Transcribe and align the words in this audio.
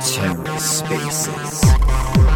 TerraSpaces. 0.00 1.60
Hello 2.16 2.35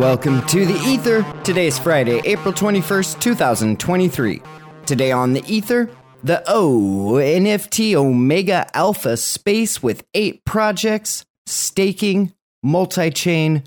welcome 0.00 0.40
to 0.46 0.64
the 0.64 0.80
Ether. 0.88 1.22
Today 1.44 1.66
is 1.66 1.78
Friday, 1.78 2.22
April 2.24 2.54
21st, 2.54 3.20
2023. 3.20 4.40
Today 4.86 5.12
on 5.12 5.34
the 5.34 5.44
Ether, 5.46 5.90
the 6.24 6.42
O 6.46 7.18
NFT 7.20 7.92
Omega 7.92 8.66
Alpha 8.74 9.18
space 9.18 9.82
with 9.82 10.02
eight 10.14 10.42
projects, 10.46 11.26
staking, 11.44 12.32
multi 12.62 13.10
chain, 13.10 13.64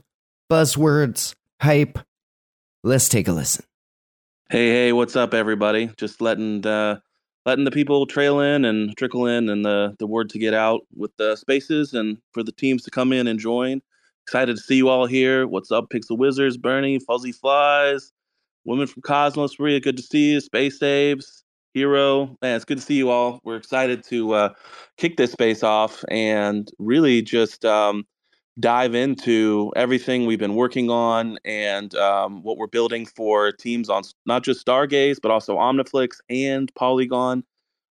buzzwords, 0.51 1.35
hype. 1.61 1.99
Let's 2.83 3.09
take 3.09 3.27
a 3.27 3.31
listen. 3.31 3.63
Hey, 4.49 4.69
hey, 4.69 4.91
what's 4.91 5.15
up, 5.15 5.35
everybody? 5.35 5.91
Just 5.97 6.19
letting 6.19 6.65
uh, 6.65 6.97
letting 7.45 7.65
the 7.65 7.69
people 7.69 8.07
trail 8.07 8.39
in 8.39 8.65
and 8.65 8.97
trickle 8.97 9.27
in, 9.27 9.49
and 9.49 9.63
the 9.63 9.95
the 9.99 10.07
word 10.07 10.31
to 10.31 10.39
get 10.39 10.55
out 10.55 10.81
with 10.95 11.15
the 11.17 11.35
spaces, 11.35 11.93
and 11.93 12.17
for 12.31 12.41
the 12.41 12.51
teams 12.51 12.81
to 12.85 12.89
come 12.89 13.13
in 13.13 13.27
and 13.27 13.39
join. 13.39 13.83
Excited 14.25 14.55
to 14.55 14.61
see 14.61 14.77
you 14.77 14.87
all 14.87 15.05
here. 15.05 15.47
What's 15.47 15.69
up, 15.69 15.89
Pixel 15.93 16.17
Wizards, 16.17 16.55
Bernie, 16.55 16.97
Fuzzy 16.97 17.33
Flies, 17.33 18.13
Women 18.63 18.87
from 18.87 19.01
Cosmos, 19.01 19.59
Maria, 19.59 19.81
good 19.81 19.97
to 19.97 20.03
see 20.03 20.31
you. 20.31 20.39
Space 20.39 20.81
Apes, 20.81 21.43
Hero, 21.73 22.37
man, 22.41 22.55
it's 22.55 22.63
good 22.63 22.77
to 22.77 22.83
see 22.83 22.93
you 22.93 23.09
all. 23.09 23.41
We're 23.43 23.57
excited 23.57 24.01
to 24.05 24.33
uh, 24.33 24.49
kick 24.95 25.17
this 25.17 25.33
space 25.33 25.61
off 25.61 26.05
and 26.07 26.71
really 26.79 27.21
just 27.21 27.65
um, 27.65 28.05
dive 28.61 28.95
into 28.95 29.73
everything 29.75 30.25
we've 30.25 30.39
been 30.39 30.55
working 30.55 30.89
on 30.89 31.37
and 31.43 31.93
um, 31.95 32.43
what 32.43 32.57
we're 32.57 32.67
building 32.67 33.05
for 33.05 33.51
teams 33.51 33.89
on 33.89 34.03
not 34.25 34.43
just 34.43 34.65
Stargaze 34.65 35.17
but 35.21 35.31
also 35.31 35.57
Omniflix 35.57 36.19
and 36.29 36.73
Polygon. 36.75 37.43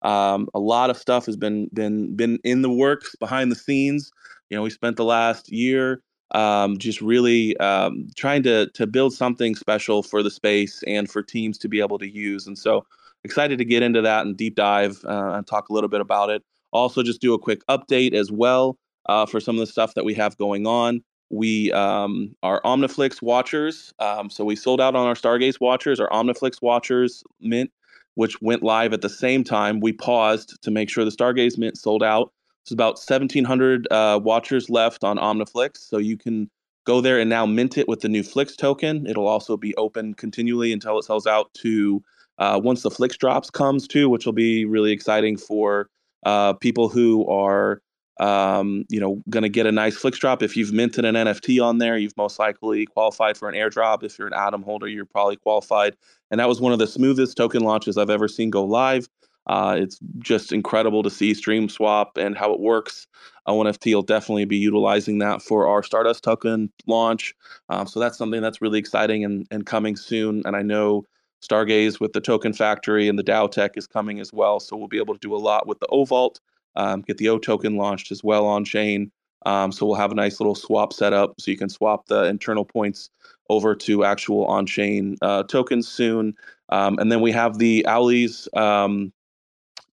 Um, 0.01 0.47
a 0.53 0.59
lot 0.59 0.89
of 0.89 0.97
stuff 0.97 1.25
has 1.25 1.35
been 1.35 1.69
been 1.73 2.15
been 2.15 2.39
in 2.45 2.61
the 2.61 2.71
works 2.71 3.17
behind 3.17 3.51
the 3.51 3.55
scenes. 3.57 4.11
You 4.49 4.55
know, 4.55 4.63
we 4.63 4.69
spent 4.69 4.95
the 4.95 5.05
last 5.05 5.51
year 5.51 6.01
um, 6.33 6.77
just 6.77 7.01
really 7.01 7.57
um, 7.57 8.07
trying 8.15 8.43
to 8.43 8.67
to 8.71 8.87
build 8.87 9.13
something 9.13 9.55
special 9.55 10.03
for 10.03 10.23
the 10.23 10.31
space 10.31 10.83
and 10.87 11.09
for 11.09 11.21
teams 11.21 11.57
to 11.59 11.67
be 11.67 11.79
able 11.79 11.99
to 11.99 12.09
use. 12.09 12.47
And 12.47 12.57
so 12.57 12.85
excited 13.23 13.57
to 13.57 13.65
get 13.65 13.83
into 13.83 14.01
that 14.01 14.25
and 14.25 14.35
deep 14.35 14.55
dive 14.55 15.03
uh, 15.05 15.33
and 15.33 15.47
talk 15.47 15.69
a 15.69 15.73
little 15.73 15.89
bit 15.89 16.01
about 16.01 16.29
it. 16.29 16.43
Also, 16.71 17.03
just 17.03 17.21
do 17.21 17.33
a 17.33 17.39
quick 17.39 17.65
update 17.67 18.13
as 18.13 18.31
well 18.31 18.77
uh, 19.07 19.25
for 19.25 19.39
some 19.39 19.55
of 19.55 19.59
the 19.59 19.67
stuff 19.67 19.93
that 19.95 20.05
we 20.05 20.13
have 20.13 20.37
going 20.37 20.65
on. 20.65 21.03
We 21.29 21.71
um, 21.71 22.35
are 22.43 22.61
Omniflix 22.63 23.21
watchers, 23.21 23.93
um, 23.99 24.29
so 24.29 24.43
we 24.43 24.55
sold 24.55 24.81
out 24.81 24.95
on 24.95 25.07
our 25.07 25.13
Stargaze 25.13 25.61
watchers. 25.61 25.99
Our 25.99 26.09
Omniflix 26.09 26.61
watchers 26.61 27.23
mint, 27.39 27.71
which 28.15 28.41
went 28.41 28.63
live 28.63 28.91
at 28.91 29.01
the 29.01 29.09
same 29.09 29.43
time. 29.43 29.79
We 29.79 29.93
paused 29.93 30.61
to 30.61 30.71
make 30.71 30.89
sure 30.89 31.05
the 31.05 31.11
Stargaze 31.11 31.57
mint 31.57 31.77
sold 31.77 32.03
out. 32.03 32.33
There's 32.65 32.73
about 32.73 32.95
1,700 32.95 33.87
uh, 33.89 34.19
watchers 34.23 34.69
left 34.69 35.03
on 35.03 35.17
Omniflix, 35.17 35.77
so 35.77 35.97
you 35.97 36.17
can 36.17 36.49
go 36.85 37.01
there 37.01 37.19
and 37.19 37.29
now 37.29 37.45
mint 37.45 37.77
it 37.77 37.87
with 37.87 38.01
the 38.01 38.09
new 38.09 38.23
Flix 38.23 38.55
token. 38.55 39.05
It'll 39.07 39.27
also 39.27 39.57
be 39.57 39.75
open 39.75 40.13
continually 40.13 40.71
until 40.73 40.97
it 40.99 41.03
sells 41.03 41.27
out 41.27 41.53
to 41.55 42.03
uh, 42.37 42.59
once 42.63 42.81
the 42.81 42.91
Flix 42.91 43.17
drops 43.17 43.49
comes 43.49 43.87
too, 43.87 44.09
which 44.09 44.25
will 44.25 44.33
be 44.33 44.65
really 44.65 44.91
exciting 44.91 45.37
for 45.37 45.89
uh, 46.25 46.53
people 46.53 46.89
who 46.89 47.27
are 47.27 47.81
um, 48.19 48.85
you 48.89 48.99
know 48.99 49.21
going 49.29 49.43
to 49.43 49.49
get 49.49 49.65
a 49.65 49.71
nice 49.71 49.95
Flix 49.95 50.19
drop. 50.19 50.43
If 50.43 50.55
you've 50.55 50.71
minted 50.71 51.05
an 51.05 51.15
NFT 51.15 51.63
on 51.63 51.79
there, 51.79 51.97
you've 51.97 52.17
most 52.17 52.39
likely 52.39 52.85
qualified 52.85 53.37
for 53.37 53.49
an 53.49 53.55
airdrop. 53.55 54.03
If 54.03 54.17
you're 54.17 54.27
an 54.27 54.33
Atom 54.33 54.63
holder, 54.63 54.87
you're 54.87 55.05
probably 55.05 55.37
qualified. 55.37 55.95
And 56.29 56.39
that 56.39 56.47
was 56.47 56.61
one 56.61 56.73
of 56.73 56.79
the 56.79 56.87
smoothest 56.87 57.35
token 57.35 57.63
launches 57.63 57.97
I've 57.97 58.09
ever 58.09 58.27
seen 58.27 58.49
go 58.49 58.63
live. 58.63 59.07
Uh, 59.47 59.75
it's 59.79 59.99
just 60.19 60.51
incredible 60.51 61.03
to 61.03 61.09
see 61.09 61.33
Stream 61.33 61.67
Swap 61.67 62.17
and 62.17 62.37
how 62.37 62.53
it 62.53 62.59
works. 62.59 63.07
ONFT 63.47 63.93
will 63.93 64.01
definitely 64.03 64.45
be 64.45 64.57
utilizing 64.57 65.17
that 65.17 65.41
for 65.41 65.67
our 65.67 65.81
Stardust 65.81 66.23
token 66.23 66.71
launch. 66.85 67.33
Um, 67.69 67.87
so 67.87 67.99
that's 67.99 68.17
something 68.17 68.41
that's 68.41 68.61
really 68.61 68.79
exciting 68.79 69.25
and, 69.25 69.47
and 69.49 69.65
coming 69.65 69.95
soon. 69.95 70.43
And 70.45 70.55
I 70.55 70.61
know 70.61 71.05
Stargaze 71.41 71.99
with 71.99 72.13
the 72.13 72.21
Token 72.21 72.53
Factory 72.53 73.07
and 73.07 73.17
the 73.17 73.23
DAO 73.23 73.51
Tech 73.51 73.71
is 73.75 73.87
coming 73.87 74.19
as 74.19 74.31
well. 74.31 74.59
So 74.59 74.77
we'll 74.77 74.87
be 74.87 74.99
able 74.99 75.15
to 75.15 75.19
do 75.19 75.35
a 75.35 75.37
lot 75.37 75.67
with 75.67 75.79
the 75.79 75.87
O 75.87 76.05
Vault, 76.05 76.39
um, 76.75 77.01
get 77.01 77.17
the 77.17 77.29
O 77.29 77.39
token 77.39 77.77
launched 77.77 78.11
as 78.11 78.23
well 78.23 78.45
on 78.45 78.63
chain. 78.63 79.11
Um, 79.47 79.71
so 79.71 79.87
we'll 79.87 79.95
have 79.95 80.11
a 80.11 80.15
nice 80.15 80.39
little 80.39 80.53
swap 80.53 80.93
setup 80.93 81.33
so 81.39 81.49
you 81.49 81.57
can 81.57 81.69
swap 81.69 82.05
the 82.05 82.25
internal 82.25 82.63
points 82.63 83.09
over 83.49 83.73
to 83.73 84.05
actual 84.05 84.45
on 84.45 84.67
chain 84.67 85.17
uh, 85.23 85.41
tokens 85.43 85.87
soon. 85.87 86.35
Um, 86.69 86.99
and 86.99 87.11
then 87.11 87.21
we 87.21 87.31
have 87.31 87.57
the 87.57 87.83
Owlies 87.87 88.47
um, 88.55 89.11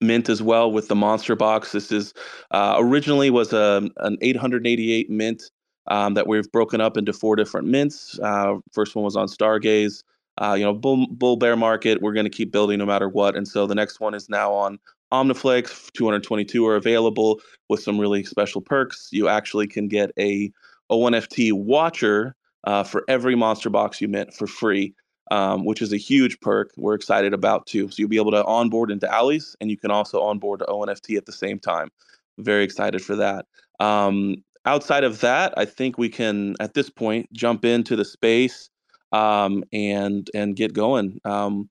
mint 0.01 0.29
as 0.29 0.43
well 0.43 0.71
with 0.71 0.89
the 0.89 0.95
monster 0.95 1.35
box. 1.35 1.73
This 1.73 1.91
is 1.91 2.15
uh, 2.51 2.77
originally 2.79 3.31
was 3.31 3.53
a 3.53 3.89
an 3.99 4.17
888 4.21 5.11
mint 5.11 5.51
um, 5.89 6.15
that 6.15 6.27
we've 6.27 6.51
broken 6.53 6.81
up 6.81 6.97
into 6.97 7.13
four 7.13 7.37
different 7.37 7.67
mints. 7.67 8.19
Uh, 8.21 8.57
first 8.73 8.95
one 8.95 9.05
was 9.05 9.17
on 9.17 9.27
Stargaze. 9.27 10.03
Uh, 10.41 10.55
you 10.55 10.65
know, 10.65 10.73
bull, 10.73 11.07
bull 11.11 11.37
bear 11.37 11.57
market. 11.57 12.01
We're 12.01 12.13
going 12.13 12.27
to 12.27 12.31
keep 12.31 12.53
building 12.53 12.79
no 12.79 12.87
matter 12.87 13.09
what. 13.09 13.35
And 13.35 13.49
so 13.49 13.67
the 13.67 13.75
next 13.75 13.99
one 13.99 14.15
is 14.15 14.29
now 14.29 14.53
on 14.53 14.79
Omniflix. 15.13 15.93
222 15.95 16.65
are 16.65 16.77
available 16.77 17.41
with 17.69 17.81
some 17.83 17.99
really 17.99 18.23
special 18.23 18.61
perks. 18.61 19.09
You 19.11 19.29
actually 19.29 19.67
can 19.67 19.89
get 19.89 20.13
a 20.17 20.53
ONFT 20.93 21.53
watcher 21.53 22.37
uh, 22.65 22.85
for 22.85 23.03
every 23.09 23.35
monster 23.35 23.69
box 23.69 24.01
you 24.01 24.07
mint 24.07 24.33
for 24.33 24.47
free 24.47 24.95
um, 25.31 25.65
which 25.65 25.83
is 25.83 25.93
a 25.93 25.97
huge 25.97 26.39
perk 26.41 26.73
we're 26.77 26.95
excited 26.95 27.33
about 27.35 27.67
too. 27.67 27.89
So 27.91 27.97
you'll 27.99 28.09
be 28.09 28.17
able 28.17 28.31
to 28.33 28.45
onboard 28.45 28.91
into 28.91 29.07
Owlies 29.07 29.57
and 29.61 29.71
you 29.71 29.77
can 29.77 29.91
also 29.91 30.23
onboard 30.23 30.61
to 30.61 30.67
ONFT 30.67 31.17
at 31.17 31.27
the 31.27 31.33
same 31.33 31.59
time. 31.59 31.91
Very 32.39 32.65
excited 32.65 33.03
for 33.03 33.17
that. 33.17 33.47
Um, 33.81 34.43
outside 34.65 35.05
of 35.05 35.21
that, 35.21 35.55
I 35.57 35.65
think 35.65 35.99
we 35.99 36.09
can 36.09 36.55
at 36.61 36.75
this 36.75 36.91
point 36.91 37.33
jump 37.33 37.65
into 37.65 37.97
the 37.97 38.05
space 38.05 38.71
um, 39.13 39.65
and 39.73 40.31
and 40.35 40.57
get 40.57 40.73
going. 40.73 41.21
Um, 41.25 41.69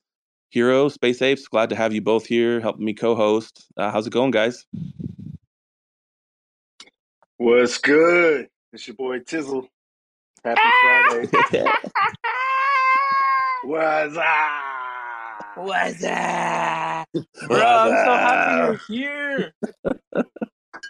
Hero, 0.50 0.88
Space 0.90 1.22
Apes, 1.22 1.48
glad 1.48 1.70
to 1.70 1.76
have 1.76 1.94
you 1.94 2.02
both 2.02 2.26
here 2.26 2.62
helping 2.62 2.86
me 2.86 2.94
co-host. 2.94 3.68
Uh, 3.76 3.92
how's 3.92 4.08
it 4.08 4.14
going, 4.14 4.32
guys? 4.32 4.66
What's 7.38 7.78
good? 7.78 8.48
It's 8.74 8.88
your 8.88 8.96
boy 8.96 9.20
Tizzle. 9.20 9.68
Happy 10.44 10.62
Friday. 11.52 11.68
What's 13.68 14.16
up? 14.16 14.26
What's 15.56 16.02
up? 16.06 17.08
Bro, 17.50 17.66
I'm 17.66 17.98
so 17.98 18.18
happy 18.18 18.54
you're 18.54 18.76
here. 18.88 19.54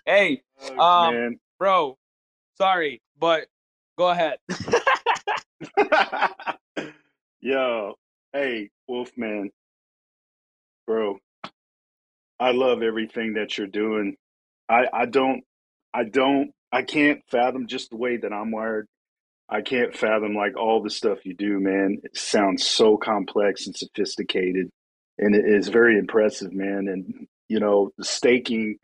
hey, 0.06 0.44
Oh, 0.62 0.76
um, 0.80 1.12
man. 1.12 1.40
bro, 1.58 1.98
sorry, 2.58 3.02
but 3.20 3.48
go 3.98 4.10
ahead. 4.10 4.38
Yo, 7.42 7.96
hey, 8.34 8.70
Wolfman, 8.88 9.50
bro. 10.86 11.18
I 12.40 12.52
love 12.52 12.84
everything 12.84 13.34
that 13.34 13.58
you're 13.58 13.68
doing. 13.68 14.16
I 14.70 14.88
I 14.94 15.06
don't 15.08 15.44
I 15.96 16.04
don't 16.04 16.52
I 16.72 16.84
can't 16.84 17.22
fathom 17.32 17.68
just 17.68 17.90
the 17.90 17.98
way 17.98 18.18
that 18.18 18.32
I'm 18.34 18.52
wired. 18.52 18.88
I 19.50 19.62
can't 19.62 19.96
fathom 19.96 20.36
like 20.36 20.58
all 20.58 20.82
the 20.82 20.90
stuff 20.90 21.26
you 21.26 21.34
do, 21.34 21.60
man. 21.60 22.02
It 22.04 22.18
sounds 22.18 22.66
so 22.66 22.98
complex 22.98 23.66
and 23.66 23.76
sophisticated, 23.76 24.70
and 25.18 25.36
it 25.36 25.46
is 25.46 25.70
very 25.70 25.98
impressive, 25.98 26.52
man. 26.52 26.88
And 26.90 27.28
you 27.48 27.60
know, 27.60 27.92
staking 28.02 28.78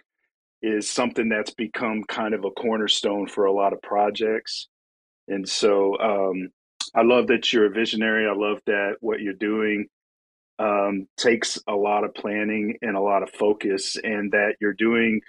is 0.62 0.90
something 0.90 1.28
that's 1.28 1.54
become 1.54 2.04
kind 2.08 2.34
of 2.34 2.46
a 2.46 2.52
cornerstone 2.52 3.28
for 3.28 3.46
a 3.46 3.52
lot 3.52 3.74
of 3.74 3.82
projects. 3.82 4.70
And 5.28 5.48
so 5.48 6.00
um, 6.00 6.50
I 6.96 7.02
love 7.02 7.28
that 7.28 7.52
you're 7.52 7.66
a 7.66 7.70
visionary. 7.70 8.26
I 8.26 8.34
love 8.34 8.60
that 8.66 8.96
what 9.02 9.20
you're 9.20 9.34
doing 9.34 9.88
um, 10.60 11.08
takes 11.18 11.60
a 11.68 11.76
lot 11.76 12.06
of 12.06 12.14
planning 12.14 12.78
and 12.82 12.96
a 12.96 13.02
lot 13.02 13.24
of 13.24 13.32
focus, 13.32 13.98
and 14.02 14.32
that 14.32 14.56
you're 14.62 14.74
doing 14.74 15.20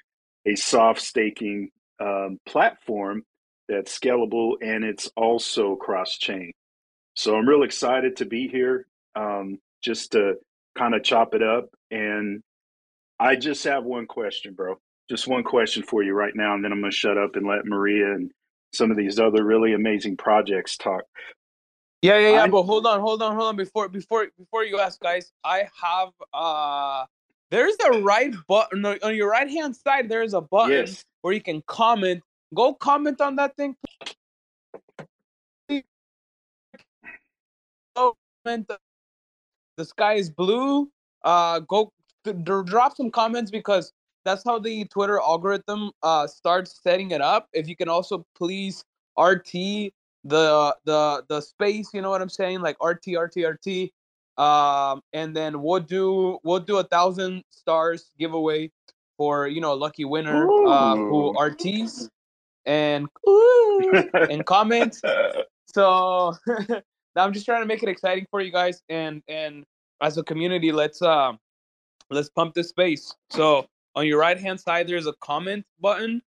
a 0.46 0.54
soft 0.54 1.00
staking 1.00 1.70
um, 2.00 2.38
platform 2.46 3.24
that's 3.68 3.98
scalable 3.98 4.54
and 4.62 4.84
it's 4.84 5.10
also 5.16 5.76
cross 5.76 6.16
chain. 6.18 6.52
So 7.14 7.36
I'm 7.36 7.48
real 7.48 7.62
excited 7.62 8.16
to 8.16 8.24
be 8.24 8.48
here. 8.48 8.86
um, 9.16 9.58
just 9.82 10.12
to 10.12 10.34
kind 10.76 10.94
of 10.94 11.04
chop 11.04 11.34
it 11.34 11.42
up. 11.42 11.68
And 11.90 12.42
I 13.20 13.36
just 13.36 13.62
have 13.64 13.84
one 13.84 14.06
question, 14.06 14.54
bro. 14.54 14.76
Just 15.10 15.28
one 15.28 15.44
question 15.44 15.82
for 15.82 16.02
you 16.02 16.14
right 16.14 16.34
now, 16.34 16.54
and 16.54 16.64
then 16.64 16.72
I'm 16.72 16.80
going 16.80 16.90
to 16.90 16.96
shut 16.96 17.18
up 17.18 17.36
and 17.36 17.46
let 17.46 17.66
Maria 17.66 18.12
and 18.14 18.30
some 18.72 18.90
of 18.90 18.96
these 18.96 19.18
other 19.20 19.44
really 19.44 19.74
amazing 19.74 20.16
projects 20.16 20.76
talk. 20.78 21.02
Yeah, 22.02 22.18
yeah, 22.18 22.30
yeah. 22.30 22.42
I- 22.44 22.48
but 22.48 22.62
hold 22.64 22.86
on, 22.86 23.00
hold 23.00 23.22
on, 23.22 23.34
hold 23.36 23.48
on. 23.50 23.56
Before, 23.56 23.88
before, 23.88 24.26
before 24.38 24.64
you 24.64 24.80
ask, 24.80 24.98
guys, 25.00 25.30
I 25.44 25.68
have 25.80 26.08
uh, 26.32 27.04
there's 27.50 27.76
a 27.84 28.00
right 28.00 28.34
button 28.48 28.84
on 28.86 29.14
your 29.14 29.30
right 29.30 29.48
hand 29.50 29.76
side. 29.76 30.08
There's 30.08 30.34
a 30.34 30.40
button 30.40 30.72
Yes. 30.86 31.04
where 31.20 31.34
you 31.34 31.42
can 31.42 31.62
comment. 31.66 32.22
Go 32.54 32.74
comment 32.74 33.20
on 33.20 33.36
that 33.36 33.56
thing. 33.56 33.76
The 39.76 39.84
sky 39.84 40.14
is 40.14 40.30
blue. 40.30 40.90
Uh, 41.24 41.60
go 41.60 41.92
th- 42.24 42.36
dr- 42.44 42.66
drop 42.66 42.96
some 42.96 43.10
comments 43.10 43.50
because 43.50 43.92
that's 44.24 44.44
how 44.44 44.58
the 44.58 44.84
Twitter 44.86 45.18
algorithm 45.18 45.90
uh 46.02 46.26
starts 46.26 46.80
setting 46.82 47.10
it 47.10 47.20
up. 47.20 47.48
If 47.52 47.68
you 47.68 47.76
can 47.76 47.88
also 47.88 48.24
please 48.36 48.84
RT 49.18 49.92
the 50.24 50.76
the 50.84 51.24
the 51.28 51.40
space, 51.40 51.90
you 51.92 52.02
know 52.02 52.10
what 52.10 52.22
I'm 52.22 52.28
saying? 52.28 52.60
Like 52.60 52.76
RT 52.82 53.16
RT 53.16 53.36
RT. 53.44 53.90
Um, 54.36 55.00
and 55.12 55.34
then 55.34 55.62
we'll 55.62 55.80
do 55.80 56.38
we'll 56.42 56.60
do 56.60 56.78
a 56.78 56.84
thousand 56.84 57.44
stars 57.50 58.10
giveaway 58.18 58.70
for 59.16 59.46
you 59.46 59.60
know 59.60 59.72
a 59.72 59.78
lucky 59.78 60.04
winner 60.04 60.48
uh, 60.66 60.96
who 60.96 61.34
RTs 61.34 62.08
and 62.66 63.08
and 64.14 64.44
comments. 64.46 65.02
So 65.66 66.32
I'm 67.16 67.32
just 67.32 67.46
trying 67.46 67.62
to 67.62 67.66
make 67.66 67.82
it 67.82 67.88
exciting 67.88 68.26
for 68.30 68.40
you 68.40 68.52
guys, 68.52 68.80
and 68.88 69.22
and 69.26 69.64
as 70.00 70.18
a 70.18 70.22
community, 70.22 70.70
let's 70.70 71.02
um 71.02 71.40
let's 72.10 72.28
pump 72.28 72.54
this 72.54 72.68
space. 72.68 73.12
So 73.30 73.66
on 73.96 74.06
your 74.06 74.20
right 74.20 74.38
hand 74.38 74.60
side, 74.60 74.86
there's 74.86 75.06
a 75.06 75.14
comment 75.20 75.64
button. 75.80 76.22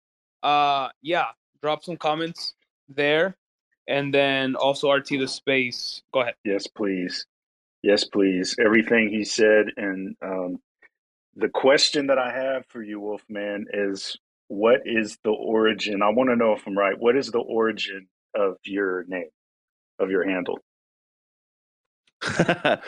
Uh, 0.43 0.89
yeah, 1.03 1.27
drop 1.63 1.85
some 1.85 1.97
comments 1.97 2.55
there, 2.89 3.37
and 3.87 4.15
then 4.15 4.55
also 4.57 4.91
RT 4.91 5.09
the 5.09 5.29
space. 5.29 6.03
Go 6.13 6.21
ahead. 6.21 6.35
Yes, 6.45 6.67
please. 6.67 7.27
Yes, 7.83 8.05
please. 8.05 8.57
Everything 8.59 9.11
he 9.11 9.25
said. 9.25 9.67
And 9.77 10.17
um, 10.23 10.59
the 11.37 11.49
question 11.49 12.07
that 12.07 12.19
I 12.19 12.33
have 12.33 12.67
for 12.67 12.83
you, 12.83 13.01
Wolfman, 13.01 13.67
is 13.73 14.17
what 14.49 14.81
is 14.85 15.19
the 15.25 15.31
origin? 15.31 16.03
I 16.03 16.11
want 16.11 16.31
to 16.31 16.37
know 16.37 16.53
if 16.53 16.67
I'm 16.67 16.77
right. 16.77 16.99
What 16.99 17.17
is 17.17 17.31
the 17.31 17.41
origin 17.41 18.07
of 18.35 18.57
your 18.65 19.05
name, 19.09 19.29
of 19.99 20.11
your 20.11 20.29
handle? 20.29 20.59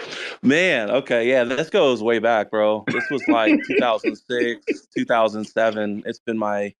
Man, 0.43 0.91
okay, 0.91 1.29
yeah, 1.29 1.45
this 1.45 1.69
goes 1.71 2.03
way 2.03 2.19
back, 2.19 2.51
bro. 2.51 2.85
This 2.89 3.09
was 3.11 3.27
like 3.29 3.55
2006, 3.67 4.87
2007. 4.97 6.03
It's 6.07 6.19
been 6.21 6.39
my 6.39 6.75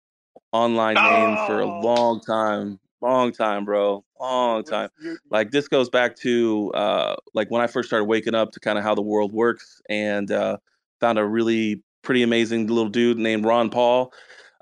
online 0.53 0.95
name 0.95 1.37
for 1.47 1.61
a 1.61 1.67
Oh. 1.67 1.81
long 1.81 2.21
time, 2.21 2.79
long 3.03 3.33
time, 3.33 3.65
bro, 3.67 4.05
long 4.19 4.65
time. 4.65 4.89
Like 5.31 5.51
this 5.51 5.69
goes 5.69 5.91
back 5.91 6.17
to 6.17 6.73
uh, 6.75 7.17
like 7.35 7.51
when 7.51 7.61
I 7.61 7.67
first 7.67 7.89
started 7.89 8.07
waking 8.07 8.35
up 8.35 8.53
to 8.53 8.61
kind 8.61 8.79
of 8.79 8.85
how 8.85 8.95
the 8.95 9.03
world 9.03 9.33
works, 9.33 9.81
and 9.91 10.31
uh, 10.31 10.57
found 11.01 11.19
a 11.19 11.25
really 11.27 11.83
pretty 12.03 12.23
amazing 12.23 12.69
little 12.69 12.89
dude 12.89 13.19
named 13.19 13.45
Ron 13.45 13.69
Paul. 13.69 14.13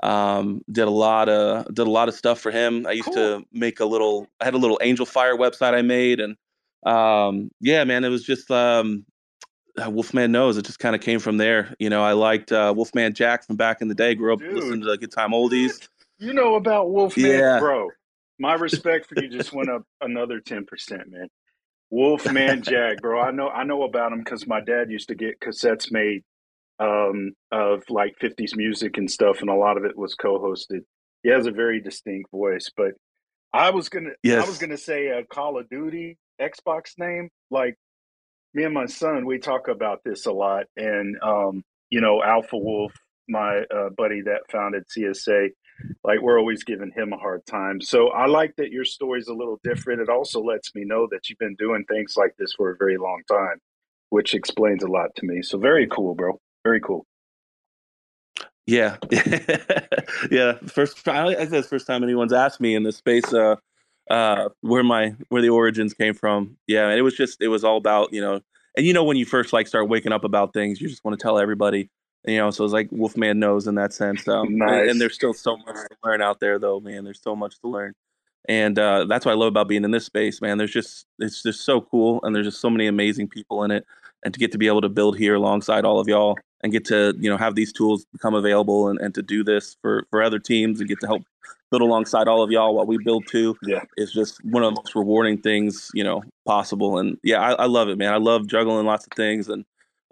Um, 0.04 0.60
did 0.70 0.86
a 0.86 0.90
lot 0.90 1.28
of 1.30 1.64
did 1.74 1.86
a 1.86 1.90
lot 1.90 2.08
of 2.08 2.14
stuff 2.14 2.38
for 2.38 2.50
him. 2.50 2.86
I 2.86 2.92
used 2.92 3.12
to 3.14 3.42
make 3.52 3.80
a 3.80 3.86
little. 3.86 4.26
I 4.40 4.44
had 4.44 4.52
a 4.54 4.58
little 4.58 4.78
Angel 4.82 5.06
Fire 5.06 5.34
website 5.36 5.72
I 5.72 5.80
made, 5.82 6.20
and 6.20 6.36
um, 6.84 7.50
yeah, 7.60 7.84
man, 7.84 8.04
it 8.04 8.10
was 8.10 8.22
just 8.22 8.50
um, 8.50 9.06
uh, 9.82 9.88
Wolfman 9.90 10.30
knows. 10.30 10.58
It 10.58 10.66
just 10.66 10.78
kind 10.78 10.94
of 10.94 11.00
came 11.00 11.20
from 11.20 11.38
there. 11.38 11.74
You 11.78 11.88
know, 11.88 12.02
I 12.04 12.12
liked 12.12 12.52
uh, 12.52 12.74
Wolfman 12.76 13.14
Jack 13.14 13.46
from 13.46 13.56
back 13.56 13.80
in 13.80 13.88
the 13.88 13.94
day. 13.94 14.14
Grew 14.14 14.34
up 14.34 14.40
Dude. 14.40 14.52
listening 14.52 14.80
to 14.82 14.86
the 14.88 14.98
Good 14.98 15.10
Time 15.12 15.30
Oldies. 15.30 15.88
You 16.18 16.34
know 16.34 16.56
about 16.56 16.90
Wolfman, 16.90 17.24
Yeah. 17.30 17.58
bro. 17.58 17.88
My 18.38 18.54
respect 18.66 19.06
for 19.08 19.20
you 19.22 19.28
just 19.30 19.54
went 19.54 19.70
up 19.70 19.84
another 20.02 20.38
ten 20.38 20.66
percent, 20.66 21.10
man. 21.10 21.28
Wolfman 21.90 22.62
Jack, 22.62 23.00
bro. 23.00 23.20
I 23.22 23.30
know 23.30 23.48
I 23.48 23.64
know 23.64 23.84
about 23.84 24.12
him 24.12 24.18
because 24.18 24.46
my 24.46 24.60
dad 24.60 24.90
used 24.90 25.08
to 25.08 25.14
get 25.14 25.40
cassettes 25.40 25.90
made 25.90 26.24
um, 26.84 27.32
of 27.52 27.82
like 27.88 28.16
'50s 28.22 28.56
music 28.56 28.98
and 28.98 29.10
stuff, 29.10 29.40
and 29.40 29.50
a 29.50 29.54
lot 29.54 29.76
of 29.76 29.84
it 29.84 29.96
was 29.96 30.14
co-hosted. 30.14 30.80
He 31.22 31.30
has 31.30 31.46
a 31.46 31.50
very 31.50 31.80
distinct 31.80 32.30
voice, 32.30 32.70
but 32.76 32.92
I 33.52 33.70
was 33.70 33.88
gonna 33.88 34.10
I 34.42 34.46
was 34.46 34.58
gonna 34.58 34.76
say 34.76 35.08
a 35.08 35.24
Call 35.24 35.58
of 35.58 35.68
Duty 35.68 36.18
Xbox 36.40 36.98
name. 36.98 37.30
Like 37.50 37.76
me 38.52 38.64
and 38.64 38.74
my 38.74 38.86
son, 38.86 39.26
we 39.26 39.38
talk 39.38 39.68
about 39.68 40.00
this 40.04 40.26
a 40.26 40.32
lot, 40.32 40.64
and 40.76 41.16
um, 41.22 41.62
you 41.90 42.00
know, 42.00 42.22
Alpha 42.22 42.56
Wolf, 42.56 42.92
my 43.28 43.62
uh, 43.74 43.90
buddy 43.96 44.22
that 44.22 44.50
founded 44.50 44.84
CSA, 44.88 45.50
like 46.02 46.20
we're 46.20 46.38
always 46.38 46.64
giving 46.64 46.92
him 46.94 47.12
a 47.12 47.16
hard 47.16 47.46
time. 47.46 47.80
So 47.80 48.08
I 48.08 48.26
like 48.26 48.54
that 48.56 48.70
your 48.70 48.84
story's 48.84 49.28
a 49.28 49.34
little 49.34 49.60
different. 49.64 50.00
It 50.00 50.08
also 50.08 50.42
lets 50.42 50.74
me 50.74 50.84
know 50.84 51.08
that 51.10 51.28
you've 51.28 51.38
been 51.38 51.56
doing 51.56 51.84
things 51.88 52.14
like 52.16 52.34
this 52.38 52.52
for 52.56 52.70
a 52.70 52.76
very 52.76 52.98
long 52.98 53.22
time, 53.30 53.58
which 54.10 54.34
explains 54.34 54.82
a 54.82 54.88
lot 54.88 55.14
to 55.16 55.26
me. 55.26 55.42
So 55.42 55.58
very 55.58 55.86
cool, 55.86 56.14
bro. 56.14 56.40
Very 56.64 56.80
cool. 56.80 57.06
Yeah, 58.66 58.96
yeah. 60.30 60.54
First, 60.66 61.06
I 61.06 61.26
I 61.26 61.34
think 61.36 61.50
that's 61.50 61.66
the 61.66 61.70
first 61.70 61.86
time 61.86 62.02
anyone's 62.02 62.32
asked 62.32 62.60
me 62.60 62.74
in 62.74 62.82
this 62.82 62.96
space 62.96 63.30
uh, 63.32 63.56
uh, 64.10 64.48
where 64.62 64.82
my 64.82 65.14
where 65.28 65.42
the 65.42 65.50
origins 65.50 65.92
came 65.92 66.14
from. 66.14 66.56
Yeah, 66.66 66.88
and 66.88 66.98
it 66.98 67.02
was 67.02 67.14
just 67.14 67.42
it 67.42 67.48
was 67.48 67.62
all 67.62 67.76
about 67.76 68.12
you 68.12 68.22
know, 68.22 68.40
and 68.76 68.86
you 68.86 68.94
know 68.94 69.04
when 69.04 69.18
you 69.18 69.26
first 69.26 69.52
like 69.52 69.66
start 69.66 69.88
waking 69.88 70.12
up 70.12 70.24
about 70.24 70.54
things, 70.54 70.80
you 70.80 70.88
just 70.88 71.04
want 71.04 71.18
to 71.18 71.22
tell 71.22 71.38
everybody. 71.38 71.90
You 72.26 72.38
know, 72.38 72.50
so 72.50 72.64
it's 72.64 72.72
like 72.72 72.88
Wolfman 72.90 73.38
knows 73.38 73.66
in 73.66 73.74
that 73.74 73.92
sense. 73.92 74.26
Um, 74.28 74.56
Nice. 74.56 74.90
And 74.90 74.98
there's 74.98 75.14
still 75.14 75.34
so 75.34 75.58
much 75.58 75.76
to 75.76 75.96
learn 76.02 76.22
out 76.22 76.40
there, 76.40 76.58
though, 76.58 76.80
man. 76.80 77.04
There's 77.04 77.20
so 77.20 77.36
much 77.36 77.60
to 77.60 77.68
learn, 77.68 77.92
and 78.48 78.78
uh, 78.78 79.04
that's 79.04 79.26
what 79.26 79.32
I 79.32 79.34
love 79.34 79.48
about 79.48 79.68
being 79.68 79.84
in 79.84 79.90
this 79.90 80.06
space, 80.06 80.40
man. 80.40 80.56
There's 80.56 80.72
just 80.72 81.04
it's 81.18 81.42
just 81.42 81.66
so 81.66 81.82
cool, 81.82 82.20
and 82.22 82.34
there's 82.34 82.46
just 82.46 82.62
so 82.62 82.70
many 82.70 82.86
amazing 82.86 83.28
people 83.28 83.62
in 83.64 83.70
it, 83.70 83.84
and 84.24 84.32
to 84.32 84.40
get 84.40 84.52
to 84.52 84.58
be 84.58 84.68
able 84.68 84.80
to 84.80 84.88
build 84.88 85.18
here 85.18 85.34
alongside 85.34 85.84
all 85.84 86.00
of 86.00 86.08
y'all 86.08 86.38
and 86.64 86.72
get 86.72 86.84
to 86.86 87.14
you 87.20 87.30
know 87.30 87.36
have 87.36 87.54
these 87.54 87.72
tools 87.72 88.06
become 88.06 88.34
available 88.34 88.88
and, 88.88 88.98
and 89.00 89.14
to 89.14 89.22
do 89.22 89.44
this 89.44 89.76
for 89.82 90.04
for 90.10 90.22
other 90.22 90.40
teams 90.40 90.80
and 90.80 90.88
get 90.88 90.98
to 91.00 91.06
help 91.06 91.22
build 91.70 91.82
alongside 91.82 92.26
all 92.26 92.42
of 92.42 92.50
y'all 92.50 92.74
while 92.74 92.86
we 92.86 92.98
build 92.98 93.26
too 93.28 93.56
Yeah. 93.62 93.82
is 93.96 94.12
just 94.12 94.42
one 94.44 94.64
of 94.64 94.74
the 94.74 94.80
most 94.80 94.94
rewarding 94.96 95.38
things 95.38 95.90
you 95.94 96.02
know 96.02 96.24
possible 96.46 96.98
and 96.98 97.18
yeah 97.22 97.40
I, 97.40 97.52
I 97.52 97.66
love 97.66 97.88
it 97.88 97.98
man 97.98 98.12
i 98.12 98.16
love 98.16 98.46
juggling 98.48 98.86
lots 98.86 99.06
of 99.06 99.12
things 99.12 99.48
and 99.48 99.64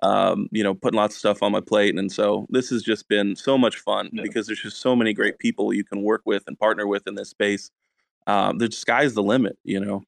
um, 0.03 0.49
you 0.51 0.63
know 0.65 0.75
putting 0.75 0.99
lots 0.99 1.15
of 1.15 1.19
stuff 1.21 1.43
on 1.43 1.53
my 1.53 1.61
plate 1.61 1.97
and 1.97 2.11
so 2.13 2.47
this 2.51 2.69
has 2.71 2.83
just 2.83 3.09
been 3.09 3.35
so 3.37 3.57
much 3.57 3.79
fun 3.79 4.11
Yeah. 4.13 4.23
because 4.25 4.47
there's 4.47 4.61
just 4.61 4.81
so 4.81 4.95
many 4.95 5.15
great 5.15 5.39
people 5.39 5.73
you 5.73 5.85
can 5.85 6.03
work 6.03 6.23
with 6.27 6.43
and 6.49 6.59
partner 6.59 6.87
with 6.87 7.07
in 7.07 7.15
this 7.15 7.31
space 7.31 7.71
um, 8.27 8.59
the 8.59 8.71
sky's 8.71 9.15
the 9.15 9.23
limit 9.23 9.57
you 9.65 9.81
know 9.81 10.03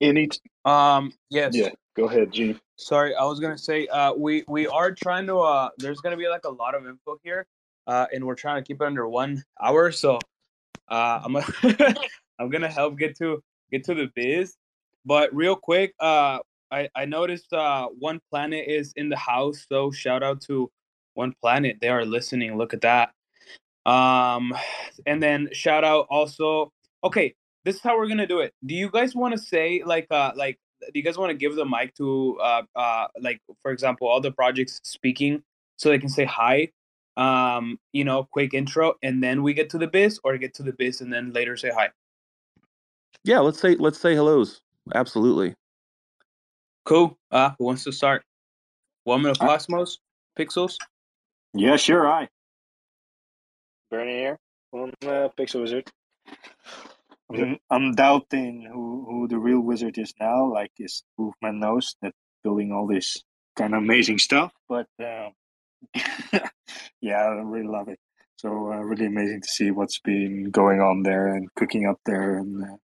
Any? 0.00 0.26
T- 0.28 0.40
Um, 0.64 1.12
yes. 1.28 1.54
yeah. 1.54 1.70
Go 1.94 2.08
ahead, 2.08 2.32
Gene. 2.32 2.58
Sorry, 2.80 3.14
I 3.14 3.24
was 3.24 3.40
gonna 3.40 3.58
say 3.58 3.86
uh, 3.88 4.14
we 4.14 4.42
we 4.48 4.66
are 4.66 4.90
trying 4.90 5.26
to. 5.26 5.40
Uh, 5.40 5.68
there's 5.76 6.00
gonna 6.00 6.16
be 6.16 6.28
like 6.28 6.46
a 6.46 6.50
lot 6.50 6.74
of 6.74 6.86
info 6.86 7.18
here, 7.22 7.46
uh, 7.86 8.06
and 8.10 8.24
we're 8.24 8.34
trying 8.34 8.62
to 8.62 8.66
keep 8.66 8.80
it 8.80 8.84
under 8.86 9.06
one 9.06 9.44
hour. 9.62 9.92
So 9.92 10.18
uh, 10.88 11.20
I'm 11.22 11.34
gonna 11.34 11.94
I'm 12.40 12.48
gonna 12.48 12.70
help 12.70 12.98
get 12.98 13.18
to 13.18 13.42
get 13.70 13.84
to 13.84 13.94
the 13.94 14.10
biz. 14.14 14.56
But 15.04 15.34
real 15.34 15.56
quick, 15.56 15.92
uh, 16.00 16.38
I 16.70 16.88
I 16.94 17.04
noticed 17.04 17.52
uh, 17.52 17.88
One 17.98 18.18
Planet 18.30 18.66
is 18.66 18.94
in 18.96 19.10
the 19.10 19.16
house. 19.16 19.66
So 19.68 19.90
shout 19.90 20.22
out 20.22 20.40
to 20.42 20.70
One 21.12 21.34
Planet. 21.42 21.76
They 21.82 21.90
are 21.90 22.06
listening. 22.06 22.56
Look 22.56 22.72
at 22.72 22.80
that. 22.80 23.10
Um, 23.84 24.54
and 25.04 25.22
then 25.22 25.50
shout 25.52 25.84
out 25.84 26.06
also. 26.08 26.72
Okay, 27.04 27.34
this 27.66 27.76
is 27.76 27.82
how 27.82 27.98
we're 27.98 28.08
gonna 28.08 28.26
do 28.26 28.40
it. 28.40 28.54
Do 28.64 28.74
you 28.74 28.88
guys 28.90 29.14
want 29.14 29.32
to 29.32 29.38
say 29.38 29.82
like 29.84 30.06
uh 30.10 30.32
like 30.34 30.58
do 30.80 30.92
you 30.94 31.02
guys 31.02 31.18
want 31.18 31.30
to 31.30 31.36
give 31.36 31.54
the 31.54 31.64
mic 31.64 31.94
to 31.94 32.38
uh 32.40 32.62
uh 32.76 33.06
like 33.20 33.40
for 33.62 33.70
example 33.70 34.08
all 34.08 34.20
the 34.20 34.32
projects 34.32 34.80
speaking 34.82 35.42
so 35.76 35.88
they 35.88 35.98
can 35.98 36.08
say 36.08 36.24
hi 36.24 36.68
um 37.16 37.78
you 37.92 38.04
know 38.04 38.24
quick 38.30 38.54
intro 38.54 38.94
and 39.02 39.22
then 39.22 39.42
we 39.42 39.52
get 39.52 39.70
to 39.70 39.78
the 39.78 39.86
biz 39.86 40.18
or 40.24 40.36
get 40.38 40.54
to 40.54 40.62
the 40.62 40.72
biz 40.72 41.00
and 41.00 41.12
then 41.12 41.32
later 41.32 41.56
say 41.56 41.70
hi 41.70 41.88
yeah 43.24 43.38
let's 43.38 43.60
say 43.60 43.74
let's 43.76 44.00
say 44.00 44.14
hellos 44.14 44.60
absolutely 44.94 45.54
cool 46.84 47.18
uh 47.30 47.50
who 47.58 47.64
wants 47.64 47.84
to 47.84 47.92
start 47.92 48.22
woman 49.04 49.30
of 49.30 49.38
cosmos 49.38 49.98
pixels 50.38 50.76
Yeah, 51.54 51.76
sure. 51.76 52.06
I. 52.06 52.28
Bernie 53.90 54.12
here 54.12 54.38
on 54.72 54.92
uh, 55.02 55.28
Pixel 55.36 55.62
Wizard. 55.62 55.90
I'm, 57.30 57.58
I'm 57.70 57.92
doubting 57.94 58.68
who, 58.72 59.06
who 59.08 59.28
the 59.28 59.38
real 59.38 59.60
wizard 59.60 59.98
is 59.98 60.12
now. 60.20 60.52
Like, 60.52 60.72
is 60.78 61.02
Wolfman 61.16 61.60
knows 61.60 61.96
that 62.02 62.14
building 62.42 62.72
all 62.72 62.86
this 62.86 63.22
kind 63.56 63.74
of 63.74 63.82
amazing 63.82 64.18
stuff. 64.18 64.52
But 64.68 64.86
um, 65.00 65.32
yeah, 67.00 67.22
I 67.22 67.28
really 67.28 67.66
love 67.66 67.88
it. 67.88 67.98
So 68.36 68.48
uh, 68.72 68.78
really 68.78 69.06
amazing 69.06 69.42
to 69.42 69.48
see 69.48 69.70
what's 69.70 70.00
been 70.00 70.50
going 70.50 70.80
on 70.80 71.02
there 71.02 71.34
and 71.34 71.48
cooking 71.54 71.86
up 71.86 71.98
there 72.06 72.38
and 72.38 72.64
uh, 72.64 72.76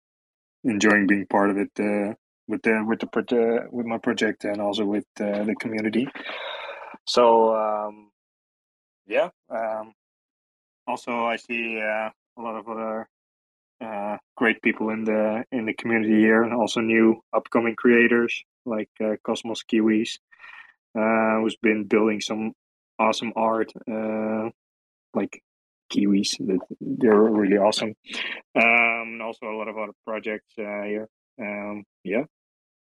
enjoying 0.63 1.07
being 1.07 1.25
part 1.27 1.49
of 1.49 1.57
it. 1.57 1.71
Uh, 1.79 2.13
with 2.47 2.61
the 2.61 2.83
with 2.85 2.99
the 2.99 3.67
with 3.71 3.85
my 3.85 3.97
project 3.97 4.43
and 4.43 4.61
also 4.61 4.85
with 4.85 5.05
uh, 5.19 5.43
the 5.43 5.55
community. 5.59 6.07
So 7.05 7.55
um, 7.55 8.11
yeah, 9.07 9.29
um, 9.49 9.93
also 10.87 11.25
I 11.25 11.37
see 11.37 11.79
uh, 11.79 12.09
a 12.37 12.41
lot 12.41 12.55
of 12.55 12.67
other 12.67 13.07
uh, 13.83 14.17
great 14.37 14.61
people 14.61 14.89
in 14.89 15.03
the 15.03 15.43
in 15.51 15.65
the 15.65 15.73
community 15.73 16.19
here, 16.19 16.43
and 16.43 16.53
also 16.53 16.81
new 16.81 17.21
upcoming 17.33 17.75
creators 17.75 18.43
like 18.65 18.89
uh, 19.03 19.15
Cosmos 19.23 19.63
Kiwis, 19.63 20.17
uh, 20.97 21.41
who's 21.41 21.57
been 21.57 21.83
building 21.85 22.21
some 22.21 22.53
awesome 22.99 23.33
art, 23.35 23.71
uh, 23.91 24.49
like 25.13 25.41
Kiwis. 25.91 26.35
They're 26.81 27.21
really 27.21 27.57
awesome. 27.57 27.93
Um, 28.55 28.63
and 29.13 29.21
also 29.21 29.45
a 29.47 29.57
lot 29.57 29.67
of 29.67 29.77
other 29.77 29.93
projects 30.05 30.53
uh, 30.57 30.83
here. 30.83 31.07
Um, 31.39 31.83
yeah. 32.03 32.23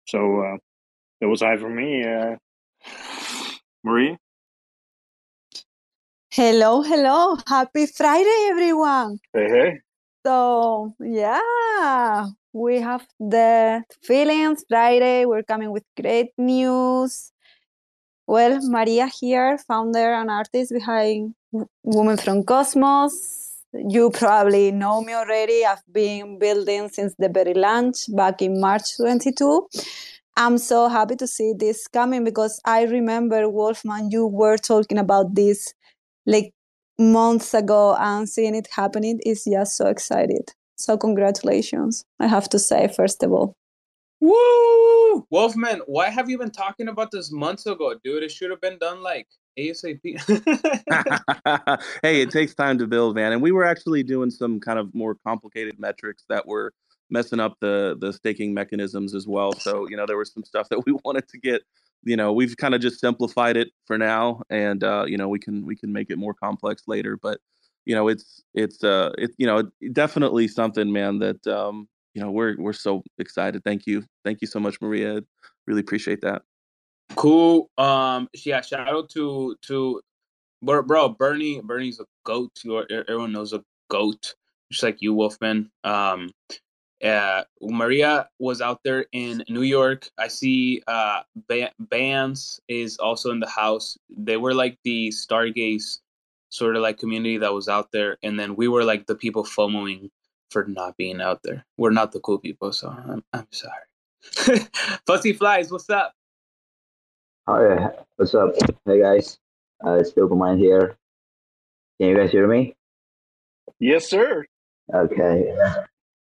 So 0.07 0.41
uh, 0.41 0.57
that 1.21 1.29
was 1.29 1.43
I 1.43 1.57
for 1.57 1.71
me. 1.71 2.05
Uh, 2.05 2.37
Marie. 3.85 4.17
Hello, 6.33 6.83
hello. 6.83 7.37
Happy 7.47 7.87
Friday, 7.87 8.49
everyone. 8.51 9.19
Hey, 9.33 9.49
hey. 9.49 9.81
So, 10.25 10.95
yeah, 11.01 12.27
we 12.53 12.81
have 12.81 13.07
the 13.19 13.83
feelings 14.03 14.65
Friday. 14.69 15.25
We're 15.25 15.43
coming 15.43 15.71
with 15.71 15.85
great 15.99 16.33
news. 16.37 17.33
Well, 18.27 18.61
Maria 18.63 19.07
here, 19.07 19.59
founder 19.67 20.13
and 20.15 20.31
artist 20.31 20.73
behind 20.73 21.35
Women 21.83 22.17
from 22.17 22.45
Cosmos. 22.45 23.65
You 23.73 24.11
probably 24.11 24.71
know 24.73 25.01
me 25.03 25.15
already. 25.15 25.65
I've 25.65 25.83
been 25.91 26.39
building 26.39 26.89
since 26.91 27.15
the 27.19 27.29
very 27.29 27.55
launch 27.55 28.15
back 28.15 28.43
in 28.43 28.61
March 28.61 28.97
22. 28.97 29.69
I'm 30.37 30.59
so 30.59 30.89
happy 30.89 31.17
to 31.17 31.27
see 31.27 31.55
this 31.57 31.89
coming 31.89 32.25
because 32.25 32.61
I 32.65 32.83
remember 32.83 33.49
Wolfman, 33.49 34.11
you 34.11 34.27
were 34.27 34.59
talking 34.59 34.99
about 34.99 35.35
this 35.35 35.75
like 36.27 36.53
months 37.01 37.55
ago 37.55 37.97
and 37.99 38.29
seeing 38.29 38.55
it 38.55 38.69
happening 38.71 39.19
is 39.25 39.45
just 39.45 39.77
so 39.77 39.87
excited. 39.87 40.53
So 40.77 40.97
congratulations, 40.97 42.05
I 42.21 42.27
have 42.27 42.49
to 42.51 42.59
say 42.59 42.89
first 42.89 43.23
of 43.23 43.33
all. 43.33 43.55
Woo! 44.21 45.27
Wolfman, 45.31 45.81
why 45.87 46.11
have 46.11 46.29
you 46.29 46.37
been 46.37 46.51
talking 46.51 46.89
about 46.89 47.11
this 47.11 47.33
months 47.33 47.67
ago, 47.67 47.95
dude? 48.05 48.23
It 48.23 48.31
should 48.31 48.51
have 48.51 48.61
been 48.61 48.79
done 48.79 49.03
like 49.03 49.27
ASAP. 49.59 50.01
hey, 52.03 52.21
it 52.21 52.31
takes 52.31 52.55
time 52.55 52.79
to 52.79 52.87
build, 52.87 53.15
man. 53.15 53.33
And 53.33 53.41
we 53.41 53.51
were 53.51 53.65
actually 53.65 54.03
doing 54.03 54.31
some 54.31 54.61
kind 54.61 54.79
of 54.79 54.95
more 54.95 55.17
complicated 55.27 55.79
metrics 55.79 56.25
that 56.29 56.47
were 56.47 56.73
messing 57.11 57.41
up 57.41 57.57
the 57.61 57.97
the 58.01 58.13
staking 58.13 58.55
mechanisms 58.55 59.15
as 59.15 59.27
well. 59.27 59.53
So, 59.53 59.89
you 59.89 59.97
know, 59.97 60.07
there 60.07 60.19
was 60.19 60.33
some 60.33 60.45
stuff 60.45 60.69
that 60.69 60.85
we 60.87 60.93
wanted 61.05 61.29
to 61.29 61.39
get 61.39 61.63
you 62.05 62.17
know 62.17 62.33
we've 62.33 62.57
kind 62.57 62.75
of 62.75 62.81
just 62.81 63.01
simplified 63.01 63.57
it 63.57 63.69
for 63.87 63.99
now 63.99 64.41
and 64.51 64.83
uh 64.85 65.05
you 65.07 65.17
know 65.17 65.29
we 65.29 65.39
can 65.39 65.67
we 65.67 65.77
can 65.77 65.93
make 65.93 66.11
it 66.11 66.17
more 66.17 66.35
complex 66.35 66.85
later 66.87 67.17
but 67.17 67.39
you 67.85 67.95
know 67.95 68.09
it's 68.09 68.43
it's 68.55 68.83
uh 68.85 69.11
it 69.19 69.31
you 69.39 69.47
know 69.47 69.71
definitely 69.93 70.49
something 70.49 70.93
man 70.93 71.19
that 71.19 71.47
um 71.47 71.89
you 72.15 72.23
know 72.23 72.31
we're 72.31 72.57
we're 72.59 72.73
so 72.73 73.03
excited. 73.19 73.63
Thank 73.65 73.87
you. 73.87 74.05
Thank 74.25 74.41
you 74.41 74.47
so 74.47 74.61
much 74.61 74.81
maria. 74.81 75.23
Really 75.67 75.81
appreciate 75.81 76.21
that. 76.23 76.43
Cool 77.17 77.71
um 77.79 78.29
yeah 78.45 78.61
shout 78.61 78.89
out 78.89 79.11
to 79.11 79.57
to 79.63 80.01
bro 80.63 81.09
bernie 81.09 81.61
bernie's 81.61 82.01
a 82.01 82.05
goat. 82.25 82.53
You're, 82.65 82.87
everyone 82.91 83.33
knows 83.33 83.53
a 83.53 83.63
goat 83.89 84.35
just 84.71 84.83
like 84.83 84.99
you 85.01 85.15
wolfman. 85.15 85.71
Um 85.85 86.31
uh, 87.05 87.45
Maria 87.63 88.29
was 88.39 88.61
out 88.61 88.81
there 88.85 89.07
in 89.13 89.43
New 89.49 89.63
York. 89.63 90.09
I 90.19 90.29
see 90.29 90.83
uh, 90.87 91.23
ba- 91.49 91.73
Bands 91.79 92.61
is 92.69 92.99
also 92.99 93.31
in 93.31 93.41
the 93.41 93.49
house. 93.49 93.99
They 94.15 94.37
were 94.37 94.55
like 94.55 94.79
the 94.85 95.09
Stargaze 95.09 95.99
sort 96.51 96.77
of 96.77 96.83
like 96.83 96.99
community 96.99 97.39
that 97.39 97.53
was 97.55 97.69
out 97.69 97.93
there, 97.93 98.19
and 98.23 98.39
then 98.39 98.57
we 98.57 98.69
were 98.69 98.85
like 98.85 99.07
the 99.07 99.15
people 99.15 99.45
FOMOing 99.45 100.11
for 100.51 100.65
not 100.65 100.97
being 100.97 101.21
out 101.21 101.41
there. 101.45 101.65
We're 101.79 101.91
not 101.91 102.13
the 102.13 102.21
cool 102.21 102.39
people, 102.39 102.73
so 102.73 102.89
I'm, 102.89 103.25
I'm 103.33 103.47
sorry. 103.51 104.61
Fuzzy 105.07 105.33
Flies, 105.33 105.71
what's 105.71 105.89
up? 105.89 106.13
Hi, 107.49 107.91
what's 108.17 108.35
up? 108.35 108.55
Hey 108.85 109.01
guys, 109.01 109.39
uh, 109.85 109.95
it's 109.95 110.13
Dopamine 110.13 110.59
here. 110.59 110.97
Can 112.01 112.11
you 112.11 112.17
guys 112.17 112.31
hear 112.31 112.47
me? 112.47 112.75
Yes, 113.79 114.09
sir. 114.09 114.47
Okay. 114.93 115.55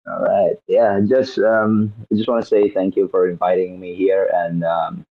All 0.08 0.24
right. 0.24 0.58
Yeah. 0.68 1.00
Just 1.08 1.38
um, 1.40 1.94
I 2.12 2.16
just 2.16 2.28
want 2.28 2.44
to 2.44 2.48
say 2.50 2.70
thank 2.70 2.96
you 2.96 3.08
for 3.10 3.30
inviting 3.30 3.80
me 3.80 3.96
here, 3.96 4.30
and 4.34 4.64
um, 4.64 5.06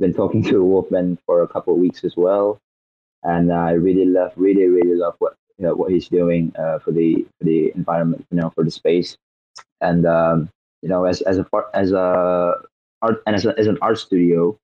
been 0.00 0.14
talking 0.14 0.42
to 0.44 0.64
Wolfman 0.64 1.18
for 1.26 1.42
a 1.42 1.48
couple 1.48 1.74
of 1.74 1.80
weeks 1.80 2.04
as 2.04 2.16
well, 2.16 2.58
and 3.22 3.52
I 3.52 3.72
really 3.72 4.06
love, 4.06 4.32
really, 4.36 4.66
really 4.66 4.96
love 4.96 5.14
what 5.18 5.34
you 5.58 5.64
know 5.66 5.74
what 5.74 5.92
he's 5.92 6.08
doing 6.08 6.52
uh, 6.58 6.78
for 6.80 6.92
the 6.92 7.26
for 7.38 7.44
the 7.44 7.72
environment, 7.74 8.26
you 8.30 8.38
know, 8.38 8.50
for 8.50 8.64
the 8.64 8.70
space, 8.70 9.16
and 9.82 10.06
um, 10.06 10.48
you 10.82 10.88
know, 10.88 11.04
as 11.04 11.20
as 11.22 11.38
a 11.38 11.46
as 11.74 11.92
a 11.92 12.54
art 13.02 13.22
and 13.26 13.36
as, 13.36 13.46
a, 13.46 13.58
as 13.58 13.66
an 13.66 13.78
art 13.82 13.98
studio, 13.98 14.58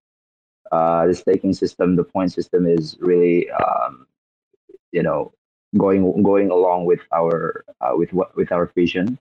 uh, 0.73 1.07
the 1.07 1.15
staking 1.15 1.53
system, 1.53 1.97
the 1.97 2.05
point 2.05 2.33
system 2.33 2.67
is 2.67 2.97
really 3.01 3.51
um, 3.51 4.07
you 4.93 5.03
know 5.03 5.33
going 5.77 6.23
going 6.23 6.51
along 6.51 6.87
with 6.87 7.01
our 7.15 7.65
uh, 7.83 7.93
with 7.95 8.13
what 8.15 8.35
with 8.37 8.53
our 8.53 8.67
vision 8.75 9.19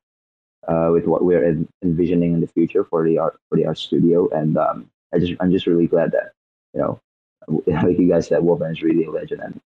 uh, 0.68 0.90
with 0.92 1.06
what 1.06 1.24
we're 1.24 1.66
envisioning 1.84 2.34
in 2.34 2.42
the 2.42 2.48
future 2.48 2.84
for 2.84 3.04
the 3.04 3.18
art 3.18 3.40
for 3.50 3.58
the 3.58 3.66
art 3.66 3.78
studio. 3.78 4.30
And 4.30 4.58
um, 4.58 4.90
I 5.14 5.20
just 5.20 5.34
I'm 5.40 5.52
just 5.52 5.68
really 5.68 5.88
glad 5.88 6.12
that 6.12 6.32
you 6.74 6.82
know, 6.82 7.00
like 7.68 8.00
you 8.00 8.10
guys 8.10 8.28
said, 8.28 8.44
Wolfman 8.44 8.72
is 8.72 8.82
really 8.82 9.06
a 9.06 9.12
legend, 9.12 9.42
and 9.42 9.62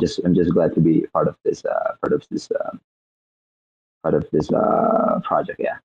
just 0.00 0.20
I'm 0.24 0.34
just 0.34 0.52
glad 0.52 0.74
to 0.74 0.80
be 0.80 1.06
part 1.12 1.28
of 1.28 1.36
this 1.44 1.64
uh, 1.64 1.94
part 2.00 2.12
of 2.12 2.26
this 2.30 2.50
uh, 2.50 2.76
part 4.02 4.14
of 4.14 4.28
this 4.32 4.52
uh, 4.52 5.20
project. 5.24 5.60
Yeah. 5.62 5.78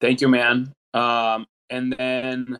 Thank 0.00 0.20
you, 0.20 0.28
man. 0.28 0.72
Um, 0.94 1.46
and 1.70 1.92
then 1.92 2.58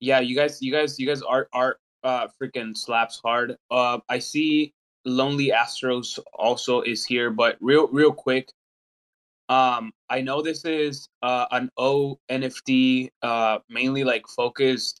yeah, 0.00 0.20
you 0.20 0.34
guys, 0.34 0.60
you 0.62 0.72
guys, 0.72 0.98
you 0.98 1.06
guys 1.06 1.22
art 1.22 1.48
art 1.52 1.78
uh 2.04 2.26
freaking 2.40 2.76
slaps 2.76 3.20
hard. 3.24 3.56
Uh, 3.70 3.98
I 4.08 4.18
see 4.18 4.72
Lonely 5.04 5.50
Astros 5.54 6.18
also 6.34 6.82
is 6.82 7.04
here, 7.04 7.30
but 7.30 7.56
real 7.60 7.88
real 7.88 8.12
quick, 8.12 8.48
um, 9.48 9.92
I 10.08 10.20
know 10.20 10.42
this 10.42 10.64
is 10.64 11.08
uh, 11.22 11.46
an 11.50 11.70
O 11.76 12.18
NFT 12.30 13.10
uh, 13.22 13.58
mainly 13.68 14.04
like 14.04 14.26
focused 14.28 15.00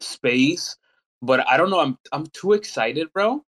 space, 0.00 0.76
but 1.22 1.46
I 1.48 1.56
don't 1.56 1.70
know. 1.70 1.80
I'm 1.80 1.98
I'm 2.12 2.26
too 2.28 2.52
excited, 2.52 3.12
bro, 3.12 3.44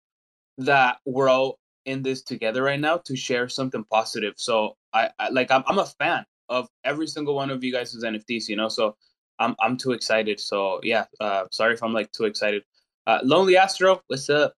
that 0.57 0.97
we're 1.05 1.29
all 1.29 1.59
in 1.85 2.03
this 2.03 2.21
together 2.21 2.63
right 2.63 2.79
now 2.79 2.97
to 2.97 3.15
share 3.15 3.47
something 3.47 3.83
positive. 3.91 4.33
So 4.37 4.75
I, 4.93 5.09
I 5.19 5.29
like 5.29 5.51
I'm 5.51 5.63
I'm 5.67 5.79
a 5.79 5.85
fan 5.85 6.25
of 6.49 6.67
every 6.83 7.07
single 7.07 7.35
one 7.35 7.49
of 7.49 7.63
you 7.63 7.71
guys' 7.71 7.95
NFTs, 7.95 8.47
you 8.49 8.55
know. 8.55 8.69
So 8.69 8.95
I'm 9.39 9.55
I'm 9.59 9.77
too 9.77 9.91
excited. 9.93 10.39
So 10.39 10.79
yeah, 10.83 11.05
uh, 11.19 11.45
sorry 11.51 11.73
if 11.73 11.83
I'm 11.83 11.93
like 11.93 12.11
too 12.11 12.25
excited. 12.25 12.63
Uh, 13.07 13.19
Lonely 13.23 13.55
Astro, 13.55 14.01
what's 14.07 14.29
up? 14.29 14.53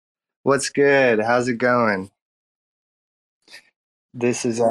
What's 0.48 0.70
good? 0.70 1.20
How's 1.20 1.50
it 1.50 1.58
going? 1.58 2.10
This 4.14 4.46
is 4.46 4.62
uh, 4.62 4.70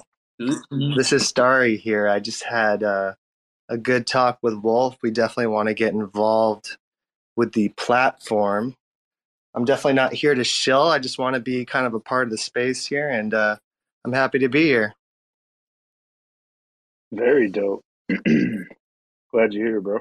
this 0.70 1.12
is 1.12 1.28
Starry 1.28 1.76
here. 1.76 2.08
I 2.08 2.18
just 2.18 2.44
had 2.44 2.82
uh, 2.82 3.12
a 3.68 3.76
good 3.76 4.06
talk 4.06 4.38
with 4.40 4.54
Wolf. 4.54 4.96
We 5.02 5.10
definitely 5.10 5.48
want 5.48 5.68
to 5.68 5.74
get 5.74 5.92
involved 5.92 6.78
with 7.36 7.52
the 7.52 7.68
platform. 7.76 8.74
I'm 9.54 9.66
definitely 9.66 9.92
not 9.92 10.14
here 10.14 10.34
to 10.34 10.44
shill. 10.44 10.88
I 10.88 10.98
just 10.98 11.18
want 11.18 11.34
to 11.34 11.40
be 11.40 11.66
kind 11.66 11.86
of 11.86 11.92
a 11.92 12.00
part 12.00 12.24
of 12.24 12.30
the 12.30 12.38
space 12.38 12.86
here, 12.86 13.10
and 13.10 13.34
uh, 13.34 13.56
I'm 14.06 14.14
happy 14.14 14.38
to 14.38 14.48
be 14.48 14.62
here. 14.62 14.94
Very 17.12 17.50
dope. 17.50 17.82
Glad 18.08 19.52
you're 19.52 19.66
here, 19.66 19.80
bro. 19.82 19.98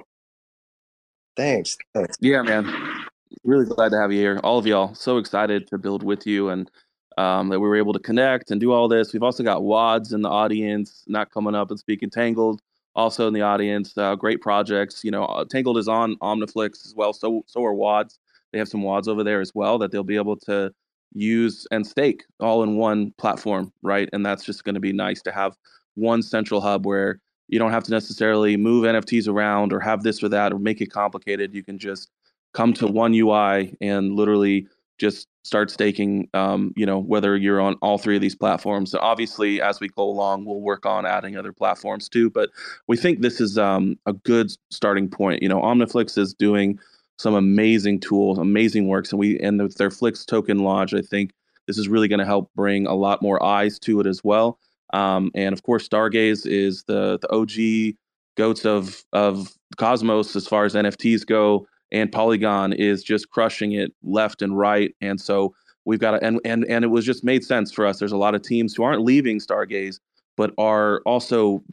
Thanks. 1.35 1.77
Thanks. 1.93 2.15
Yeah, 2.21 2.43
man 2.43 3.04
really 3.43 3.65
glad 3.65 3.89
to 3.89 3.97
have 3.97 4.11
you 4.11 4.19
here, 4.19 4.39
all 4.43 4.57
of 4.57 4.65
y'all. 4.65 4.93
So 4.95 5.17
excited 5.17 5.67
to 5.67 5.77
build 5.77 6.03
with 6.03 6.25
you 6.25 6.49
and 6.49 6.69
um, 7.17 7.49
that 7.49 7.59
we 7.59 7.67
were 7.67 7.75
able 7.75 7.93
to 7.93 7.99
connect 7.99 8.51
and 8.51 8.59
do 8.59 8.71
all 8.71 8.87
this. 8.87 9.13
We've 9.13 9.23
also 9.23 9.43
got 9.43 9.63
Wadz 9.63 10.13
in 10.13 10.21
the 10.21 10.29
audience, 10.29 11.03
not 11.07 11.31
coming 11.31 11.55
up 11.55 11.69
and 11.69 11.79
speaking. 11.79 12.09
Tangled 12.09 12.61
also 12.95 13.27
in 13.27 13.33
the 13.33 13.41
audience. 13.41 13.97
Uh, 13.97 14.15
great 14.15 14.41
projects. 14.41 15.03
You 15.03 15.11
know, 15.11 15.25
uh, 15.25 15.45
Tangled 15.45 15.77
is 15.77 15.87
on 15.87 16.15
Omniflix 16.17 16.85
as 16.85 16.93
well. 16.95 17.13
So 17.13 17.43
so 17.47 17.63
are 17.63 17.73
Wadz. 17.73 18.17
They 18.51 18.59
have 18.59 18.67
some 18.67 18.81
Wadz 18.81 19.07
over 19.07 19.23
there 19.23 19.41
as 19.41 19.53
well 19.53 19.77
that 19.79 19.91
they'll 19.91 20.03
be 20.03 20.15
able 20.15 20.37
to 20.37 20.71
use 21.13 21.65
and 21.71 21.87
stake 21.87 22.25
all 22.39 22.63
in 22.63 22.75
one 22.75 23.11
platform, 23.17 23.71
right? 23.81 24.09
And 24.11 24.25
that's 24.25 24.43
just 24.43 24.63
going 24.63 24.75
to 24.75 24.81
be 24.81 24.93
nice 24.93 25.21
to 25.23 25.31
have 25.31 25.55
one 25.95 26.21
central 26.21 26.61
hub 26.61 26.85
where 26.85 27.19
you 27.47 27.59
don't 27.59 27.71
have 27.71 27.83
to 27.85 27.91
necessarily 27.91 28.57
move 28.57 28.83
NFTs 28.83 29.27
around 29.27 29.71
or 29.71 29.79
have 29.79 30.03
this 30.03 30.21
or 30.23 30.29
that 30.29 30.51
or 30.51 30.59
make 30.59 30.81
it 30.81 30.87
complicated. 30.87 31.53
You 31.53 31.63
can 31.63 31.77
just 31.77 32.09
come 32.55 32.73
to 32.73 32.87
one 32.87 33.13
UI 33.13 33.75
and 33.81 34.13
literally 34.13 34.67
just 34.97 35.27
start 35.43 35.69
staking. 35.69 36.29
Um, 36.33 36.73
you 36.75 36.85
know, 36.85 36.97
whether 36.97 37.35
you're 37.35 37.61
on 37.61 37.75
all 37.81 37.97
three 37.97 38.15
of 38.15 38.21
these 38.21 38.35
platforms. 38.35 38.91
So 38.91 38.99
obviously, 38.99 39.61
as 39.61 39.79
we 39.79 39.89
go 39.89 40.03
along, 40.03 40.45
we'll 40.45 40.61
work 40.61 40.85
on 40.85 41.05
adding 41.05 41.37
other 41.37 41.53
platforms 41.53 42.09
too. 42.09 42.29
But 42.29 42.49
we 42.87 42.97
think 42.97 43.21
this 43.21 43.41
is 43.41 43.57
um, 43.57 43.99
a 44.05 44.13
good 44.13 44.51
starting 44.71 45.09
point. 45.09 45.43
You 45.43 45.49
know, 45.49 45.61
Omniflix 45.61 46.17
is 46.17 46.33
doing 46.33 46.79
some 47.19 47.33
amazing 47.33 47.99
tools, 47.99 48.37
amazing 48.37 48.87
works, 48.87 49.11
and 49.11 49.19
we 49.19 49.37
and 49.39 49.61
with 49.61 49.75
their 49.75 49.91
Flix 49.91 50.25
token 50.25 50.59
launch, 50.59 50.93
I 50.93 51.01
think 51.01 51.31
this 51.67 51.77
is 51.77 51.87
really 51.87 52.07
going 52.07 52.19
to 52.19 52.25
help 52.25 52.49
bring 52.55 52.87
a 52.87 52.93
lot 52.93 53.21
more 53.21 53.43
eyes 53.43 53.79
to 53.79 53.99
it 53.99 54.07
as 54.07 54.23
well. 54.23 54.59
Um, 54.93 55.31
and 55.35 55.51
of 55.53 55.63
course, 55.63 55.87
Stargaze 55.87 56.45
is 56.45 56.83
the 56.83 57.19
the 57.19 57.31
OG 57.31 57.95
goats 58.37 58.65
of 58.65 59.03
of 59.13 59.53
Cosmos 59.77 60.35
as 60.35 60.47
far 60.47 60.65
as 60.65 60.73
NFTs 60.73 61.25
go, 61.25 61.67
and 61.91 62.11
Polygon 62.11 62.73
is 62.73 63.03
just 63.03 63.29
crushing 63.29 63.73
it 63.73 63.93
left 64.03 64.41
and 64.41 64.57
right. 64.57 64.95
And 65.01 65.19
so 65.19 65.53
we've 65.85 65.99
got 65.99 66.11
to, 66.11 66.23
and 66.23 66.39
and 66.45 66.65
and 66.65 66.83
it 66.83 66.89
was 66.89 67.05
just 67.05 67.23
made 67.23 67.43
sense 67.43 67.71
for 67.71 67.85
us. 67.85 67.99
There's 67.99 68.11
a 68.11 68.17
lot 68.17 68.35
of 68.35 68.41
teams 68.41 68.75
who 68.75 68.83
aren't 68.83 69.01
leaving 69.03 69.39
Stargaze, 69.39 69.99
but 70.37 70.53
are 70.57 71.01
also 71.05 71.63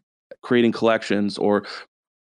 creating 0.42 0.72
collections 0.72 1.38
or 1.38 1.64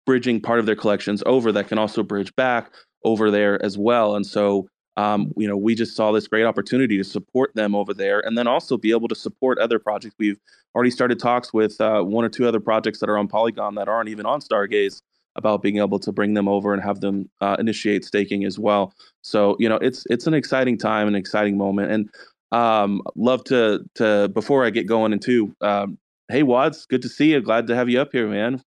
bridging 0.06 0.40
part 0.40 0.58
of 0.58 0.66
their 0.66 0.76
collections 0.76 1.22
over 1.26 1.52
that 1.52 1.68
can 1.68 1.78
also 1.78 2.02
bridge 2.02 2.34
back 2.36 2.72
over 3.04 3.30
there 3.30 3.62
as 3.64 3.78
well. 3.78 4.16
And 4.16 4.26
so 4.26 4.68
um, 4.96 5.32
you 5.36 5.48
know, 5.48 5.56
we 5.56 5.74
just 5.74 5.96
saw 5.96 6.12
this 6.12 6.26
great 6.26 6.44
opportunity 6.44 6.96
to 6.98 7.04
support 7.04 7.54
them 7.54 7.74
over 7.74 7.94
there, 7.94 8.20
and 8.20 8.36
then 8.36 8.46
also 8.46 8.76
be 8.76 8.90
able 8.90 9.08
to 9.08 9.14
support 9.14 9.58
other 9.58 9.78
projects. 9.78 10.14
We've 10.18 10.38
already 10.74 10.90
started 10.90 11.18
talks 11.18 11.52
with 11.52 11.80
uh, 11.80 12.02
one 12.02 12.24
or 12.24 12.28
two 12.28 12.46
other 12.46 12.60
projects 12.60 13.00
that 13.00 13.08
are 13.08 13.16
on 13.16 13.28
Polygon 13.28 13.76
that 13.76 13.88
aren't 13.88 14.08
even 14.08 14.26
on 14.26 14.40
Stargaze 14.40 15.00
about 15.36 15.62
being 15.62 15.78
able 15.78 15.98
to 15.98 16.12
bring 16.12 16.34
them 16.34 16.48
over 16.48 16.72
and 16.74 16.82
have 16.82 17.00
them 17.00 17.28
uh, 17.40 17.56
initiate 17.58 18.04
staking 18.04 18.44
as 18.44 18.58
well. 18.58 18.92
So 19.22 19.56
you 19.58 19.68
know, 19.68 19.76
it's 19.76 20.04
it's 20.10 20.26
an 20.26 20.34
exciting 20.34 20.78
time, 20.78 21.08
an 21.08 21.14
exciting 21.14 21.56
moment, 21.56 21.92
and 21.92 22.10
um, 22.52 23.02
love 23.16 23.44
to 23.44 23.84
to 23.94 24.28
before 24.28 24.64
I 24.64 24.70
get 24.70 24.86
going 24.86 25.12
into 25.12 25.54
um, 25.60 25.98
hey 26.28 26.42
Wadz, 26.42 26.86
good 26.86 27.02
to 27.02 27.08
see 27.08 27.32
you. 27.32 27.40
Glad 27.40 27.66
to 27.68 27.76
have 27.76 27.88
you 27.88 28.00
up 28.00 28.10
here, 28.12 28.28
man. 28.28 28.62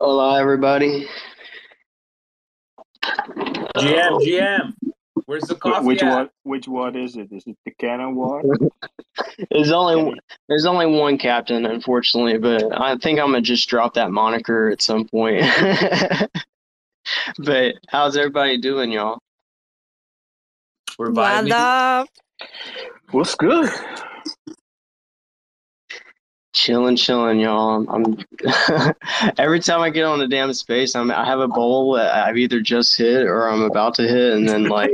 Hola, 0.00 0.40
everybody. 0.40 1.08
GM, 3.76 4.20
GM. 4.20 4.72
Where's 5.26 5.44
the 5.44 5.54
coffee? 5.54 5.86
Which 5.86 6.02
at? 6.02 6.10
one? 6.10 6.30
Which 6.42 6.68
one 6.68 6.96
is 6.96 7.16
it? 7.16 7.32
Is 7.32 7.44
it 7.46 7.56
the 7.64 7.70
cannon 7.72 8.14
one? 8.14 8.42
There's 9.50 9.70
only 9.70 10.18
there's 10.48 10.66
only 10.66 10.86
one 10.86 11.18
captain, 11.18 11.64
unfortunately, 11.66 12.36
but 12.36 12.64
I 12.80 12.96
think 12.96 13.20
I'm 13.20 13.28
gonna 13.28 13.40
just 13.42 13.68
drop 13.68 13.94
that 13.94 14.10
moniker 14.10 14.70
at 14.70 14.82
some 14.82 15.06
point. 15.06 15.44
but 17.38 17.74
how's 17.88 18.16
everybody 18.16 18.58
doing, 18.58 18.90
y'all? 18.90 19.18
We're 20.98 21.12
What 21.12 21.44
vibing. 21.44 21.52
up? 21.52 22.08
What's 23.12 23.36
good? 23.36 23.70
Chilling, 26.54 26.94
chilling, 26.94 27.40
y'all. 27.40 27.84
I'm, 27.88 27.88
I'm 27.88 28.94
every 29.38 29.58
time 29.58 29.80
I 29.80 29.90
get 29.90 30.04
on 30.04 30.20
the 30.20 30.28
damn 30.28 30.54
space, 30.54 30.94
I'm 30.94 31.10
I 31.10 31.24
have 31.24 31.40
a 31.40 31.48
bowl 31.48 31.94
that 31.94 32.14
I've 32.14 32.36
either 32.36 32.60
just 32.60 32.96
hit 32.96 33.26
or 33.26 33.48
I'm 33.48 33.62
about 33.62 33.94
to 33.96 34.06
hit, 34.06 34.34
and 34.34 34.48
then 34.48 34.68
like 34.68 34.92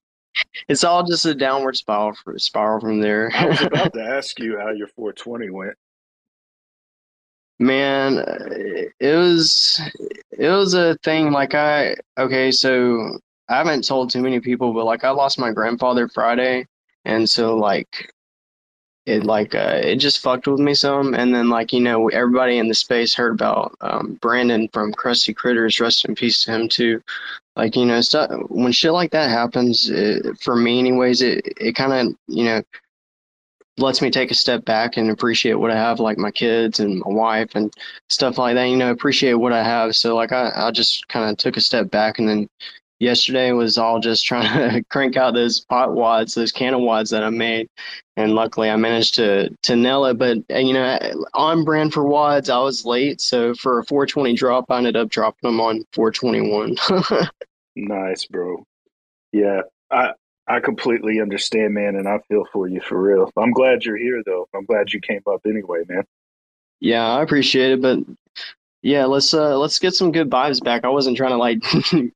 it's 0.68 0.84
all 0.84 1.04
just 1.04 1.26
a 1.26 1.34
downward 1.34 1.76
spiral 1.76 2.14
spiral 2.38 2.80
from 2.80 3.00
there. 3.02 3.30
I 3.34 3.46
was 3.46 3.60
about 3.60 3.92
to 3.92 4.02
ask 4.16 4.40
you 4.40 4.58
how 4.58 4.70
your 4.70 4.88
420 4.88 5.50
went. 5.50 5.74
Man, 7.58 8.24
it 8.98 9.16
was 9.16 9.78
it 10.30 10.48
was 10.48 10.72
a 10.72 10.96
thing 11.04 11.30
like 11.30 11.54
I 11.54 11.96
okay, 12.18 12.50
so 12.50 13.18
I 13.50 13.58
haven't 13.58 13.86
told 13.86 14.08
too 14.08 14.22
many 14.22 14.40
people, 14.40 14.72
but 14.72 14.86
like 14.86 15.04
I 15.04 15.10
lost 15.10 15.38
my 15.38 15.52
grandfather 15.52 16.08
Friday, 16.08 16.66
and 17.04 17.28
so 17.28 17.54
like 17.54 18.10
it 19.06 19.24
like 19.24 19.54
uh, 19.54 19.80
it 19.82 19.96
just 19.96 20.20
fucked 20.20 20.48
with 20.48 20.60
me 20.60 20.74
some, 20.74 21.14
and 21.14 21.34
then 21.34 21.48
like 21.48 21.72
you 21.72 21.80
know 21.80 22.08
everybody 22.08 22.58
in 22.58 22.68
the 22.68 22.74
space 22.74 23.14
heard 23.14 23.32
about 23.32 23.76
um, 23.80 24.18
Brandon 24.20 24.68
from 24.72 24.92
Krusty 24.92 25.34
Critters, 25.34 25.80
rest 25.80 26.04
in 26.04 26.14
peace 26.14 26.44
to 26.44 26.52
him 26.52 26.68
too. 26.68 27.02
Like 27.54 27.76
you 27.76 27.86
know 27.86 28.00
stuff 28.00 28.30
when 28.48 28.72
shit 28.72 28.92
like 28.92 29.12
that 29.12 29.30
happens, 29.30 29.88
it, 29.88 30.38
for 30.40 30.56
me 30.56 30.80
anyways, 30.80 31.22
it 31.22 31.46
it 31.58 31.76
kind 31.76 31.92
of 31.92 32.16
you 32.26 32.44
know 32.44 32.62
lets 33.78 34.02
me 34.02 34.10
take 34.10 34.30
a 34.30 34.34
step 34.34 34.64
back 34.64 34.96
and 34.96 35.10
appreciate 35.10 35.54
what 35.54 35.70
I 35.70 35.76
have, 35.76 36.00
like 36.00 36.18
my 36.18 36.30
kids 36.30 36.80
and 36.80 37.00
my 37.00 37.10
wife 37.10 37.50
and 37.54 37.72
stuff 38.08 38.38
like 38.38 38.54
that. 38.56 38.64
You 38.64 38.76
know, 38.76 38.90
appreciate 38.90 39.34
what 39.34 39.52
I 39.52 39.62
have. 39.62 39.94
So 39.94 40.16
like 40.16 40.32
I, 40.32 40.50
I 40.54 40.70
just 40.72 41.06
kind 41.08 41.30
of 41.30 41.36
took 41.36 41.56
a 41.56 41.60
step 41.60 41.90
back, 41.90 42.18
and 42.18 42.28
then 42.28 42.48
yesterday 42.98 43.52
was 43.52 43.78
all 43.78 44.00
just 44.00 44.24
trying 44.24 44.70
to 44.70 44.84
crank 44.90 45.16
out 45.16 45.34
those 45.34 45.60
pot 45.60 45.94
wads, 45.94 46.34
those 46.34 46.52
cannon 46.52 46.82
wads 46.82 47.10
that 47.10 47.22
I 47.22 47.30
made, 47.30 47.68
and 48.16 48.34
luckily 48.34 48.70
I 48.70 48.76
managed 48.76 49.14
to 49.16 49.50
to 49.62 49.76
nail 49.76 50.04
it. 50.06 50.18
But 50.18 50.38
uh, 50.50 50.58
you 50.58 50.72
know, 50.72 50.98
on 51.34 51.64
brand 51.64 51.92
for 51.92 52.04
wads, 52.04 52.50
I 52.50 52.58
was 52.58 52.84
late, 52.84 53.20
so 53.20 53.54
for 53.54 53.78
a 53.78 53.84
420 53.84 54.34
drop, 54.34 54.66
I 54.70 54.78
ended 54.78 54.96
up 54.96 55.08
dropping 55.08 55.48
them 55.48 55.60
on 55.60 55.84
421. 55.92 56.76
Nice, 57.76 58.24
bro. 58.24 58.64
Yeah, 59.32 59.60
I 59.90 60.12
I 60.48 60.60
completely 60.60 61.20
understand, 61.20 61.74
man, 61.74 61.96
and 61.96 62.08
I 62.08 62.18
feel 62.28 62.46
for 62.52 62.66
you 62.66 62.80
for 62.80 63.00
real. 63.00 63.30
I'm 63.36 63.52
glad 63.52 63.84
you're 63.84 63.98
here, 63.98 64.22
though. 64.24 64.48
I'm 64.54 64.64
glad 64.64 64.92
you 64.92 65.00
came 65.00 65.20
up 65.30 65.42
anyway, 65.44 65.82
man. 65.86 66.04
Yeah, 66.80 67.06
I 67.06 67.22
appreciate 67.22 67.72
it, 67.72 67.82
but 67.82 67.98
yeah, 68.82 69.04
let's 69.04 69.34
uh 69.34 69.58
let's 69.58 69.78
get 69.78 69.94
some 69.94 70.10
good 70.10 70.30
vibes 70.30 70.62
back. 70.62 70.84
I 70.84 70.88
wasn't 70.88 71.18
trying 71.18 71.32
to 71.32 71.36
like 71.36 71.62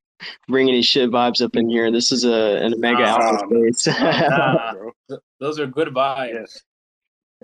bring 0.48 0.68
any 0.68 0.82
shit 0.82 1.10
vibes 1.10 1.42
up 1.42 1.56
in 1.56 1.68
here. 1.68 1.90
This 1.90 2.12
is 2.12 2.24
a 2.24 2.64
an 2.64 2.74
mega 2.78 3.00
Nah, 3.00 3.20
alpha 3.20 3.46
space. 3.48 3.86
Nah, 3.86 4.74
ah. 5.10 5.16
those 5.38 5.58
are 5.58 5.66
good 5.66 5.88
vibes. 5.88 6.34
Yes. 6.34 6.62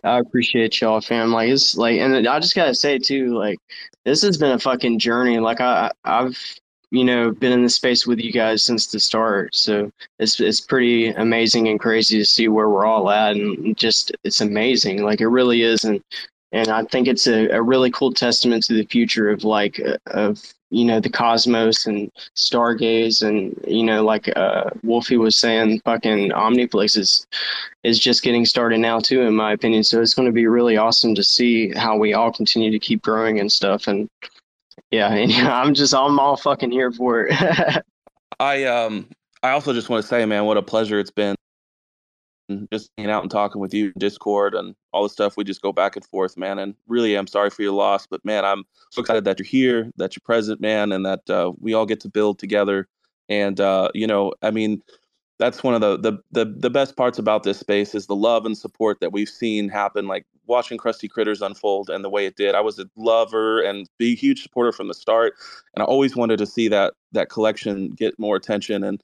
I 0.04 0.18
appreciate 0.18 0.80
y'all, 0.80 1.00
fam. 1.00 1.32
Like 1.32 1.48
it's 1.48 1.76
like, 1.76 1.98
and 1.98 2.26
I 2.28 2.38
just 2.38 2.54
gotta 2.54 2.74
say 2.74 2.98
too, 2.98 3.36
like 3.36 3.58
this 4.04 4.22
has 4.22 4.36
been 4.36 4.52
a 4.52 4.58
fucking 4.58 4.98
journey. 4.98 5.38
Like 5.38 5.60
I, 5.60 5.90
I've, 6.04 6.38
you 6.90 7.04
know, 7.04 7.32
been 7.32 7.52
in 7.52 7.62
the 7.62 7.68
space 7.68 8.06
with 8.06 8.20
you 8.20 8.32
guys 8.32 8.62
since 8.64 8.86
the 8.88 9.00
start. 9.00 9.54
So 9.54 9.90
it's 10.18 10.38
it's 10.40 10.60
pretty 10.60 11.08
amazing 11.08 11.68
and 11.68 11.80
crazy 11.80 12.18
to 12.18 12.24
see 12.24 12.48
where 12.48 12.68
we're 12.68 12.86
all 12.86 13.10
at, 13.10 13.36
and 13.36 13.76
just 13.76 14.12
it's 14.22 14.40
amazing. 14.40 15.02
Like 15.02 15.20
it 15.20 15.28
really 15.28 15.62
is, 15.62 15.84
and 15.84 16.02
and 16.52 16.68
I 16.68 16.84
think 16.84 17.08
it's 17.08 17.26
a, 17.26 17.48
a 17.48 17.62
really 17.62 17.90
cool 17.90 18.12
testament 18.12 18.64
to 18.64 18.74
the 18.74 18.86
future 18.86 19.30
of 19.30 19.44
like 19.44 19.80
uh, 19.80 19.96
of 20.06 20.42
you 20.70 20.84
know 20.84 20.98
the 20.98 21.08
cosmos 21.08 21.86
and 21.86 22.10
stargaze 22.34 23.22
and 23.22 23.58
you 23.68 23.84
know 23.84 24.04
like 24.04 24.28
uh 24.36 24.68
wolfie 24.82 25.16
was 25.16 25.36
saying 25.36 25.80
fucking 25.84 26.30
omniflix 26.30 26.96
is 26.96 27.26
is 27.84 27.98
just 28.00 28.22
getting 28.22 28.44
started 28.44 28.78
now 28.78 28.98
too 28.98 29.22
in 29.22 29.34
my 29.34 29.52
opinion. 29.52 29.84
So 29.84 30.00
it's 30.00 30.14
going 30.14 30.26
to 30.26 30.32
be 30.32 30.46
really 30.46 30.76
awesome 30.76 31.14
to 31.14 31.22
see 31.22 31.72
how 31.72 31.96
we 31.96 32.14
all 32.14 32.32
continue 32.32 32.70
to 32.72 32.78
keep 32.78 33.02
growing 33.02 33.38
and 33.38 33.50
stuff. 33.50 33.86
And 33.86 34.08
yeah 34.90 35.08
and 35.14 35.32
i'm 35.48 35.74
just 35.74 35.94
i'm 35.94 36.18
all 36.18 36.36
fucking 36.36 36.70
here 36.70 36.92
for 36.92 37.26
it. 37.26 37.84
I 38.40 38.64
um 38.64 39.08
I 39.42 39.50
also 39.50 39.72
just 39.72 39.88
want 39.88 40.02
to 40.02 40.08
say, 40.08 40.24
man, 40.26 40.44
what 40.44 40.56
a 40.56 40.62
pleasure 40.62 40.98
it's 40.98 41.10
been 41.10 41.36
just 42.72 42.90
hanging 42.96 43.10
out 43.10 43.22
and 43.22 43.30
talking 43.30 43.60
with 43.60 43.74
you, 43.74 43.92
Discord, 43.98 44.54
and 44.54 44.74
all 44.92 45.02
the 45.02 45.08
stuff. 45.08 45.36
We 45.36 45.44
just 45.44 45.62
go 45.62 45.72
back 45.72 45.96
and 45.96 46.04
forth, 46.04 46.36
man. 46.36 46.58
And 46.58 46.74
really, 46.86 47.14
I'm 47.14 47.26
sorry 47.26 47.50
for 47.50 47.62
your 47.62 47.72
loss, 47.72 48.06
but 48.06 48.24
man, 48.24 48.44
I'm 48.44 48.64
so 48.90 49.00
excited 49.00 49.24
that 49.24 49.38
you're 49.38 49.46
here, 49.46 49.90
that 49.96 50.14
you're 50.14 50.22
present, 50.24 50.60
man, 50.60 50.92
and 50.92 51.04
that 51.04 51.28
uh, 51.28 51.52
we 51.60 51.74
all 51.74 51.86
get 51.86 52.00
to 52.00 52.08
build 52.08 52.38
together. 52.38 52.88
And 53.28 53.60
uh, 53.60 53.90
you 53.94 54.06
know, 54.06 54.32
I 54.42 54.50
mean, 54.50 54.82
that's 55.38 55.62
one 55.62 55.74
of 55.74 55.80
the, 55.80 55.98
the 55.98 56.18
the 56.32 56.54
the 56.56 56.70
best 56.70 56.96
parts 56.96 57.18
about 57.18 57.42
this 57.42 57.58
space 57.58 57.94
is 57.94 58.06
the 58.06 58.16
love 58.16 58.46
and 58.46 58.56
support 58.56 59.00
that 59.00 59.12
we've 59.12 59.28
seen 59.28 59.68
happen. 59.68 60.06
Like 60.06 60.24
watching 60.46 60.78
Krusty 60.78 61.10
Critters 61.10 61.42
unfold 61.42 61.90
and 61.90 62.04
the 62.04 62.10
way 62.10 62.24
it 62.24 62.36
did. 62.36 62.54
I 62.54 62.60
was 62.60 62.78
a 62.78 62.88
lover 62.96 63.60
and 63.60 63.88
be 63.98 64.12
a 64.12 64.16
huge 64.16 64.42
supporter 64.42 64.70
from 64.72 64.88
the 64.88 64.94
start, 64.94 65.34
and 65.74 65.82
I 65.82 65.86
always 65.86 66.14
wanted 66.14 66.38
to 66.38 66.46
see 66.46 66.68
that 66.68 66.94
that 67.12 67.28
collection 67.28 67.90
get 67.90 68.18
more 68.18 68.36
attention 68.36 68.84
and 68.84 69.02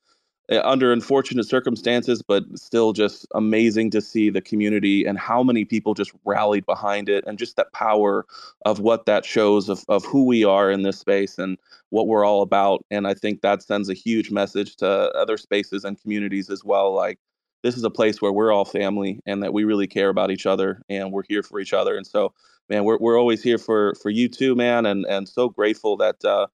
under 0.58 0.92
unfortunate 0.92 1.44
circumstances, 1.48 2.22
but 2.22 2.44
still 2.54 2.92
just 2.92 3.26
amazing 3.34 3.90
to 3.90 4.00
see 4.00 4.30
the 4.30 4.40
community 4.40 5.04
and 5.04 5.18
how 5.18 5.42
many 5.42 5.64
people 5.64 5.94
just 5.94 6.12
rallied 6.24 6.66
behind 6.66 7.08
it 7.08 7.24
and 7.26 7.38
just 7.38 7.56
that 7.56 7.72
power 7.72 8.26
of 8.66 8.80
what 8.80 9.06
that 9.06 9.24
shows 9.24 9.68
of, 9.68 9.84
of 9.88 10.04
who 10.04 10.24
we 10.24 10.44
are 10.44 10.70
in 10.70 10.82
this 10.82 10.98
space 10.98 11.38
and 11.38 11.58
what 11.90 12.06
we're 12.06 12.24
all 12.24 12.42
about. 12.42 12.84
And 12.90 13.06
I 13.06 13.14
think 13.14 13.40
that 13.42 13.62
sends 13.62 13.88
a 13.88 13.94
huge 13.94 14.30
message 14.30 14.76
to 14.76 14.86
other 14.86 15.36
spaces 15.36 15.84
and 15.84 16.00
communities 16.00 16.50
as 16.50 16.64
well. 16.64 16.92
Like, 16.92 17.18
this 17.62 17.76
is 17.76 17.84
a 17.84 17.90
place 17.90 18.20
where 18.20 18.32
we're 18.32 18.52
all 18.52 18.64
family 18.64 19.20
and 19.24 19.42
that 19.42 19.52
we 19.52 19.64
really 19.64 19.86
care 19.86 20.08
about 20.08 20.30
each 20.30 20.46
other 20.46 20.82
and 20.88 21.12
we're 21.12 21.22
here 21.28 21.42
for 21.42 21.60
each 21.60 21.72
other. 21.72 21.96
And 21.96 22.06
so, 22.06 22.32
man, 22.68 22.84
we're, 22.84 22.98
we're 22.98 23.18
always 23.18 23.42
here 23.42 23.58
for, 23.58 23.94
for 24.02 24.10
you 24.10 24.28
too, 24.28 24.56
man. 24.56 24.86
And, 24.86 25.06
and 25.06 25.28
so 25.28 25.48
grateful 25.48 25.96
that, 25.98 26.24
uh, 26.24 26.48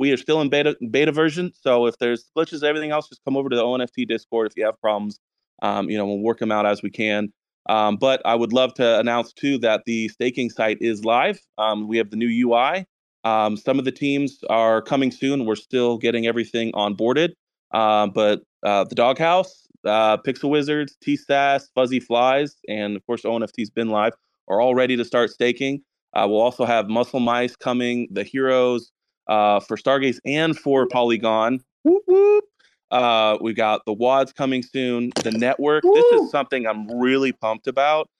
we 0.00 0.10
are 0.12 0.16
still 0.16 0.40
in 0.40 0.48
beta 0.48 0.76
beta 0.90 1.12
version. 1.12 1.52
So 1.54 1.86
if 1.86 1.98
there's 1.98 2.30
glitches 2.36 2.64
everything 2.64 2.90
else, 2.90 3.08
just 3.08 3.20
come 3.22 3.36
over 3.36 3.50
to 3.50 3.54
the 3.54 3.62
ONFT 3.62 4.08
Discord 4.08 4.46
if 4.46 4.56
you 4.56 4.64
have 4.64 4.80
problems. 4.80 5.20
Um, 5.62 5.90
you 5.90 5.98
know, 5.98 6.06
we'll 6.06 6.20
work 6.20 6.38
them 6.38 6.50
out 6.50 6.64
as 6.64 6.82
we 6.82 6.90
can. 6.90 7.32
Um, 7.68 7.96
but 7.96 8.22
I 8.24 8.34
would 8.34 8.54
love 8.54 8.72
to 8.74 8.98
announce 8.98 9.34
too 9.34 9.58
that 9.58 9.82
the 9.84 10.08
staking 10.08 10.48
site 10.48 10.78
is 10.80 11.04
live. 11.04 11.38
Um, 11.58 11.86
we 11.86 11.98
have 11.98 12.08
the 12.08 12.16
new 12.16 12.48
UI. 12.48 12.86
Um, 13.24 13.58
some 13.58 13.78
of 13.78 13.84
the 13.84 13.92
teams 13.92 14.38
are 14.48 14.80
coming 14.80 15.10
soon. 15.10 15.44
We're 15.44 15.54
still 15.54 15.98
getting 15.98 16.26
everything 16.26 16.72
onboarded. 16.72 17.32
Uh, 17.70 18.06
but 18.06 18.40
uh, 18.64 18.84
the 18.84 18.94
Doghouse, 18.94 19.66
uh, 19.84 20.16
Pixel 20.16 20.48
Wizards, 20.48 20.96
TSAS, 21.06 21.64
Fuzzy 21.74 22.00
Flies, 22.00 22.56
and 22.68 22.96
of 22.96 23.04
course 23.04 23.22
ONFT's 23.22 23.68
been 23.68 23.90
live 23.90 24.14
are 24.48 24.62
all 24.62 24.74
ready 24.74 24.96
to 24.96 25.04
start 25.04 25.28
staking. 25.28 25.82
Uh, 26.14 26.26
we'll 26.26 26.40
also 26.40 26.64
have 26.64 26.88
Muscle 26.88 27.20
Mice 27.20 27.54
coming, 27.54 28.08
the 28.10 28.24
Heroes 28.24 28.90
uh, 29.30 29.60
for 29.60 29.76
Stargaze 29.76 30.18
and 30.26 30.58
for 30.58 30.86
Polygon. 30.86 31.60
Whoop, 31.84 32.02
whoop. 32.06 32.44
Uh, 32.90 33.38
we 33.40 33.54
got 33.54 33.82
the 33.86 33.92
Wadz 33.94 34.34
coming 34.34 34.62
soon. 34.62 35.12
The 35.22 35.30
network. 35.30 35.84
Woo! 35.84 35.94
This 35.94 36.20
is 36.20 36.30
something 36.30 36.66
I'm 36.66 37.00
really 37.00 37.32
pumped 37.32 37.68
about. 37.68 38.10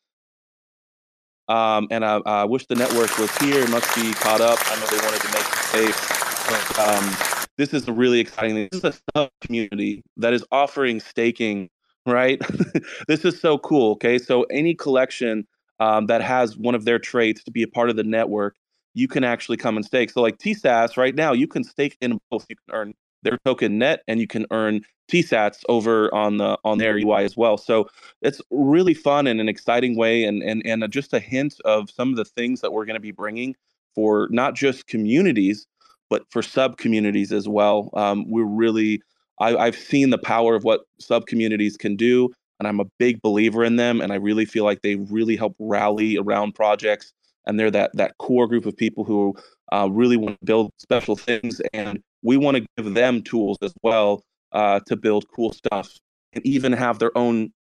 Um, 1.49 1.89
and 1.91 2.05
I, 2.05 2.21
I, 2.25 2.45
wish 2.45 2.67
the 2.67 2.77
network 2.77 3.19
was 3.19 3.37
here. 3.39 3.65
It 3.65 3.71
must 3.71 3.93
be 3.97 4.13
caught 4.13 4.41
up. 4.41 4.61
I 4.67 4.79
know 4.79 4.87
they 4.87 5.05
wanted 5.05 5.21
to 5.21 5.33
make 5.33 5.41
it 5.41 5.59
safe. 5.59 6.77
But, 6.77 6.79
um, 6.79 7.41
this 7.59 7.75
is 7.75 7.89
a 7.89 7.93
really 7.93 8.21
exciting. 8.21 8.69
This 8.71 8.85
is 8.85 8.85
a 8.85 9.17
sub 9.17 9.31
community 9.41 10.05
that 10.17 10.33
is 10.33 10.45
offering 10.53 11.01
staking, 11.01 11.69
right? 12.07 12.41
this 13.09 13.25
is 13.25 13.41
so 13.41 13.59
cool. 13.59 13.93
Okay. 13.93 14.17
So 14.17 14.45
any 14.45 14.77
collection 14.77 15.45
um, 15.81 16.07
that 16.07 16.23
has 16.23 16.57
one 16.57 16.77
of 16.77 16.85
their 16.85 17.01
traits 17.01 17.43
to 17.45 17.51
be 17.51 17.65
a 17.65 17.69
part 17.69 17.91
of 17.91 17.97
the 17.97 18.05
network, 18.05 18.55
you 18.95 19.09
can 19.09 19.25
actually 19.25 19.57
come 19.57 19.77
and 19.77 19.85
stake. 19.85 20.11
So 20.11 20.21
like 20.21 20.39
TSAS 20.39 20.97
right 20.97 21.15
now, 21.15 21.33
you 21.33 21.47
can 21.47 21.65
stake 21.65 21.97
in 22.01 22.19
both. 22.31 22.47
You 22.49 22.57
can 22.57 22.75
earn 22.75 22.95
their 23.23 23.39
token 23.45 23.79
net 23.79 24.03
and 24.09 24.21
you 24.21 24.27
can 24.27 24.47
earn 24.51 24.81
TSATs 25.11 25.63
over 25.69 26.13
on 26.15 26.39
the 26.39 26.59
on 26.65 26.79
their 26.79 26.97
UI 26.97 27.25
as 27.25 27.37
well. 27.37 27.57
So 27.57 27.89
it's 28.23 28.41
really 28.51 28.95
fun 28.95 29.27
and 29.27 29.41
an 29.41 29.49
exciting 29.49 29.97
way 29.97 30.25
and 30.25 30.43
and 30.43 30.63
and 30.65 30.91
just 30.91 31.13
a 31.13 31.21
hint 31.21 31.55
of 31.65 31.91
some 31.91 32.11
of 32.11 32.17
the 32.17 32.25
things 32.25 32.61
that 32.61 32.73
we're 32.73 32.85
going 32.85 32.95
to 32.95 33.01
be 33.01 33.11
bringing 33.11 33.55
for 33.95 34.29
not 34.31 34.55
just 34.55 34.87
communities 34.87 35.67
but 36.09 36.25
for 36.31 36.43
sub 36.43 36.77
communities 36.77 37.31
as 37.33 37.49
well. 37.49 37.91
Um, 37.95 38.29
we're 38.29 38.45
really 38.45 39.03
I, 39.41 39.57
I've 39.57 39.77
seen 39.77 40.11
the 40.11 40.19
power 40.19 40.55
of 40.55 40.65
what 40.65 40.83
sub 40.99 41.27
communities 41.27 41.77
can 41.77 41.97
do 41.97 42.31
and 42.59 42.69
I'm 42.69 42.81
a 42.81 42.85
big 42.99 43.21
believer 43.23 43.65
in 43.65 43.77
them 43.77 44.01
and 44.01 44.13
I 44.13 44.17
really 44.17 44.45
feel 44.45 44.65
like 44.65 44.83
they 44.83 44.97
really 44.97 45.37
help 45.37 45.57
rally 45.59 46.17
around 46.17 46.55
projects 46.55 47.13
and 47.51 47.59
they're 47.59 47.71
that 47.71 47.91
that 47.95 48.17
core 48.19 48.47
group 48.47 48.65
of 48.65 48.77
people 48.77 49.03
who 49.03 49.35
uh, 49.73 49.89
really 49.91 50.17
want 50.17 50.39
to 50.39 50.47
build 50.47 50.71
special 50.79 51.17
things 51.17 51.61
and 51.75 52.01
we 52.23 52.37
want 52.37 52.57
to 52.57 52.65
give 52.77 52.95
them 52.95 53.23
tools 53.23 53.59
as 53.61 53.75
well 53.83 54.23
uh, 54.53 54.79
to 54.87 54.97
build 54.97 55.25
cool 55.35 55.53
stuff 55.53 55.99
and 56.33 56.47
even 56.47 56.73
have 56.73 57.01
their 57.01 57.17
own 57.19 57.53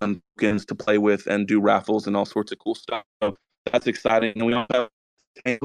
tokens 0.00 0.64
to 0.64 0.74
play 0.74 0.98
with 0.98 1.24
and 1.28 1.46
do 1.46 1.60
raffles 1.60 2.08
and 2.08 2.16
all 2.16 2.24
sorts 2.24 2.50
of 2.50 2.58
cool 2.58 2.74
stuff. 2.74 3.04
So 3.22 3.36
that's 3.70 3.86
exciting. 3.86 4.32
And 4.34 4.46
we 4.46 4.54
also 4.54 4.88
have 5.46 5.60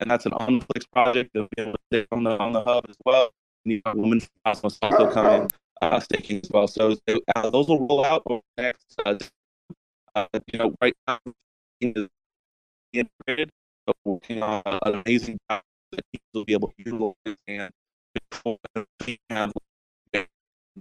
and 0.00 0.10
that's 0.10 0.26
an 0.26 0.32
OnFlix 0.32 0.84
project 0.92 1.36
on 1.36 1.48
the 2.24 2.38
on 2.38 2.52
the 2.52 2.62
hub 2.62 2.86
as 2.88 2.96
well. 3.04 3.30
And 3.66 3.82
Women 3.94 4.22
Cosmos 4.46 4.78
also 4.80 5.10
coming 5.10 5.50
uh, 5.82 5.98
staking 5.98 6.40
as 6.44 6.50
well. 6.50 6.68
So 6.68 6.96
uh, 7.34 7.50
those 7.50 7.66
will 7.66 7.86
roll 7.86 8.04
out 8.04 8.22
over 8.26 8.40
the 8.56 8.62
next. 8.62 9.00
Uh, 9.04 9.18
uh, 10.14 10.26
you 10.52 10.58
know, 10.58 10.74
right 10.80 10.94
now 11.06 11.18
integrated, 12.92 13.50
but 13.86 13.96
working 14.04 14.42
on 14.42 14.62
an 14.64 15.02
amazing 15.04 15.38
job 15.50 15.62
that 15.92 16.04
people 16.12 16.26
will 16.34 16.44
be 16.44 16.52
able 16.52 16.68
to 16.68 16.74
utilize 16.78 17.36
and 17.48 17.70
have 19.30 19.52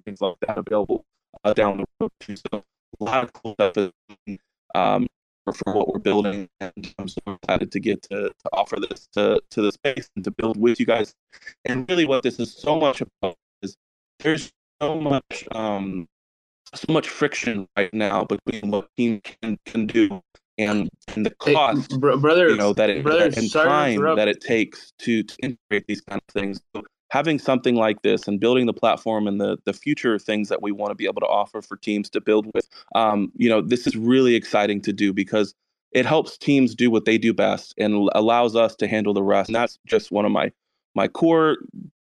things 0.05 0.21
like 0.21 0.35
that 0.41 0.57
available 0.57 1.05
uh, 1.43 1.53
down 1.53 1.77
the 1.77 1.85
road 1.99 2.11
too. 2.19 2.35
So 2.35 2.63
a 2.99 3.03
lot 3.03 3.23
of 3.23 3.33
cool 3.33 3.53
stuff 3.53 3.91
um, 4.75 5.07
for, 5.45 5.73
what 5.73 5.91
we're 5.91 5.99
building, 5.99 6.47
and 6.59 6.93
I'm 6.99 7.07
so 7.07 7.19
excited 7.27 7.71
to 7.71 7.79
get 7.79 8.01
to, 8.03 8.29
to 8.29 8.49
offer 8.53 8.77
this 8.79 9.07
to, 9.13 9.41
to 9.51 9.61
the 9.61 9.71
space 9.71 10.09
and 10.15 10.23
to 10.25 10.31
build 10.31 10.57
with 10.57 10.79
you 10.79 10.85
guys. 10.85 11.13
And 11.65 11.89
really, 11.89 12.05
what 12.05 12.23
this 12.23 12.39
is 12.39 12.53
so 12.53 12.79
much 12.79 13.01
about 13.01 13.35
is 13.61 13.75
there's 14.19 14.51
so 14.81 14.99
much 14.99 15.47
um, 15.51 16.07
so 16.73 16.93
much 16.93 17.09
friction 17.09 17.67
right 17.75 17.93
now 17.93 18.25
between 18.25 18.71
what 18.71 18.87
team 18.95 19.21
can 19.21 19.57
can 19.65 19.87
do 19.87 20.21
and, 20.59 20.89
and 21.15 21.25
the 21.25 21.31
cost, 21.31 21.99
brother, 21.99 22.49
you 22.49 22.57
know, 22.57 22.73
that 22.73 22.89
it 22.89 23.03
brother, 23.03 23.31
and 23.35 23.51
time 23.51 24.03
that 24.15 24.27
it 24.27 24.41
takes 24.41 24.91
to, 24.99 25.23
to 25.23 25.35
integrate 25.41 25.87
these 25.87 26.01
kind 26.01 26.21
of 26.27 26.33
things. 26.33 26.61
So 26.75 26.83
having 27.09 27.39
something 27.39 27.75
like 27.75 28.01
this 28.01 28.27
and 28.27 28.39
building 28.39 28.65
the 28.65 28.73
platform 28.73 29.27
and 29.27 29.39
the 29.39 29.57
the 29.65 29.73
future 29.73 30.19
things 30.19 30.49
that 30.49 30.61
we 30.61 30.71
want 30.71 30.91
to 30.91 30.95
be 30.95 31.05
able 31.05 31.21
to 31.21 31.27
offer 31.27 31.61
for 31.61 31.77
teams 31.77 32.09
to 32.11 32.21
build 32.21 32.45
with, 32.53 32.67
um, 32.95 33.31
you 33.35 33.49
know, 33.49 33.61
this 33.61 33.87
is 33.87 33.95
really 33.95 34.35
exciting 34.35 34.81
to 34.81 34.93
do 34.93 35.13
because 35.13 35.53
it 35.91 36.05
helps 36.05 36.37
teams 36.37 36.75
do 36.75 36.91
what 36.91 37.05
they 37.05 37.17
do 37.17 37.33
best 37.33 37.73
and 37.77 38.09
allows 38.13 38.55
us 38.55 38.75
to 38.75 38.87
handle 38.87 39.13
the 39.13 39.23
rest. 39.23 39.49
And 39.49 39.55
that's 39.55 39.79
just 39.87 40.11
one 40.11 40.25
of 40.25 40.31
my 40.31 40.51
my 40.95 41.07
core 41.07 41.57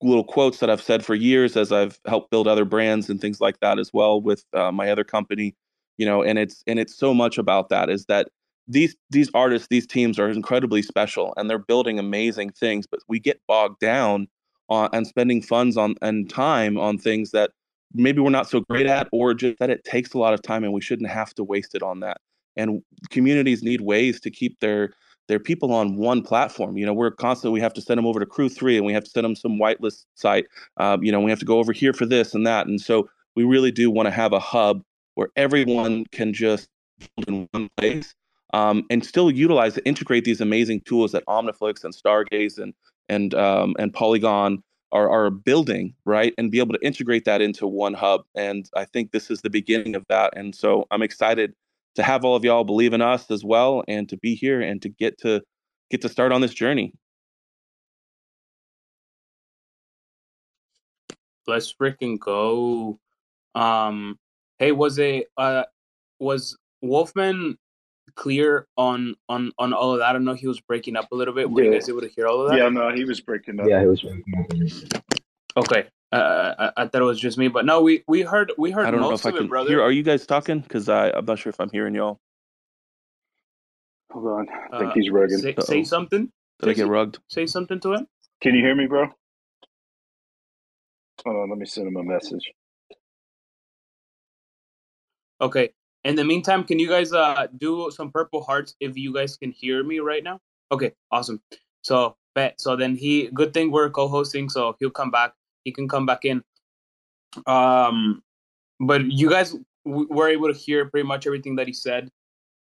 little 0.03 0.25
quotes 0.25 0.59
that 0.59 0.69
I've 0.69 0.83
said 0.83 1.05
for 1.05 1.15
years 1.15 1.57
as 1.57 1.73
I've 1.73 1.99
helped 2.07 2.31
build 2.31 2.49
other 2.49 2.65
brands 2.65 3.09
and 3.09 3.21
things 3.21 3.41
like 3.41 3.59
that 3.61 3.79
as 3.79 3.91
well 3.93 4.21
with 4.21 4.45
uh, 4.53 4.73
my 4.73 4.91
other 4.91 5.05
company 5.05 5.55
you 5.99 6.07
know 6.07 6.23
and 6.23 6.39
it's 6.39 6.63
and 6.67 6.79
it's 6.79 6.97
so 6.97 7.15
much 7.15 7.39
about 7.39 7.69
that 7.69 7.91
is 7.91 8.07
that 8.07 8.29
these 8.69 8.97
these 9.11 9.31
artists, 9.35 9.69
these 9.69 9.87
teams 9.87 10.19
are 10.19 10.29
incredibly 10.29 10.83
special 10.83 11.35
and 11.37 11.49
they're 11.49 11.59
building 11.59 11.99
amazing 11.99 12.51
things, 12.51 12.87
but 12.87 13.01
we 13.09 13.19
get 13.19 13.41
bogged 13.47 13.81
down 13.81 14.29
on 14.69 14.89
and 14.93 15.07
spending 15.07 15.43
funds 15.43 15.77
on 15.77 15.95
and 16.03 16.31
time 16.31 16.79
on 16.79 16.99
things 16.99 17.33
that 17.33 17.51
maybe 17.95 18.21
we're 18.21 18.31
not 18.31 18.49
so 18.49 18.61
great 18.61 18.87
at 18.87 19.09
or 19.13 19.35
just 19.35 19.59
that 19.59 19.71
it 19.71 19.85
takes 19.85 20.15
a 20.15 20.19
lot 20.19 20.33
of 20.33 20.43
time 20.43 20.65
and 20.65 20.73
we 20.73 20.81
shouldn't 20.81 21.11
have 21.11 21.35
to 21.35 21.45
waste 21.45 21.75
it 21.75 21.83
on 21.83 22.01
that. 22.01 22.19
And 22.57 22.83
communities 23.11 23.63
need 23.63 23.81
ways 23.81 24.21
to 24.21 24.31
keep 24.31 24.59
their 24.61 24.93
their 25.29 25.39
people 25.39 25.73
on 25.73 25.97
one 25.97 26.23
platform. 26.23 26.77
You 26.77 26.85
know, 26.87 26.93
we're 26.93 27.11
constantly 27.11 27.59
we 27.59 27.63
have 27.63 27.75
to 27.75 27.81
send 27.81 27.99
them 27.99 28.07
over 28.07 28.21
to 28.21 28.27
Crew 28.27 28.49
Three, 28.49 28.77
and 28.77 28.87
we 28.87 28.93
have 28.93 29.05
to 29.05 29.11
send 29.11 29.25
them 29.25 29.37
some 29.37 29.59
whitelist 29.59 30.05
site. 30.15 30.47
Um, 30.77 31.03
you 31.03 31.13
know, 31.13 31.21
we 31.21 31.31
have 31.31 31.39
to 31.39 31.47
go 31.47 31.59
over 31.59 31.73
here 31.73 31.93
for 31.93 32.07
this 32.07 32.35
and 32.35 32.47
that, 32.47 32.67
and 32.67 32.81
so 32.81 33.09
we 33.35 33.45
really 33.45 33.71
do 33.71 33.91
want 33.91 34.07
to 34.07 34.11
have 34.11 34.33
a 34.33 34.41
hub 34.41 34.83
where 35.15 35.29
everyone 35.37 36.07
can 36.13 36.33
just 36.33 36.69
build 37.17 37.29
in 37.29 37.49
one 37.53 37.69
place 37.77 38.15
um, 38.53 38.85
and 38.91 39.05
still 39.05 39.31
utilize 39.31 39.77
and 39.77 39.87
integrate 39.87 40.25
these 40.25 40.41
amazing 40.41 40.81
tools 40.83 41.13
that 41.13 41.25
Omniflix 41.27 41.85
and 41.85 41.95
Stargaze 41.95 42.59
and 42.59 42.75
and 43.09 43.35
um, 43.35 43.75
and 43.79 43.93
Polygon 43.93 44.63
are, 44.93 45.11
are 45.11 45.31
building, 45.31 45.95
right? 46.05 46.35
And 46.37 46.51
be 46.51 46.59
able 46.59 46.75
to 46.75 46.87
integrate 46.87 47.25
that 47.25 47.41
into 47.41 47.67
one 47.67 47.95
hub. 47.95 48.23
And 48.35 48.69
I 48.77 48.85
think 48.85 49.11
this 49.11 49.31
is 49.31 49.41
the 49.41 49.51
beginning 49.51 49.97
of 49.97 50.05
that. 50.09 50.37
And 50.37 50.55
so 50.55 50.87
I'm 50.91 51.03
excited 51.03 51.55
to 51.95 52.03
have 52.03 52.25
all 52.25 52.37
of 52.37 52.45
y'all 52.45 52.65
believe 52.65 52.93
in 52.93 53.01
us 53.01 53.31
as 53.31 53.45
well, 53.45 53.85
and 53.89 54.09
to 54.09 54.17
be 54.19 54.35
here 54.35 54.61
and 54.61 54.81
to 54.83 54.89
get 54.89 55.19
to 55.19 55.43
get 55.91 56.01
to 56.03 56.09
start 56.09 56.33
on 56.33 56.41
this 56.41 56.55
journey. 56.55 56.93
Let's 61.47 61.73
freaking 61.73 62.19
go. 62.19 62.99
Um, 63.55 64.19
hey, 64.59 64.73
was 64.73 64.99
a 64.99 65.27
uh, 65.37 65.65
was 66.19 66.57
Wolfman 66.81 67.59
clear 68.15 68.67
on 68.77 69.15
on 69.29 69.53
on 69.59 69.73
all 69.73 69.93
of 69.93 69.99
that? 69.99 70.07
I 70.07 70.13
don't 70.13 70.25
know. 70.25 70.35
He 70.35 70.47
was 70.47 70.61
breaking 70.61 70.97
up 70.97 71.11
a 71.13 71.15
little 71.15 71.35
bit. 71.35 71.51
Were 71.51 71.63
yeah. 71.63 71.71
you 71.71 71.75
guys 71.75 71.89
able 71.89 72.01
to 72.03 72.09
hear 72.09 72.27
all 72.27 72.43
of 72.43 72.51
that? 72.51 72.59
Yeah, 72.59 72.69
no, 72.69 72.95
he 72.95 73.05
was 73.05 73.21
breaking 73.21 73.61
up. 73.61 73.67
Yeah, 73.69 73.81
he 73.81 73.87
was 73.87 74.03
breaking 74.03 74.93
up. 74.95 75.05
Okay. 75.57 75.87
Uh, 76.13 76.71
I, 76.77 76.83
I, 76.83 76.87
thought 76.89 77.01
it 77.01 77.07
was 77.07 77.19
just 77.19 77.39
me, 77.39 77.49
but 77.49 77.65
no, 77.65 77.81
we 77.81 78.05
we 78.07 78.21
heard 78.21 78.53
we 78.59 78.71
heard 78.71 78.85
I 78.85 78.91
don't 78.91 79.01
know 79.01 79.13
if 79.13 79.25
I 79.25 79.31
can 79.31 79.45
it, 79.45 79.49
brother. 79.49 79.71
Hear, 79.71 79.81
are 79.81 79.91
you 79.91 80.03
guys 80.03 80.27
talking? 80.27 80.61
Because 80.61 80.91
I 80.91 81.11
I'm 81.11 81.25
not 81.25 81.39
sure 81.39 81.49
if 81.49 81.59
I'm 81.59 81.71
hearing 81.71 81.95
y'all. 81.95 82.21
Hold 84.11 84.27
on, 84.27 84.47
I 84.73 84.79
think 84.79 84.91
uh, 84.91 84.95
he's 84.95 85.11
rugging. 85.11 85.41
Say, 85.41 85.55
say, 85.61 85.85
something. 85.85 86.31
Did 86.61 86.69
I 86.69 86.75
get 86.75 86.87
rugged? 86.87 87.19
Say 87.29 87.47
something 87.47 87.81
to 87.81 87.95
him. 87.95 88.07
Can 88.43 88.55
you 88.55 88.63
hear 88.63 88.75
me, 88.75 88.87
bro? 88.87 89.09
Hold 91.25 91.37
on, 91.37 91.49
let 91.49 91.59
me 91.59 91.65
send 91.65 91.89
him 91.89 91.97
a 91.97 92.05
message. 92.05 92.53
Okay, 95.41 95.71
in 96.05 96.17
the 96.17 96.25
meantime, 96.25 96.65
can 96.65 96.79
you 96.79 96.89
guys 96.89 97.13
uh 97.13 97.47
do 97.59 97.91
some 97.91 98.11
purple 98.11 98.43
hearts 98.43 98.75
if 98.81 98.97
you 98.97 99.13
guys 99.13 99.37
can 99.37 99.53
hear 99.53 99.85
me 99.85 100.01
right 100.01 100.25
now? 100.25 100.39
Okay, 100.71 100.93
awesome. 101.11 101.41
So 101.83 102.17
bet. 102.35 102.61
So 102.61 102.77
then 102.77 102.97
he 102.97 103.29
good 103.29 103.53
thing 103.55 103.71
we're 103.71 103.91
co-hosting, 103.91 104.49
so 104.49 104.77
he'll 104.79 104.91
come 104.91 105.11
back. 105.11 105.35
He 105.65 105.73
can 105.73 105.89
come 105.89 106.07
back 106.07 106.25
in. 106.25 106.43
Um, 107.47 108.23
but 108.81 109.11
you 109.11 109.31
guys 109.31 109.55
w- 109.87 110.09
were 110.11 110.29
able 110.29 110.53
to 110.53 110.59
hear 110.59 110.89
pretty 110.89 111.07
much 111.07 111.27
everything 111.27 111.57
that 111.57 111.67
he 111.67 111.73
said. 111.73 112.11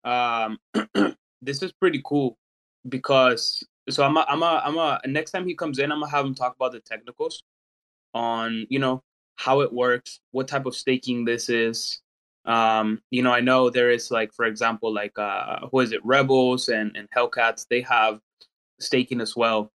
Um, 0.04 0.58
this 1.42 1.62
is 1.62 1.72
pretty 1.74 2.02
cool 2.06 2.38
because 2.88 3.64
so 3.90 4.04
I'm 4.04 4.18
a, 4.18 4.26
I'm 4.28 4.42
a, 4.42 4.62
I'm 4.66 4.78
a 4.78 5.00
next 5.08 5.32
time 5.32 5.48
he 5.48 5.56
comes 5.56 5.80
in, 5.80 5.92
I'm 5.92 6.00
gonna 6.00 6.12
have 6.12 6.26
him 6.26 6.36
talk 6.36 6.56
about 6.56 6.72
the 6.72 6.80
technicals 6.80 7.44
on 8.14 8.66
you 8.70 8.80
know 8.80 9.04
how 9.36 9.62
it 9.62 9.72
works, 9.74 10.20
what 10.32 10.48
type 10.48 10.66
of 10.66 10.76
staking 10.76 11.26
this 11.26 11.50
is, 11.50 12.02
um, 12.46 13.02
you 13.12 13.22
know, 13.22 13.32
I 13.32 13.40
know 13.42 13.70
there 13.70 13.90
is 13.90 14.12
like, 14.12 14.34
for 14.34 14.46
example, 14.46 14.94
like 14.94 15.18
uh, 15.18 15.68
who 15.72 15.80
is 15.80 15.92
it, 15.92 16.06
Rebels 16.06 16.70
and 16.70 16.96
and 16.96 17.08
Hellcats. 17.16 17.68
They 17.68 17.82
have 17.82 18.20
staking 18.80 19.22
as 19.22 19.36
well, 19.36 19.72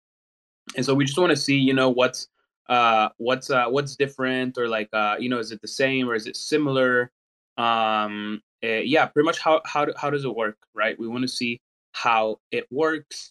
and 0.77 0.85
so 0.85 0.95
we 0.95 1.05
just 1.05 1.19
want 1.19 1.31
to 1.31 1.37
see, 1.37 1.57
you 1.57 1.75
know, 1.75 1.91
what's 1.91 2.29
uh 2.69 3.09
what's 3.19 3.49
uh 3.49 3.67
what's 3.67 3.95
different 3.95 4.59
or 4.59 4.69
like 4.69 4.89
uh 4.93 5.15
you 5.21 5.29
know 5.29 5.39
is 5.39 5.53
it 5.53 5.61
the 5.61 5.69
same 5.69 6.09
or 6.09 6.17
is 6.17 6.27
it 6.27 6.35
similar 6.35 7.13
um 7.59 8.43
uh, 8.65 8.83
yeah 8.83 9.07
pretty 9.07 9.25
much 9.25 9.39
how 9.39 9.61
how 9.65 9.87
how 9.97 10.11
does 10.11 10.25
it 10.25 10.35
work 10.35 10.57
right 10.75 10.99
we 10.99 11.07
want 11.07 11.23
to 11.23 11.29
see 11.29 11.61
how 11.93 12.41
it 12.51 12.67
works 12.73 13.31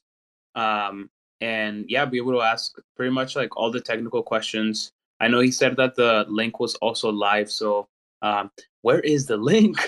um 0.55 1.09
and 1.41 1.83
yeah 1.89 2.05
be 2.05 2.15
able 2.15 2.31
to 2.31 2.39
ask 2.39 2.77
pretty 2.95 3.11
much 3.11 3.35
like 3.35 3.57
all 3.57 3.69
the 3.69 3.81
technical 3.81 4.23
questions 4.23 4.93
I 5.19 5.27
know 5.27 5.39
he 5.39 5.51
said 5.51 5.77
that 5.77 5.95
the 5.95 6.25
link 6.27 6.59
was 6.59 6.75
also 6.75 7.11
live. 7.11 7.49
So 7.49 7.87
um, 8.25 8.49
where 8.81 8.99
is 8.99 9.27
the 9.27 9.37
link? 9.37 9.79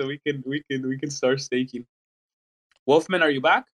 so 0.00 0.06
we 0.06 0.18
can 0.26 0.42
we 0.46 0.62
can 0.70 0.88
we 0.88 0.98
can 0.98 1.10
start 1.10 1.40
staking. 1.40 1.84
Wolfman, 2.86 3.22
are 3.22 3.30
you 3.30 3.42
back? 3.42 3.66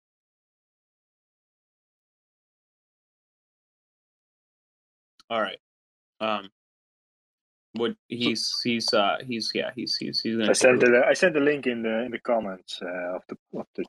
All 5.29 5.43
right. 5.43 5.59
Um, 6.21 6.49
what 7.75 7.95
he's 8.09 8.55
he's 8.65 8.93
uh 8.95 9.17
he's 9.27 9.51
yeah 9.55 9.71
he's 9.77 9.97
he's 9.97 10.21
he's 10.21 10.37
gonna 10.37 10.51
I 10.51 10.55
sent 10.55 10.81
the 10.81 11.03
I 11.07 11.13
sent 11.13 11.35
the 11.35 11.41
link 11.41 11.67
in 11.67 11.83
the 11.83 12.05
in 12.05 12.11
the 12.11 12.21
comments 12.21 12.79
uh, 12.81 13.17
of 13.17 13.23
the 13.29 13.37
of 13.59 13.67
the 13.75 13.85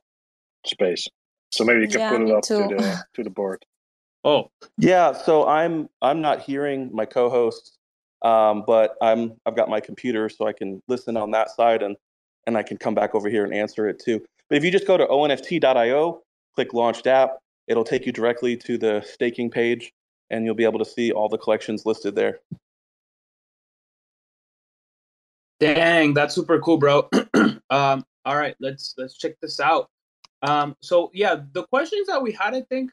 space, 0.66 1.08
so 1.52 1.64
maybe 1.64 1.82
you 1.82 1.88
can 1.88 2.00
Yeah, 2.00 2.10
put 2.10 2.20
it 2.20 2.24
me 2.24 2.32
up 2.32 2.42
to 2.42 2.54
the 2.68 3.04
to 3.14 3.22
the 3.24 3.30
board. 3.30 3.64
Oh, 4.24 4.50
Yeah, 4.76 5.12
so 5.12 5.46
I'm 5.46 5.88
I'm 6.02 6.20
not 6.20 6.42
hearing 6.42 6.90
my 6.92 7.06
co-hosts, 7.06 7.78
um, 8.26 8.64
but 8.66 8.96
I'm 9.00 9.34
I've 9.46 9.54
got 9.54 9.68
my 9.68 9.78
computer 9.78 10.28
so 10.28 10.48
I 10.48 10.52
can 10.52 10.82
listen 10.88 11.16
on 11.16 11.30
that 11.30 11.50
side 11.50 11.82
and 11.82 11.96
and 12.46 12.56
I 12.56 12.62
can 12.62 12.76
come 12.76 12.94
back 12.94 13.14
over 13.14 13.28
here 13.28 13.44
and 13.44 13.54
answer 13.54 13.88
it 13.88 14.00
too. 14.00 14.24
But 14.48 14.58
if 14.58 14.64
you 14.64 14.70
just 14.70 14.86
go 14.86 14.96
to 14.96 15.06
onft.io, 15.06 16.22
click 16.54 16.74
launched 16.74 17.06
app, 17.06 17.38
it'll 17.68 17.84
take 17.84 18.04
you 18.04 18.12
directly 18.12 18.56
to 18.56 18.78
the 18.78 19.04
staking 19.06 19.50
page, 19.50 19.92
and 20.30 20.44
you'll 20.44 20.56
be 20.56 20.64
able 20.64 20.80
to 20.80 20.84
see 20.84 21.12
all 21.12 21.28
the 21.28 21.38
collections 21.38 21.86
listed 21.86 22.16
there. 22.16 22.40
Dang, 25.60 26.12
that's 26.12 26.34
super 26.34 26.58
cool, 26.60 26.78
bro. 26.78 27.08
um, 27.70 28.04
all 28.24 28.36
right, 28.36 28.56
let's 28.58 28.94
let's 28.98 29.16
check 29.16 29.34
this 29.40 29.60
out. 29.60 29.88
Um, 30.42 30.76
so 30.80 31.10
yeah, 31.14 31.36
the 31.52 31.62
questions 31.64 32.08
that 32.08 32.20
we 32.20 32.32
had, 32.32 32.54
I 32.54 32.62
think, 32.62 32.90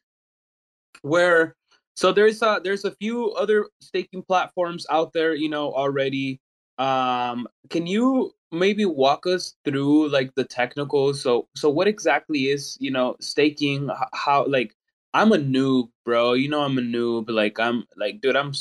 were 1.02 1.56
so 1.95 2.12
there's 2.12 2.41
a 2.41 2.60
there's 2.63 2.86
a 2.86 2.95
few 2.95 3.32
other 3.34 3.67
staking 3.82 4.23
platforms 4.23 4.86
out 4.89 5.13
there, 5.13 5.36
you 5.36 5.49
know, 5.49 5.71
already. 5.73 6.39
Um, 6.79 7.47
can 7.69 7.86
you 7.86 8.32
maybe 8.51 8.86
walk 8.86 9.27
us 9.27 9.56
through 9.65 10.10
like 10.10 10.34
the 10.36 10.43
technicals? 10.43 11.21
So 11.21 11.47
so 11.56 11.69
what 11.69 11.88
exactly 11.88 12.49
is 12.49 12.77
you 12.79 12.91
know 12.91 13.15
staking? 13.21 13.89
How 14.13 14.45
like 14.47 14.73
I'm 15.13 15.32
a 15.32 15.38
noob, 15.38 15.89
bro. 16.06 16.34
You 16.34 16.49
know 16.49 16.62
I'm 16.62 16.77
a 16.77 16.82
noob. 16.82 17.29
Like 17.29 17.60
I'm 17.60 17.86
like, 17.97 18.21
dude, 18.21 18.36
I'm 18.36 18.53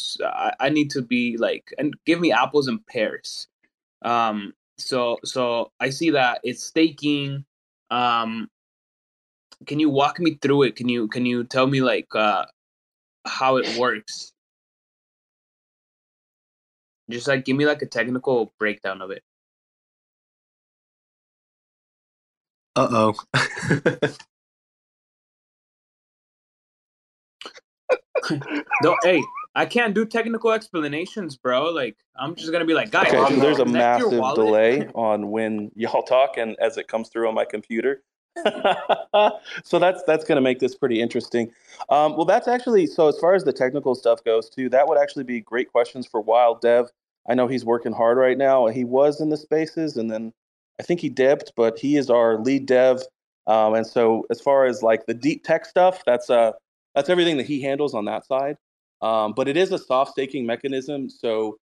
I 0.60 0.68
need 0.68 0.90
to 0.90 1.02
be 1.02 1.36
like 1.38 1.72
and 1.78 1.94
give 2.04 2.20
me 2.20 2.32
apples 2.32 2.68
and 2.68 2.86
pears. 2.86 3.48
Um, 4.02 4.52
so 4.78 5.18
so 5.24 5.72
I 5.80 5.90
see 5.90 6.10
that 6.10 6.40
it's 6.44 6.64
staking. 6.64 7.44
Um, 7.90 8.48
can 9.66 9.78
you 9.80 9.88
walk 9.90 10.18
me 10.20 10.38
through 10.42 10.64
it? 10.64 10.76
Can 10.76 10.88
you 10.88 11.08
can 11.08 11.24
you 11.26 11.44
tell 11.44 11.66
me 11.66 11.80
like 11.80 12.08
uh 12.14 12.44
how 13.24 13.56
it 13.56 13.76
works? 13.78 14.32
Just 17.10 17.28
like 17.28 17.44
give 17.44 17.56
me 17.56 17.66
like 17.66 17.82
a 17.82 17.86
technical 17.86 18.52
breakdown 18.58 19.02
of 19.02 19.10
it. 19.10 19.22
Uh 22.74 22.88
oh. 22.90 23.14
No, 28.82 28.96
hey, 29.02 29.22
I 29.54 29.66
can't 29.66 29.94
do 29.94 30.04
technical 30.06 30.52
explanations, 30.52 31.36
bro. 31.36 31.70
Like 31.70 31.96
I'm 32.16 32.34
just 32.34 32.52
gonna 32.52 32.64
be 32.64 32.74
like, 32.74 32.90
guys, 32.90 33.12
Okay, 33.12 33.34
so 33.34 33.40
there's 33.40 33.58
a 33.58 33.64
massive 33.64 34.10
delay 34.34 34.88
on 34.94 35.30
when 35.30 35.70
y'all 35.74 36.02
talk 36.02 36.36
and 36.38 36.56
as 36.60 36.78
it 36.78 36.88
comes 36.88 37.08
through 37.08 37.28
on 37.28 37.34
my 37.34 37.44
computer. 37.44 38.02
so 39.64 39.78
that's 39.78 40.02
that's 40.04 40.24
going 40.24 40.36
to 40.36 40.40
make 40.40 40.58
this 40.58 40.74
pretty 40.74 41.00
interesting. 41.00 41.50
Um, 41.90 42.16
well, 42.16 42.24
that's 42.24 42.48
actually 42.48 42.86
so 42.86 43.08
as 43.08 43.18
far 43.18 43.34
as 43.34 43.44
the 43.44 43.52
technical 43.52 43.94
stuff 43.94 44.24
goes 44.24 44.48
too. 44.48 44.68
That 44.68 44.88
would 44.88 44.98
actually 44.98 45.24
be 45.24 45.40
great 45.40 45.70
questions 45.70 46.06
for 46.06 46.20
Wild 46.20 46.60
Dev. 46.60 46.90
I 47.28 47.34
know 47.34 47.46
he's 47.46 47.64
working 47.64 47.92
hard 47.92 48.18
right 48.18 48.38
now. 48.38 48.66
He 48.66 48.84
was 48.84 49.20
in 49.20 49.28
the 49.28 49.36
spaces, 49.36 49.96
and 49.96 50.10
then 50.10 50.32
I 50.80 50.82
think 50.82 51.00
he 51.00 51.08
dipped, 51.08 51.52
but 51.56 51.78
he 51.78 51.96
is 51.96 52.10
our 52.10 52.38
lead 52.38 52.66
dev. 52.66 53.02
Um, 53.46 53.74
and 53.74 53.86
so 53.86 54.26
as 54.30 54.40
far 54.40 54.66
as 54.66 54.82
like 54.82 55.06
the 55.06 55.14
deep 55.14 55.44
tech 55.44 55.64
stuff, 55.66 56.02
that's 56.06 56.30
uh 56.30 56.52
that's 56.94 57.08
everything 57.08 57.36
that 57.36 57.46
he 57.46 57.62
handles 57.62 57.94
on 57.94 58.04
that 58.06 58.26
side. 58.26 58.56
Um, 59.02 59.32
but 59.34 59.48
it 59.48 59.56
is 59.56 59.72
a 59.72 59.78
soft 59.78 60.12
staking 60.12 60.46
mechanism, 60.46 61.10
so 61.10 61.58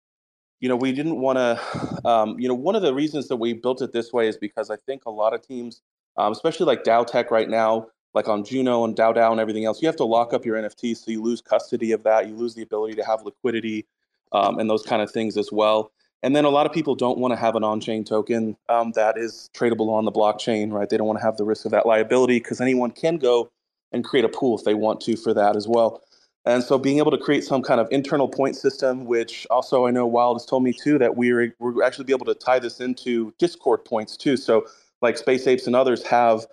you 0.61 0.68
know, 0.68 0.76
we 0.76 0.92
didn't 0.92 1.16
want 1.20 1.38
to, 1.38 2.00
um, 2.09 2.38
you 2.38 2.48
know, 2.48 2.54
one 2.54 2.76
of 2.76 2.83
the 2.83 2.94
reasons 2.94 3.28
that 3.28 3.37
we 3.37 3.54
built 3.54 3.83
it 3.83 3.92
this 3.92 4.12
way 4.12 4.28
is 4.28 4.37
because 4.37 4.70
I 4.70 4.76
think 4.87 5.04
a 5.06 5.11
lot 5.11 5.35
of 5.35 5.46
teams, 5.46 5.83
um, 6.20 6.33
especially 6.33 6.66
like 6.66 6.85
DAO 6.85 7.06
Tech 7.06 7.30
right 7.30 7.48
now, 7.48 7.87
like 8.12 8.28
on 8.28 8.44
Juno 8.44 8.85
and 8.85 8.94
DAO 8.94 9.14
DAO 9.14 9.30
and 9.30 9.40
everything 9.40 9.64
else, 9.64 9.80
you 9.80 9.88
have 9.88 9.96
to 9.96 10.04
lock 10.04 10.35
up 10.35 10.44
your 10.44 10.56
NFTs, 10.56 10.98
so 10.98 11.11
you 11.11 11.22
lose 11.22 11.40
custody 11.40 11.92
of 11.92 12.02
that, 12.02 12.28
you 12.28 12.35
lose 12.35 12.54
the 12.54 12.62
ability 12.62 12.94
to 12.96 13.04
have 13.04 13.22
liquidity, 13.24 13.87
um, 14.33 14.59
and 14.59 14.68
those 14.68 14.83
kind 14.83 15.00
of 15.00 15.11
things 15.11 15.37
as 15.37 15.50
well. 15.50 15.92
And 16.22 16.37
then 16.37 16.44
a 16.44 16.50
lot 16.50 16.66
of 16.66 16.72
people 16.72 16.94
don't 16.94 17.18
want 17.18 17.33
to 17.33 17.37
have 17.37 17.56
an 17.56 17.64
on-chain 17.64 18.04
token 18.04 18.56
um, 18.68 18.92
that 18.92 19.16
is 19.16 19.48
tradable 19.54 19.88
on 19.88 20.04
the 20.04 20.12
blockchain, 20.12 20.70
right? 20.70 20.88
They 20.88 20.98
don't 20.98 21.06
want 21.06 21.18
to 21.18 21.24
have 21.24 21.38
the 21.38 21.44
risk 21.44 21.64
of 21.64 21.70
that 21.70 21.87
liability 21.87 22.38
because 22.38 22.61
anyone 22.61 22.90
can 22.90 23.16
go 23.16 23.50
and 23.92 24.04
create 24.04 24.26
a 24.26 24.28
pool 24.28 24.59
if 24.59 24.64
they 24.64 24.74
want 24.74 25.00
to 25.02 25.16
for 25.16 25.33
that 25.33 25.56
as 25.56 25.66
well. 25.66 26.02
And 26.44 26.62
so 26.62 26.78
being 26.78 26.98
able 26.98 27.11
to 27.11 27.18
create 27.18 27.44
some 27.44 27.62
kind 27.62 27.80
of 27.80 27.88
internal 27.90 28.28
point 28.28 28.56
system, 28.56 29.06
which 29.06 29.46
also 29.50 29.87
I 29.87 29.90
know 29.90 30.06
Wild 30.06 30.37
has 30.37 30.46
told 30.46 30.62
me 30.62 30.72
too, 30.72 30.98
that 30.98 31.16
we're 31.16 31.54
we're 31.59 31.83
actually 31.83 32.04
be 32.04 32.12
able 32.12 32.26
to 32.26 32.35
tie 32.35 32.59
this 32.59 32.80
into 32.80 33.33
Discord 33.38 33.85
points 33.85 34.16
too. 34.16 34.37
So 34.37 34.66
like 35.02 35.18
Space 35.18 35.46
Apes 35.46 35.66
and 35.66 35.74
others 35.76 36.02
have 36.04 36.46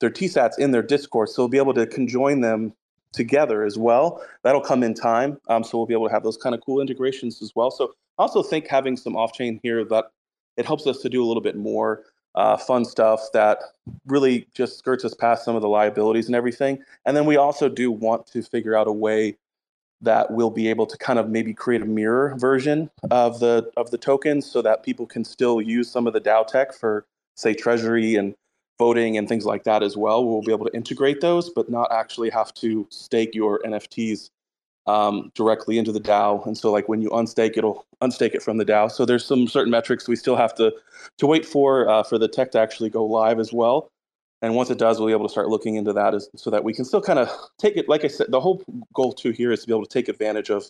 their 0.00 0.10
TSATs 0.10 0.58
in 0.58 0.70
their 0.70 0.82
Discord, 0.82 1.28
so 1.28 1.42
we'll 1.42 1.48
be 1.48 1.58
able 1.58 1.74
to 1.74 1.86
conjoin 1.86 2.40
them 2.40 2.72
together 3.12 3.64
as 3.64 3.78
well. 3.78 4.22
That'll 4.42 4.60
come 4.60 4.82
in 4.82 4.94
time. 4.94 5.38
Um, 5.48 5.62
so 5.62 5.78
we'll 5.78 5.86
be 5.86 5.94
able 5.94 6.08
to 6.08 6.14
have 6.14 6.22
those 6.22 6.36
kind 6.36 6.54
of 6.54 6.62
cool 6.62 6.80
integrations 6.80 7.42
as 7.42 7.54
well. 7.54 7.70
So 7.70 7.94
I 8.18 8.22
also 8.22 8.42
think 8.42 8.66
having 8.66 8.96
some 8.96 9.16
off-chain 9.16 9.60
here 9.62 9.84
that 9.84 10.06
it 10.56 10.66
helps 10.66 10.86
us 10.86 10.98
to 10.98 11.08
do 11.08 11.22
a 11.22 11.26
little 11.26 11.42
bit 11.42 11.56
more 11.56 12.04
uh, 12.34 12.56
fun 12.56 12.84
stuff 12.84 13.20
that 13.32 13.58
really 14.06 14.46
just 14.54 14.78
skirts 14.78 15.04
us 15.04 15.14
past 15.14 15.44
some 15.44 15.54
of 15.54 15.62
the 15.62 15.68
liabilities 15.68 16.26
and 16.26 16.34
everything. 16.34 16.78
And 17.04 17.16
then 17.16 17.26
we 17.26 17.36
also 17.36 17.68
do 17.68 17.90
want 17.90 18.26
to 18.28 18.42
figure 18.42 18.74
out 18.74 18.88
a 18.88 18.92
way 18.92 19.36
that 20.00 20.30
we'll 20.30 20.50
be 20.50 20.68
able 20.68 20.86
to 20.86 20.96
kind 20.98 21.18
of 21.18 21.28
maybe 21.28 21.54
create 21.54 21.82
a 21.82 21.86
mirror 21.86 22.34
version 22.36 22.90
of 23.10 23.38
the 23.38 23.70
of 23.76 23.90
the 23.90 23.98
tokens 23.98 24.50
so 24.50 24.60
that 24.62 24.82
people 24.82 25.06
can 25.06 25.24
still 25.24 25.60
use 25.60 25.90
some 25.90 26.06
of 26.06 26.12
the 26.12 26.20
DAO 26.20 26.46
tech 26.46 26.72
for 26.72 27.06
say 27.34 27.54
treasury 27.54 28.16
and 28.16 28.34
voting 28.78 29.16
and 29.16 29.28
things 29.28 29.44
like 29.44 29.64
that 29.64 29.82
as 29.82 29.96
well. 29.96 30.24
We'll 30.24 30.42
be 30.42 30.52
able 30.52 30.66
to 30.66 30.74
integrate 30.74 31.20
those, 31.20 31.50
but 31.50 31.70
not 31.70 31.92
actually 31.92 32.30
have 32.30 32.52
to 32.54 32.86
stake 32.90 33.34
your 33.34 33.60
NFTs 33.64 34.30
um, 34.86 35.30
directly 35.34 35.78
into 35.78 35.92
the 35.92 36.00
DAO. 36.00 36.44
And 36.46 36.58
so, 36.58 36.72
like 36.72 36.88
when 36.88 37.00
you 37.00 37.10
unstake, 37.10 37.56
it'll 37.56 37.86
unstake 38.02 38.34
it 38.34 38.42
from 38.42 38.56
the 38.56 38.64
DAO. 38.64 38.90
So 38.90 39.04
there's 39.04 39.24
some 39.24 39.46
certain 39.46 39.70
metrics 39.70 40.08
we 40.08 40.16
still 40.16 40.36
have 40.36 40.54
to 40.56 40.72
to 41.18 41.26
wait 41.26 41.46
for 41.46 41.88
uh, 41.88 42.02
for 42.02 42.18
the 42.18 42.28
tech 42.28 42.50
to 42.52 42.58
actually 42.58 42.90
go 42.90 43.04
live 43.04 43.38
as 43.38 43.52
well. 43.52 43.90
And 44.42 44.56
once 44.56 44.70
it 44.70 44.78
does, 44.78 44.98
we'll 44.98 45.06
be 45.06 45.12
able 45.12 45.28
to 45.28 45.32
start 45.32 45.48
looking 45.48 45.76
into 45.76 45.92
that 45.92 46.14
as, 46.14 46.28
so 46.34 46.50
that 46.50 46.64
we 46.64 46.74
can 46.74 46.84
still 46.84 47.00
kind 47.00 47.20
of 47.20 47.28
take 47.58 47.76
it. 47.76 47.88
Like 47.88 48.04
I 48.04 48.08
said, 48.08 48.26
the 48.30 48.40
whole 48.40 48.60
goal 48.92 49.12
too 49.12 49.30
here 49.30 49.52
is 49.52 49.60
to 49.60 49.66
be 49.68 49.72
able 49.72 49.86
to 49.86 49.92
take 49.92 50.08
advantage 50.08 50.50
of 50.50 50.68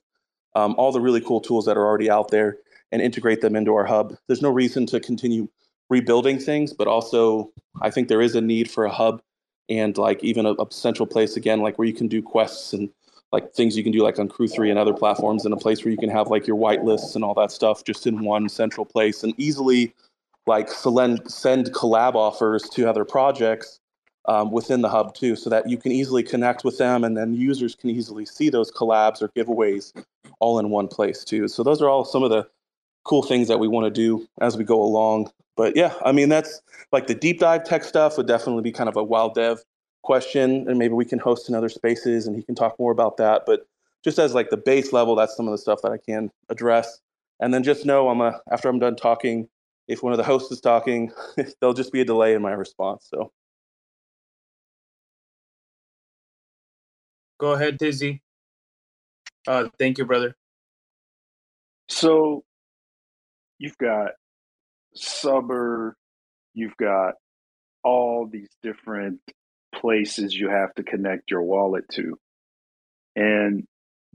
um, 0.54 0.74
all 0.76 0.92
the 0.92 1.00
really 1.00 1.22
cool 1.22 1.40
tools 1.40 1.64
that 1.64 1.78
are 1.78 1.86
already 1.86 2.10
out 2.10 2.30
there 2.30 2.58
and 2.92 3.00
integrate 3.00 3.40
them 3.40 3.56
into 3.56 3.74
our 3.74 3.86
hub. 3.86 4.14
There's 4.26 4.42
no 4.42 4.50
reason 4.50 4.84
to 4.86 5.00
continue 5.00 5.48
rebuilding 5.92 6.38
things, 6.38 6.72
but 6.72 6.88
also 6.88 7.52
I 7.82 7.90
think 7.90 8.08
there 8.08 8.22
is 8.22 8.34
a 8.34 8.40
need 8.40 8.70
for 8.70 8.84
a 8.84 8.90
hub 8.90 9.20
and 9.68 9.96
like 9.98 10.24
even 10.24 10.46
a, 10.46 10.52
a 10.54 10.66
central 10.70 11.06
place 11.06 11.36
again, 11.36 11.60
like 11.60 11.78
where 11.78 11.86
you 11.86 11.94
can 11.94 12.08
do 12.08 12.22
quests 12.22 12.72
and 12.72 12.88
like 13.30 13.52
things 13.52 13.76
you 13.76 13.82
can 13.82 13.92
do 13.92 14.02
like 14.02 14.18
on 14.18 14.28
Crew 14.28 14.48
Three 14.48 14.70
and 14.70 14.78
other 14.78 14.94
platforms, 14.94 15.44
and 15.44 15.54
a 15.54 15.56
place 15.56 15.84
where 15.84 15.92
you 15.92 15.98
can 15.98 16.10
have 16.10 16.28
like 16.28 16.46
your 16.46 16.56
whitelists 16.56 17.14
and 17.14 17.22
all 17.24 17.34
that 17.34 17.52
stuff 17.52 17.84
just 17.84 18.06
in 18.06 18.24
one 18.24 18.48
central 18.48 18.84
place 18.84 19.22
and 19.22 19.34
easily 19.38 19.92
like 20.46 20.68
send 20.70 21.30
send 21.30 21.72
collab 21.72 22.14
offers 22.14 22.62
to 22.74 22.88
other 22.88 23.04
projects 23.04 23.78
um, 24.26 24.50
within 24.50 24.80
the 24.82 24.88
hub 24.88 25.14
too, 25.14 25.36
so 25.36 25.50
that 25.50 25.68
you 25.68 25.76
can 25.76 25.92
easily 25.92 26.22
connect 26.22 26.64
with 26.64 26.78
them, 26.78 27.04
and 27.04 27.16
then 27.16 27.34
users 27.34 27.74
can 27.74 27.90
easily 27.90 28.24
see 28.24 28.50
those 28.50 28.70
collabs 28.70 29.22
or 29.22 29.28
giveaways 29.36 29.92
all 30.40 30.58
in 30.58 30.70
one 30.70 30.88
place 30.88 31.24
too. 31.24 31.48
So 31.48 31.62
those 31.62 31.82
are 31.82 31.88
all 31.88 32.04
some 32.04 32.22
of 32.22 32.30
the 32.30 32.46
cool 33.04 33.22
things 33.22 33.48
that 33.48 33.58
we 33.58 33.68
want 33.68 33.84
to 33.86 33.90
do 33.90 34.26
as 34.40 34.56
we 34.56 34.64
go 34.64 34.80
along. 34.82 35.30
But 35.56 35.76
yeah, 35.76 35.94
I 36.04 36.12
mean 36.12 36.28
that's 36.28 36.60
like 36.92 37.06
the 37.06 37.14
deep 37.14 37.40
dive 37.40 37.64
tech 37.64 37.84
stuff 37.84 38.16
would 38.16 38.26
definitely 38.26 38.62
be 38.62 38.72
kind 38.72 38.88
of 38.88 38.96
a 38.96 39.04
wild 39.04 39.34
dev 39.34 39.60
question, 40.02 40.66
and 40.68 40.78
maybe 40.78 40.94
we 40.94 41.04
can 41.04 41.18
host 41.18 41.48
in 41.48 41.54
other 41.54 41.68
spaces 41.68 42.26
and 42.26 42.36
he 42.36 42.42
can 42.42 42.54
talk 42.54 42.78
more 42.78 42.92
about 42.92 43.16
that. 43.18 43.42
But 43.46 43.66
just 44.04 44.18
as 44.18 44.34
like 44.34 44.50
the 44.50 44.56
base 44.56 44.92
level, 44.92 45.14
that's 45.14 45.36
some 45.36 45.46
of 45.46 45.52
the 45.52 45.58
stuff 45.58 45.82
that 45.82 45.92
I 45.92 45.98
can 45.98 46.30
address. 46.48 47.00
And 47.40 47.52
then 47.52 47.62
just 47.62 47.84
know 47.86 48.08
I'm 48.08 48.20
a 48.20 48.40
after 48.50 48.68
I'm 48.68 48.78
done 48.78 48.96
talking, 48.96 49.48
if 49.88 50.02
one 50.02 50.12
of 50.12 50.16
the 50.16 50.24
hosts 50.24 50.50
is 50.52 50.60
talking, 50.60 51.12
there'll 51.60 51.74
just 51.74 51.92
be 51.92 52.00
a 52.00 52.04
delay 52.04 52.34
in 52.34 52.42
my 52.42 52.52
response. 52.52 53.06
So 53.10 53.32
Go 57.42 57.54
ahead, 57.54 57.76
Tizzy. 57.80 58.22
Uh, 59.48 59.68
thank 59.76 59.98
you, 59.98 60.04
brother. 60.04 60.36
So 61.88 62.44
you've 63.58 63.76
got 63.78 64.12
Subber, 64.94 65.96
you've 66.54 66.76
got 66.76 67.14
all 67.82 68.28
these 68.30 68.50
different 68.62 69.20
places 69.74 70.34
you 70.34 70.48
have 70.50 70.74
to 70.74 70.82
connect 70.82 71.30
your 71.30 71.42
wallet 71.42 71.84
to. 71.92 72.18
And 73.16 73.64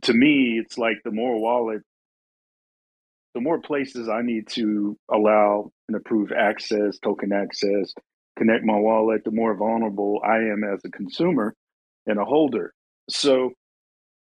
to 0.03 0.13
me, 0.13 0.61
it's 0.63 0.77
like 0.77 0.97
the 1.03 1.11
more 1.11 1.39
wallet, 1.39 1.81
the 3.33 3.41
more 3.41 3.59
places 3.59 4.09
I 4.09 4.21
need 4.21 4.47
to 4.49 4.97
allow 5.11 5.71
and 5.87 5.97
approve 5.97 6.31
access, 6.31 6.97
token 6.99 7.31
access, 7.33 7.93
connect 8.37 8.63
my 8.63 8.77
wallet, 8.77 9.23
the 9.23 9.31
more 9.31 9.55
vulnerable 9.55 10.21
I 10.23 10.37
am 10.37 10.63
as 10.63 10.81
a 10.85 10.89
consumer 10.89 11.53
and 12.05 12.19
a 12.19 12.25
holder. 12.25 12.73
So, 13.09 13.51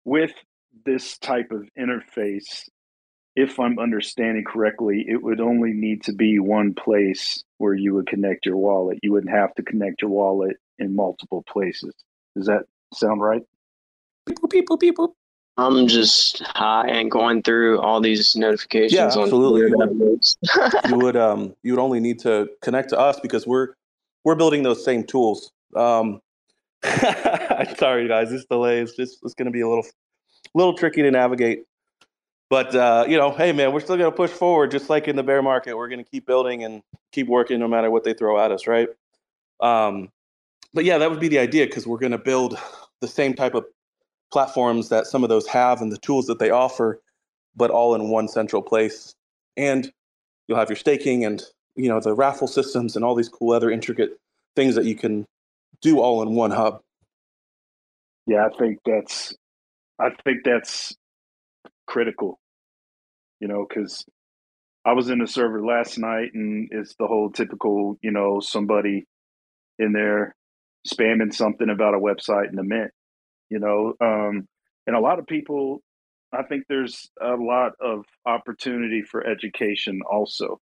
with 0.06 0.34
this 0.86 1.18
type 1.18 1.52
of 1.52 1.68
interface, 1.78 2.64
if 3.36 3.60
I'm 3.60 3.80
understanding 3.80 4.44
correctly, 4.44 5.06
it 5.08 5.22
would 5.22 5.40
only 5.40 5.72
need 5.74 6.04
to 6.04 6.14
be 6.14 6.40
one 6.40 6.74
place 6.74 7.44
where 7.58 7.74
you 7.74 7.94
would 7.96 8.08
connect 8.08 8.46
your 8.46 8.58
wallet. 8.58 9.00
You 9.02 9.12
wouldn't 9.12 9.34
have 9.34 9.56
to 9.56 9.64
connect 9.64 10.02
your 10.02 10.12
wallet 10.12 10.58
in 10.80 10.96
multiple 10.96 11.44
places. 11.48 11.94
Does 12.36 12.46
that 12.46 12.64
sound 12.94 13.22
right? 13.22 13.42
People, 14.28 14.50
people, 14.50 14.78
people. 14.78 15.16
I'm 15.58 15.88
just 15.88 16.42
high 16.42 16.88
and 16.88 17.12
going 17.12 17.44
through 17.44 17.80
all 17.80 18.02
these 18.02 18.36
notifications. 18.36 18.94
Yeah, 18.94 19.06
absolutely. 19.06 19.62
You 19.62 19.78
would, 19.78 20.26
you 20.90 20.98
would 20.98 21.16
um 21.16 21.56
you 21.62 21.74
would 21.74 21.82
only 21.82 22.00
need 22.00 22.20
to 22.20 22.50
connect 22.62 22.90
to 22.90 23.00
us 23.00 23.20
because 23.20 23.46
we're 23.46 23.76
we're 24.24 24.36
building 24.36 24.64
those 24.64 24.84
same 24.84 25.04
tools. 25.04 25.52
Um, 25.76 26.22
sorry 27.78 28.08
guys, 28.08 28.32
this 28.32 28.46
delay 28.46 28.80
is 28.80 28.94
just 28.94 29.20
it's 29.24 29.36
going 29.36 29.46
to 29.46 29.52
be 29.52 29.62
a 29.62 29.68
little 29.68 29.86
little 30.56 30.74
tricky 30.74 31.04
to 31.04 31.12
navigate. 31.12 31.66
But 32.50 32.76
uh, 32.76 33.06
you 33.08 33.18
know, 33.18 33.32
hey 33.32 33.52
man, 33.52 33.74
we're 33.74 33.80
still 33.80 33.98
going 33.98 34.12
to 34.12 34.16
push 34.16 34.32
forward, 34.32 34.72
just 34.72 34.90
like 34.90 35.08
in 35.08 35.16
the 35.16 35.24
bear 35.24 35.42
market. 35.42 35.76
We're 35.76 35.88
going 35.88 36.04
to 36.04 36.10
keep 36.10 36.26
building 36.26 36.64
and 36.64 36.82
keep 37.12 37.28
working, 37.28 37.60
no 37.60 37.68
matter 37.68 37.90
what 37.90 38.04
they 38.04 38.14
throw 38.14 38.40
at 38.44 38.52
us, 38.52 38.68
right? 38.68 38.90
Um, 39.60 40.10
but 40.74 40.86
yeah, 40.86 40.98
that 40.98 41.10
would 41.10 41.20
be 41.20 41.28
the 41.28 41.40
idea 41.40 41.66
because 41.66 41.88
we're 41.88 42.00
going 42.00 42.12
to 42.12 42.18
build 42.18 42.58
the 43.02 43.08
same 43.08 43.34
type 43.34 43.54
of 43.54 43.66
platforms 44.32 44.90
that 44.90 45.06
some 45.06 45.24
of 45.24 45.30
those 45.30 45.48
have 45.48 45.82
and 45.82 45.92
the 45.92 45.98
tools 45.98 46.26
that 46.26 46.40
they 46.40 46.50
offer, 46.50 47.00
but 47.56 47.70
all 47.70 47.96
in 47.96 48.10
one 48.10 48.28
central 48.28 48.62
place. 48.62 49.14
And 49.56 49.92
you'll 50.48 50.58
have 50.58 50.70
your 50.70 50.76
staking 50.76 51.26
and 51.26 51.44
you 51.76 51.90
know 51.90 52.00
the 52.00 52.14
raffle 52.14 52.48
systems 52.48 52.96
and 52.96 53.06
all 53.06 53.16
these 53.16 53.30
cool 53.30 53.54
other 53.54 53.72
intricate 53.72 54.20
things 54.56 54.76
that 54.76 54.86
you 54.86 54.96
can 54.96 55.26
do 55.82 56.00
all 56.00 56.22
in 56.22 56.36
one 56.36 56.52
hub. 56.52 56.82
Yeah, 58.26 58.46
I 58.46 58.58
think 58.58 58.80
that's 58.86 59.36
I 60.00 60.10
think 60.24 60.44
that's 60.44 60.96
critical. 61.94 62.40
You 63.40 63.48
know, 63.48 63.66
because 63.68 64.04
I 64.86 64.94
was 64.94 65.10
in 65.10 65.20
the 65.20 65.28
server 65.28 65.64
last 65.64 65.98
night 65.98 66.32
and 66.34 66.70
it's 66.72 66.96
the 66.98 67.08
whole 67.08 67.30
typical, 67.30 67.98
you 68.02 68.12
know, 68.12 68.40
somebody 68.40 69.06
in 69.80 69.94
there 69.94 70.36
spamming 70.88 71.34
something 71.34 71.70
about 71.70 71.94
a 71.94 72.00
website 72.00 72.50
in 72.50 72.56
the 72.56 72.64
mint, 72.64 72.92
you 73.50 73.60
know. 73.60 73.94
Um, 74.02 74.48
and 74.88 74.96
a 74.96 75.00
lot 75.00 75.20
of 75.20 75.28
people, 75.28 75.82
I 76.34 76.44
think 76.44 76.66
there's 76.68 77.10
a 77.22 77.36
lot 77.36 77.74
of 77.80 78.06
opportunity 78.26 79.04
for 79.04 79.26
education 79.26 80.02
also. 80.10 80.60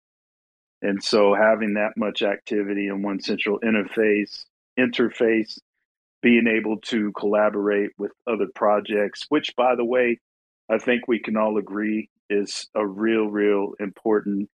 And 0.81 1.03
so 1.03 1.35
having 1.35 1.73
that 1.75 1.93
much 1.97 2.21
activity 2.21 2.87
in 2.87 3.01
one 3.01 3.21
central 3.21 3.59
interface, 3.59 4.45
interface, 4.79 5.59
being 6.21 6.47
able 6.47 6.77
to 6.77 7.11
collaborate 7.13 7.91
with 7.97 8.11
other 8.27 8.47
projects, 8.55 9.25
which 9.29 9.55
by 9.55 9.75
the 9.75 9.85
way, 9.85 10.19
I 10.69 10.77
think 10.77 11.07
we 11.07 11.19
can 11.19 11.37
all 11.37 11.57
agree 11.57 12.09
is 12.29 12.67
a 12.75 12.85
real, 12.85 13.25
real 13.25 13.73
important. 13.79 14.49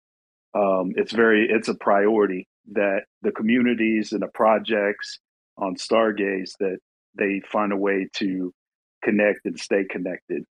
Um, 0.53 0.91
it's 0.95 1.13
very, 1.13 1.47
it's 1.49 1.69
a 1.69 1.75
priority 1.75 2.47
that 2.73 3.03
the 3.21 3.31
communities 3.31 4.11
and 4.11 4.21
the 4.21 4.27
projects 4.33 5.19
on 5.57 5.75
Stargaze 5.75 6.51
that 6.59 6.77
they 7.17 7.41
find 7.51 7.71
a 7.71 7.77
way 7.77 8.07
to 8.15 8.53
connect 9.03 9.45
and 9.45 9.59
stay 9.59 9.85
connected. 9.89 10.43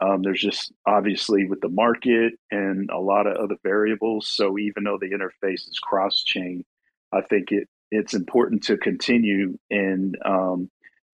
Um, 0.00 0.22
there's 0.22 0.40
just 0.40 0.72
obviously 0.86 1.46
with 1.46 1.60
the 1.60 1.68
market 1.68 2.34
and 2.50 2.88
a 2.90 2.98
lot 2.98 3.26
of 3.26 3.36
other 3.36 3.56
variables. 3.62 4.28
So 4.28 4.58
even 4.58 4.84
though 4.84 4.98
the 4.98 5.10
interface 5.10 5.68
is 5.68 5.78
cross 5.82 6.22
chain, 6.22 6.64
I 7.12 7.20
think 7.22 7.50
it 7.50 7.68
it's 7.90 8.14
important 8.14 8.62
to 8.64 8.76
continue 8.76 9.58
and 9.68 10.16
um, 10.24 10.70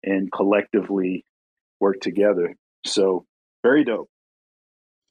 and 0.03 0.31
collectively 0.31 1.25
work 1.79 1.99
together. 1.99 2.55
So 2.85 3.25
very 3.63 3.83
dope. 3.83 4.09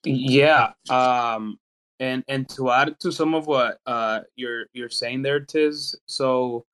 Yeah. 0.05 0.73
Um, 0.89 1.59
and 1.99 2.25
and 2.29 2.49
to 2.51 2.71
add 2.71 2.99
to 3.01 3.13
some 3.13 3.35
of 3.35 3.47
what 3.47 3.79
uh, 3.87 4.21
you're 4.37 4.67
you're 4.73 4.89
saying 4.89 5.23
there, 5.23 5.41
Tiz. 5.41 5.95
So 6.07 6.65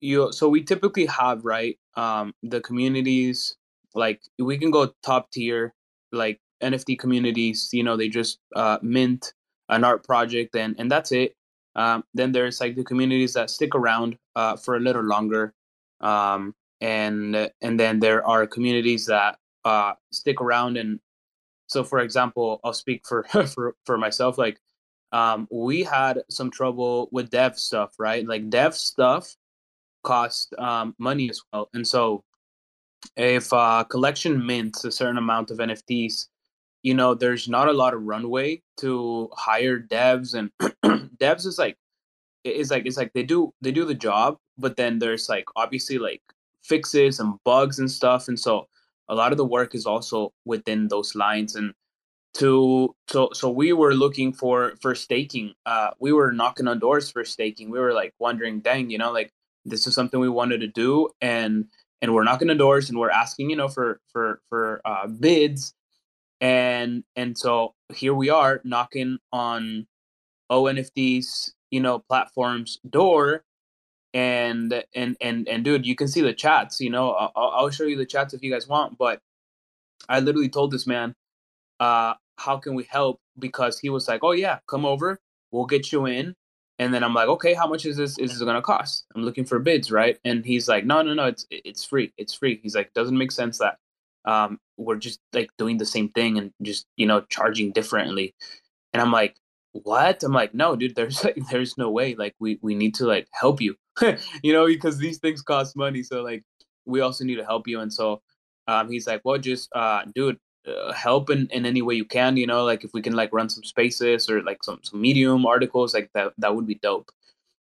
you 0.00 0.32
so 0.32 0.48
we 0.48 0.62
typically 0.62 1.06
have 1.06 1.44
right 1.44 1.78
um, 1.96 2.32
the 2.42 2.60
communities 2.60 3.56
like 3.94 4.20
we 4.38 4.58
can 4.58 4.70
go 4.70 4.92
top 5.02 5.30
tier 5.30 5.74
like 6.12 6.40
NFT 6.62 6.98
communities, 6.98 7.68
you 7.72 7.82
know, 7.82 7.96
they 7.96 8.08
just 8.08 8.38
uh, 8.54 8.78
mint 8.82 9.32
an 9.68 9.84
art 9.84 10.04
project 10.04 10.54
and 10.56 10.74
and 10.78 10.90
that's 10.90 11.12
it. 11.12 11.34
Um, 11.74 12.04
then 12.14 12.32
there's 12.32 12.60
like 12.60 12.76
the 12.76 12.84
communities 12.84 13.34
that 13.34 13.50
stick 13.50 13.74
around 13.74 14.16
uh, 14.34 14.56
for 14.56 14.76
a 14.76 14.80
little 14.80 15.02
longer, 15.02 15.52
um, 16.00 16.54
and 16.80 17.50
and 17.60 17.78
then 17.78 18.00
there 18.00 18.26
are 18.26 18.46
communities 18.46 19.06
that 19.06 19.38
uh, 19.66 19.94
stick 20.12 20.40
around. 20.40 20.76
And 20.76 21.00
so, 21.66 21.82
for 21.84 21.98
example, 21.98 22.60
I'll 22.64 22.72
speak 22.72 23.02
for 23.06 23.24
for 23.54 23.74
for 23.84 23.98
myself. 23.98 24.38
Like, 24.38 24.58
um, 25.12 25.48
we 25.50 25.82
had 25.82 26.22
some 26.30 26.50
trouble 26.50 27.08
with 27.12 27.30
dev 27.30 27.58
stuff, 27.58 27.92
right? 27.98 28.26
Like 28.26 28.48
dev 28.48 28.74
stuff 28.74 29.34
cost 30.04 30.54
um, 30.58 30.94
money 30.98 31.28
as 31.28 31.42
well, 31.52 31.68
and 31.74 31.86
so 31.86 32.22
if 33.16 33.52
a 33.52 33.86
collection 33.88 34.44
mints 34.44 34.84
a 34.84 34.92
certain 34.92 35.18
amount 35.18 35.50
of 35.50 35.58
NFTs, 35.58 36.26
you 36.82 36.94
know, 36.94 37.14
there's 37.14 37.48
not 37.48 37.68
a 37.68 37.72
lot 37.72 37.94
of 37.94 38.02
runway 38.02 38.62
to 38.78 39.28
hire 39.36 39.80
devs 39.80 40.34
and 40.34 40.50
devs 41.18 41.46
is 41.46 41.58
like 41.58 41.76
it's 42.44 42.70
like 42.70 42.86
it's 42.86 42.96
like 42.96 43.12
they 43.12 43.22
do 43.22 43.52
they 43.60 43.72
do 43.72 43.84
the 43.84 43.94
job, 43.94 44.36
but 44.58 44.76
then 44.76 44.98
there's 44.98 45.28
like 45.28 45.44
obviously 45.56 45.98
like 45.98 46.22
fixes 46.62 47.20
and 47.20 47.34
bugs 47.44 47.78
and 47.78 47.90
stuff. 47.90 48.28
And 48.28 48.38
so 48.38 48.68
a 49.08 49.14
lot 49.14 49.32
of 49.32 49.38
the 49.38 49.44
work 49.44 49.74
is 49.74 49.86
also 49.86 50.32
within 50.44 50.88
those 50.88 51.14
lines. 51.14 51.54
And 51.54 51.72
to 52.34 52.94
so 53.08 53.30
so 53.32 53.50
we 53.50 53.72
were 53.72 53.94
looking 53.94 54.30
for 54.32 54.74
for 54.82 54.94
staking 54.94 55.54
uh 55.64 55.90
we 56.00 56.12
were 56.12 56.32
knocking 56.32 56.68
on 56.68 56.78
doors 56.78 57.10
for 57.10 57.24
staking. 57.24 57.70
We 57.70 57.78
were 57.78 57.94
like 57.94 58.12
wondering 58.18 58.60
dang 58.60 58.90
you 58.90 58.98
know 58.98 59.10
like 59.10 59.30
this 59.64 59.86
is 59.86 59.94
something 59.94 60.20
we 60.20 60.28
wanted 60.28 60.60
to 60.60 60.66
do 60.66 61.08
and 61.20 61.66
and 62.02 62.14
we're 62.14 62.24
knocking 62.24 62.50
on 62.50 62.58
doors 62.58 62.90
and 62.90 62.98
we're 62.98 63.10
asking 63.10 63.50
you 63.50 63.56
know 63.56 63.68
for 63.68 64.00
for 64.12 64.40
for 64.48 64.80
uh, 64.84 65.06
bids. 65.06 65.74
And 66.40 67.04
and 67.16 67.36
so 67.38 67.74
here 67.94 68.14
we 68.14 68.28
are 68.28 68.60
knocking 68.64 69.18
on 69.32 69.86
ONFTs 70.50 71.52
you 71.70 71.80
know 71.80 72.00
platforms 72.00 72.78
door 72.88 73.44
and 74.16 74.82
and 74.94 75.16
and 75.20 75.46
and 75.46 75.64
dude 75.64 75.84
you 75.84 75.94
can 75.94 76.08
see 76.08 76.22
the 76.22 76.32
chats 76.32 76.80
you 76.80 76.88
know 76.88 77.10
I'll, 77.12 77.32
I'll 77.36 77.70
show 77.70 77.84
you 77.84 77.96
the 77.96 78.06
chats 78.06 78.32
if 78.32 78.42
you 78.42 78.50
guys 78.50 78.66
want 78.66 78.96
but 78.96 79.20
I 80.08 80.20
literally 80.20 80.48
told 80.48 80.70
this 80.70 80.86
man 80.86 81.14
uh 81.80 82.14
how 82.38 82.56
can 82.56 82.74
we 82.74 82.84
help 82.84 83.20
because 83.38 83.78
he 83.78 83.90
was 83.90 84.08
like 84.08 84.24
oh 84.24 84.32
yeah 84.32 84.58
come 84.66 84.86
over 84.86 85.20
we'll 85.52 85.66
get 85.66 85.92
you 85.92 86.06
in 86.06 86.34
and 86.78 86.92
then 86.92 87.02
I'm 87.02 87.14
like, 87.14 87.28
okay, 87.28 87.54
how 87.54 87.66
much 87.66 87.86
is 87.86 87.96
this 87.96 88.18
is 88.18 88.32
this 88.32 88.42
gonna 88.42 88.60
cost? 88.60 89.06
I'm 89.14 89.22
looking 89.22 89.44
for 89.44 89.58
bids, 89.58 89.90
right? 89.90 90.18
And 90.24 90.44
he's 90.44 90.68
like, 90.68 90.84
no, 90.84 91.02
no, 91.02 91.14
no, 91.14 91.24
it's 91.24 91.46
it's 91.50 91.84
free, 91.84 92.12
it's 92.18 92.34
free. 92.34 92.60
He's 92.62 92.74
like, 92.74 92.92
doesn't 92.92 93.16
make 93.16 93.32
sense 93.32 93.58
that 93.58 93.78
um, 94.26 94.58
we're 94.76 94.96
just 94.96 95.20
like 95.32 95.50
doing 95.56 95.78
the 95.78 95.86
same 95.86 96.10
thing 96.10 96.36
and 96.38 96.52
just 96.62 96.86
you 96.96 97.06
know 97.06 97.22
charging 97.30 97.72
differently. 97.72 98.34
And 98.92 99.00
I'm 99.00 99.12
like, 99.12 99.36
what? 99.72 100.22
I'm 100.22 100.32
like, 100.32 100.54
no, 100.54 100.76
dude, 100.76 100.94
there's 100.96 101.24
like 101.24 101.38
there's 101.50 101.78
no 101.78 101.90
way. 101.90 102.14
Like 102.14 102.34
we 102.40 102.58
we 102.62 102.74
need 102.74 102.94
to 102.96 103.06
like 103.06 103.28
help 103.32 103.60
you, 103.60 103.76
you 104.42 104.52
know, 104.52 104.66
because 104.66 104.98
these 104.98 105.18
things 105.18 105.42
cost 105.42 105.76
money. 105.76 106.02
So 106.02 106.22
like 106.22 106.44
we 106.84 107.00
also 107.00 107.24
need 107.24 107.36
to 107.36 107.44
help 107.44 107.66
you. 107.66 107.80
And 107.80 107.92
so 107.92 108.22
um, 108.68 108.90
he's 108.90 109.06
like, 109.06 109.22
well, 109.24 109.38
just 109.38 109.68
uh, 109.74 110.02
dude, 110.14 110.38
uh, 110.66 110.92
help 110.92 111.30
in, 111.30 111.46
in 111.52 111.64
any 111.64 111.80
way 111.80 111.94
you 111.94 112.04
can 112.04 112.36
you 112.36 112.46
know 112.46 112.64
like 112.64 112.82
if 112.82 112.90
we 112.92 113.00
can 113.00 113.12
like 113.12 113.32
run 113.32 113.48
some 113.48 113.62
spaces 113.62 114.28
or 114.28 114.42
like 114.42 114.64
some, 114.64 114.80
some 114.82 115.00
medium 115.00 115.46
articles 115.46 115.94
like 115.94 116.10
that 116.12 116.32
that 116.38 116.54
would 116.54 116.66
be 116.66 116.74
dope 116.76 117.10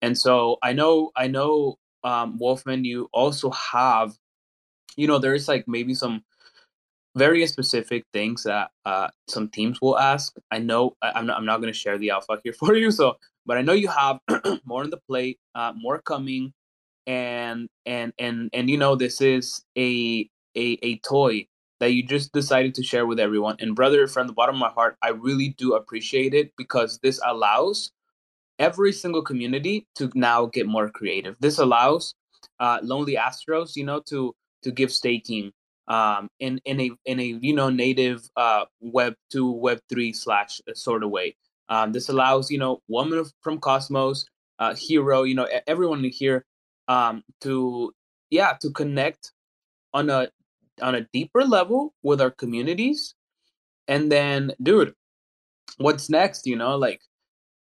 and 0.02 0.16
so 0.18 0.58
i 0.62 0.72
know 0.72 1.10
i 1.16 1.26
know 1.26 1.78
um 2.04 2.38
wolfman 2.38 2.84
you 2.84 3.08
also 3.12 3.50
have 3.50 4.12
you 4.96 5.06
know 5.06 5.18
there's 5.18 5.48
like 5.48 5.64
maybe 5.66 5.94
some 5.94 6.22
very 7.16 7.46
specific 7.46 8.04
things 8.12 8.42
that 8.42 8.70
uh 8.84 9.08
some 9.26 9.48
teams 9.48 9.80
will 9.80 9.98
ask 9.98 10.36
i 10.50 10.58
know 10.58 10.94
I, 11.00 11.12
i'm 11.14 11.26
not, 11.26 11.38
I'm 11.38 11.46
not 11.46 11.62
going 11.62 11.72
to 11.72 11.78
share 11.78 11.96
the 11.96 12.10
alpha 12.10 12.40
here 12.44 12.52
for 12.58 12.74
you 12.74 12.90
so 12.90 13.16
but 13.46 13.58
i 13.58 13.62
know 13.62 13.72
you 13.72 13.88
have 13.88 14.18
more 14.64 14.82
on 14.82 14.90
the 14.90 15.00
plate 15.08 15.38
uh 15.54 15.72
more 15.76 16.00
coming 16.02 16.52
and 17.06 17.68
and 17.86 18.12
and 18.18 18.50
and 18.52 18.70
you 18.70 18.78
know 18.78 18.96
this 18.96 19.20
is 19.20 19.62
a 19.78 20.28
a, 20.56 20.78
a 20.82 20.98
toy 21.00 21.46
that 21.80 21.92
you 21.92 22.02
just 22.04 22.32
decided 22.32 22.74
to 22.76 22.82
share 22.82 23.06
with 23.06 23.18
everyone. 23.18 23.56
And 23.58 23.74
brother, 23.74 24.06
from 24.06 24.28
the 24.28 24.32
bottom 24.32 24.54
of 24.56 24.60
my 24.60 24.68
heart, 24.70 24.96
I 25.02 25.08
really 25.10 25.50
do 25.58 25.74
appreciate 25.74 26.34
it 26.34 26.52
because 26.56 26.98
this 27.02 27.20
allows 27.26 27.90
every 28.58 28.92
single 28.92 29.22
community 29.22 29.86
to 29.96 30.10
now 30.14 30.46
get 30.46 30.66
more 30.66 30.90
creative. 30.90 31.36
This 31.40 31.58
allows 31.58 32.14
uh, 32.60 32.78
Lonely 32.82 33.16
Astros, 33.16 33.76
you 33.76 33.84
know, 33.84 34.00
to 34.08 34.34
to 34.62 34.70
give 34.72 34.92
staking. 34.92 35.52
um, 35.88 36.28
in 36.40 36.60
in 36.64 36.80
a 36.80 36.90
in 37.06 37.20
a 37.20 37.24
you 37.42 37.54
know 37.54 37.70
native 37.70 38.22
uh, 38.36 38.64
Web 38.80 39.14
two 39.30 39.50
Web 39.50 39.80
three 39.88 40.12
slash 40.12 40.60
sort 40.74 41.02
of 41.04 41.10
way. 41.10 41.36
Um, 41.68 41.92
this 41.92 42.08
allows 42.08 42.50
you 42.50 42.58
know 42.58 42.80
woman 42.88 43.24
from 43.42 43.58
Cosmos, 43.58 44.26
uh, 44.58 44.74
Hero, 44.74 45.22
you 45.22 45.34
know 45.34 45.48
everyone 45.66 46.04
here 46.04 46.44
um, 46.88 47.22
to 47.40 47.92
yeah 48.30 48.54
to 48.60 48.70
connect 48.70 49.32
on 49.94 50.10
a 50.10 50.28
on 50.80 50.94
a 50.94 51.06
deeper 51.12 51.44
level 51.44 51.94
with 52.02 52.20
our 52.20 52.30
communities, 52.30 53.14
and 53.88 54.10
then 54.10 54.52
dude, 54.62 54.94
what's 55.78 56.10
next? 56.10 56.46
You 56.46 56.56
know 56.56 56.76
like 56.76 57.00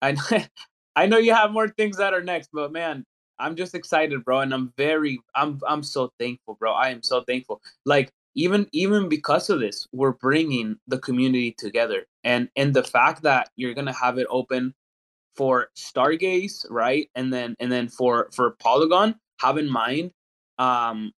I 0.01 0.15
I 0.95 1.05
know 1.05 1.17
you 1.17 1.33
have 1.33 1.51
more 1.51 1.69
things 1.69 1.97
that 1.97 2.13
are 2.13 2.23
next, 2.23 2.49
but 2.53 2.71
man, 2.71 3.05
I'm 3.39 3.55
just 3.55 3.75
excited, 3.75 4.23
bro, 4.23 4.41
and 4.41 4.53
I'm 4.53 4.73
very 4.77 5.19
I'm 5.35 5.59
I'm 5.67 5.83
so 5.83 6.11
thankful, 6.19 6.55
bro. 6.59 6.73
I 6.73 6.89
am 6.89 7.01
so 7.03 7.21
thankful. 7.21 7.61
Like 7.85 8.11
even 8.35 8.67
even 8.71 9.09
because 9.09 9.49
of 9.49 9.59
this, 9.59 9.87
we're 9.91 10.11
bringing 10.13 10.77
the 10.87 10.99
community 10.99 11.53
together, 11.57 12.05
and 12.23 12.49
and 12.55 12.73
the 12.73 12.83
fact 12.83 13.23
that 13.23 13.49
you're 13.55 13.73
gonna 13.73 13.93
have 13.93 14.17
it 14.17 14.27
open 14.29 14.73
for 15.35 15.69
Stargaze, 15.77 16.65
right, 16.69 17.09
and 17.15 17.33
then 17.33 17.55
and 17.59 17.71
then 17.71 17.87
for 17.89 18.29
for 18.33 18.51
Polygon, 18.59 19.15
have 19.39 19.57
in 19.57 19.69
mind, 19.69 20.11
um, 20.59 21.11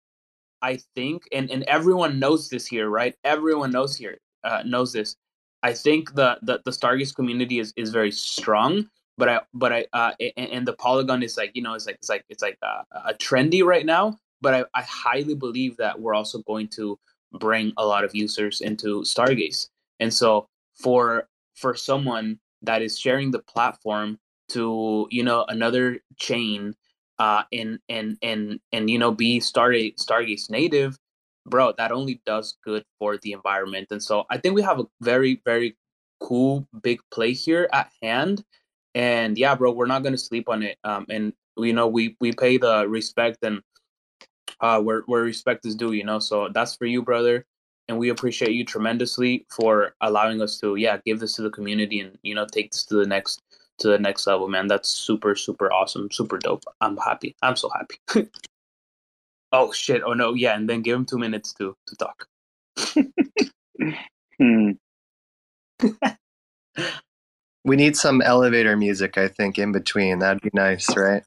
I 0.62 0.78
think, 0.94 1.24
and 1.32 1.50
and 1.50 1.62
everyone 1.64 2.18
knows 2.18 2.48
this 2.48 2.66
here, 2.66 2.88
right? 2.88 3.14
Everyone 3.24 3.70
knows 3.70 3.96
here 3.96 4.18
uh, 4.44 4.62
knows 4.64 4.92
this. 4.92 5.16
I 5.62 5.72
think 5.72 6.14
the 6.14 6.38
the 6.42 6.60
the 6.64 6.70
Stargaze 6.70 7.14
community 7.14 7.58
is 7.58 7.72
is 7.76 7.90
very 7.90 8.12
strong 8.12 8.88
but 9.16 9.28
I 9.28 9.40
but 9.52 9.72
I 9.72 9.86
uh 9.92 10.12
and, 10.36 10.50
and, 10.50 10.68
the 10.68 10.72
Polygon 10.72 11.22
is 11.22 11.36
like 11.36 11.52
you 11.54 11.62
know 11.62 11.74
it's 11.74 11.86
like 11.86 11.96
it's 11.96 12.08
like 12.08 12.24
it's 12.28 12.42
like 12.42 12.58
uh, 12.62 12.82
a 13.06 13.14
trendy 13.14 13.64
right 13.64 13.86
now. 13.86 14.18
But 14.44 14.54
I, 14.54 14.80
I 14.80 14.82
highly 14.82 15.34
believe 15.34 15.76
that 15.78 16.00
we're 16.00 16.14
also 16.14 16.38
going 16.42 16.68
to 16.76 16.98
bring 17.32 17.72
a 17.76 17.84
lot 17.84 18.04
of 18.04 18.14
users 18.14 18.60
into 18.60 19.02
Stargaze, 19.02 19.68
and 19.98 20.12
so 20.14 20.46
for 20.74 21.28
for 21.56 21.74
someone 21.74 22.38
that 22.62 22.82
is 22.82 22.98
sharing 22.98 23.30
the 23.30 23.40
platform 23.40 24.18
to 24.50 25.06
you 25.10 25.22
know 25.22 25.44
another 25.48 25.98
chain 26.16 26.74
uh 27.18 27.42
and 27.52 27.78
and 27.88 28.18
and 28.22 28.60
and 28.72 28.90
you 28.90 28.98
know 28.98 29.12
be 29.12 29.40
Stargaze 29.40 30.50
native 30.50 30.98
bro 31.46 31.72
that 31.78 31.92
only 31.92 32.20
does 32.26 32.56
good 32.64 32.84
for 32.98 33.18
the 33.18 33.32
environment. 33.32 33.88
And 33.90 34.02
so 34.02 34.24
i 34.30 34.36
think 34.38 34.54
we 34.54 34.62
have 34.62 34.80
a 34.80 34.86
very 35.00 35.40
very 35.44 35.76
cool 36.20 36.66
big 36.82 37.00
play 37.10 37.32
here 37.32 37.68
at 37.72 37.90
hand. 38.02 38.44
And 38.94 39.38
yeah 39.38 39.54
bro 39.54 39.72
we're 39.72 39.86
not 39.86 40.02
going 40.02 40.14
to 40.14 40.18
sleep 40.18 40.48
on 40.48 40.62
it. 40.62 40.78
Um 40.84 41.06
and 41.08 41.32
you 41.56 41.72
know 41.72 41.86
we 41.88 42.16
we 42.20 42.32
pay 42.32 42.58
the 42.58 42.88
respect 42.88 43.38
and 43.42 43.62
uh 44.60 44.80
where 44.80 45.02
where 45.06 45.22
respect 45.22 45.66
is 45.66 45.74
due 45.74 45.92
you 45.92 46.04
know? 46.04 46.18
So 46.18 46.48
that's 46.48 46.76
for 46.76 46.86
you 46.86 47.02
brother 47.02 47.44
and 47.88 47.98
we 47.98 48.08
appreciate 48.08 48.52
you 48.52 48.64
tremendously 48.64 49.46
for 49.50 49.94
allowing 50.00 50.40
us 50.40 50.58
to 50.60 50.76
yeah 50.76 50.98
give 51.04 51.20
this 51.20 51.34
to 51.34 51.42
the 51.42 51.50
community 51.50 52.00
and 52.00 52.18
you 52.22 52.34
know 52.34 52.46
take 52.46 52.72
this 52.72 52.84
to 52.86 52.96
the 52.96 53.06
next 53.06 53.42
to 53.78 53.88
the 53.88 53.98
next 53.98 54.26
level 54.26 54.48
man. 54.48 54.66
That's 54.66 54.88
super 54.88 55.34
super 55.34 55.72
awesome 55.72 56.10
super 56.10 56.38
dope. 56.38 56.64
I'm 56.80 56.96
happy. 56.96 57.34
I'm 57.42 57.56
so 57.56 57.70
happy. 57.70 58.30
Oh 59.56 59.70
shit. 59.70 60.02
Oh 60.04 60.14
no. 60.14 60.34
Yeah 60.34 60.56
and 60.56 60.68
then 60.68 60.82
give 60.82 60.96
him 60.96 61.06
two 61.06 61.18
minutes 61.18 61.52
to 61.54 61.76
to 61.86 61.96
talk. 61.96 62.26
Hmm. 64.36 64.72
We 67.64 67.76
need 67.76 67.96
some 67.96 68.20
elevator 68.20 68.76
music, 68.76 69.16
I 69.16 69.28
think, 69.28 69.58
in 69.58 69.72
between. 69.72 70.18
That'd 70.18 70.42
be 70.42 70.50
nice, 70.52 70.94
right? 70.96 71.24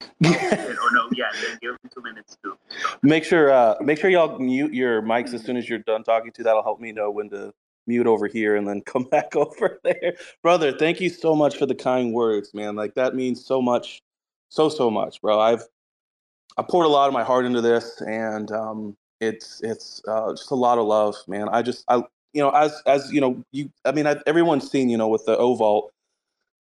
oh 0.24 0.88
no, 0.92 1.08
yeah, 1.14 1.26
give 1.60 1.70
them 1.70 1.90
two 1.94 2.02
minutes 2.02 2.36
too. 2.42 2.56
Make 3.02 3.24
sure, 3.24 3.52
uh, 3.52 3.76
make 3.80 3.98
sure 3.98 4.10
y'all 4.10 4.38
mute 4.38 4.72
your 4.72 5.02
mics 5.02 5.34
as 5.34 5.44
soon 5.44 5.56
as 5.56 5.68
you're 5.68 5.78
done 5.80 6.04
talking 6.04 6.32
to. 6.32 6.42
That'll 6.42 6.62
help 6.62 6.80
me 6.80 6.92
know 6.92 7.10
when 7.10 7.30
to 7.30 7.52
mute 7.86 8.06
over 8.06 8.26
here 8.26 8.56
and 8.56 8.66
then 8.66 8.80
come 8.86 9.04
back 9.04 9.36
over 9.36 9.80
there, 9.84 10.14
brother. 10.42 10.72
Thank 10.72 11.00
you 11.00 11.08
so 11.08 11.34
much 11.34 11.56
for 11.56 11.66
the 11.66 11.74
kind 11.74 12.12
words, 12.12 12.54
man. 12.54 12.76
Like 12.76 12.94
that 12.94 13.14
means 13.14 13.44
so 13.44 13.60
much, 13.60 14.02
so 14.48 14.68
so 14.68 14.90
much, 14.90 15.20
bro. 15.20 15.38
I've 15.40 15.64
I 16.56 16.62
poured 16.62 16.86
a 16.86 16.90
lot 16.90 17.08
of 17.08 17.14
my 17.14 17.24
heart 17.24 17.44
into 17.44 17.60
this, 17.60 18.00
and 18.02 18.50
um, 18.52 18.96
it's 19.20 19.60
it's 19.62 20.02
uh, 20.08 20.32
just 20.32 20.50
a 20.50 20.56
lot 20.56 20.78
of 20.78 20.86
love, 20.86 21.16
man. 21.26 21.48
I 21.50 21.62
just 21.62 21.84
I 21.88 22.02
you 22.32 22.42
know, 22.42 22.50
as 22.50 22.80
as 22.86 23.12
you 23.12 23.20
know, 23.20 23.42
you 23.52 23.70
I 23.84 23.92
mean, 23.92 24.06
I've, 24.06 24.22
everyone's 24.26 24.70
seen, 24.70 24.88
you 24.88 24.96
know, 24.96 25.08
with 25.08 25.24
the 25.26 25.36
O 25.36 25.54
Vault, 25.54 25.92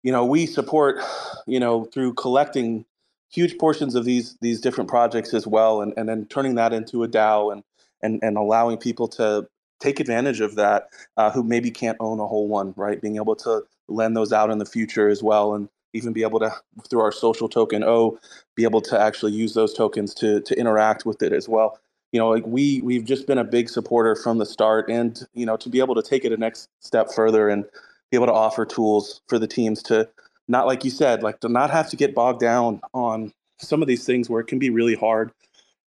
you 0.02 0.12
know, 0.12 0.24
we 0.24 0.46
support, 0.46 1.02
you 1.46 1.60
know, 1.60 1.84
through 1.84 2.14
collecting 2.14 2.84
huge 3.30 3.58
portions 3.58 3.94
of 3.94 4.04
these 4.04 4.36
these 4.40 4.60
different 4.60 4.88
projects 4.88 5.34
as 5.34 5.46
well, 5.46 5.80
and 5.82 5.92
and 5.96 6.08
then 6.08 6.26
turning 6.26 6.54
that 6.56 6.72
into 6.72 7.02
a 7.02 7.08
DAO 7.08 7.52
and 7.52 7.62
and 8.02 8.20
and 8.22 8.36
allowing 8.36 8.78
people 8.78 9.08
to 9.08 9.46
take 9.80 10.00
advantage 10.00 10.40
of 10.40 10.56
that 10.56 10.88
uh, 11.16 11.30
who 11.30 11.42
maybe 11.42 11.70
can't 11.70 11.96
own 12.00 12.20
a 12.20 12.26
whole 12.26 12.48
one, 12.48 12.74
right? 12.76 13.00
Being 13.00 13.16
able 13.16 13.36
to 13.36 13.62
lend 13.88 14.16
those 14.16 14.32
out 14.32 14.50
in 14.50 14.58
the 14.58 14.66
future 14.66 15.08
as 15.08 15.22
well, 15.22 15.54
and 15.54 15.68
even 15.92 16.12
be 16.12 16.22
able 16.22 16.38
to 16.40 16.52
through 16.88 17.00
our 17.00 17.12
social 17.12 17.48
token 17.48 17.82
O, 17.82 18.18
be 18.54 18.64
able 18.64 18.80
to 18.82 19.00
actually 19.00 19.32
use 19.32 19.54
those 19.54 19.74
tokens 19.74 20.14
to 20.14 20.40
to 20.42 20.58
interact 20.58 21.06
with 21.06 21.22
it 21.22 21.32
as 21.32 21.48
well 21.48 21.78
you 22.12 22.18
know, 22.18 22.28
like 22.28 22.46
we 22.46 22.80
we've 22.82 23.04
just 23.04 23.26
been 23.26 23.38
a 23.38 23.44
big 23.44 23.68
supporter 23.68 24.16
from 24.16 24.38
the 24.38 24.46
start, 24.46 24.88
and 24.90 25.26
you 25.34 25.46
know, 25.46 25.56
to 25.56 25.68
be 25.68 25.78
able 25.78 25.94
to 25.94 26.02
take 26.02 26.24
it 26.24 26.32
a 26.32 26.36
next 26.36 26.68
step 26.80 27.12
further 27.12 27.48
and 27.48 27.64
be 28.10 28.16
able 28.16 28.26
to 28.26 28.32
offer 28.32 28.66
tools 28.66 29.20
for 29.28 29.38
the 29.38 29.46
teams 29.46 29.82
to 29.84 30.08
not 30.50 30.66
like 30.66 30.84
you 30.84 30.90
said, 30.90 31.22
like 31.22 31.40
to 31.40 31.48
not 31.48 31.70
have 31.70 31.88
to 31.90 31.96
get 31.96 32.14
bogged 32.14 32.40
down 32.40 32.80
on 32.92 33.32
some 33.58 33.82
of 33.82 33.88
these 33.88 34.04
things 34.04 34.28
where 34.28 34.40
it 34.40 34.46
can 34.46 34.58
be 34.58 34.70
really 34.70 34.96
hard, 34.96 35.32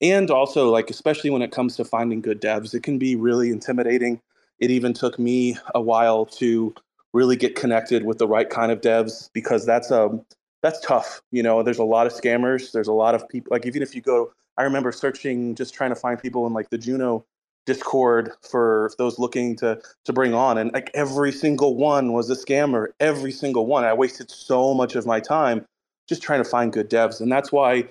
and 0.02 0.32
also 0.32 0.70
like 0.70 0.90
especially 0.90 1.30
when 1.30 1.42
it 1.42 1.52
comes 1.52 1.76
to 1.76 1.86
finding 1.86 2.22
good 2.22 2.42
devs, 2.42 2.74
it 2.74 2.84
can 2.84 2.98
be 2.98 3.16
really 3.16 3.50
intimidating. 3.50 4.22
It 4.60 4.72
even 4.72 4.94
took 4.94 5.20
me 5.20 5.58
a 5.76 5.82
while 5.82 6.26
to 6.38 6.74
really 7.12 7.36
get 7.36 7.56
connected 7.56 8.06
with 8.06 8.18
the 8.18 8.28
right 8.28 8.50
kind 8.50 8.72
of 8.72 8.82
devs 8.82 9.30
because 9.34 9.66
that's 9.66 9.92
um 9.92 10.26
that's 10.62 10.80
tough. 10.80 11.22
You 11.32 11.44
know, 11.44 11.62
there's 11.62 11.80
a 11.80 11.84
lot 11.84 12.08
of 12.08 12.14
scammers. 12.14 12.72
There's 12.72 12.88
a 12.88 12.94
lot 12.94 13.16
of 13.16 13.28
people. 13.28 13.50
Like 13.52 13.66
even 13.66 13.82
if 13.82 13.94
you 13.94 14.02
go 14.02 14.32
I 14.58 14.64
remember 14.64 14.92
searching, 14.92 15.56
just 15.56 15.74
trying 15.74 15.90
to 15.90 15.96
find 15.96 16.22
people 16.22 16.46
in 16.48 16.54
like 16.54 16.70
the 16.70 16.78
Juno 16.78 17.26
Discord 17.66 18.32
for 18.42 18.92
those 18.98 19.20
looking 19.20 19.56
to 19.58 19.80
to 20.06 20.14
bring 20.14 20.34
on, 20.34 20.58
and 20.58 20.72
like 20.74 20.92
every 20.94 21.32
single 21.32 21.76
one 21.76 22.14
was 22.14 22.30
a 22.30 22.36
scammer. 22.36 22.88
Every 23.00 23.32
single 23.32 23.66
one. 23.66 23.84
I 23.84 23.94
wasted 23.94 24.30
so 24.30 24.74
much 24.74 24.96
of 24.96 25.06
my 25.06 25.20
time 25.20 25.66
just 26.08 26.22
trying 26.22 26.44
to 26.44 26.50
find 26.50 26.74
good 26.74 26.90
devs, 26.90 27.22
and 27.22 27.32
that's 27.32 27.52
why 27.52 27.86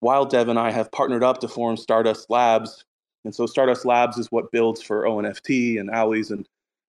Wild 0.00 0.30
Dev 0.30 0.48
and 0.48 0.58
I 0.58 0.70
have 0.70 0.90
partnered 0.92 1.22
up 1.22 1.40
to 1.40 1.48
form 1.48 1.76
Stardust 1.76 2.30
Labs. 2.30 2.84
And 3.24 3.34
so 3.34 3.46
Stardust 3.46 3.84
Labs 3.84 4.18
is 4.18 4.30
what 4.30 4.52
builds 4.52 4.80
for 4.80 5.02
ONFT 5.02 5.80
and 5.80 5.90
Owlies 5.90 6.30
and 6.30 6.46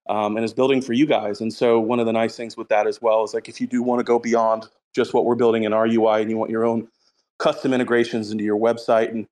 um, 0.09 0.37
and 0.37 0.45
is 0.45 0.53
building 0.53 0.81
for 0.81 0.93
you 0.93 1.05
guys. 1.05 1.41
And 1.41 1.53
so 1.53 1.79
one 1.79 1.99
of 1.99 2.05
the 2.05 2.13
nice 2.13 2.35
things 2.35 2.55
with 2.55 2.69
that 2.69 2.87
as 2.87 3.01
well 3.01 3.23
is 3.23 3.33
like 3.33 3.49
if 3.49 3.59
you 3.59 3.67
do 3.67 3.83
want 3.83 3.99
to 3.99 4.03
go 4.03 4.19
beyond 4.19 4.67
just 4.95 5.13
what 5.13 5.25
we're 5.25 5.35
building 5.35 5.63
in 5.63 5.73
our 5.73 5.85
UI 5.85 6.21
and 6.21 6.29
you 6.29 6.37
want 6.37 6.51
your 6.51 6.65
own 6.65 6.87
custom 7.39 7.73
integrations 7.73 8.31
into 8.31 8.43
your 8.43 8.57
website 8.57 9.09
and 9.09 9.27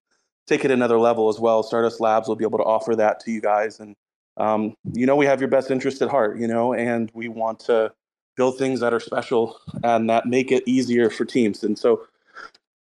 take 0.48 0.66
it 0.66 0.72
another 0.72 1.00
level 1.00 1.30
as 1.30 1.40
well. 1.40 1.64
Stardust 1.64 2.00
Labs 2.00 2.28
will 2.28 2.36
be 2.36 2.46
able 2.46 2.60
to 2.60 2.64
offer 2.64 2.96
that 2.96 3.20
to 3.22 3.32
you 3.32 3.42
guys. 3.42 3.80
And, 3.80 3.96
um, 4.38 4.76
you 4.94 5.06
know, 5.06 5.16
we 5.16 5.26
have 5.26 5.42
your 5.42 5.50
best 5.50 5.72
interest 5.72 6.02
at 6.02 6.10
heart, 6.10 6.38
you 6.38 6.48
know, 6.48 6.74
and 6.74 7.12
we 7.14 7.28
want 7.28 7.60
to 7.62 7.92
build 8.36 8.58
things 8.58 8.80
that 8.82 8.94
are 8.94 9.00
special 9.00 9.60
and 9.84 10.10
that 10.10 10.26
make 10.26 10.52
it 10.52 10.64
easier 10.66 11.10
for 11.10 11.26
teams. 11.26 11.64
And 11.64 11.78
so 11.78 12.06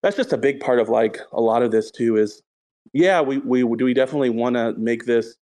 that's 0.02 0.16
just 0.16 0.32
a 0.32 0.38
big 0.38 0.60
part 0.60 0.80
of 0.80 0.88
like 0.88 1.18
a 1.32 1.40
lot 1.40 1.62
of 1.62 1.70
this 1.70 1.90
too 1.90 2.16
is, 2.16 2.42
yeah, 2.92 3.20
we, 3.20 3.38
we, 3.38 3.60
do 3.76 3.84
we 3.84 3.94
definitely 3.94 4.30
want 4.30 4.56
to 4.56 4.72
make 4.74 5.06
this 5.06 5.36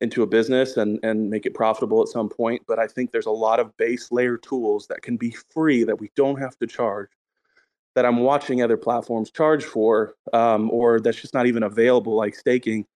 into 0.00 0.22
a 0.22 0.26
business 0.26 0.76
and, 0.76 0.98
and 1.02 1.28
make 1.28 1.44
it 1.44 1.54
profitable 1.54 2.02
at 2.02 2.08
some 2.08 2.28
point. 2.28 2.62
But 2.66 2.78
I 2.78 2.86
think 2.86 3.10
there's 3.10 3.26
a 3.26 3.30
lot 3.30 3.60
of 3.60 3.76
base 3.76 4.10
layer 4.10 4.36
tools 4.36 4.86
that 4.88 5.02
can 5.02 5.16
be 5.16 5.36
free 5.52 5.84
that 5.84 6.00
we 6.00 6.10
don't 6.16 6.40
have 6.40 6.56
to 6.58 6.66
charge 6.66 7.10
that 7.98 8.06
I'm 8.06 8.18
watching 8.18 8.62
other 8.62 8.76
platforms 8.76 9.28
charge 9.28 9.64
for, 9.64 10.14
um, 10.32 10.70
or 10.70 11.00
that's 11.00 11.20
just 11.20 11.34
not 11.34 11.48
even 11.48 11.64
available, 11.64 12.14
like 12.14 12.36
staking, 12.36 12.86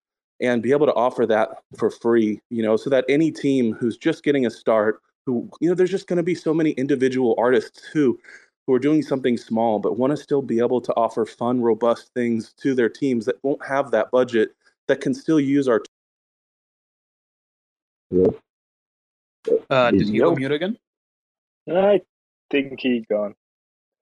and 0.41 0.63
be 0.63 0.71
able 0.71 0.87
to 0.87 0.95
offer 0.95 1.27
that 1.27 1.59
for 1.77 1.91
free, 1.91 2.41
you 2.51 2.63
know, 2.63 2.77
so 2.77 2.89
that 2.89 3.05
any 3.09 3.33
team 3.33 3.73
who's 3.73 3.97
just 3.97 4.23
getting 4.23 4.47
a 4.47 4.51
start, 4.51 5.01
who, 5.27 5.51
you 5.61 5.69
know, 5.69 5.75
there's 5.75 5.91
just 5.91 6.07
going 6.07 6.19
to 6.19 6.23
be 6.23 6.37
so 6.37 6.55
many 6.55 6.71
individual 6.75 7.35
artists 7.37 7.85
who, 7.93 8.17
who 8.65 8.75
are 8.75 8.79
doing 8.79 9.03
something 9.03 9.37
small, 9.37 9.81
but 9.81 9.99
want 9.99 10.13
to 10.13 10.17
still 10.17 10.41
be 10.41 10.61
able 10.61 10.81
to 10.81 10.93
offer 10.95 11.27
fun, 11.27 11.61
robust 11.61 12.13
things 12.15 12.53
to 12.59 12.73
their 12.73 12.89
teams 12.89 13.27
that 13.27 13.43
won't 13.43 13.67
have 13.67 13.91
that 13.91 14.09
budget 14.13 14.51
that 14.87 15.01
can 15.01 15.15
still 15.15 15.41
use 15.41 15.67
our. 15.67 15.83
Uh, 19.69 19.91
did 19.91 20.09
you 20.09 20.21
go 20.21 20.33
mute 20.33 20.53
again? 20.53 20.79
I 21.69 22.03
think 22.53 22.79
he 22.79 23.05
gone. 23.11 23.35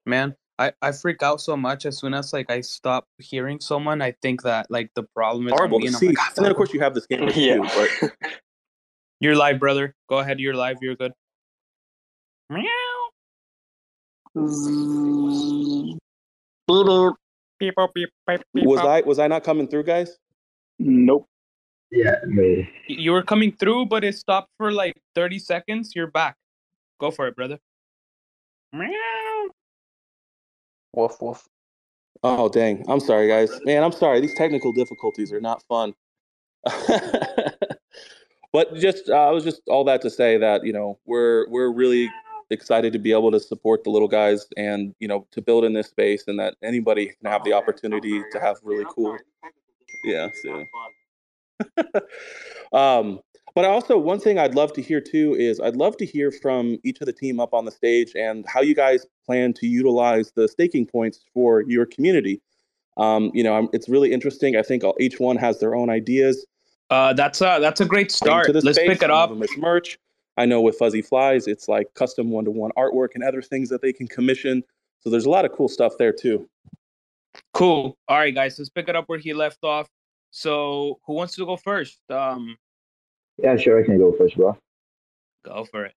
Man, 0.05 0.35
I, 0.61 0.71
I 0.83 0.91
freak 0.91 1.23
out 1.23 1.41
so 1.41 1.57
much 1.57 1.87
as 1.87 1.97
soon 1.97 2.13
as 2.13 2.33
like 2.33 2.51
I 2.51 2.61
stop 2.61 3.07
hearing 3.17 3.59
someone. 3.59 3.99
I 4.01 4.11
think 4.21 4.43
that 4.43 4.69
like 4.69 4.91
the 4.93 5.03
problem 5.15 5.47
is 5.47 5.53
horrible 5.53 5.79
to 5.79 5.91
see. 5.91 6.09
Like, 6.09 6.17
ah, 6.19 6.33
and 6.37 6.45
then 6.45 6.51
of 6.51 6.57
course 6.57 6.71
you 6.71 6.79
have 6.81 6.93
this 6.93 7.07
game 7.07 7.27
yeah. 7.35 7.57
too. 7.67 7.67
But... 7.99 8.11
you're 9.19 9.35
live, 9.35 9.59
brother. 9.59 9.95
Go 10.07 10.19
ahead. 10.19 10.39
You're 10.39 10.53
live. 10.53 10.77
You're 10.81 10.95
good. 10.95 11.13
Meow. 12.51 12.63
Was 18.53 18.79
I 18.81 19.01
was 19.01 19.17
I 19.17 19.27
not 19.27 19.43
coming 19.43 19.67
through, 19.67 19.85
guys? 19.85 20.15
Nope. 20.77 21.25
Yeah, 21.91 22.17
maybe. 22.25 22.69
You 22.87 23.13
were 23.13 23.23
coming 23.23 23.51
through, 23.51 23.87
but 23.87 24.03
it 24.03 24.15
stopped 24.15 24.49
for 24.57 24.71
like 24.71 24.93
30 25.15 25.39
seconds. 25.39 25.93
You're 25.95 26.07
back. 26.07 26.37
Go 26.99 27.09
for 27.09 27.27
it, 27.27 27.35
brother. 27.35 27.57
Meow. 28.73 29.49
Woof 30.93 31.21
woof. 31.21 31.47
Oh 32.23 32.49
dang! 32.49 32.85
I'm 32.87 32.99
sorry, 32.99 33.27
guys. 33.27 33.49
Man, 33.63 33.83
I'm 33.83 33.91
sorry. 33.91 34.19
These 34.19 34.35
technical 34.35 34.71
difficulties 34.71 35.31
are 35.31 35.41
not 35.41 35.63
fun. 35.63 35.93
but 38.53 38.75
just 38.75 39.09
uh, 39.09 39.13
I 39.13 39.31
was 39.31 39.43
just 39.43 39.61
all 39.67 39.83
that 39.85 40.01
to 40.01 40.09
say 40.09 40.37
that 40.37 40.63
you 40.63 40.73
know 40.73 40.99
we're 41.05 41.49
we're 41.49 41.71
really 41.71 42.09
excited 42.51 42.93
to 42.93 42.99
be 42.99 43.11
able 43.11 43.31
to 43.31 43.39
support 43.39 43.83
the 43.83 43.89
little 43.89 44.07
guys 44.07 44.45
and 44.57 44.93
you 44.99 45.07
know 45.07 45.25
to 45.31 45.41
build 45.41 45.63
in 45.63 45.73
this 45.73 45.87
space 45.87 46.25
and 46.27 46.39
that 46.39 46.55
anybody 46.61 47.07
can 47.07 47.31
have 47.31 47.43
the 47.43 47.53
opportunity 47.53 48.21
to 48.31 48.39
have 48.39 48.57
really 48.63 48.85
cool. 48.89 49.17
Yeah. 50.03 50.27
So. 50.43 50.65
um, 52.77 53.19
but 53.55 53.65
I 53.65 53.67
also 53.67 53.97
one 53.97 54.19
thing 54.19 54.39
I'd 54.39 54.55
love 54.55 54.73
to 54.73 54.81
hear 54.81 55.01
too 55.01 55.35
is 55.35 55.59
I'd 55.59 55.75
love 55.75 55.97
to 55.97 56.05
hear 56.05 56.31
from 56.31 56.77
each 56.83 57.01
of 57.01 57.05
the 57.05 57.13
team 57.13 57.39
up 57.39 57.53
on 57.53 57.65
the 57.65 57.71
stage 57.71 58.13
and 58.15 58.45
how 58.47 58.61
you 58.61 58.75
guys 58.75 59.05
plan 59.25 59.53
to 59.53 59.67
utilize 59.67 60.31
the 60.35 60.47
staking 60.47 60.85
points 60.85 61.21
for 61.33 61.61
your 61.63 61.85
community. 61.85 62.41
Um, 62.97 63.31
you 63.33 63.43
know, 63.43 63.69
it's 63.73 63.89
really 63.89 64.11
interesting. 64.11 64.55
I 64.55 64.61
think 64.61 64.83
each 64.99 65.19
one 65.19 65.37
has 65.37 65.59
their 65.59 65.75
own 65.75 65.89
ideas. 65.89 66.45
Uh, 66.89 67.13
that's 67.13 67.41
a 67.41 67.57
that's 67.61 67.81
a 67.81 67.85
great 67.85 68.11
start. 68.11 68.53
Let's 68.53 68.77
space. 68.77 68.87
pick 68.87 69.01
it 69.01 69.09
up. 69.11 69.31
It's 69.41 69.57
merch. 69.57 69.97
I 70.37 70.45
know 70.45 70.61
with 70.61 70.77
Fuzzy 70.77 71.01
Flies, 71.01 71.47
it's 71.47 71.67
like 71.67 71.93
custom 71.93 72.29
one 72.31 72.45
to 72.45 72.51
one 72.51 72.71
artwork 72.77 73.09
and 73.15 73.23
other 73.23 73.41
things 73.41 73.69
that 73.69 73.81
they 73.81 73.93
can 73.93 74.07
commission. 74.07 74.63
So 74.99 75.09
there's 75.09 75.25
a 75.25 75.29
lot 75.29 75.45
of 75.45 75.51
cool 75.51 75.67
stuff 75.67 75.93
there 75.97 76.13
too. 76.13 76.47
Cool. 77.53 77.97
All 78.07 78.17
right, 78.17 78.33
guys, 78.33 78.57
let's 78.59 78.69
pick 78.69 78.89
it 78.89 78.95
up 78.95 79.05
where 79.07 79.19
he 79.19 79.33
left 79.33 79.63
off. 79.63 79.87
So, 80.31 80.99
who 81.05 81.13
wants 81.13 81.35
to 81.35 81.45
go 81.45 81.57
first? 81.57 81.99
Um, 82.09 82.57
yeah, 83.37 83.55
sure, 83.57 83.81
I 83.81 83.85
can 83.85 83.97
go 83.97 84.11
first, 84.11 84.35
bro. 84.35 84.57
Go 85.43 85.65
for 85.65 85.85
it. 85.85 85.93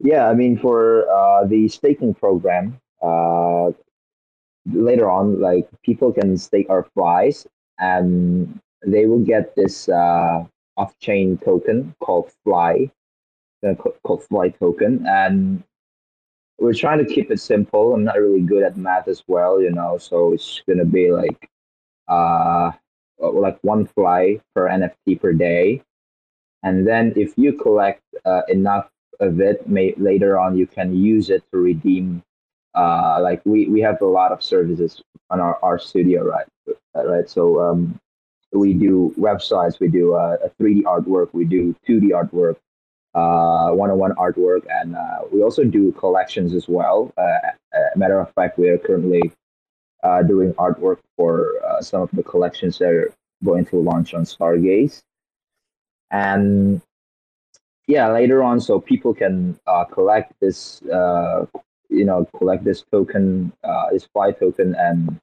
Yeah, 0.00 0.28
I 0.28 0.34
mean, 0.34 0.58
for 0.58 1.10
uh, 1.10 1.44
the 1.44 1.68
staking 1.68 2.14
program, 2.14 2.80
uh, 3.02 3.70
later 4.66 5.10
on, 5.10 5.40
like 5.40 5.68
people 5.82 6.12
can 6.12 6.36
stake 6.36 6.68
our 6.70 6.84
flies, 6.94 7.46
and 7.78 8.58
they 8.86 9.06
will 9.06 9.20
get 9.20 9.54
this 9.56 9.88
uh, 9.88 10.44
off-chain 10.76 11.38
token 11.38 11.94
called 12.02 12.32
Fly, 12.44 12.90
uh, 13.66 13.74
called 13.74 14.24
Fly 14.24 14.48
token, 14.48 15.04
and 15.06 15.62
we're 16.58 16.74
trying 16.74 17.04
to 17.04 17.14
keep 17.14 17.30
it 17.30 17.40
simple. 17.40 17.94
I'm 17.94 18.04
not 18.04 18.20
really 18.20 18.42
good 18.42 18.62
at 18.62 18.76
math 18.76 19.08
as 19.08 19.22
well, 19.26 19.60
you 19.60 19.70
know, 19.70 19.98
so 19.98 20.32
it's 20.32 20.62
gonna 20.68 20.84
be 20.84 21.10
like, 21.10 21.48
uh, 22.08 22.72
like 23.18 23.58
one 23.62 23.86
fly 23.86 24.40
per 24.54 24.68
NFT 24.68 25.20
per 25.20 25.32
day, 25.32 25.82
and 26.62 26.86
then 26.86 27.12
if 27.16 27.36
you 27.36 27.52
collect 27.52 28.02
uh, 28.24 28.42
enough 28.48 28.88
of 29.20 29.40
it, 29.40 29.68
may, 29.68 29.94
later 29.96 30.38
on 30.38 30.56
you 30.56 30.66
can 30.66 30.94
use 30.94 31.30
it 31.30 31.42
to 31.52 31.58
redeem. 31.58 32.22
Uh, 32.74 33.18
like 33.20 33.42
we, 33.44 33.66
we 33.66 33.80
have 33.80 34.00
a 34.00 34.06
lot 34.06 34.30
of 34.30 34.42
services 34.42 35.02
on 35.30 35.40
our, 35.40 35.58
our 35.62 35.78
studio, 35.78 36.24
right? 36.24 36.46
Right. 36.94 37.28
So 37.28 37.60
um, 37.60 37.98
we 38.52 38.74
do 38.74 39.14
websites, 39.18 39.80
we 39.80 39.88
do 39.88 40.14
uh, 40.14 40.36
a 40.44 40.50
3D 40.62 40.82
artwork, 40.82 41.32
we 41.32 41.44
do 41.44 41.74
2D 41.88 42.10
artwork, 42.10 42.56
uh, 43.14 43.74
one-on-one 43.74 44.12
artwork, 44.12 44.66
and 44.68 44.94
uh, 44.94 45.20
we 45.32 45.42
also 45.42 45.64
do 45.64 45.92
collections 45.92 46.54
as 46.54 46.68
well. 46.68 47.12
Uh, 47.16 47.38
matter 47.96 48.20
of 48.20 48.32
fact, 48.34 48.58
we 48.58 48.68
are 48.68 48.78
currently 48.78 49.32
uh, 50.02 50.22
doing 50.22 50.52
artwork 50.54 50.98
for 51.16 51.54
uh, 51.64 51.80
some 51.80 52.02
of 52.02 52.10
the 52.12 52.22
collections 52.22 52.78
that 52.78 52.88
are 52.88 53.12
going 53.44 53.64
to 53.64 53.76
launch 53.76 54.14
on 54.14 54.22
Stargaze 54.22 55.02
and 56.10 56.80
yeah 57.86 58.08
later 58.08 58.42
on 58.42 58.60
so 58.60 58.80
people 58.80 59.14
can 59.14 59.58
uh, 59.66 59.84
collect 59.84 60.32
this 60.40 60.82
uh, 60.82 61.46
you 61.88 62.04
know 62.04 62.24
collect 62.38 62.64
this 62.64 62.82
token 62.90 63.52
uh, 63.64 63.86
this 63.90 64.06
fly 64.12 64.30
token 64.30 64.74
and 64.78 65.18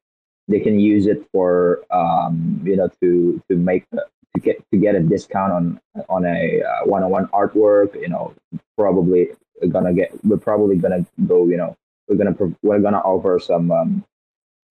they 0.48 0.60
can 0.60 0.80
use 0.80 1.08
it 1.08 1.28
for 1.32 1.84
um, 1.92 2.62
you 2.64 2.76
know 2.76 2.90
to 3.02 3.42
to 3.50 3.56
make 3.58 3.86
to 3.92 4.40
get 4.42 4.64
to 4.72 4.78
get 4.78 4.96
a 4.96 5.00
discount 5.00 5.52
on 5.52 5.80
on 6.10 6.26
a 6.26 6.62
uh, 6.62 6.86
one-on-one 6.86 7.28
artwork 7.28 7.96
you 8.00 8.10
know 8.10 8.34
probably 8.78 9.30
gonna 9.70 9.94
get 9.94 10.12
we're 10.24 10.38
probably 10.38 10.76
gonna 10.76 11.06
go 11.26 11.48
you 11.48 11.58
know 11.58 11.76
we're 12.08 12.16
gonna 12.16 12.36
we're 12.62 12.80
gonna 12.80 13.00
offer 13.00 13.40
some 13.40 13.72
um, 13.72 14.04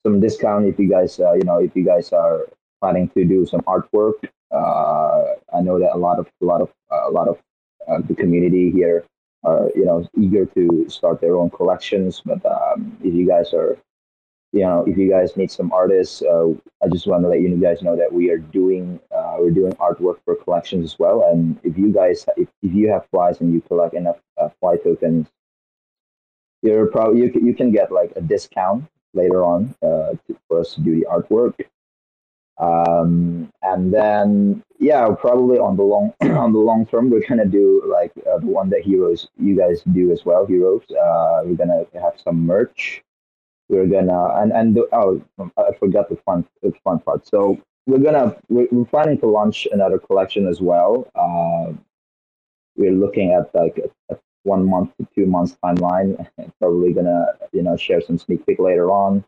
some 0.04 0.20
discount 0.20 0.66
if 0.66 0.78
you 0.78 0.88
guys 0.88 1.18
uh, 1.18 1.32
you 1.32 1.44
know 1.44 1.58
if 1.58 1.74
you 1.74 1.84
guys 1.84 2.12
are 2.12 2.46
planning 2.86 3.08
to 3.16 3.24
do 3.24 3.44
some 3.46 3.60
artwork 3.62 4.18
uh, 4.50 5.34
I 5.52 5.60
know 5.60 5.78
that 5.78 5.94
a 5.94 5.98
lot 5.98 6.18
of 6.18 6.28
a 6.40 6.44
lot 6.44 6.60
of 6.60 6.70
uh, 6.90 7.08
a 7.08 7.12
lot 7.12 7.28
of 7.28 7.38
uh, 7.88 7.98
the 8.06 8.14
community 8.14 8.70
here 8.70 9.04
are 9.44 9.70
you 9.74 9.84
know 9.84 10.08
eager 10.18 10.46
to 10.46 10.86
start 10.88 11.20
their 11.20 11.36
own 11.36 11.50
collections. 11.50 12.22
But 12.24 12.44
um, 12.46 12.96
if 13.02 13.12
you 13.14 13.26
guys 13.26 13.52
are 13.52 13.76
you 14.52 14.60
know 14.60 14.84
if 14.86 14.96
you 14.96 15.10
guys 15.10 15.36
need 15.36 15.50
some 15.50 15.72
artists, 15.72 16.22
uh, 16.22 16.48
I 16.82 16.88
just 16.88 17.06
want 17.06 17.24
to 17.24 17.28
let 17.28 17.40
you 17.40 17.56
guys 17.56 17.82
know 17.82 17.96
that 17.96 18.12
we 18.12 18.30
are 18.30 18.38
doing 18.38 19.00
uh, 19.10 19.36
we're 19.38 19.50
doing 19.50 19.72
artwork 19.74 20.18
for 20.24 20.36
collections 20.36 20.84
as 20.92 20.98
well. 20.98 21.24
And 21.30 21.58
if 21.64 21.76
you 21.76 21.92
guys 21.92 22.24
if, 22.36 22.48
if 22.62 22.72
you 22.72 22.88
have 22.90 23.06
flies 23.10 23.40
and 23.40 23.52
you 23.52 23.60
collect 23.62 23.94
enough 23.94 24.18
uh, 24.40 24.48
fly 24.60 24.76
tokens, 24.76 25.26
you're 26.62 26.86
probably 26.86 27.22
you, 27.22 27.32
you 27.42 27.54
can 27.54 27.72
get 27.72 27.90
like 27.90 28.12
a 28.14 28.20
discount 28.20 28.84
later 29.12 29.44
on 29.44 29.74
to, 29.80 30.18
for 30.46 30.60
us 30.60 30.74
to 30.74 30.80
do 30.82 30.94
the 30.94 31.06
artwork. 31.10 31.54
Um, 32.58 33.52
and 33.62 33.92
then 33.92 34.62
yeah, 34.78 35.08
probably 35.18 35.58
on 35.58 35.76
the 35.76 35.82
long 35.82 36.14
on 36.22 36.52
the 36.52 36.58
long 36.58 36.86
term, 36.86 37.10
we're 37.10 37.26
gonna 37.26 37.46
do 37.46 37.82
like 37.86 38.12
uh, 38.26 38.38
the 38.38 38.46
one 38.46 38.70
that 38.70 38.82
heroes 38.82 39.28
you 39.38 39.56
guys 39.56 39.82
do 39.92 40.10
as 40.12 40.24
well. 40.24 40.46
Heroes, 40.46 40.82
uh, 40.90 41.42
we're 41.44 41.56
gonna 41.56 41.84
have 41.94 42.14
some 42.22 42.46
merch. 42.46 43.02
We're 43.68 43.86
gonna 43.86 44.40
and 44.40 44.52
and 44.52 44.74
the, 44.74 44.88
oh, 44.92 45.22
I 45.58 45.72
forgot 45.78 46.08
the 46.08 46.16
fun 46.16 46.46
the 46.62 46.72
fun 46.84 47.00
part. 47.00 47.26
So 47.26 47.58
we're 47.86 47.98
gonna 47.98 48.36
we're, 48.48 48.68
we're 48.70 48.84
planning 48.84 49.18
to 49.20 49.26
launch 49.26 49.66
another 49.72 49.98
collection 49.98 50.46
as 50.46 50.60
well. 50.60 51.08
Uh, 51.14 51.72
we're 52.76 52.92
looking 52.92 53.32
at 53.32 53.54
like 53.54 53.78
a, 53.78 54.14
a 54.14 54.18
one 54.44 54.68
month 54.68 54.92
to 54.98 55.06
two 55.14 55.26
months 55.26 55.56
timeline. 55.62 56.26
Probably 56.60 56.92
gonna 56.94 57.26
you 57.52 57.62
know 57.62 57.76
share 57.76 58.00
some 58.00 58.18
sneak 58.18 58.46
peek 58.46 58.58
later 58.58 58.90
on. 58.90 59.24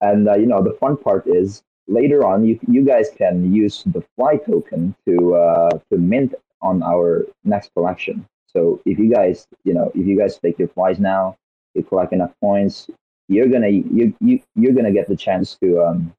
And 0.00 0.28
uh, 0.28 0.36
you 0.36 0.46
know 0.46 0.62
the 0.62 0.76
fun 0.80 0.96
part 0.96 1.26
is 1.26 1.62
later 1.90 2.24
on, 2.24 2.44
you 2.44 2.58
you 2.68 2.84
guys 2.84 3.10
can 3.16 3.52
use 3.52 3.82
the 3.86 4.02
fly 4.16 4.36
token 4.36 4.94
to 5.06 5.34
uh, 5.34 5.70
to 5.90 5.98
mint 5.98 6.34
on 6.62 6.82
our 6.82 7.26
next 7.44 7.72
collection. 7.74 8.26
So 8.46 8.80
if 8.84 8.98
you 8.98 9.10
guys, 9.10 9.46
you 9.64 9.74
know, 9.74 9.90
if 9.94 10.06
you 10.06 10.16
guys 10.16 10.38
take 10.38 10.58
your 10.58 10.68
flies 10.68 10.98
now, 10.98 11.36
you 11.74 11.82
collect 11.82 12.12
enough 12.12 12.32
points, 12.40 12.88
you're 13.28 13.48
gonna 13.48 13.68
you 13.68 14.14
you 14.20 14.40
you're 14.54 14.72
gonna 14.72 14.92
get 14.92 15.08
the 15.08 15.16
chance 15.16 15.56
to 15.62 15.82
um 15.82 16.14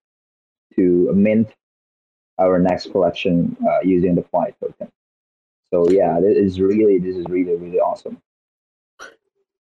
to 0.75 1.11
mint 1.13 1.49
our 2.39 2.59
next 2.59 2.91
collection 2.91 3.55
uh, 3.67 3.79
using 3.83 4.15
the 4.15 4.23
fly 4.23 4.53
token. 4.61 4.89
So 5.71 5.89
yeah, 5.89 6.19
this 6.19 6.37
is 6.37 6.59
really 6.59 6.99
this 6.99 7.15
is 7.15 7.25
really 7.27 7.55
really 7.55 7.79
awesome. 7.79 8.17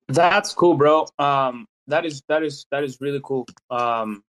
That's 0.08 0.52
cool, 0.54 0.74
bro. 0.74 1.06
Um, 1.18 1.66
that 1.86 2.04
is 2.04 2.22
that 2.28 2.42
is 2.42 2.66
that 2.70 2.82
is 2.82 3.00
really 3.00 3.20
cool. 3.22 3.46
Um, 3.70 4.22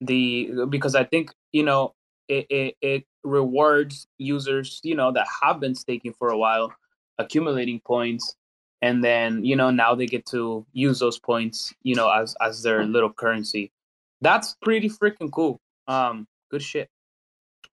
the 0.00 0.66
because 0.68 0.94
I 0.94 1.04
think 1.04 1.32
you 1.52 1.62
know 1.62 1.94
it, 2.28 2.46
it, 2.50 2.76
it 2.80 3.04
rewards 3.24 4.06
users 4.18 4.80
you 4.82 4.94
know 4.94 5.12
that 5.12 5.26
have 5.42 5.60
been 5.60 5.74
staking 5.74 6.12
for 6.12 6.28
a 6.28 6.38
while, 6.38 6.72
accumulating 7.18 7.80
points, 7.80 8.36
and 8.82 9.02
then 9.02 9.44
you 9.44 9.56
know 9.56 9.70
now 9.70 9.94
they 9.94 10.06
get 10.06 10.26
to 10.26 10.66
use 10.72 10.98
those 10.98 11.18
points 11.18 11.74
you 11.82 11.94
know 11.94 12.10
as 12.10 12.34
as 12.40 12.62
their 12.62 12.84
little 12.84 13.12
currency. 13.12 13.72
That's 14.20 14.56
pretty 14.62 14.88
freaking 14.88 15.30
cool. 15.30 15.60
Um, 15.88 16.26
good 16.50 16.62
shit. 16.62 16.88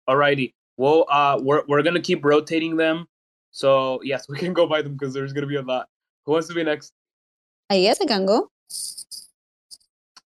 Alrighty. 0.07 0.53
Well, 0.77 1.05
uh, 1.09 1.39
we're 1.41 1.63
we're 1.67 1.83
gonna 1.83 2.01
keep 2.01 2.23
rotating 2.23 2.77
them. 2.77 3.07
So 3.51 3.99
yes, 4.03 4.27
we 4.29 4.37
can 4.37 4.53
go 4.53 4.67
by 4.67 4.81
them 4.81 4.93
because 4.93 5.13
there's 5.13 5.33
gonna 5.33 5.47
be 5.47 5.55
a 5.55 5.61
lot. 5.61 5.87
Who 6.25 6.33
wants 6.33 6.47
to 6.47 6.53
be 6.53 6.63
next? 6.63 6.93
I 7.69 7.81
guess 7.81 7.99
I 8.01 8.05
can 8.05 8.25
go. 8.25 8.49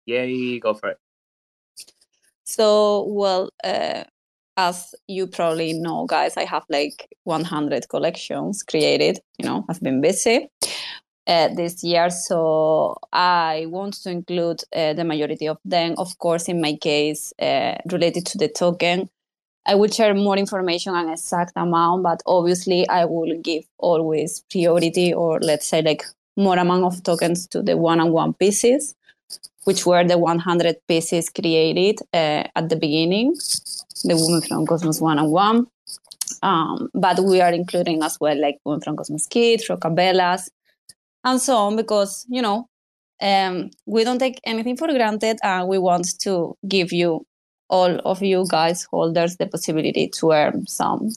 Yay, 0.06 0.58
go 0.60 0.72
for 0.72 0.90
it. 0.90 0.98
So, 2.56 3.04
well, 3.08 3.50
uh, 3.62 4.04
as 4.56 4.94
you 5.08 5.26
probably 5.26 5.74
know, 5.74 6.06
guys, 6.06 6.38
I 6.38 6.44
have 6.46 6.64
like 6.70 7.06
100 7.24 7.90
collections 7.90 8.62
created. 8.62 9.18
You 9.36 9.46
know, 9.46 9.66
I've 9.68 9.82
been 9.82 10.00
busy 10.00 10.48
uh, 11.26 11.48
this 11.48 11.84
year, 11.84 12.08
so 12.08 12.96
I 13.12 13.66
want 13.68 14.02
to 14.04 14.10
include 14.10 14.62
uh, 14.74 14.94
the 14.94 15.04
majority 15.04 15.48
of 15.48 15.58
them. 15.66 15.96
Of 15.98 16.16
course, 16.16 16.48
in 16.48 16.62
my 16.62 16.76
case, 16.76 17.34
uh, 17.42 17.74
related 17.92 18.24
to 18.24 18.38
the 18.38 18.48
token, 18.48 19.10
I 19.66 19.74
will 19.74 19.90
share 19.90 20.14
more 20.14 20.38
information 20.38 20.94
and 20.94 21.10
exact 21.10 21.52
amount, 21.56 22.04
but 22.04 22.22
obviously, 22.24 22.88
I 22.88 23.04
will 23.04 23.36
give 23.42 23.64
always 23.76 24.42
priority, 24.50 25.12
or 25.12 25.40
let's 25.40 25.66
say 25.66 25.82
like 25.82 26.04
more 26.38 26.56
amount 26.56 26.84
of 26.84 27.02
tokens 27.02 27.46
to 27.48 27.60
the 27.60 27.76
one-on-one 27.76 28.32
pieces 28.32 28.94
which 29.66 29.84
were 29.84 30.04
the 30.04 30.16
100 30.16 30.76
pieces 30.86 31.28
created 31.28 31.98
uh, 32.14 32.44
at 32.54 32.68
the 32.68 32.76
beginning, 32.76 33.34
the 34.04 34.14
Women 34.14 34.40
from 34.42 34.64
Cosmos 34.64 35.00
1 35.00 35.18
and 35.18 35.32
1. 35.32 35.66
Um, 36.42 36.88
but 36.94 37.18
we 37.20 37.40
are 37.40 37.52
including 37.52 38.02
as 38.04 38.16
well 38.20 38.40
like 38.40 38.58
Women 38.64 38.80
from 38.80 38.96
Cosmos 38.96 39.26
Kids, 39.26 39.66
Rocabellas, 39.68 40.48
and 41.24 41.42
so 41.42 41.56
on 41.56 41.74
because 41.74 42.24
you 42.28 42.40
know 42.40 42.68
um, 43.20 43.70
we 43.86 44.04
don't 44.04 44.20
take 44.20 44.40
anything 44.44 44.76
for 44.76 44.86
granted 44.86 45.38
and 45.42 45.66
we 45.68 45.78
want 45.78 46.06
to 46.20 46.56
give 46.68 46.92
you 46.92 47.26
all 47.68 47.98
of 48.04 48.22
you 48.22 48.46
guys 48.48 48.84
holders 48.84 49.36
the 49.36 49.46
possibility 49.46 50.08
to 50.08 50.30
earn 50.30 50.64
some 50.68 51.10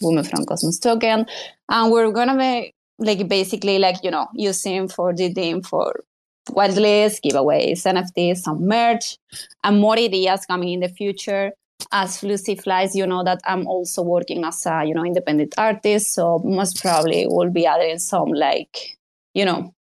women 0.00 0.24
from 0.24 0.46
cosmos 0.46 0.78
token 0.78 1.26
and 1.68 1.92
we're 1.92 2.10
gonna 2.10 2.38
be 2.38 2.72
like 2.98 3.28
basically 3.28 3.78
like 3.78 4.02
you 4.02 4.10
know 4.10 4.26
using 4.34 4.88
for 4.88 5.12
the 5.12 5.60
for 5.68 6.02
whitelist 6.50 7.20
giveaways 7.24 7.84
nfts 7.84 8.38
some 8.38 8.66
merch 8.66 9.18
and 9.62 9.80
more 9.80 9.98
ideas 9.98 10.46
coming 10.46 10.70
in 10.70 10.80
the 10.80 10.88
future 10.88 11.52
as 11.92 12.18
Fuzzy 12.18 12.54
Flies, 12.54 12.94
you 12.94 13.06
know 13.06 13.24
that 13.24 13.40
I'm 13.44 13.66
also 13.66 14.02
working 14.02 14.44
as 14.44 14.64
a 14.66 14.84
you 14.84 14.94
know 14.94 15.04
independent 15.04 15.54
artist, 15.58 16.14
so 16.14 16.40
most 16.44 16.80
probably 16.80 17.26
we'll 17.28 17.50
be 17.50 17.66
adding 17.66 17.98
some 17.98 18.28
like 18.28 18.96
you 19.34 19.44
know 19.44 19.74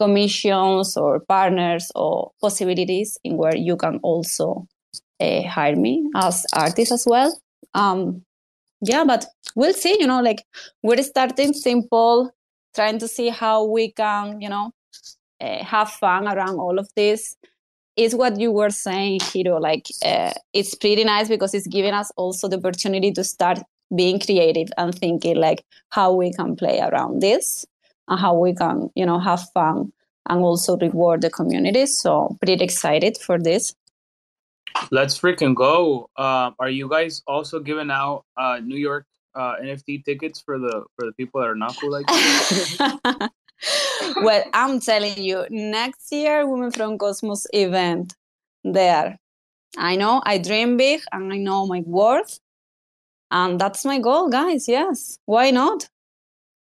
commissions 0.00 0.96
or 0.96 1.20
partners 1.20 1.90
or 1.94 2.32
possibilities 2.40 3.18
in 3.24 3.36
where 3.36 3.56
you 3.56 3.76
can 3.76 3.98
also 4.02 4.66
uh, 5.20 5.42
hire 5.42 5.76
me 5.76 6.08
as 6.16 6.44
artist 6.52 6.92
as 6.92 7.04
well. 7.06 7.38
Um, 7.74 8.22
yeah, 8.80 9.04
but 9.04 9.26
we'll 9.54 9.74
see. 9.74 9.96
You 10.00 10.06
know, 10.06 10.20
like 10.20 10.44
we're 10.82 11.02
starting 11.02 11.52
simple, 11.52 12.30
trying 12.74 12.98
to 12.98 13.08
see 13.08 13.28
how 13.28 13.64
we 13.64 13.92
can, 13.92 14.40
you 14.40 14.48
know, 14.48 14.72
uh, 15.44 15.64
have 15.64 15.90
fun 15.90 16.26
around 16.26 16.58
all 16.58 16.78
of 16.78 16.88
this. 16.96 17.36
Is 17.96 18.14
what 18.14 18.40
you 18.40 18.50
were 18.50 18.70
saying, 18.70 19.20
Hero. 19.20 19.60
Like 19.60 19.86
uh, 20.04 20.32
it's 20.52 20.74
pretty 20.74 21.04
nice 21.04 21.28
because 21.28 21.54
it's 21.54 21.68
giving 21.68 21.94
us 21.94 22.10
also 22.16 22.48
the 22.48 22.56
opportunity 22.56 23.12
to 23.12 23.22
start 23.22 23.60
being 23.94 24.18
creative 24.18 24.68
and 24.76 24.92
thinking 24.92 25.36
like 25.36 25.64
how 25.90 26.12
we 26.12 26.32
can 26.32 26.56
play 26.56 26.80
around 26.80 27.22
this 27.22 27.64
and 28.08 28.18
how 28.18 28.36
we 28.36 28.52
can, 28.52 28.90
you 28.96 29.06
know, 29.06 29.20
have 29.20 29.42
fun 29.54 29.92
and 30.28 30.40
also 30.40 30.76
reward 30.76 31.20
the 31.20 31.30
community. 31.30 31.86
So 31.86 32.36
pretty 32.40 32.64
excited 32.64 33.16
for 33.16 33.38
this. 33.38 33.74
Let's 34.90 35.16
freaking 35.16 35.54
go! 35.54 36.10
Uh, 36.16 36.50
are 36.58 36.68
you 36.68 36.88
guys 36.88 37.22
also 37.28 37.60
giving 37.60 37.92
out 37.92 38.24
uh, 38.36 38.58
New 38.58 38.76
York 38.76 39.06
uh, 39.36 39.54
NFT 39.62 40.04
tickets 40.04 40.40
for 40.40 40.58
the 40.58 40.84
for 40.96 41.06
the 41.06 41.12
people 41.12 41.40
that 41.40 41.48
are 41.48 41.54
not 41.54 41.76
cool 41.76 41.92
like 41.92 42.06
well, 44.22 44.44
I'm 44.52 44.80
telling 44.80 45.18
you, 45.18 45.46
next 45.50 46.12
year, 46.12 46.46
Women 46.46 46.70
from 46.70 46.98
Cosmos 46.98 47.46
event 47.52 48.14
there. 48.62 49.18
I 49.76 49.96
know 49.96 50.22
I 50.24 50.38
dream 50.38 50.76
big 50.76 51.00
and 51.12 51.32
I 51.32 51.38
know 51.38 51.66
my 51.66 51.80
worth. 51.80 52.38
And 53.30 53.60
that's 53.60 53.84
my 53.84 53.98
goal, 53.98 54.28
guys. 54.28 54.68
Yes. 54.68 55.18
Why 55.26 55.50
not? 55.50 55.88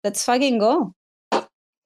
Let's 0.03 0.23
fucking 0.25 0.59
go. 0.59 0.93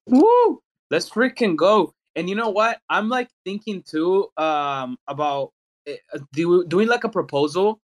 Woo! 0.08 0.62
Let's 0.90 1.10
freaking 1.10 1.56
go. 1.56 1.94
And 2.16 2.30
you 2.30 2.36
know 2.36 2.50
what? 2.50 2.80
I'm 2.90 3.10
like 3.10 3.30
thinking 3.46 3.84
too 3.84 4.30
um, 4.38 4.98
about 5.08 5.52
eh, 5.88 5.98
uh, 6.14 6.20
do, 6.34 6.66
doing 6.66 6.88
like 6.88 7.04
a 7.04 7.10
proposal 7.10 7.80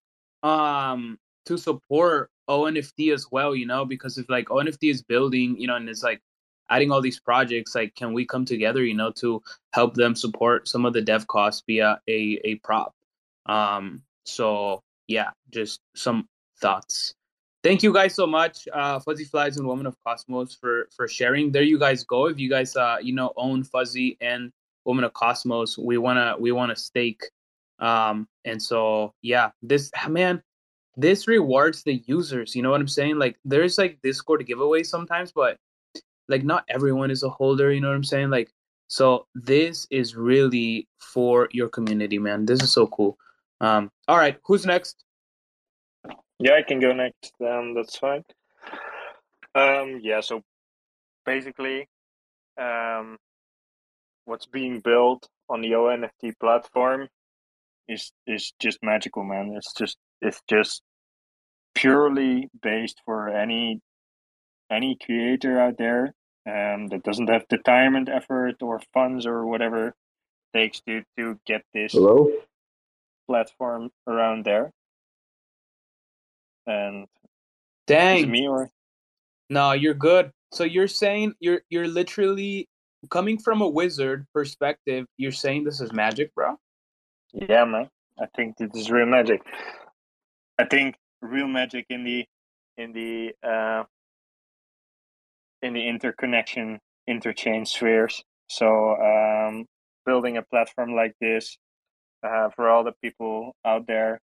um, 0.43 1.17
to 1.45 1.57
support 1.57 2.29
ONFT 2.49 3.13
as 3.13 3.27
well, 3.31 3.55
you 3.55 3.65
know, 3.65 3.85
because 3.85 4.17
if 4.17 4.29
like 4.29 4.47
ONFT 4.47 4.91
is 4.91 5.01
building, 5.01 5.57
you 5.57 5.67
know, 5.67 5.75
and 5.75 5.89
it's 5.89 6.03
like 6.03 6.21
adding 6.71 6.91
all 6.91 7.01
these 7.01 7.19
projects, 7.19 7.75
like 7.75 7.93
can 7.95 8.13
we 8.13 8.25
come 8.25 8.45
together, 8.45 8.83
you 8.83 8.95
know, 8.95 9.11
to 9.11 9.41
help 9.73 9.93
them 9.93 10.15
support 10.15 10.67
some 10.67 10.85
of 10.85 10.93
the 10.93 11.01
dev 11.01 11.27
costs 11.27 11.61
via 11.67 11.99
a, 12.07 12.39
a 12.43 12.55
prop? 12.63 12.95
Um, 13.45 14.01
so 14.23 14.81
yeah, 15.07 15.31
just 15.51 15.81
some 15.95 16.27
thoughts 16.59 17.13
thank 17.63 17.83
you 17.83 17.93
guys 17.93 18.13
so 18.13 18.25
much, 18.25 18.67
uh, 18.73 18.99
Fuzzy 18.99 19.25
Flies 19.25 19.57
and 19.57 19.67
Woman 19.67 19.85
of 19.85 19.95
Cosmos, 20.03 20.55
for 20.55 20.87
for 20.95 21.07
sharing. 21.07 21.51
There 21.51 21.63
you 21.63 21.79
guys 21.79 22.03
go. 22.03 22.27
If 22.27 22.39
you 22.39 22.49
guys 22.49 22.75
uh 22.75 22.97
you 23.01 23.13
know 23.13 23.33
own 23.37 23.63
Fuzzy 23.63 24.17
and 24.21 24.51
Woman 24.85 25.03
of 25.03 25.13
Cosmos, 25.13 25.77
we 25.77 25.97
wanna 25.97 26.35
we 26.39 26.51
wanna 26.51 26.75
stake. 26.75 27.23
Um, 27.79 28.27
and 28.45 28.61
so 28.61 29.13
yeah, 29.21 29.51
this 29.61 29.91
man, 30.07 30.41
this 30.97 31.27
rewards 31.27 31.83
the 31.83 32.03
users. 32.05 32.55
You 32.55 32.61
know 32.61 32.71
what 32.71 32.81
I'm 32.81 32.87
saying? 32.87 33.17
Like 33.17 33.37
there's 33.45 33.77
like 33.77 33.99
Discord 34.03 34.45
giveaways 34.47 34.87
sometimes, 34.87 35.31
but 35.31 35.57
like 36.31 36.43
not 36.43 36.65
everyone 36.69 37.11
is 37.11 37.23
a 37.23 37.29
holder. 37.29 37.71
You 37.71 37.81
know 37.81 37.89
what 37.89 37.95
I'm 37.95 38.03
saying? 38.03 38.31
Like 38.31 38.51
so 38.91 39.25
this 39.33 39.87
is 39.89 40.17
really 40.17 40.85
for 40.99 41.47
your 41.53 41.69
community, 41.69 42.19
man. 42.19 42.45
This 42.45 42.61
is 42.61 42.73
so 42.73 42.87
cool. 42.87 43.17
Um, 43.61 43.89
all 44.09 44.17
right, 44.17 44.37
who's 44.43 44.65
next? 44.65 45.05
Yeah, 46.39 46.55
I 46.55 46.63
can 46.63 46.81
go 46.81 46.91
next. 46.91 47.31
Um, 47.39 47.73
that's 47.73 47.97
fine. 47.97 48.25
Um, 49.55 50.01
yeah. 50.03 50.19
So 50.19 50.41
basically, 51.25 51.87
um, 52.59 53.15
what's 54.25 54.45
being 54.45 54.81
built 54.81 55.25
on 55.47 55.61
the 55.61 55.71
ONFT 55.71 56.33
platform 56.37 57.07
is 57.87 58.11
is 58.27 58.51
just 58.59 58.79
magical, 58.83 59.23
man. 59.23 59.53
It's 59.55 59.73
just 59.73 59.95
it's 60.21 60.41
just 60.49 60.81
purely 61.75 62.49
based 62.61 62.99
for 63.05 63.29
any 63.29 63.79
any 64.69 64.97
creator 65.01 65.61
out 65.61 65.77
there 65.77 66.13
um, 66.47 66.87
that 66.89 67.03
doesn't 67.03 67.29
have 67.29 67.45
the 67.49 67.57
time 67.59 67.95
and 67.95 68.09
effort 68.09 68.55
or 68.61 68.81
funds 68.93 69.25
or 69.25 69.45
whatever 69.47 69.89
it 69.89 69.95
takes 70.53 70.81
to 70.81 71.03
to 71.17 71.39
get 71.45 71.63
this 71.73 71.93
Hello? 71.93 72.31
platform 73.27 73.91
around 74.07 74.45
there. 74.45 74.71
And 76.67 77.07
Dang. 77.87 78.31
me 78.31 78.47
or 78.47 78.69
No, 79.49 79.73
you're 79.73 79.93
good. 79.95 80.31
So 80.53 80.63
you're 80.65 80.87
saying 80.89 81.35
you're 81.39 81.61
you're 81.69 81.87
literally 81.87 82.67
coming 83.09 83.39
from 83.39 83.61
a 83.61 83.69
wizard 83.69 84.27
perspective. 84.33 85.07
You're 85.17 85.31
saying 85.33 85.65
this 85.65 85.81
is 85.81 85.93
magic, 85.93 86.33
bro? 86.35 86.57
yeah, 87.33 87.65
man. 87.65 87.89
I 88.19 88.25
think 88.35 88.57
this 88.57 88.69
is 88.75 88.91
real 88.91 89.07
magic. 89.07 89.41
I 90.59 90.65
think 90.65 90.95
real 91.21 91.47
magic 91.47 91.85
in 91.89 92.03
the 92.03 92.25
in 92.77 92.93
the 92.93 93.33
uh, 93.47 93.83
in 95.61 95.73
the 95.73 95.87
interconnection 95.87 96.79
interchange 97.07 97.69
spheres. 97.69 98.23
So 98.47 98.95
um, 98.95 99.65
building 100.05 100.37
a 100.37 100.43
platform 100.43 100.95
like 100.95 101.13
this 101.19 101.57
uh, 102.23 102.49
for 102.55 102.69
all 102.69 102.83
the 102.83 102.93
people 103.01 103.55
out 103.65 103.87
there 103.87 104.19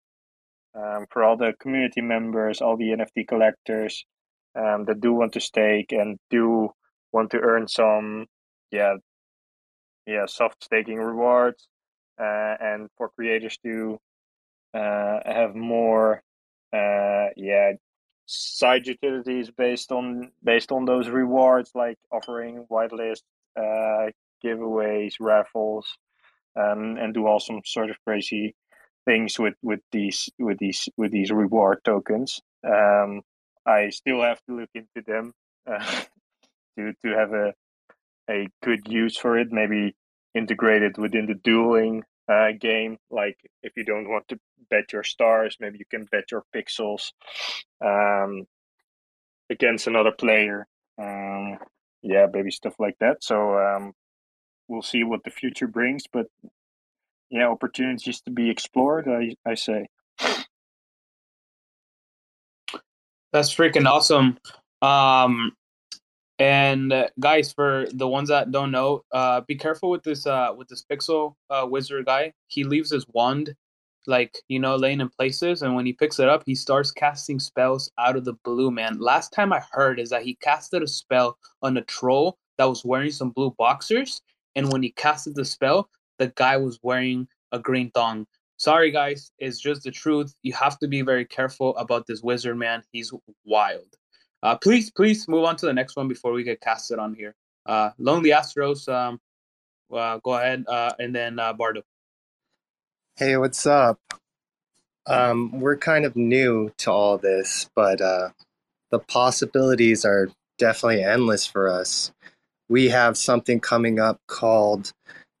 um, 0.75 1.05
for 1.09 1.23
all 1.23 1.37
the 1.37 1.53
community 1.59 2.01
members, 2.01 2.61
all 2.61 2.77
the 2.77 2.89
NFT 2.89 3.27
collectors 3.27 4.05
um, 4.55 4.85
that 4.85 5.01
do 5.01 5.13
want 5.13 5.33
to 5.33 5.39
stake 5.39 5.91
and 5.91 6.17
do 6.29 6.69
want 7.11 7.31
to 7.31 7.39
earn 7.39 7.67
some, 7.67 8.25
yeah, 8.71 8.95
yeah, 10.07 10.25
soft 10.25 10.63
staking 10.63 10.97
rewards, 10.97 11.67
uh, 12.19 12.55
and 12.59 12.89
for 12.97 13.09
creators 13.09 13.57
to 13.63 13.97
uh, 14.73 15.19
have 15.25 15.55
more, 15.55 16.21
uh, 16.73 17.27
yeah, 17.35 17.73
side 18.25 18.87
utilities 18.87 19.51
based 19.51 19.91
on 19.91 20.31
based 20.43 20.71
on 20.71 20.85
those 20.85 21.09
rewards, 21.09 21.71
like 21.75 21.97
offering 22.11 22.65
whitelist 22.71 23.23
uh, 23.57 24.09
giveaways, 24.43 25.15
raffles, 25.19 25.87
um, 26.59 26.97
and 26.97 27.13
do 27.13 27.27
all 27.27 27.39
some 27.39 27.61
sort 27.65 27.89
of 27.89 27.97
crazy 28.05 28.55
things 29.05 29.37
with 29.37 29.55
with 29.61 29.81
these 29.91 30.29
with 30.39 30.57
these 30.59 30.87
with 30.97 31.11
these 31.11 31.31
reward 31.31 31.79
tokens. 31.83 32.41
Um, 32.65 33.21
I 33.65 33.89
still 33.89 34.21
have 34.21 34.41
to 34.45 34.57
look 34.57 34.69
into 34.73 35.01
them 35.05 35.33
uh, 35.69 36.01
to 36.77 36.93
to 37.03 37.17
have 37.17 37.33
a 37.33 37.53
a 38.29 38.47
good 38.63 38.87
use 38.87 39.17
for 39.17 39.37
it. 39.37 39.51
Maybe 39.51 39.95
integrated 40.33 40.97
within 40.97 41.27
the 41.27 41.35
dueling 41.35 42.03
uh, 42.27 42.51
game. 42.59 42.97
Like 43.09 43.37
if 43.61 43.73
you 43.75 43.83
don't 43.83 44.09
want 44.09 44.27
to 44.29 44.39
bet 44.69 44.93
your 44.93 45.03
stars, 45.03 45.57
maybe 45.59 45.77
you 45.79 45.85
can 45.89 46.05
bet 46.05 46.31
your 46.31 46.43
pixels 46.55 47.11
um, 47.83 48.45
against 49.49 49.87
another 49.87 50.11
player. 50.11 50.67
Um, 50.97 51.57
yeah, 52.01 52.27
maybe 52.31 52.51
stuff 52.51 52.75
like 52.79 52.97
that. 52.99 53.23
So 53.23 53.57
um, 53.57 53.93
we'll 54.67 54.81
see 54.81 55.03
what 55.03 55.23
the 55.23 55.31
future 55.31 55.67
brings. 55.67 56.03
But 56.11 56.27
yeah, 57.29 57.47
opportunities 57.47 58.21
to 58.21 58.31
be 58.31 58.49
explored. 58.49 59.07
I 59.07 59.35
I 59.45 59.55
say. 59.55 59.87
That's 63.31 63.53
freaking 63.55 63.87
awesome. 63.87 64.37
Um, 64.83 65.53
and 66.43 66.91
uh, 66.91 67.07
guys, 67.21 67.53
for 67.53 67.87
the 67.93 68.07
ones 68.07 68.27
that 68.27 68.51
don't 68.51 68.71
know, 68.71 69.03
uh, 69.13 69.39
be 69.41 69.55
careful 69.55 69.89
with 69.89 70.03
this 70.03 70.27
uh 70.27 70.49
with 70.57 70.67
this 70.67 70.83
pixel 70.91 71.35
uh, 71.49 71.65
wizard 71.69 72.05
guy. 72.05 72.33
He 72.47 72.63
leaves 72.63 72.91
his 72.91 73.05
wand 73.13 73.55
like 74.05 74.37
you 74.49 74.59
know 74.59 74.75
laying 74.75 74.99
in 74.99 75.07
places 75.07 75.61
and 75.61 75.75
when 75.75 75.85
he 75.85 75.93
picks 75.93 76.19
it 76.19 76.27
up 76.27 76.43
he 76.45 76.53
starts 76.53 76.91
casting 76.91 77.39
spells 77.39 77.89
out 77.97 78.17
of 78.17 78.25
the 78.25 78.33
blue 78.43 78.69
man 78.69 78.99
last 78.99 79.31
time 79.31 79.53
i 79.53 79.61
heard 79.71 79.97
is 79.97 80.09
that 80.09 80.23
he 80.23 80.35
casted 80.41 80.83
a 80.83 80.87
spell 80.87 81.37
on 81.61 81.77
a 81.77 81.81
troll 81.83 82.37
that 82.57 82.65
was 82.65 82.83
wearing 82.83 83.09
some 83.11 83.29
blue 83.29 83.55
boxers 83.57 84.21
and 84.55 84.69
when 84.73 84.83
he 84.83 84.91
casted 84.91 85.35
the 85.35 85.45
spell 85.45 85.87
the 86.19 86.33
guy 86.35 86.57
was 86.57 86.79
wearing 86.83 87.25
a 87.53 87.59
green 87.59 87.91
thong. 87.91 88.25
sorry 88.57 88.91
guys, 88.91 89.31
it's 89.39 89.59
just 89.59 89.83
the 89.83 89.91
truth. 89.91 90.33
You 90.41 90.53
have 90.53 90.77
to 90.79 90.87
be 90.87 91.01
very 91.01 91.25
careful 91.25 91.75
about 91.77 92.07
this 92.07 92.21
wizard 92.21 92.57
man. 92.57 92.83
He's 92.91 93.13
wild. 93.45 93.95
Uh, 94.43 94.57
please, 94.57 94.91
please 94.91 95.25
move 95.29 95.45
on 95.45 95.55
to 95.55 95.65
the 95.65 95.73
next 95.73 95.95
one 95.95 96.09
before 96.09 96.33
we 96.33 96.43
get 96.43 96.59
casted 96.59 96.99
on 96.99 97.15
here. 97.15 97.33
Uh, 97.65 97.91
Lonely 97.97 98.31
Astros, 98.31 98.93
um, 98.93 99.21
uh, 99.91 100.19
go 100.21 100.33
ahead, 100.33 100.65
uh, 100.67 100.91
and 100.99 101.15
then 101.15 101.39
uh, 101.39 101.53
Barto. 101.53 101.81
Hey, 103.15 103.37
what's 103.37 103.65
up? 103.65 103.99
Um, 105.07 105.61
we're 105.61 105.77
kind 105.77 106.03
of 106.03 106.17
new 106.17 106.73
to 106.79 106.91
all 106.91 107.17
this, 107.17 107.69
but 107.73 108.01
uh, 108.01 108.29
the 108.91 108.99
possibilities 108.99 110.03
are 110.03 110.29
definitely 110.57 111.03
endless 111.03 111.47
for 111.47 111.69
us. 111.69 112.11
We 112.67 112.89
have 112.89 113.17
something 113.17 113.61
coming 113.61 113.97
up 113.97 114.19
called 114.27 114.91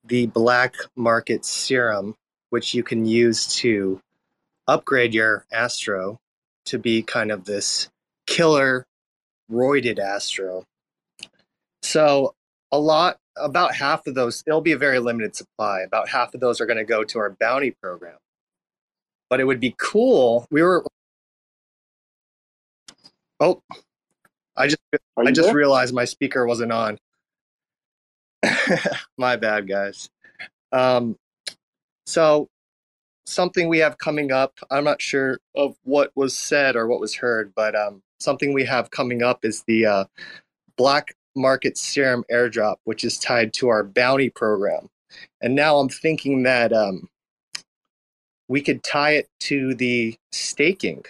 the 0.05 0.27
Black 0.27 0.75
Market 0.95 1.43
Serum, 1.43 2.15
which 2.51 2.73
you 2.73 2.83
can 2.83 3.05
use 3.05 3.47
to 3.55 3.99
upgrade 4.65 5.13
your 5.13 5.45
Astro 5.51 6.19
to 6.65 6.79
be 6.79 7.03
kind 7.03 7.31
of 7.31 7.43
this 7.43 7.89
killer 8.27 8.85
roided 9.53 9.99
Astro. 9.99 10.65
So 11.81 12.33
a 12.71 12.79
lot, 12.79 13.17
about 13.37 13.75
half 13.75 14.07
of 14.07 14.15
those, 14.15 14.43
it'll 14.47 14.61
be 14.61 14.71
a 14.71 14.77
very 14.77 14.99
limited 14.99 15.35
supply. 15.35 15.81
About 15.81 16.09
half 16.09 16.33
of 16.33 16.39
those 16.39 16.59
are 16.59 16.65
going 16.65 16.77
to 16.77 16.83
go 16.83 17.03
to 17.03 17.19
our 17.19 17.31
bounty 17.39 17.71
program. 17.71 18.17
But 19.29 19.39
it 19.39 19.45
would 19.45 19.59
be 19.59 19.75
cool. 19.77 20.47
We 20.51 20.61
were. 20.61 20.85
Oh, 23.39 23.61
I 24.55 24.67
just 24.67 24.79
I 25.17 25.31
just 25.31 25.47
there? 25.47 25.55
realized 25.55 25.93
my 25.93 26.05
speaker 26.05 26.45
wasn't 26.45 26.71
on. 26.71 26.97
my 29.17 29.35
bad, 29.35 29.67
guys. 29.67 30.09
Um, 30.71 31.17
so 32.05 32.49
something 33.25 33.69
we 33.69 33.79
have 33.79 33.97
coming 33.97 34.31
up. 34.31 34.53
I'm 34.69 34.83
not 34.83 35.01
sure 35.01 35.39
of 35.55 35.75
what 35.83 36.11
was 36.15 36.37
said 36.37 36.75
or 36.75 36.87
what 36.87 36.99
was 36.99 37.15
heard, 37.15 37.53
but 37.55 37.75
um, 37.75 38.01
something 38.23 38.53
we 38.53 38.65
have 38.65 38.91
coming 38.91 39.21
up 39.21 39.43
is 39.43 39.63
the 39.63 39.85
uh, 39.85 40.05
Black 40.77 41.15
Market 41.35 41.77
Serum 41.77 42.23
airdrop, 42.31 42.77
which 42.85 43.03
is 43.03 43.17
tied 43.19 43.53
to 43.53 43.69
our 43.69 43.83
bounty 43.83 44.29
program. 44.29 44.89
And 45.41 45.55
now 45.55 45.77
I'm 45.77 45.89
thinking 45.89 46.43
that 46.43 46.73
um, 46.73 47.09
we 48.47 48.61
could 48.61 48.83
tie 48.83 49.11
it 49.11 49.29
to 49.41 49.73
the 49.75 50.15
staking, 50.31 51.03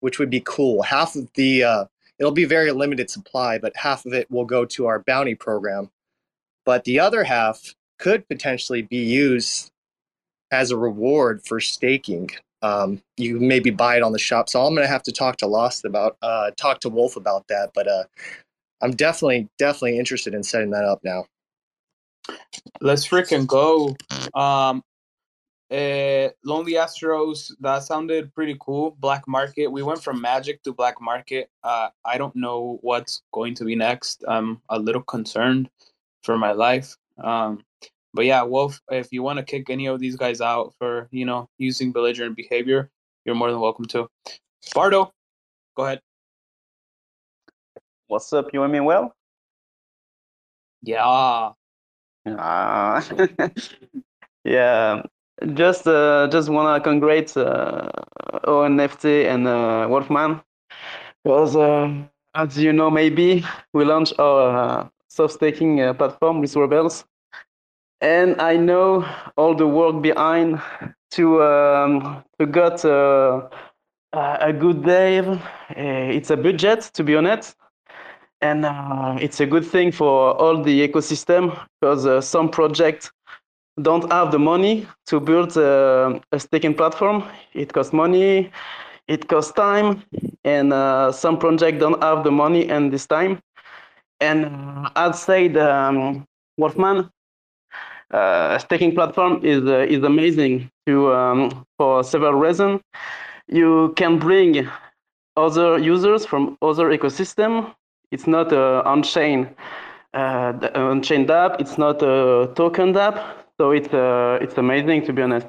which 0.00 0.18
would 0.18 0.30
be 0.30 0.42
cool. 0.44 0.82
Half 0.82 1.16
of 1.16 1.28
the 1.34 1.64
uh, 1.64 1.84
it'll 2.18 2.32
be 2.32 2.44
very 2.44 2.70
limited 2.72 3.10
supply, 3.10 3.58
but 3.58 3.76
half 3.76 4.06
of 4.06 4.12
it 4.12 4.30
will 4.30 4.44
go 4.44 4.64
to 4.64 4.86
our 4.86 5.00
bounty 5.00 5.34
program. 5.34 5.90
But 6.64 6.84
the 6.84 7.00
other 7.00 7.24
half 7.24 7.74
could 7.98 8.26
potentially 8.28 8.82
be 8.82 8.98
used 8.98 9.70
as 10.50 10.70
a 10.70 10.76
reward 10.76 11.42
for 11.44 11.60
staking. 11.60 12.30
Um, 12.62 13.02
you 13.16 13.40
maybe 13.40 13.70
buy 13.70 13.96
it 13.96 14.02
on 14.02 14.12
the 14.12 14.18
shop. 14.18 14.48
So 14.48 14.64
I'm 14.64 14.74
gonna 14.74 14.86
have 14.86 15.02
to 15.04 15.12
talk 15.12 15.36
to 15.38 15.46
Lost 15.46 15.84
about 15.84 16.16
uh, 16.22 16.52
talk 16.56 16.80
to 16.80 16.88
Wolf 16.88 17.16
about 17.16 17.48
that. 17.48 17.70
But 17.74 17.88
uh, 17.88 18.04
I'm 18.80 18.92
definitely 18.92 19.48
definitely 19.58 19.98
interested 19.98 20.34
in 20.34 20.42
setting 20.42 20.70
that 20.70 20.84
up 20.84 21.00
now. 21.02 21.26
Let's 22.80 23.06
freaking 23.06 23.46
go. 23.46 23.96
Um, 24.34 24.82
uh, 25.72 26.28
Lonely 26.44 26.74
Astros, 26.74 27.50
that 27.60 27.82
sounded 27.82 28.34
pretty 28.34 28.56
cool. 28.60 28.94
Black 29.00 29.26
Market. 29.26 29.68
We 29.68 29.82
went 29.82 30.02
from 30.02 30.20
Magic 30.20 30.62
to 30.64 30.72
Black 30.72 31.00
Market. 31.00 31.48
Uh, 31.64 31.88
I 32.04 32.18
don't 32.18 32.36
know 32.36 32.78
what's 32.82 33.22
going 33.32 33.54
to 33.54 33.64
be 33.64 33.74
next. 33.74 34.22
I'm 34.28 34.60
a 34.68 34.78
little 34.78 35.02
concerned 35.02 35.70
for 36.22 36.36
my 36.36 36.52
life. 36.52 36.94
Um, 37.22 37.64
but 38.14 38.24
yeah, 38.24 38.42
Wolf, 38.42 38.80
if 38.90 39.12
you 39.12 39.22
want 39.22 39.38
to 39.38 39.44
kick 39.44 39.70
any 39.70 39.86
of 39.86 40.00
these 40.00 40.16
guys 40.16 40.40
out 40.40 40.74
for, 40.78 41.08
you 41.10 41.24
know, 41.24 41.48
using 41.58 41.92
belligerent 41.92 42.36
behavior, 42.36 42.90
you're 43.24 43.34
more 43.34 43.50
than 43.50 43.60
welcome 43.60 43.86
to. 43.86 44.08
Barto, 44.74 45.12
go 45.76 45.84
ahead. 45.84 46.00
What's 48.08 48.32
up? 48.32 48.52
You 48.52 48.62
and 48.62 48.72
me 48.72 48.80
well? 48.80 49.14
Yeah. 50.82 51.52
Ah, 52.26 53.04
yeah. 54.44 55.02
Just 55.54 55.86
uh, 55.86 56.28
just 56.30 56.48
wanna 56.48 56.80
congratulate 56.80 57.36
uh, 57.36 57.90
ONFT 58.44 59.26
and 59.26 59.48
uh, 59.48 59.86
Wolfman 59.88 60.40
because 61.24 61.56
uh, 61.56 61.90
as 62.34 62.58
you 62.58 62.72
know 62.72 62.90
maybe 62.90 63.44
we 63.72 63.84
launched 63.84 64.18
our 64.18 64.56
uh, 64.56 64.88
soft 65.08 65.34
staking 65.34 65.80
uh, 65.80 65.94
platform 65.94 66.40
with 66.40 66.54
Rebels, 66.54 67.04
and 68.02 68.40
I 68.42 68.56
know 68.56 69.06
all 69.36 69.54
the 69.54 69.66
work 69.66 70.02
behind 70.02 70.60
to 71.12 71.42
um, 71.42 72.24
to 72.38 72.46
get 72.46 72.84
uh, 72.84 73.48
a 74.12 74.52
good 74.52 74.84
dev. 74.84 75.28
Uh, 75.28 75.38
it's 76.16 76.30
a 76.30 76.36
budget 76.36 76.90
to 76.94 77.04
be 77.04 77.16
honest 77.16 77.56
and 78.42 78.66
uh, 78.66 79.16
it's 79.20 79.40
a 79.40 79.46
good 79.46 79.64
thing 79.64 79.92
for 79.92 80.34
all 80.36 80.62
the 80.62 80.86
ecosystem 80.86 81.56
because 81.80 82.04
uh, 82.06 82.20
some 82.20 82.50
projects 82.50 83.10
don't 83.80 84.10
have 84.12 84.32
the 84.32 84.38
money 84.38 84.86
to 85.06 85.20
build 85.20 85.56
uh, 85.56 86.18
a 86.32 86.40
staking 86.40 86.74
platform. 86.74 87.24
It 87.54 87.72
costs 87.72 87.92
money, 87.92 88.50
it 89.08 89.28
costs 89.28 89.52
time, 89.52 90.02
and 90.44 90.72
uh, 90.72 91.12
some 91.12 91.38
projects 91.38 91.78
don't 91.78 92.02
have 92.02 92.24
the 92.24 92.32
money 92.32 92.68
and 92.68 92.92
this 92.92 93.06
time. 93.06 93.40
And 94.20 94.46
I'd 94.96 95.14
say 95.16 95.48
the 95.48 95.72
um, 95.74 96.26
Wolfman 96.58 97.10
staking 98.58 98.94
platform 98.94 99.44
is 99.44 99.64
uh, 99.66 99.86
is 99.88 100.02
amazing 100.02 100.70
to 100.86 101.12
um, 101.12 101.64
for 101.78 102.04
several 102.04 102.34
reasons. 102.34 102.80
You 103.48 103.92
can 103.96 104.18
bring 104.18 104.68
other 105.36 105.78
users 105.78 106.26
from 106.26 106.56
other 106.62 106.90
ecosystem 106.96 107.74
it's 108.12 108.26
not 108.26 108.52
a 108.52 108.84
on-chain 108.84 109.48
uh, 110.14 110.52
on-chain 110.74 111.28
app. 111.30 111.60
It's 111.60 111.78
not 111.78 112.02
a 112.02 112.52
token 112.54 112.96
app. 112.96 113.16
So 113.58 113.70
it's 113.70 113.92
uh, 113.92 114.38
it's 114.40 114.58
amazing 114.58 115.06
to 115.06 115.12
be 115.12 115.22
honest, 115.22 115.46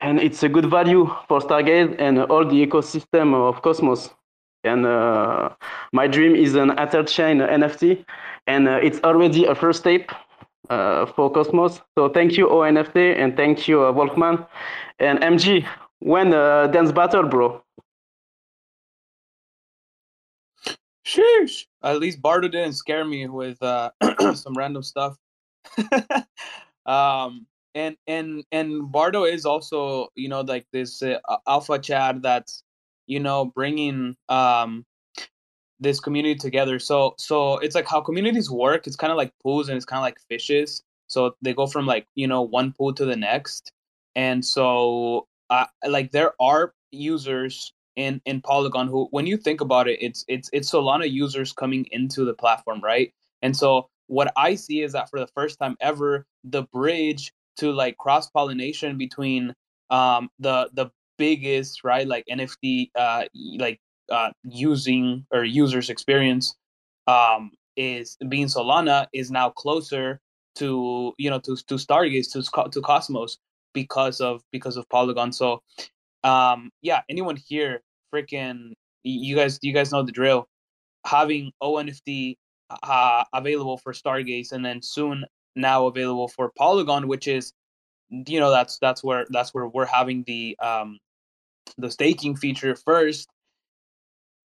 and 0.00 0.20
it's 0.20 0.42
a 0.42 0.48
good 0.48 0.66
value 0.66 1.06
for 1.26 1.40
Stargaze 1.40 1.96
and 1.98 2.18
all 2.18 2.44
the 2.44 2.66
ecosystem 2.66 3.34
of 3.34 3.62
Cosmos. 3.62 4.10
And 4.64 4.84
uh, 4.84 5.50
my 5.92 6.06
dream 6.06 6.34
is 6.34 6.54
an 6.54 6.72
Ether-chain 6.72 7.38
NFT, 7.38 8.04
and 8.46 8.68
uh, 8.68 8.80
it's 8.82 9.00
already 9.04 9.44
a 9.44 9.54
first 9.54 9.80
step 9.80 10.10
uh, 10.70 11.06
for 11.06 11.30
Cosmos. 11.30 11.80
So 11.96 12.08
thank 12.08 12.36
you 12.36 12.46
ONFT 12.48 13.18
and 13.18 13.36
thank 13.36 13.68
you 13.68 13.84
uh, 13.84 13.92
Wolfman 13.92 14.44
and 14.98 15.18
MG. 15.20 15.66
When 16.00 16.34
uh, 16.34 16.66
dance 16.68 16.92
battle, 16.92 17.24
bro? 17.24 17.62
Sheesh. 21.06 21.66
At 21.82 22.00
least 22.00 22.20
Barto 22.20 22.48
didn't 22.48 22.74
scare 22.74 23.04
me 23.04 23.28
with 23.28 23.62
uh, 23.62 23.90
some 24.34 24.54
random 24.54 24.82
stuff. 24.82 25.16
um, 26.86 27.46
and 27.74 27.96
and 28.06 28.44
and 28.50 28.90
Barto 28.90 29.24
is 29.24 29.46
also, 29.46 30.08
you 30.14 30.28
know, 30.28 30.40
like 30.40 30.66
this 30.72 31.02
uh, 31.02 31.18
alpha 31.46 31.78
chat 31.78 32.22
that's, 32.22 32.62
you 33.06 33.20
know, 33.20 33.44
bringing 33.44 34.16
um 34.28 34.84
this 35.80 36.00
community 36.00 36.34
together. 36.36 36.78
So 36.78 37.14
so 37.18 37.58
it's 37.58 37.74
like 37.74 37.86
how 37.86 38.00
communities 38.00 38.50
work. 38.50 38.86
It's 38.86 38.96
kind 38.96 39.10
of 39.10 39.16
like 39.16 39.32
pools 39.42 39.68
and 39.68 39.76
it's 39.76 39.86
kind 39.86 39.98
of 39.98 40.02
like 40.04 40.18
fishes. 40.28 40.82
So 41.08 41.36
they 41.42 41.54
go 41.54 41.66
from 41.66 41.86
like 41.86 42.06
you 42.14 42.26
know 42.26 42.42
one 42.42 42.72
pool 42.72 42.92
to 42.94 43.04
the 43.04 43.16
next, 43.16 43.72
and 44.14 44.44
so 44.44 45.26
uh, 45.50 45.66
like 45.86 46.12
there 46.12 46.32
are 46.40 46.74
users 46.90 47.72
in 47.96 48.20
in 48.24 48.40
Polygon 48.40 48.88
who, 48.88 49.08
when 49.10 49.26
you 49.26 49.36
think 49.36 49.60
about 49.60 49.88
it, 49.88 49.98
it's 50.00 50.24
it's 50.28 50.50
it's 50.52 50.70
Solana 50.70 51.10
users 51.10 51.52
coming 51.52 51.86
into 51.90 52.24
the 52.24 52.34
platform, 52.34 52.80
right? 52.82 53.12
And 53.42 53.56
so 53.56 53.88
what 54.08 54.32
I 54.36 54.54
see 54.54 54.82
is 54.82 54.92
that 54.92 55.10
for 55.10 55.18
the 55.18 55.28
first 55.28 55.58
time 55.58 55.76
ever, 55.80 56.26
the 56.44 56.62
bridge 56.72 57.32
to 57.58 57.72
like 57.72 57.96
cross 57.98 58.30
pollination 58.30 58.98
between 58.98 59.54
um 59.90 60.28
the 60.38 60.68
the 60.74 60.90
biggest 61.18 61.84
right 61.84 62.06
like 62.06 62.24
NFT 62.30 62.90
uh 62.94 63.24
like 63.58 63.80
uh 64.10 64.30
using 64.44 65.26
or 65.32 65.44
users 65.44 65.90
experience 65.90 66.54
um 67.06 67.50
is 67.76 68.16
being 68.28 68.46
Solana 68.46 69.06
is 69.12 69.30
now 69.30 69.50
closer 69.50 70.20
to 70.56 71.12
you 71.18 71.30
know 71.30 71.38
to 71.40 71.56
to 71.56 71.74
Stargaze 71.74 72.30
to 72.32 72.70
to 72.70 72.80
Cosmos 72.80 73.38
because 73.74 74.20
of 74.20 74.42
because 74.52 74.76
of 74.76 74.88
Polygon. 74.88 75.32
So 75.32 75.62
um 76.24 76.70
yeah, 76.82 77.02
anyone 77.08 77.36
here 77.36 77.82
freaking 78.12 78.72
you 79.04 79.36
guys 79.36 79.58
you 79.62 79.72
guys 79.72 79.92
know 79.92 80.02
the 80.02 80.12
drill. 80.12 80.48
Having 81.06 81.52
ONFT 81.62 82.36
uh, 82.82 83.22
available 83.32 83.78
for 83.78 83.92
Stargaze 83.92 84.50
and 84.50 84.64
then 84.64 84.82
soon 84.82 85.24
now 85.54 85.86
available 85.86 86.26
for 86.28 86.50
Polygon, 86.58 87.06
which 87.06 87.28
is 87.28 87.52
you 88.10 88.40
know 88.40 88.50
that's 88.50 88.78
that's 88.78 89.04
where 89.04 89.26
that's 89.30 89.54
where 89.54 89.68
we're 89.68 89.86
having 89.86 90.24
the 90.26 90.56
um 90.60 90.98
the 91.78 91.90
staking 91.90 92.36
feature 92.36 92.76
first 92.76 93.28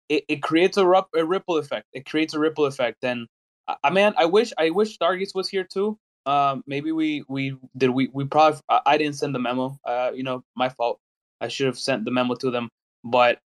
it, 0.08 0.24
it 0.28 0.42
creates 0.42 0.76
a, 0.78 0.86
rup- 0.86 1.10
a 1.16 1.24
ripple 1.24 1.58
effect. 1.58 1.86
It 1.92 2.06
creates 2.06 2.34
a 2.34 2.38
ripple 2.40 2.66
effect, 2.66 3.04
and 3.04 3.28
I, 3.68 3.76
I 3.84 3.90
man, 3.90 4.14
I 4.18 4.26
wish 4.26 4.52
I 4.58 4.70
wish 4.70 4.98
Stargaze 4.98 5.34
was 5.34 5.48
here 5.48 5.64
too 5.64 5.94
Um, 6.26 6.62
maybe 6.66 6.92
we 6.92 7.24
we 7.28 7.56
did 7.76 7.90
we 7.90 8.08
we 8.12 8.24
probably 8.24 8.60
I, 8.68 8.80
I 8.86 8.98
didn't 8.98 9.16
send 9.16 9.34
the 9.34 9.38
memo. 9.40 9.78
Uh, 9.84 10.12
you 10.14 10.22
know, 10.22 10.44
my 10.56 10.68
fault. 10.68 11.00
I 11.40 11.48
should 11.48 11.66
have 11.66 11.78
sent 11.78 12.04
the 12.04 12.12
memo 12.12 12.34
to 12.36 12.50
them. 12.50 12.68
But 13.04 13.40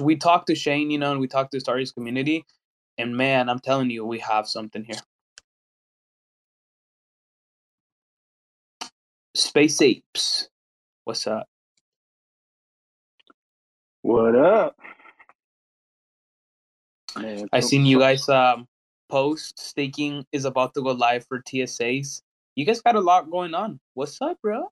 we 0.00 0.16
talk 0.16 0.46
to 0.46 0.54
Shane? 0.56 0.90
You 0.90 0.98
know, 0.98 1.12
and 1.12 1.20
we 1.20 1.28
talked 1.28 1.52
to 1.52 1.58
the 1.58 1.64
Stargaze 1.64 1.94
community. 1.94 2.44
And 2.98 3.16
man, 3.16 3.48
I'm 3.48 3.60
telling 3.60 3.90
you, 3.90 4.04
we 4.06 4.20
have 4.20 4.48
something 4.48 4.84
here. 4.84 5.00
Space 9.36 9.82
apes. 9.82 10.48
What's 11.04 11.26
up? 11.26 11.48
What 14.02 14.36
up? 14.36 14.76
Man, 17.16 17.48
I 17.52 17.60
seen 17.60 17.86
you 17.86 17.98
guys 17.98 18.28
um 18.28 18.66
post 19.08 19.58
staking 19.58 20.24
is 20.32 20.44
about 20.44 20.74
to 20.74 20.82
go 20.82 20.92
live 20.92 21.26
for 21.26 21.42
TSAs. 21.42 22.22
You 22.54 22.64
guys 22.64 22.80
got 22.80 22.96
a 22.96 23.00
lot 23.00 23.30
going 23.30 23.54
on. 23.54 23.80
What's 23.94 24.20
up, 24.20 24.38
bro? 24.42 24.70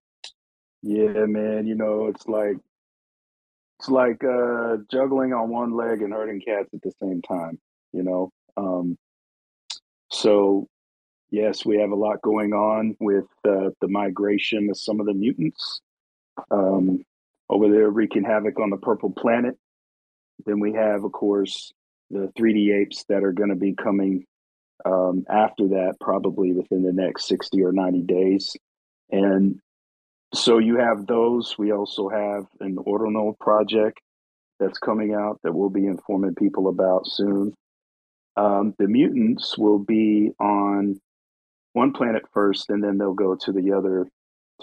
Yeah, 0.83 1.27
man. 1.27 1.67
You 1.67 1.75
know, 1.75 2.07
it's 2.07 2.27
like 2.27 2.57
it's 3.79 3.89
like 3.89 4.23
uh, 4.25 4.79
juggling 4.91 5.33
on 5.33 5.49
one 5.51 5.73
leg 5.73 6.03
and 6.03 6.13
herding 6.13 6.41
cats 6.41 6.69
at 6.75 6.83
the 6.83 6.93
same 7.03 7.23
time. 7.23 7.59
You 7.93 8.03
know, 8.03 8.33
um, 8.57 8.97
so 10.11 10.69
yes, 11.31 11.65
we 11.65 11.79
have 11.79 11.91
a 11.91 11.97
lot 11.97 12.23
going 12.23 12.53
on 12.53 12.97
with 13.01 13.27
uh, 13.47 13.71
the 13.81 13.89
migration 13.89 14.71
of 14.71 14.79
some 14.79 15.01
of 15.01 15.07
the 15.07 15.15
mutants 15.15 15.81
um, 16.51 17.05
over 17.49 17.69
there 17.69 17.91
wreaking 17.91 18.25
havoc 18.25 18.59
on 18.61 18.71
the 18.71 18.77
purple 18.77 19.11
planet. 19.11 19.57
Then 20.47 20.61
we 20.61 20.73
have, 20.75 21.05
of 21.05 21.13
course, 21.13 21.73
the 22.11 22.31
3D 22.39 22.83
apes 22.83 23.05
that 23.09 23.25
are 23.25 23.33
going 23.33 23.51
to 23.51 23.57
be 23.57 23.75
coming 23.75 24.25
um, 24.85 25.25
after 25.29 25.69
that, 25.69 25.95
probably 26.01 26.53
within 26.53 26.83
the 26.83 26.93
next 26.93 27.27
60 27.29 27.63
or 27.63 27.73
90 27.73 28.03
days. 28.03 28.57
And 29.11 29.61
so 30.35 30.59
you 30.59 30.79
have 30.79 31.07
those. 31.07 31.57
We 31.59 31.73
also 31.73 32.09
have 32.09 32.45
an 32.61 32.79
ordinal 32.79 33.37
project 33.41 34.01
that's 34.61 34.79
coming 34.79 35.15
out 35.15 35.41
that 35.43 35.55
we'll 35.55 35.71
be 35.71 35.87
informing 35.87 36.35
people 36.35 36.69
about 36.69 37.07
soon. 37.07 37.55
Um, 38.37 38.75
the 38.79 38.87
mutants 38.87 39.57
will 39.57 39.79
be 39.79 40.31
on 40.39 41.01
one 41.73 41.93
planet 41.93 42.23
first, 42.33 42.71
and 42.71 42.83
then 42.83 42.99
they'll 42.99 43.15
go 43.15 43.37
to 43.37 43.53
the 43.53 43.73
other 43.73 44.07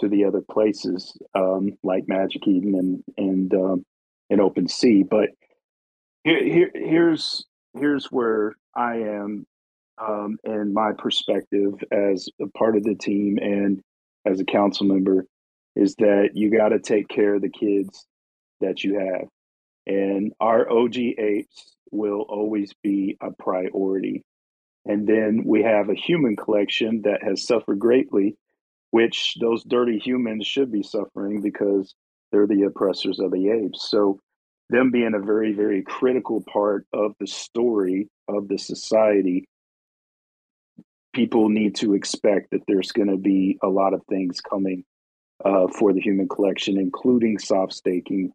to 0.00 0.08
the 0.08 0.26
other 0.26 0.42
places 0.50 1.16
um, 1.34 1.76
like 1.82 2.04
Magic 2.06 2.46
Eden 2.46 2.74
and 2.74 3.04
and 3.16 3.54
um, 3.54 3.84
and 4.30 4.40
Open 4.40 4.68
Sea. 4.68 5.02
But 5.02 5.30
here, 6.26 6.44
here 6.44 6.70
here's 6.74 7.44
here's 7.74 8.06
where 8.06 8.56
I 8.74 8.96
am 8.96 9.46
um, 10.04 10.38
and 10.44 10.74
my 10.74 10.90
perspective 10.98 11.74
as 11.92 12.28
a 12.40 12.48
part 12.58 12.76
of 12.76 12.82
the 12.82 12.96
team 12.96 13.38
and 13.40 13.80
as 14.26 14.40
a 14.40 14.44
council 14.44 14.86
member 14.86 15.24
is 15.76 15.94
that 15.96 16.30
you 16.34 16.50
got 16.50 16.70
to 16.70 16.80
take 16.80 17.08
care 17.08 17.36
of 17.36 17.42
the 17.42 17.50
kids 17.50 18.06
that 18.60 18.82
you 18.82 18.98
have. 18.98 19.28
And 19.86 20.32
our 20.40 20.70
OG 20.70 20.96
apes 20.96 21.76
will 21.92 22.22
always 22.22 22.72
be 22.82 23.16
a 23.20 23.30
priority. 23.30 24.24
And 24.84 25.06
then 25.06 25.44
we 25.46 25.62
have 25.62 25.88
a 25.88 25.94
human 25.94 26.34
collection 26.34 27.02
that 27.04 27.22
has 27.22 27.46
suffered 27.46 27.78
greatly, 27.78 28.36
which 28.90 29.36
those 29.40 29.62
dirty 29.64 29.98
humans 29.98 30.46
should 30.46 30.72
be 30.72 30.82
suffering 30.82 31.40
because 31.40 31.94
they're 32.32 32.46
the 32.46 32.62
oppressors 32.62 33.20
of 33.20 33.30
the 33.30 33.50
apes. 33.50 33.88
So, 33.88 34.18
them 34.68 34.90
being 34.90 35.14
a 35.14 35.20
very, 35.20 35.52
very 35.52 35.82
critical 35.82 36.42
part 36.42 36.86
of 36.92 37.12
the 37.20 37.26
story 37.26 38.08
of 38.28 38.48
the 38.48 38.58
society, 38.58 39.44
people 41.14 41.48
need 41.48 41.76
to 41.76 41.94
expect 41.94 42.50
that 42.50 42.62
there's 42.66 42.92
going 42.92 43.08
to 43.08 43.16
be 43.16 43.58
a 43.62 43.68
lot 43.68 43.94
of 43.94 44.02
things 44.08 44.40
coming 44.40 44.84
uh, 45.44 45.68
for 45.68 45.92
the 45.92 46.00
human 46.00 46.28
collection, 46.28 46.78
including 46.78 47.38
soft 47.38 47.72
staking, 47.72 48.32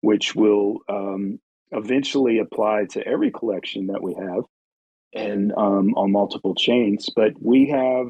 which 0.00 0.34
will 0.34 0.78
um, 0.88 1.38
eventually 1.70 2.38
apply 2.38 2.86
to 2.90 3.06
every 3.06 3.30
collection 3.30 3.88
that 3.88 4.02
we 4.02 4.14
have 4.14 4.44
and 5.12 5.52
um, 5.52 5.94
on 5.94 6.12
multiple 6.12 6.54
chains. 6.54 7.08
But 7.14 7.32
we 7.40 7.68
have 7.68 8.08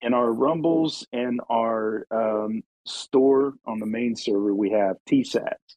in 0.00 0.14
our 0.14 0.30
rumbles 0.30 1.06
and 1.12 1.40
our 1.50 2.06
um, 2.10 2.62
store 2.86 3.54
on 3.66 3.80
the 3.80 3.86
main 3.86 4.16
server, 4.16 4.54
we 4.54 4.70
have 4.70 4.96
TSATs, 5.08 5.76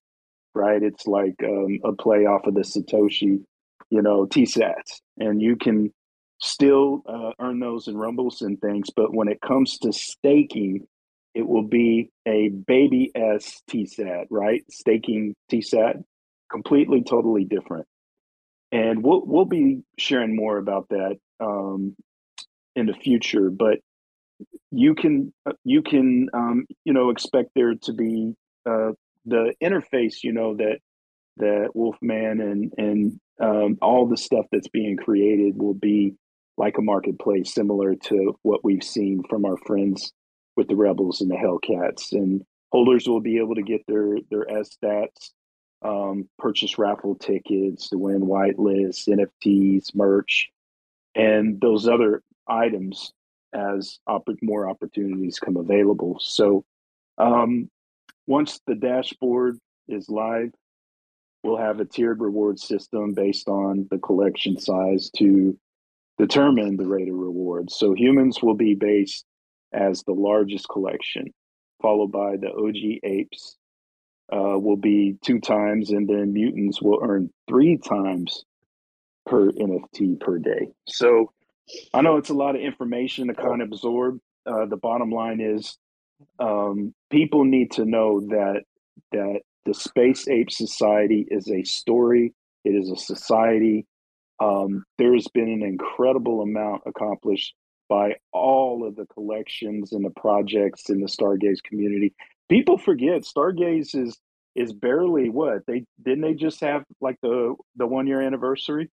right? 0.53 0.81
It's 0.81 1.07
like 1.07 1.35
um, 1.43 1.79
a 1.83 1.93
play 1.93 2.25
off 2.25 2.47
of 2.47 2.55
the 2.55 2.61
Satoshi, 2.61 3.43
you 3.89 4.01
know, 4.01 4.25
TSATs. 4.25 5.01
And 5.17 5.41
you 5.41 5.55
can 5.55 5.93
still 6.39 7.03
uh, 7.07 7.31
earn 7.39 7.59
those 7.59 7.87
in 7.87 7.97
rumbles 7.97 8.41
and 8.41 8.59
things. 8.59 8.89
But 8.95 9.13
when 9.13 9.27
it 9.27 9.39
comes 9.41 9.77
to 9.79 9.93
staking, 9.93 10.87
it 11.33 11.47
will 11.47 11.63
be 11.63 12.09
a 12.27 12.49
baby 12.49 13.11
S 13.15 13.61
TSAT, 13.69 14.25
right? 14.29 14.63
Staking 14.69 15.35
TSAT, 15.51 16.03
completely, 16.51 17.03
totally 17.03 17.45
different. 17.45 17.85
And 18.71 19.03
we'll 19.03 19.21
we'll 19.25 19.45
be 19.45 19.83
sharing 19.97 20.35
more 20.35 20.57
about 20.57 20.87
that 20.89 21.17
um, 21.39 21.95
in 22.75 22.85
the 22.85 22.93
future. 22.93 23.49
But 23.49 23.79
you 24.71 24.95
can 24.95 25.33
uh, 25.45 25.53
you 25.63 25.81
can 25.81 26.29
um, 26.33 26.65
you 26.85 26.93
know 26.93 27.09
expect 27.09 27.49
there 27.55 27.75
to 27.83 27.93
be 27.93 28.33
uh, 28.65 28.91
the 29.25 29.53
interface, 29.63 30.23
you 30.23 30.31
know 30.31 30.55
that 30.55 30.79
that 31.37 31.69
Wolfman 31.73 32.41
and 32.41 32.73
and 32.77 33.19
um, 33.39 33.77
all 33.81 34.07
the 34.07 34.17
stuff 34.17 34.45
that's 34.51 34.67
being 34.67 34.97
created 34.97 35.57
will 35.57 35.73
be 35.73 36.15
like 36.57 36.77
a 36.77 36.81
marketplace, 36.81 37.53
similar 37.53 37.95
to 37.95 38.37
what 38.43 38.63
we've 38.63 38.83
seen 38.83 39.23
from 39.29 39.45
our 39.45 39.57
friends 39.65 40.13
with 40.55 40.67
the 40.67 40.75
Rebels 40.75 41.21
and 41.21 41.31
the 41.31 41.35
Hellcats. 41.35 42.11
And 42.11 42.43
holders 42.71 43.07
will 43.07 43.21
be 43.21 43.37
able 43.37 43.55
to 43.55 43.63
get 43.63 43.81
their 43.87 44.17
their 44.29 44.49
S 44.49 44.77
stats, 44.83 45.31
um, 45.81 46.29
purchase 46.37 46.77
raffle 46.77 47.15
tickets 47.15 47.89
to 47.89 47.97
win 47.97 48.21
whitelists, 48.21 49.07
NFTs, 49.07 49.95
merch, 49.95 50.49
and 51.15 51.59
those 51.59 51.87
other 51.87 52.21
items 52.47 53.13
as 53.53 53.99
opp- 54.07 54.27
more 54.41 54.69
opportunities 54.69 55.39
come 55.39 55.57
available. 55.57 56.17
So 56.19 56.63
um, 57.17 57.69
once 58.27 58.59
the 58.67 58.75
dashboard 58.75 59.57
is 59.87 60.09
live, 60.09 60.51
we'll 61.43 61.57
have 61.57 61.79
a 61.79 61.85
tiered 61.85 62.21
reward 62.21 62.59
system 62.59 63.13
based 63.13 63.47
on 63.47 63.87
the 63.89 63.97
collection 63.97 64.57
size 64.59 65.09
to 65.17 65.57
determine 66.17 66.77
the 66.77 66.87
rate 66.87 67.09
of 67.09 67.15
reward. 67.15 67.71
So 67.71 67.93
humans 67.93 68.41
will 68.41 68.55
be 68.55 68.75
based 68.75 69.25
as 69.73 70.03
the 70.03 70.13
largest 70.13 70.67
collection, 70.69 71.33
followed 71.81 72.11
by 72.11 72.37
the 72.37 72.51
OG 72.51 72.99
apes 73.03 73.57
uh, 74.31 74.57
will 74.57 74.77
be 74.77 75.17
two 75.23 75.39
times, 75.39 75.91
and 75.91 76.07
then 76.07 76.33
mutants 76.33 76.81
will 76.81 76.99
earn 77.03 77.29
three 77.49 77.77
times 77.77 78.45
per 79.25 79.51
NFT 79.51 80.19
per 80.19 80.37
day. 80.37 80.69
So 80.87 81.31
I 81.93 82.01
know 82.01 82.17
it's 82.17 82.29
a 82.29 82.35
lot 82.35 82.55
of 82.55 82.61
information 82.61 83.27
to 83.27 83.33
kind 83.33 83.61
of 83.61 83.67
absorb. 83.67 84.19
Uh, 84.45 84.65
the 84.65 84.77
bottom 84.77 85.11
line 85.11 85.39
is 85.39 85.77
um, 86.39 86.93
people 87.09 87.45
need 87.45 87.71
to 87.71 87.85
know 87.85 88.21
that 88.21 88.63
that 89.11 89.41
the 89.65 89.73
Space 89.73 90.27
Ape 90.27 90.51
Society 90.51 91.27
is 91.29 91.49
a 91.49 91.63
story. 91.63 92.33
It 92.63 92.71
is 92.71 92.89
a 92.89 92.95
society. 92.95 93.85
Um, 94.41 94.83
there 94.97 95.13
has 95.13 95.27
been 95.27 95.49
an 95.49 95.61
incredible 95.61 96.41
amount 96.41 96.83
accomplished 96.85 97.53
by 97.89 98.15
all 98.31 98.87
of 98.87 98.95
the 98.95 99.05
collections 99.05 99.91
and 99.91 100.03
the 100.03 100.19
projects 100.19 100.89
in 100.89 101.01
the 101.01 101.07
Stargaze 101.07 101.61
community. 101.61 102.13
People 102.49 102.77
forget 102.77 103.23
Stargaze 103.23 103.95
is 103.95 104.17
is 104.55 104.73
barely 104.73 105.29
what 105.29 105.65
they 105.65 105.85
didn't 106.03 106.21
they 106.21 106.33
just 106.33 106.61
have 106.61 106.83
like 106.99 107.17
the 107.21 107.55
the 107.75 107.85
one 107.85 108.07
year 108.07 108.21
anniversary. 108.21 108.89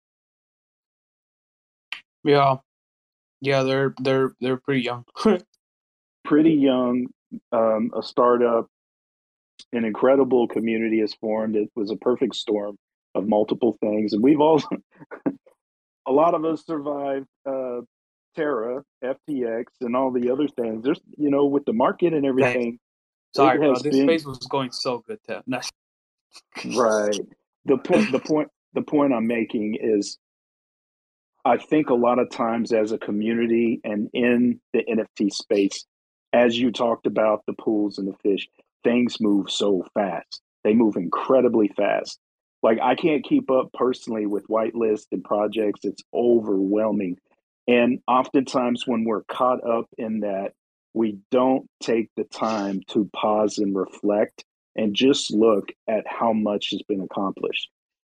Yeah, 2.25 2.57
yeah, 3.41 3.62
they're 3.64 3.95
they're 4.01 4.33
they're 4.41 4.57
pretty 4.59 4.83
young. 4.83 5.05
pretty 6.33 6.55
young, 6.55 7.09
um, 7.53 7.91
a 7.95 8.03
startup, 8.03 8.66
an 9.74 9.85
incredible 9.85 10.49
community 10.49 11.01
has 11.01 11.12
formed. 11.12 11.57
It 11.57 11.68
was 11.76 11.91
a 11.91 11.97
perfect 11.97 12.37
storm 12.37 12.78
of 13.14 13.28
multiple 13.28 13.76
things, 13.83 14.14
and 14.14 14.22
we've 14.22 14.41
all, 14.41 14.62
a 16.07 16.11
lot 16.11 16.33
of 16.33 16.47
us 16.47 16.64
survived 16.64 17.26
uh, 17.47 17.80
Terra, 18.35 18.83
FTX, 19.05 19.64
and 19.83 19.95
all 19.95 20.11
the 20.11 20.30
other 20.30 20.49
things. 20.49 20.83
There's, 20.83 21.01
you 21.18 21.28
know, 21.28 21.45
with 21.45 21.66
the 21.66 21.74
market 21.74 22.14
and 22.14 22.24
everything. 22.24 22.78
Sorry, 23.37 23.59
bro. 23.59 23.74
This 23.74 23.83
been- 23.83 24.07
space 24.07 24.24
was 24.24 24.39
going 24.39 24.72
so 24.72 25.05
good. 25.07 25.18
No. 25.47 25.61
Right. 26.74 27.14
The 27.66 27.76
point 27.76 28.11
the 28.11 28.18
point 28.18 28.49
the 28.72 28.80
point 28.80 29.12
I'm 29.12 29.26
making 29.26 29.76
is 29.78 30.16
I 31.45 31.59
think 31.59 31.91
a 31.91 31.95
lot 31.95 32.18
of 32.18 32.30
times 32.30 32.72
as 32.72 32.91
a 32.91 32.97
community 32.97 33.83
and 33.85 34.09
in 34.14 34.61
the 34.72 34.83
NFT 34.83 35.30
space, 35.30 35.85
as 36.33 36.59
you 36.59 36.70
talked 36.70 37.07
about 37.07 37.43
the 37.47 37.53
pools 37.53 37.99
and 37.99 38.09
the 38.09 38.16
fish, 38.22 38.49
things 38.85 39.20
move 39.20 39.51
so 39.51 39.87
fast. 39.95 40.41
They 40.64 40.74
move 40.74 40.97
incredibly 40.97 41.68
fast. 41.68 42.18
Like 42.62 42.78
I 42.80 42.95
can't 42.95 43.24
keep 43.24 43.51
up 43.51 43.70
personally 43.74 44.26
with 44.26 44.47
whitelist 44.49 45.07
and 45.12 45.24
projects. 45.24 45.80
It's 45.85 46.03
overwhelming. 46.14 47.18
And 47.68 48.01
oftentimes, 48.09 48.87
when 48.87 49.05
we're 49.05 49.24
caught 49.24 49.64
up 49.66 49.87
in 49.99 50.20
that, 50.20 50.53
we 50.95 51.18
don't 51.30 51.66
take 51.80 52.11
the 52.16 52.24
time 52.24 52.80
to 52.89 53.09
pause 53.14 53.59
and 53.59 53.74
reflect 53.74 54.45
and 54.76 54.95
just 54.95 55.33
look 55.33 55.70
at 55.89 56.05
how 56.07 56.33
much 56.33 56.70
has 56.70 56.83
been 56.83 57.01
accomplished. 57.01 57.68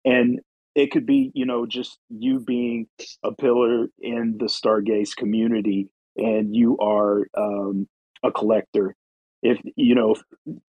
And 0.04 0.40
it 0.74 0.90
could 0.90 1.06
be, 1.06 1.30
you 1.34 1.46
know, 1.46 1.66
just 1.66 1.98
you 2.08 2.40
being 2.40 2.86
a 3.22 3.32
pillar 3.32 3.88
in 4.00 4.36
the 4.38 4.46
Stargaze 4.46 5.14
community 5.14 5.88
and 6.16 6.54
you 6.54 6.78
are 6.78 7.26
um, 7.36 7.88
a 8.24 8.32
collector. 8.32 8.96
If, 9.42 9.58
you 9.76 9.94
know, 9.94 10.12
if 10.12 10.22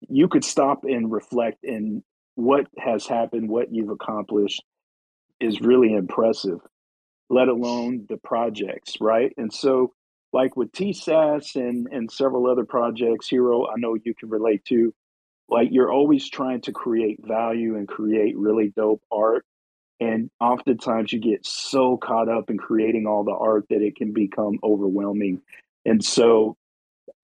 you 0.09 0.29
could 0.29 0.45
stop 0.45 0.85
and 0.85 1.11
reflect 1.11 1.59
in 1.63 2.03
what 2.35 2.67
has 2.79 3.07
happened, 3.07 3.49
what 3.49 3.73
you've 3.73 3.91
accomplished 3.91 4.63
is 5.41 5.61
really 5.61 5.93
impressive, 5.95 6.59
let 7.31 7.49
alone 7.49 8.07
the 8.09 8.17
projects, 8.17 8.95
right? 9.01 9.33
And 9.37 9.53
so, 9.53 9.93
like 10.33 10.57
with 10.57 10.73
TSAS 10.73 11.55
and, 11.55 11.87
and 11.93 12.11
several 12.11 12.51
other 12.51 12.65
projects, 12.65 13.29
Hero, 13.29 13.69
I 13.69 13.75
know 13.77 13.95
you 13.95 14.15
can 14.15 14.29
relate 14.29 14.65
to, 14.65 14.93
like 15.49 15.69
you're 15.71 15.93
always 15.93 16.29
trying 16.29 16.63
to 16.63 16.73
create 16.73 17.21
value 17.25 17.77
and 17.77 17.87
create 17.87 18.37
really 18.37 18.73
dope 18.75 19.03
art 19.13 19.45
and 20.01 20.31
oftentimes 20.41 21.13
you 21.13 21.21
get 21.21 21.47
so 21.47 21.97
caught 21.97 22.29
up 22.29 22.51
in 22.51 22.59
creating 22.59 23.07
all 23.07 23.25
the 23.25 23.33
art 23.33 23.65
that 23.71 23.83
it 23.83 23.97
can 23.97 24.13
become 24.13 24.59
overwhelming 24.63 25.41
and 25.85 26.05
so 26.05 26.57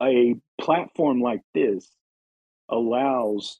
a 0.02 0.34
platform 0.60 1.20
like 1.20 1.40
this 1.54 1.88
allows 2.68 3.58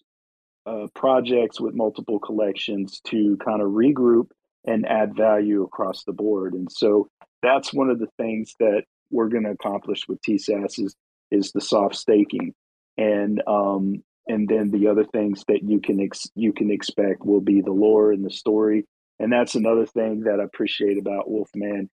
uh, 0.66 0.86
projects 0.94 1.60
with 1.60 1.74
multiple 1.74 2.18
collections 2.18 3.00
to 3.06 3.36
kind 3.44 3.62
of 3.62 3.68
regroup 3.70 4.28
and 4.66 4.86
add 4.86 5.16
value 5.16 5.62
across 5.62 6.04
the 6.04 6.12
board. 6.12 6.54
And 6.54 6.70
so 6.70 7.08
that's 7.42 7.72
one 7.72 7.88
of 7.88 7.98
the 7.98 8.10
things 8.18 8.54
that 8.60 8.82
we're 9.10 9.28
going 9.28 9.44
to 9.44 9.50
accomplish 9.50 10.06
with 10.08 10.20
tsas 10.22 10.78
is, 10.78 10.94
is 11.30 11.52
the 11.52 11.60
soft 11.60 11.96
staking. 11.96 12.54
And 12.96 13.42
um, 13.46 14.02
and 14.26 14.48
then 14.48 14.70
the 14.70 14.88
other 14.88 15.04
things 15.04 15.44
that 15.48 15.62
you 15.62 15.80
can 15.80 16.00
ex- 16.00 16.30
you 16.34 16.52
can 16.52 16.70
expect 16.70 17.24
will 17.24 17.40
be 17.40 17.62
the 17.62 17.72
lore 17.72 18.12
and 18.12 18.24
the 18.24 18.30
story. 18.30 18.86
And 19.18 19.32
that's 19.32 19.54
another 19.54 19.86
thing 19.86 20.20
that 20.20 20.38
I 20.40 20.44
appreciate 20.44 20.98
about 20.98 21.30
Wolfman 21.30 21.90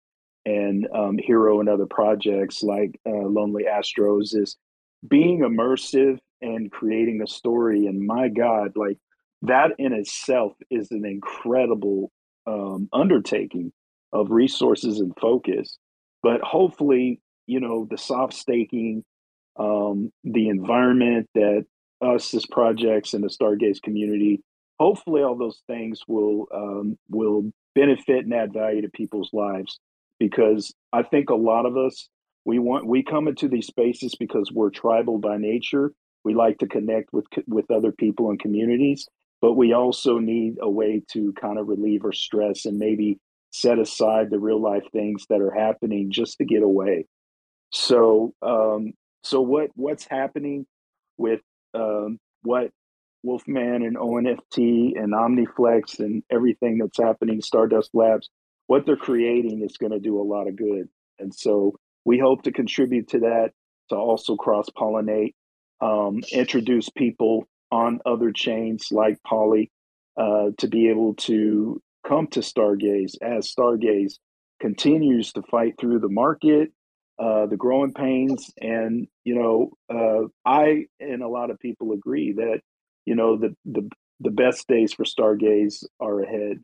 and 0.48 0.88
um, 0.95 1.18
Hero 1.18 1.60
and 1.60 1.68
other 1.68 1.86
projects 1.86 2.64
like 2.64 2.98
uh, 3.06 3.12
Lonely 3.12 3.66
Astros 3.66 4.34
is 4.34 4.56
being 5.06 5.41
immersive 5.41 6.20
and 6.41 6.72
creating 6.72 7.22
a 7.22 7.28
story. 7.28 7.86
And 7.86 8.08
my 8.08 8.30
God, 8.30 8.72
like 8.78 8.98
that 9.41 9.72
in 9.78 9.91
itself 9.91 10.54
is 10.72 10.89
an 10.91 11.06
incredible 11.06 12.14
um, 12.45 12.88
undertaking 12.93 13.74
of 14.14 14.32
resources 14.32 15.02
and 15.02 15.12
focus. 15.20 15.78
But 16.24 16.39
hopefully, 16.41 17.20
you 17.45 17.60
know, 17.60 17.86
the 17.89 17.98
soft 17.98 18.34
staking, 18.34 19.04
um, 19.60 20.14
the 20.24 20.48
environment 20.48 21.28
that 21.36 21.66
us 22.02 22.34
as 22.34 22.45
projects 22.45 23.14
and 23.14 23.22
the 23.22 23.28
Stargaze 23.28 23.82
community 23.82 24.41
hopefully 24.80 25.24
all 25.24 25.36
those 25.36 25.62
things 25.66 26.02
will 26.08 26.45
um, 26.54 26.95
will 27.10 27.52
benefit 27.74 28.26
and 28.26 28.34
add 28.34 28.54
value 28.54 28.82
to 28.84 28.89
people's 28.89 29.32
lives 29.34 29.80
because 30.20 30.74
I 30.93 31.03
think 31.03 31.30
a 31.30 31.36
lot 31.36 31.65
of 31.65 31.78
us 31.78 32.09
we 32.45 32.59
want 32.59 32.88
we 32.88 33.03
come 33.03 33.28
into 33.28 33.49
these 33.49 33.68
spaces 33.68 34.15
because 34.15 34.51
we're 34.53 34.70
tribal 34.70 35.18
by 35.18 35.38
nature. 35.38 35.91
We 36.24 36.34
like 36.34 36.59
to 36.59 36.68
connect 36.68 37.11
with 37.11 37.26
with 37.45 37.70
other 37.70 37.91
people 37.91 38.30
and 38.30 38.39
communities, 38.39 39.05
but 39.41 39.53
we 39.53 39.74
also 39.74 40.18
need 40.18 40.55
a 40.61 40.70
way 40.70 41.03
to 41.11 41.34
kind 41.34 41.59
of 41.59 41.68
relieve 41.68 42.05
our 42.05 42.13
stress 42.13 42.65
and 42.65 42.78
maybe 42.78 43.20
set 43.51 43.80
aside 43.80 44.30
the 44.30 44.39
real 44.39 44.61
life 44.61 44.84
things 44.93 45.26
that 45.30 45.41
are 45.41 45.51
happening 45.51 46.09
just 46.09 46.38
to 46.38 46.45
get 46.45 46.63
away. 46.63 47.05
So, 47.72 48.34
um, 48.41 48.93
so 49.24 49.41
what 49.41 49.72
what's 49.76 50.05
happening 50.05 50.65
with 51.18 51.41
um, 51.74 52.18
what 52.43 52.72
Wolfman 53.24 53.84
and 53.84 53.97
ONFT 53.97 54.97
and 54.97 55.13
OmniFlix 55.13 55.99
and 55.99 56.24
everything 56.32 56.78
that's 56.78 56.97
happening, 56.97 57.41
Stardust 57.41 57.89
Labs, 57.93 58.30
what 58.68 58.86
they're 58.86 58.95
creating 58.95 59.63
is 59.63 59.78
going 59.78 59.91
to 59.91 59.99
do 59.99 60.20
a 60.20 60.24
lot 60.24 60.47
of 60.47 60.55
good. 60.55 60.88
And 61.20 61.34
so 61.34 61.74
we 62.05 62.20
hope 62.20 62.43
to 62.43 62.51
contribute 62.51 63.09
to 63.09 63.20
that, 63.20 63.51
to 63.89 63.95
also 63.95 64.36
cross 64.36 64.68
pollinate, 64.70 65.34
um, 65.82 66.22
introduce 66.32 66.89
people 66.89 67.47
on 67.72 67.99
other 68.05 68.32
chains 68.32 68.88
like 68.91 69.18
Poly 69.26 69.72
uh, 70.18 70.51
to 70.57 70.68
be 70.68 70.89
able 70.89 71.15
to 71.15 71.82
come 72.07 72.28
to 72.28 72.39
Stargaze 72.39 73.15
as 73.22 73.53
Stargaze 73.53 74.15
continues 74.59 75.34
to 75.34 75.41
fight 75.43 75.76
through 75.80 75.99
the 75.99 76.09
market, 76.09 76.72
uh, 77.20 77.45
the 77.45 77.57
growing 77.57 77.93
pains. 77.93 78.51
And, 78.59 79.07
you 79.24 79.36
know, 79.36 79.72
uh, 79.93 80.28
I 80.45 80.86
and 80.99 81.22
a 81.22 81.28
lot 81.28 81.51
of 81.51 81.59
people 81.59 81.91
agree 81.91 82.34
that 82.34 82.61
you 83.05 83.15
know 83.15 83.38
the 83.38 83.55
the 83.65 83.89
the 84.20 84.32
best 84.32 84.68
days 84.68 84.93
for 84.93 85.05
Stargaze 85.05 85.84
are 85.99 86.22
ahead. 86.22 86.57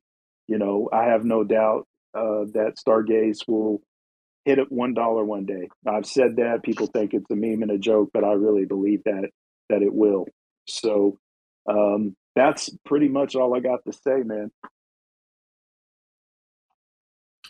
You 0.48 0.58
know, 0.58 0.90
I 0.92 1.06
have 1.06 1.24
no 1.24 1.44
doubt 1.44 1.88
uh, 2.16 2.46
that 2.54 2.76
Stargaze 2.86 3.48
will 3.48 3.82
hit 4.46 4.60
at 4.60 4.72
one 4.72 4.94
dollar 4.94 5.24
one 5.24 5.46
day. 5.46 5.70
I've 5.88 6.06
said 6.06 6.36
that 6.38 6.64
people 6.64 6.88
think 6.88 7.14
it's 7.14 7.30
a 7.32 7.36
meme 7.36 7.62
and 7.62 7.72
a 7.72 7.78
joke, 7.78 8.10
but 8.14 8.24
I 8.24 8.34
really 8.34 8.66
believe 8.66 9.04
that 9.06 9.30
that 9.70 9.82
it 9.82 9.94
will. 9.94 10.28
So 10.68 11.18
um, 11.70 12.16
that's 12.36 12.70
pretty 12.86 13.08
much 13.08 13.36
all 13.36 13.56
I 13.56 13.60
got 13.60 13.84
to 13.86 13.94
say, 13.94 14.24
man. 14.24 14.52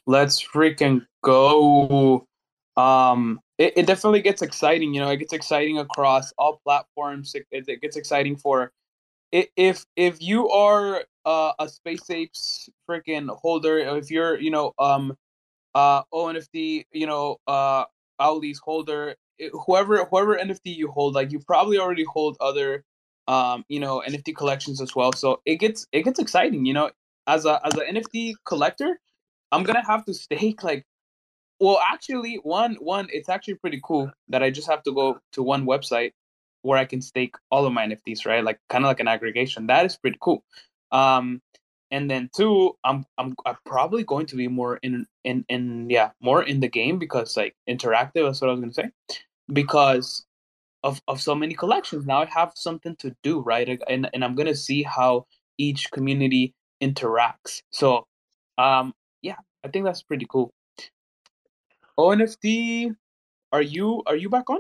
Let's 0.05 0.45
freaking 0.45 1.05
go. 1.23 2.27
Um, 2.75 3.39
it, 3.57 3.73
it 3.77 3.85
definitely 3.87 4.21
gets 4.21 4.41
exciting. 4.41 4.93
You 4.93 5.01
know, 5.01 5.09
it 5.09 5.17
gets 5.17 5.33
exciting 5.33 5.79
across 5.79 6.33
all 6.37 6.59
platforms. 6.63 7.33
It, 7.35 7.45
it, 7.51 7.65
it 7.67 7.81
gets 7.81 7.95
exciting 7.95 8.35
for 8.35 8.71
if 9.31 9.85
if 9.95 10.21
you 10.21 10.49
are 10.49 11.03
uh, 11.25 11.53
a 11.59 11.69
space 11.69 12.09
apes 12.09 12.69
freaking 12.89 13.29
holder, 13.29 13.79
if 13.97 14.11
you're 14.11 14.39
you 14.39 14.51
know 14.51 14.73
um 14.79 15.17
uh 15.75 16.03
ONFT 16.13 16.85
you 16.91 17.07
know 17.07 17.37
uh 17.47 17.85
Owlie's 18.19 18.59
holder, 18.59 19.15
whoever 19.65 20.05
whoever 20.05 20.37
NFT 20.37 20.75
you 20.75 20.89
hold, 20.89 21.15
like 21.15 21.31
you 21.31 21.39
probably 21.39 21.79
already 21.79 22.05
hold 22.05 22.37
other 22.39 22.83
um 23.27 23.63
you 23.69 23.79
know 23.79 24.03
NFT 24.05 24.35
collections 24.35 24.81
as 24.81 24.95
well. 24.95 25.13
So 25.13 25.41
it 25.45 25.55
gets 25.57 25.87
it 25.91 26.03
gets 26.03 26.19
exciting. 26.19 26.65
You 26.65 26.73
know, 26.73 26.91
as 27.27 27.45
a 27.45 27.59
as 27.65 27.73
an 27.75 27.95
NFT 27.95 28.35
collector, 28.45 28.99
I'm 29.51 29.63
gonna 29.63 29.85
have 29.85 30.05
to 30.05 30.13
stake 30.13 30.63
like 30.69 30.85
well 31.59 31.79
actually 31.79 32.35
one 32.43 32.75
one 32.75 33.07
it's 33.11 33.29
actually 33.29 33.55
pretty 33.55 33.79
cool 33.83 34.11
that 34.29 34.43
I 34.43 34.49
just 34.49 34.69
have 34.69 34.83
to 34.83 34.93
go 34.93 35.19
to 35.33 35.43
one 35.43 35.65
website 35.65 36.11
where 36.63 36.77
I 36.77 36.85
can 36.85 37.01
stake 37.01 37.35
all 37.51 37.65
of 37.65 37.73
my 37.73 37.85
NFTs, 37.85 38.25
right? 38.25 38.43
Like 38.43 38.57
kind 38.69 38.83
of 38.83 38.87
like 38.87 39.01
an 39.01 39.07
aggregation. 39.07 39.67
That 39.67 39.85
is 39.85 39.97
pretty 39.97 40.17
cool. 40.21 40.43
Um, 40.93 41.41
and 41.91 42.09
then 42.09 42.29
two, 42.35 42.75
I'm 42.83 43.05
I'm 43.17 43.35
I'm 43.45 43.57
probably 43.65 44.03
going 44.03 44.25
to 44.27 44.35
be 44.35 44.47
more 44.47 44.77
in 44.77 45.05
in 45.23 45.45
in 45.49 45.89
yeah 45.89 46.11
more 46.21 46.43
in 46.43 46.59
the 46.59 46.69
game 46.69 46.97
because 46.97 47.35
like 47.35 47.55
interactive. 47.69 48.25
That's 48.25 48.41
what 48.41 48.49
I 48.49 48.53
was 48.53 48.61
gonna 48.61 48.73
say. 48.73 48.89
Because 49.51 50.25
of 50.83 51.01
of 51.07 51.21
so 51.21 51.35
many 51.35 51.53
collections, 51.53 52.05
now 52.05 52.21
I 52.21 52.25
have 52.25 52.53
something 52.55 52.95
to 52.97 53.15
do, 53.23 53.41
right? 53.41 53.79
And 53.87 54.09
and 54.13 54.23
I'm 54.23 54.35
gonna 54.35 54.55
see 54.55 54.83
how 54.83 55.25
each 55.57 55.91
community 55.91 56.53
interacts. 56.81 57.61
So, 57.71 58.07
um, 58.57 58.93
yeah, 59.21 59.37
I 59.63 59.67
think 59.67 59.85
that's 59.85 60.01
pretty 60.01 60.25
cool. 60.29 60.51
ONFT, 61.99 62.95
are 63.51 63.61
you 63.61 64.01
are 64.07 64.15
you 64.15 64.29
back 64.29 64.49
on? 64.49 64.59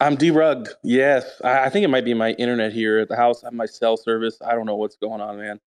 I'm 0.00 0.16
derugged. 0.16 0.68
Yes, 0.82 1.40
I, 1.42 1.64
I, 1.64 1.70
think 1.70 1.84
it 1.84 1.88
might 1.88 2.04
be 2.04 2.14
my 2.14 2.32
internet 2.32 2.72
here 2.72 2.98
at 2.98 3.08
the 3.08 3.16
house. 3.16 3.42
I 3.42 3.46
have 3.46 3.54
my 3.54 3.66
cell 3.66 3.96
service. 3.96 4.38
I 4.44 4.54
don't 4.54 4.66
know 4.66 4.76
what's 4.76 4.96
going 4.96 5.20
on, 5.20 5.38
man. 5.38 5.60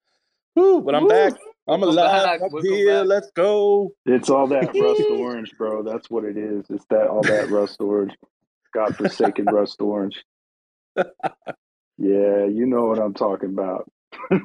Woo, 0.55 0.81
but 0.81 0.93
I'm 0.93 1.03
Woo. 1.03 1.09
back. 1.09 1.33
I'm 1.67 1.83
alive. 1.83 2.41
I'm 2.41 2.63
here. 2.63 3.03
Let's 3.03 3.31
go. 3.31 3.91
It's 4.05 4.29
all 4.29 4.47
that 4.47 4.73
rust 4.79 5.03
orange, 5.09 5.51
bro. 5.57 5.83
That's 5.83 6.09
what 6.09 6.25
it 6.25 6.37
is. 6.37 6.65
It's 6.69 6.85
that 6.89 7.07
all 7.07 7.21
that 7.23 7.49
rust 7.49 7.81
orange. 7.81 8.13
Godforsaken 8.73 9.45
rust 9.45 9.81
orange. 9.81 10.23
Yeah, 10.95 12.45
you 12.45 12.65
know 12.65 12.85
what 12.85 12.99
I'm 12.99 13.13
talking 13.13 13.49
about. 13.49 13.91
yeah. 14.31 14.39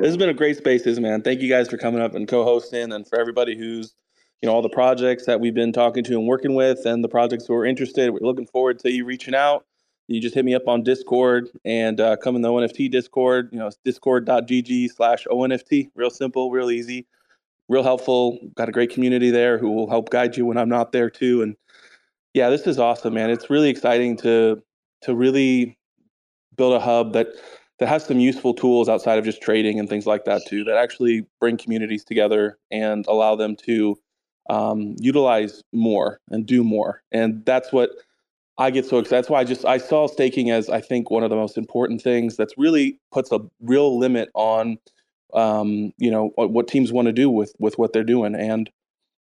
This 0.00 0.06
has 0.06 0.16
been 0.16 0.28
a 0.28 0.34
great 0.34 0.56
spaces, 0.56 1.00
man. 1.00 1.22
Thank 1.22 1.40
you 1.40 1.48
guys 1.48 1.68
for 1.68 1.76
coming 1.76 2.00
up 2.00 2.14
and 2.14 2.28
co-hosting 2.28 2.92
and 2.92 3.06
for 3.06 3.18
everybody 3.18 3.56
who's 3.56 3.94
you 4.42 4.48
know 4.48 4.54
all 4.54 4.62
the 4.62 4.68
projects 4.68 5.26
that 5.26 5.40
we've 5.40 5.54
been 5.54 5.72
talking 5.72 6.02
to 6.04 6.18
and 6.18 6.26
working 6.26 6.54
with 6.54 6.86
and 6.86 7.04
the 7.04 7.08
projects 7.08 7.46
who 7.46 7.54
are 7.54 7.66
interested. 7.66 8.10
We're 8.10 8.20
looking 8.20 8.46
forward 8.46 8.78
to 8.80 8.90
you 8.90 9.04
reaching 9.04 9.34
out. 9.34 9.66
You 10.08 10.20
just 10.20 10.34
hit 10.34 10.44
me 10.44 10.54
up 10.54 10.66
on 10.66 10.82
discord 10.82 11.48
and 11.64 12.00
uh, 12.00 12.16
come 12.16 12.34
in 12.34 12.42
the 12.42 12.48
onft 12.48 12.90
discord 12.90 13.50
you 13.52 13.58
know 13.58 13.68
it's 13.68 13.78
discord.gg 13.84 14.90
slash 14.90 15.26
onft 15.30 15.90
real 15.94 16.10
simple 16.10 16.50
real 16.50 16.70
easy 16.70 17.06
real 17.68 17.84
helpful. 17.84 18.38
Got 18.56 18.68
a 18.68 18.72
great 18.72 18.90
community 18.90 19.30
there 19.30 19.56
who 19.56 19.70
will 19.70 19.88
help 19.88 20.10
guide 20.10 20.36
you 20.36 20.46
when 20.46 20.56
i'm 20.56 20.68
not 20.68 20.92
there 20.92 21.10
too. 21.10 21.42
And 21.42 21.56
yeah 22.34 22.50
this 22.50 22.66
is 22.66 22.78
awesome 22.78 23.14
man. 23.14 23.30
It's 23.30 23.50
really 23.50 23.68
exciting 23.68 24.16
to 24.18 24.62
to 25.02 25.14
really 25.14 25.78
build 26.56 26.74
a 26.74 26.80
hub 26.80 27.12
that 27.12 27.28
that 27.78 27.88
has 27.88 28.04
some 28.04 28.18
useful 28.18 28.52
tools 28.52 28.88
outside 28.88 29.18
of 29.18 29.24
just 29.24 29.40
trading 29.40 29.78
and 29.78 29.88
things 29.88 30.06
like 30.06 30.24
that 30.24 30.42
too 30.46 30.64
that 30.64 30.76
actually 30.76 31.24
bring 31.40 31.56
communities 31.56 32.04
together 32.04 32.58
and 32.70 33.06
allow 33.06 33.36
them 33.36 33.54
to 33.56 33.96
um, 34.50 34.96
utilize 34.98 35.62
more 35.72 36.20
and 36.30 36.44
do 36.44 36.64
more 36.64 37.02
and 37.12 37.44
that's 37.44 37.72
what 37.72 37.90
i 38.58 38.70
get 38.70 38.84
so 38.84 38.98
excited 38.98 39.18
that's 39.18 39.30
why 39.30 39.40
i 39.40 39.44
just 39.44 39.64
i 39.64 39.78
saw 39.78 40.06
staking 40.06 40.50
as 40.50 40.68
i 40.68 40.80
think 40.80 41.10
one 41.10 41.22
of 41.22 41.30
the 41.30 41.36
most 41.36 41.56
important 41.56 42.02
things 42.02 42.36
that's 42.36 42.58
really 42.58 42.98
puts 43.12 43.30
a 43.32 43.40
real 43.60 43.98
limit 43.98 44.28
on 44.34 44.76
um, 45.32 45.92
you 45.98 46.10
know 46.10 46.32
what, 46.34 46.50
what 46.50 46.66
teams 46.66 46.92
want 46.92 47.06
to 47.06 47.12
do 47.12 47.30
with 47.30 47.54
with 47.60 47.78
what 47.78 47.92
they're 47.92 48.02
doing 48.02 48.34
and 48.34 48.68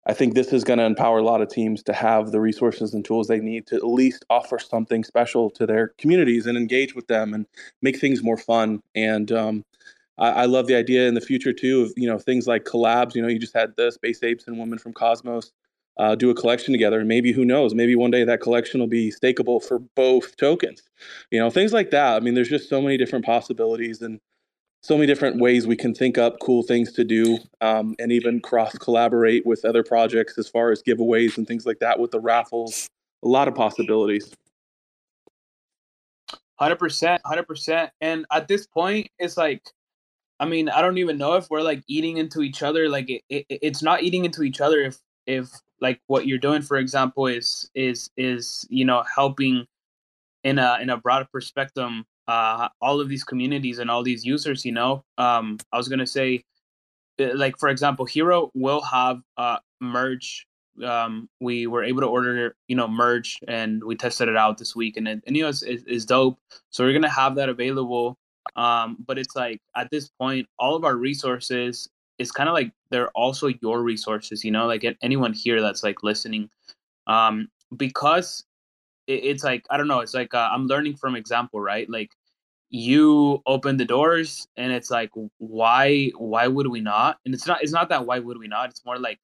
I 0.05 0.14
think 0.14 0.35
this 0.35 0.53
is 0.53 0.64
going 0.64 0.81
to 0.81 0.85
empower 0.85 1.18
a 1.18 1.23
lot 1.23 1.43
of 1.43 1.49
teams 1.49 1.83
to 1.85 1.93
have 1.93 2.33
the 2.33 2.41
resources 2.41 2.93
and 2.93 3.05
tools 3.05 3.29
they 3.29 3.39
need 3.39 3.68
to 3.68 3.77
at 3.77 3.87
least 3.87 4.25
offer 4.31 4.59
something 4.59 5.05
special 5.05 5.49
to 5.51 5.64
their 5.64 5.89
communities 5.99 6.47
and 6.47 6.59
engage 6.59 6.95
with 6.95 7.07
them 7.07 7.33
and 7.33 7.47
make 7.83 8.01
things 8.01 8.23
more 8.23 8.37
fun. 8.37 8.81
And 8.97 9.31
um, 9.31 9.64
I, 10.23 10.31
I, 10.31 10.45
love 10.45 10.68
the 10.68 10.77
idea 10.77 11.09
in 11.09 11.14
the 11.14 11.20
future 11.20 11.53
too 11.53 11.83
of 11.83 11.93
you 11.97 12.09
know 12.09 12.18
things 12.18 12.47
like 12.47 12.64
collabs. 12.64 13.14
You 13.14 13.23
know, 13.23 13.29
you 13.29 13.39
just 13.39 13.55
had 13.55 13.75
the 13.77 13.91
Space 13.91 14.23
Apes 14.23 14.47
and 14.47 14.59
Women 14.59 14.79
from 14.79 14.93
Cosmos 14.93 15.53
uh, 15.99 16.14
do 16.14 16.31
a 16.31 16.35
collection 16.35 16.73
together, 16.73 17.01
and 17.01 17.09
maybe 17.09 17.33
who 17.33 17.45
knows, 17.45 17.75
maybe 17.75 17.97
one 17.97 18.12
day 18.12 18.25
that 18.25 18.41
collection 18.41 18.81
will 18.81 18.87
be 18.87 19.11
stakeable 19.12 19.62
for 19.62 19.81
both 19.81 20.37
tokens. 20.37 20.83
You 21.31 21.41
know, 21.41 21.51
things 21.51 21.73
like 21.73 21.91
that. 21.91 22.16
I 22.16 22.20
mean, 22.20 22.35
there's 22.35 22.49
just 22.49 22.68
so 22.68 22.81
many 22.81 22.97
different 22.97 23.25
possibilities 23.25 24.01
and 24.01 24.20
so 24.83 24.97
many 24.97 25.07
different 25.07 25.41
ways 25.41 25.66
we 25.66 25.77
can 25.77 25.95
think 25.95 26.18
up 26.18 26.39
cool 26.41 26.62
things 26.62 26.93
to 26.93 27.05
do 27.05 27.39
um, 27.61 27.95
and 27.99 28.12
even 28.12 28.41
cross 28.41 28.77
collaborate 28.79 29.47
with 29.47 29.64
other 29.64 29.83
projects 29.83 30.39
as 30.39 30.49
far 30.49 30.70
as 30.70 30.83
giveaways 30.83 31.39
and 31.39 31.47
things 31.47 31.66
like 31.66 31.79
that 31.79 31.99
with 31.99 32.11
the 32.11 32.18
raffles 32.18 32.89
a 33.25 33.29
lot 33.29 33.47
of 33.47 33.55
possibilities 33.55 34.35
100% 36.61 37.18
100% 37.25 37.91
and 38.01 38.27
at 38.33 38.49
this 38.49 38.66
point 38.66 39.09
it's 39.20 39.37
like 39.37 39.62
i 40.43 40.47
mean 40.47 40.68
i 40.68 40.82
don't 40.82 40.99
even 40.99 41.16
know 41.16 41.34
if 41.34 41.49
we're 41.51 41.62
like 41.62 41.82
eating 41.88 42.16
into 42.18 42.43
each 42.43 42.62
other 42.62 42.88
like 42.88 43.09
it, 43.09 43.22
it, 43.28 43.47
it's 43.49 43.82
not 43.82 44.03
eating 44.03 44.24
into 44.24 44.43
each 44.43 44.61
other 44.61 44.80
if 44.80 44.99
if 45.26 45.49
like 45.80 46.01
what 46.09 46.26
you're 46.26 46.38
doing 46.38 46.62
for 46.62 46.76
example 46.76 47.26
is 47.26 47.70
is 47.74 48.11
is 48.16 48.66
you 48.68 48.84
know 48.84 49.03
helping 49.14 49.64
in 50.45 50.59
a 50.59 50.78
in 50.80 50.90
a 50.90 50.97
broader 50.97 51.26
perspective 51.32 51.90
uh, 52.28 52.68
all 52.80 53.01
of 53.01 53.09
these 53.09 53.24
communities 53.24 53.78
and 53.78 53.90
all 53.90 54.03
these 54.03 54.24
users. 54.24 54.64
You 54.64 54.72
know, 54.72 55.05
um, 55.18 55.59
I 55.72 55.76
was 55.76 55.88
gonna 55.88 56.07
say, 56.07 56.45
uh, 57.20 57.34
like 57.34 57.59
for 57.59 57.68
example, 57.68 58.05
Hero 58.05 58.51
will 58.55 58.82
have 58.82 59.20
uh, 59.36 59.59
merge. 59.80 60.47
Um, 60.82 61.28
we 61.40 61.66
were 61.66 61.84
able 61.84 62.01
to 62.01 62.07
order, 62.07 62.57
you 62.66 62.76
know, 62.76 62.88
merge, 62.88 63.38
and 63.47 63.84
we 63.84 63.95
tested 63.95 64.28
it 64.28 64.36
out 64.36 64.59
this 64.59 64.74
week, 64.74 64.97
and 64.97 65.07
it, 65.07 65.22
and 65.26 65.36
you 65.36 65.43
know, 65.43 65.49
it's, 65.51 65.62
it's 65.62 66.05
dope. 66.05 66.38
So 66.70 66.84
we're 66.84 66.93
gonna 66.93 67.09
have 67.09 67.34
that 67.36 67.49
available. 67.49 68.16
Um, 68.57 68.97
but 69.07 69.18
it's 69.18 69.36
like 69.36 69.61
at 69.76 69.90
this 69.90 70.09
point, 70.09 70.47
all 70.59 70.74
of 70.76 70.84
our 70.84 70.97
resources 70.97 71.88
is 72.18 72.32
kind 72.32 72.49
of 72.49 72.55
like 72.55 72.72
they're 72.90 73.11
also 73.11 73.49
your 73.62 73.82
resources. 73.82 74.45
You 74.45 74.51
know, 74.51 74.66
like 74.66 74.84
anyone 75.03 75.32
here 75.32 75.61
that's 75.61 75.82
like 75.82 76.03
listening, 76.03 76.51
um, 77.07 77.49
because 77.76 78.45
it, 79.07 79.24
it's 79.24 79.45
like 79.45 79.64
I 79.70 79.76
don't 79.76 79.88
know. 79.88 80.01
It's 80.01 80.14
like 80.14 80.34
uh, 80.34 80.51
I'm 80.53 80.66
learning 80.66 80.97
from 80.97 81.16
example, 81.16 81.61
right? 81.61 81.88
Like 81.88 82.11
you 82.70 83.43
open 83.47 83.76
the 83.76 83.84
doors, 83.84 84.47
and 84.57 84.72
it's 84.72 84.90
like 84.90 85.11
why 85.38 86.11
why 86.16 86.47
would 86.49 86.68
we 86.68 86.80
not? 86.80 87.18
And 87.24 87.34
it's 87.34 87.47
not 87.47 87.62
it's 87.62 87.72
not 87.72 87.88
that 87.90 88.07
why 88.07 88.18
would 88.18 88.38
we 88.38 88.49
not? 88.49 88.70
It's 88.70 88.84
more 88.84 88.99
like 88.99 89.18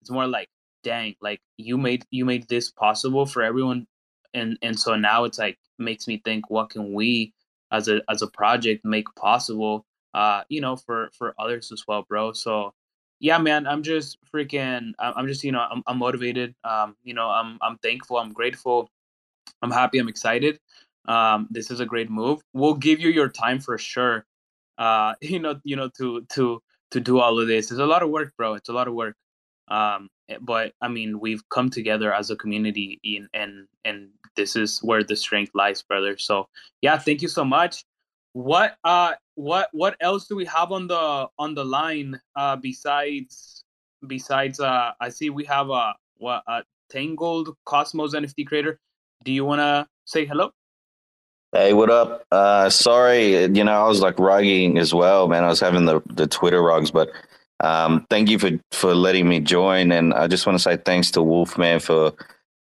it's 0.00 0.10
more 0.10 0.26
like 0.26 0.48
dang, 0.84 1.14
like 1.20 1.40
you 1.56 1.78
made 1.78 2.04
you 2.10 2.24
made 2.24 2.48
this 2.48 2.70
possible 2.70 3.26
for 3.26 3.42
everyone, 3.42 3.86
and 4.34 4.58
and 4.62 4.78
so 4.78 4.96
now 4.96 5.24
it's 5.24 5.38
like 5.38 5.58
makes 5.78 6.06
me 6.06 6.20
think 6.24 6.50
what 6.50 6.70
can 6.70 6.92
we 6.92 7.32
as 7.72 7.88
a 7.88 8.02
as 8.10 8.22
a 8.22 8.28
project 8.28 8.84
make 8.86 9.06
possible 9.16 9.86
uh 10.14 10.42
you 10.50 10.62
know 10.62 10.76
for 10.76 11.10
for 11.18 11.34
others 11.40 11.72
as 11.72 11.84
well 11.88 12.04
bro 12.08 12.32
so 12.32 12.74
yeah 13.20 13.38
man 13.38 13.66
i'm 13.68 13.82
just 13.84 14.18
freaking 14.34 14.92
i'm 15.00 15.28
just 15.28 15.44
you 15.44 15.52
know 15.52 15.66
i'm, 15.70 15.82
I'm 15.88 15.98
motivated 15.98 16.54
um 16.64 16.96
you 17.04 17.14
know 17.14 17.28
i'm 17.28 17.58
i'm 17.62 17.78
thankful 17.78 18.18
i'm 18.18 18.32
grateful 18.32 18.88
I'm 19.62 19.70
happy. 19.70 19.98
I'm 19.98 20.08
excited. 20.08 20.58
Um, 21.06 21.48
this 21.50 21.70
is 21.70 21.80
a 21.80 21.86
great 21.86 22.10
move. 22.10 22.42
We'll 22.52 22.74
give 22.74 23.00
you 23.00 23.10
your 23.10 23.28
time 23.28 23.60
for 23.60 23.78
sure. 23.78 24.26
Uh, 24.78 25.14
you 25.22 25.38
know, 25.38 25.60
you 25.64 25.76
know, 25.76 25.90
to 25.98 26.26
to 26.34 26.62
to 26.92 27.00
do 27.00 27.20
all 27.20 27.38
of 27.40 27.48
this. 27.48 27.70
It's 27.70 27.80
a 27.80 27.86
lot 27.86 28.02
of 28.02 28.10
work, 28.10 28.34
bro. 28.36 28.54
It's 28.54 28.68
a 28.68 28.72
lot 28.72 28.88
of 28.88 28.94
work. 28.94 29.16
Um, 29.68 30.08
eh, 30.28 30.38
but 30.40 30.72
I 30.80 30.88
mean, 30.88 31.20
we've 31.20 31.48
come 31.50 31.70
together 31.70 32.12
as 32.14 32.30
a 32.30 32.36
community, 32.36 33.00
in, 33.04 33.28
and 33.34 33.68
and 33.84 34.10
this 34.36 34.56
is 34.56 34.80
where 34.82 35.02
the 35.02 35.16
strength 35.16 35.52
lies, 35.54 35.82
brother. 35.82 36.16
So 36.18 36.48
yeah, 36.80 36.98
thank 36.98 37.22
you 37.22 37.28
so 37.28 37.44
much. 37.44 37.84
What 38.32 38.76
uh, 38.84 39.14
what 39.34 39.68
what 39.72 39.96
else 40.00 40.26
do 40.26 40.36
we 40.36 40.46
have 40.46 40.72
on 40.72 40.86
the 40.86 41.28
on 41.38 41.54
the 41.54 41.64
line 41.64 42.20
uh, 42.36 42.56
besides 42.56 43.64
besides 44.06 44.60
uh, 44.60 44.92
I 45.00 45.08
see 45.10 45.30
we 45.30 45.44
have 45.44 45.70
a 45.70 45.94
what 46.18 46.42
a 46.46 46.62
Tangled 46.90 47.56
Cosmos 47.64 48.14
NFT 48.14 48.46
creator. 48.46 48.78
Do 49.24 49.32
you 49.32 49.44
want 49.44 49.60
to 49.60 49.86
say 50.04 50.26
hello? 50.26 50.50
Hey, 51.52 51.74
what 51.74 51.90
up? 51.90 52.24
Uh, 52.30 52.70
sorry, 52.70 53.42
you 53.42 53.64
know, 53.64 53.72
I 53.72 53.86
was 53.86 54.00
like 54.00 54.16
rugging 54.16 54.78
as 54.78 54.94
well, 54.94 55.28
man. 55.28 55.44
I 55.44 55.48
was 55.48 55.60
having 55.60 55.84
the, 55.84 56.00
the 56.06 56.26
Twitter 56.26 56.62
rugs, 56.62 56.90
but 56.90 57.10
um, 57.60 58.06
thank 58.08 58.30
you 58.30 58.38
for, 58.38 58.50
for 58.72 58.94
letting 58.94 59.28
me 59.28 59.40
join. 59.40 59.92
And 59.92 60.14
I 60.14 60.28
just 60.28 60.46
want 60.46 60.56
to 60.58 60.62
say 60.62 60.78
thanks 60.78 61.10
to 61.12 61.22
Wolfman 61.22 61.80
for 61.80 62.12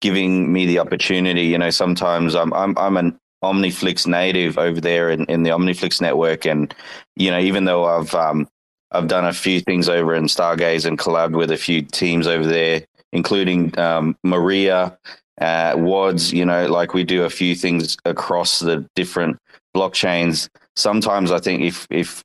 giving 0.00 0.52
me 0.52 0.66
the 0.66 0.78
opportunity. 0.78 1.42
You 1.42 1.58
know, 1.58 1.70
sometimes 1.70 2.34
I'm, 2.34 2.52
I'm, 2.52 2.76
I'm 2.78 2.96
an 2.96 3.18
Omniflix 3.42 4.06
native 4.06 4.58
over 4.58 4.80
there 4.80 5.10
in, 5.10 5.24
in 5.26 5.42
the 5.42 5.50
Omniflix 5.50 6.00
network. 6.00 6.46
And, 6.46 6.74
you 7.16 7.30
know, 7.30 7.38
even 7.38 7.64
though 7.64 7.84
I've, 7.84 8.14
um, 8.14 8.48
I've 8.90 9.08
done 9.08 9.26
a 9.26 9.32
few 9.32 9.60
things 9.60 9.88
over 9.88 10.14
in 10.14 10.24
Stargaze 10.24 10.86
and 10.86 10.98
collabed 10.98 11.36
with 11.36 11.50
a 11.50 11.56
few 11.56 11.82
teams 11.82 12.26
over 12.26 12.46
there, 12.46 12.84
including 13.12 13.78
um, 13.78 14.16
Maria 14.24 14.96
uh, 15.40 15.74
Wadz, 15.74 16.32
you 16.32 16.44
know, 16.44 16.66
like 16.66 16.94
we 16.94 17.04
do 17.04 17.24
a 17.24 17.30
few 17.30 17.54
things 17.54 17.96
across 18.04 18.58
the 18.60 18.86
different 18.96 19.38
blockchains. 19.76 20.48
Sometimes 20.76 21.30
I 21.30 21.38
think 21.38 21.62
if 21.62 21.86
if 21.90 22.22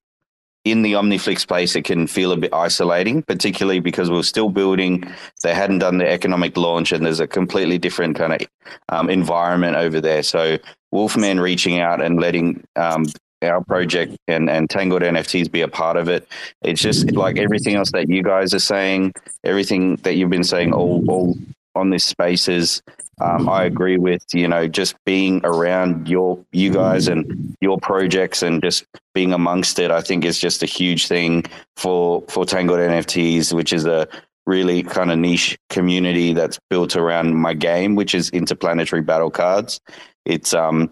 in 0.66 0.82
the 0.82 0.94
Omniflix 0.94 1.40
space, 1.40 1.76
it 1.76 1.84
can 1.84 2.08
feel 2.08 2.32
a 2.32 2.38
bit 2.38 2.54
isolating, 2.54 3.22
particularly 3.22 3.80
because 3.80 4.10
we're 4.10 4.24
still 4.24 4.50
building. 4.50 5.04
They 5.44 5.54
hadn't 5.54 5.80
done 5.80 5.98
the 5.98 6.10
economic 6.10 6.56
launch, 6.56 6.92
and 6.92 7.06
there's 7.06 7.20
a 7.20 7.28
completely 7.28 7.78
different 7.78 8.18
kind 8.18 8.34
of 8.34 8.48
um, 8.90 9.10
environment 9.10 9.76
over 9.76 10.00
there. 10.00 10.24
So 10.24 10.58
Wolfman 10.92 11.40
reaching 11.40 11.80
out 11.80 12.02
and 12.02 12.20
letting 12.20 12.64
um, 12.78 13.06
our 13.42 13.62
project 13.62 14.16
and, 14.28 14.50
and 14.50 14.70
Tangled 14.70 15.02
NFTs 15.02 15.52
be 15.52 15.62
a 15.62 15.68
part 15.68 15.98
of 15.98 16.08
it. 16.08 16.28
It's 16.62 16.82
just 16.82 17.12
like 17.12 17.38
everything 17.38 17.76
else 17.76 17.92
that 17.92 18.08
you 18.08 18.24
guys 18.24 18.54
are 18.54 18.60
saying, 18.60 19.14
everything 19.44 19.98
that 19.98 20.16
you've 20.16 20.30
been 20.30 20.46
saying 20.46 20.74
all, 20.74 21.04
all 21.10 21.38
on 21.76 21.90
this 21.90 22.06
spaces 22.06 22.82
um, 23.22 23.48
I 23.48 23.64
agree 23.64 23.98
with 23.98 24.24
you 24.34 24.48
know 24.48 24.68
just 24.68 24.96
being 25.06 25.42
around 25.44 26.08
your 26.08 26.44
you 26.52 26.72
guys 26.72 27.08
and 27.08 27.56
your 27.62 27.80
projects 27.80 28.42
and 28.42 28.62
just 28.62 28.86
being 29.14 29.34
amongst 29.34 29.80
it. 29.80 29.92
I 29.92 30.02
think 30.02 30.26
is 30.26 30.40
just 30.40 30.64
a 30.64 30.68
huge 30.68 31.08
thing 31.08 31.44
for 31.78 32.24
for 32.28 32.46
Tangled 32.46 32.80
NFTs, 32.80 33.54
which 33.54 33.72
is 33.72 33.86
a 33.86 34.08
really 34.46 34.84
kind 34.84 35.12
of 35.12 35.20
niche 35.20 35.58
community 35.70 36.34
that's 36.34 36.60
built 36.70 36.96
around 36.96 37.36
my 37.36 37.54
game, 37.54 37.96
which 37.96 38.14
is 38.14 38.30
interplanetary 38.32 39.02
battle 39.02 39.32
cards. 39.32 39.80
It's 40.26 40.54
um 40.54 40.92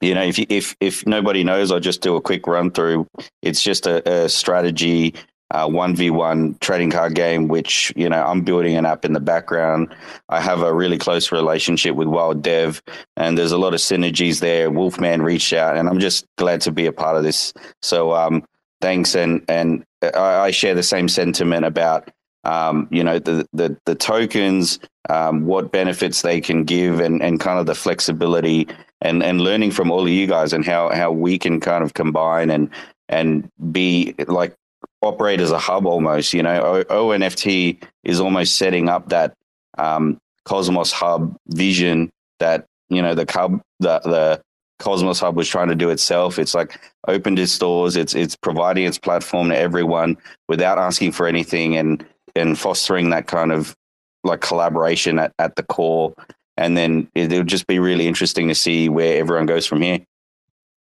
you 0.00 0.14
know 0.14 0.22
if 0.22 0.38
if 0.38 0.74
if 0.80 1.06
nobody 1.06 1.44
knows, 1.44 1.70
I'll 1.70 1.80
just 1.80 2.00
do 2.00 2.16
a 2.16 2.20
quick 2.20 2.46
run 2.46 2.70
through. 2.70 3.06
It's 3.42 3.62
just 3.62 3.86
a, 3.86 4.24
a 4.24 4.28
strategy 4.28 5.14
one 5.60 5.94
v 5.94 6.10
one 6.10 6.56
trading 6.60 6.90
card 6.90 7.14
game, 7.14 7.46
which 7.46 7.92
you 7.94 8.08
know 8.08 8.22
I'm 8.22 8.40
building 8.40 8.76
an 8.76 8.86
app 8.86 9.04
in 9.04 9.12
the 9.12 9.20
background. 9.20 9.94
I 10.28 10.40
have 10.40 10.62
a 10.62 10.72
really 10.72 10.98
close 10.98 11.30
relationship 11.30 11.94
with 11.94 12.08
Wild 12.08 12.42
Dev, 12.42 12.82
and 13.16 13.36
there's 13.36 13.52
a 13.52 13.58
lot 13.58 13.74
of 13.74 13.80
synergies 13.80 14.40
there. 14.40 14.70
Wolfman 14.70 15.22
reached 15.22 15.52
out, 15.52 15.76
and 15.76 15.88
I'm 15.88 16.00
just 16.00 16.26
glad 16.38 16.62
to 16.62 16.72
be 16.72 16.86
a 16.86 16.92
part 16.92 17.16
of 17.16 17.22
this. 17.22 17.52
So 17.82 18.14
um, 18.14 18.44
thanks, 18.80 19.14
and 19.14 19.44
and 19.48 19.84
I, 20.02 20.46
I 20.46 20.50
share 20.50 20.74
the 20.74 20.82
same 20.82 21.08
sentiment 21.08 21.66
about 21.66 22.10
um, 22.44 22.88
you 22.90 23.04
know 23.04 23.18
the 23.18 23.46
the, 23.52 23.76
the 23.84 23.94
tokens, 23.94 24.78
um, 25.10 25.44
what 25.44 25.70
benefits 25.70 26.22
they 26.22 26.40
can 26.40 26.64
give, 26.64 26.98
and 27.00 27.22
and 27.22 27.38
kind 27.38 27.58
of 27.58 27.66
the 27.66 27.74
flexibility. 27.74 28.68
And, 29.04 29.20
and 29.24 29.40
learning 29.40 29.72
from 29.72 29.90
all 29.90 30.02
of 30.02 30.08
you 30.10 30.28
guys 30.28 30.52
and 30.52 30.64
how, 30.64 30.90
how 30.90 31.10
we 31.10 31.36
can 31.36 31.58
kind 31.58 31.82
of 31.82 31.92
combine 31.92 32.50
and 32.50 32.70
and 33.08 33.50
be 33.72 34.14
like 34.28 34.54
operate 35.02 35.40
as 35.40 35.50
a 35.50 35.58
hub 35.58 35.86
almost. 35.86 36.32
You 36.32 36.42
know, 36.42 36.84
ONFT 36.88 37.82
is 38.04 38.20
almost 38.20 38.56
setting 38.56 38.88
up 38.88 39.08
that 39.08 39.34
um, 39.78 40.18
Cosmos 40.44 40.92
Hub 40.92 41.36
vision 41.48 42.10
that 42.38 42.66
you 42.88 43.02
know 43.02 43.14
the 43.14 43.26
hub 43.30 43.60
the 43.80 44.00
the 44.00 44.42
Cosmos 44.78 45.20
Hub 45.20 45.36
was 45.36 45.48
trying 45.48 45.68
to 45.68 45.74
do 45.74 45.90
itself. 45.90 46.38
It's 46.38 46.54
like 46.54 46.80
opened 47.06 47.38
its 47.38 47.56
doors. 47.58 47.96
It's 47.96 48.14
it's 48.14 48.36
providing 48.36 48.84
its 48.84 48.98
platform 48.98 49.48
to 49.50 49.56
everyone 49.56 50.16
without 50.48 50.78
asking 50.78 51.12
for 51.12 51.26
anything 51.26 51.76
and 51.76 52.04
and 52.34 52.58
fostering 52.58 53.10
that 53.10 53.26
kind 53.26 53.52
of 53.52 53.76
like 54.24 54.40
collaboration 54.40 55.18
at, 55.18 55.32
at 55.38 55.56
the 55.56 55.62
core. 55.62 56.14
And 56.56 56.76
then 56.76 57.08
it, 57.14 57.32
it'll 57.32 57.44
just 57.44 57.66
be 57.66 57.78
really 57.78 58.06
interesting 58.06 58.48
to 58.48 58.54
see 58.54 58.88
where 58.88 59.18
everyone 59.18 59.46
goes 59.46 59.66
from 59.66 59.82
here. 59.82 60.00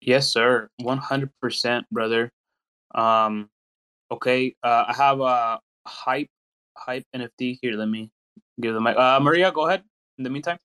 Yes, 0.01 0.29
sir. 0.29 0.69
One 0.79 0.99
hundred 0.99 1.31
percent, 1.41 1.87
brother. 1.91 2.31
Um, 2.95 3.49
okay. 4.13 4.55
Uh, 4.63 4.85
I 4.89 4.95
have 4.95 5.21
a 5.21 5.61
hype 5.87 6.31
hype 6.77 7.05
NFT 7.15 7.59
here. 7.61 7.75
Let 7.75 7.89
me 7.89 8.11
give 8.61 8.75
the 8.75 8.81
mic. 8.81 8.97
Uh, 8.97 9.21
Maria, 9.21 9.51
go 9.53 9.67
ahead. 9.67 9.83
In 10.19 10.25
the 10.25 10.31
meantime. 10.31 10.59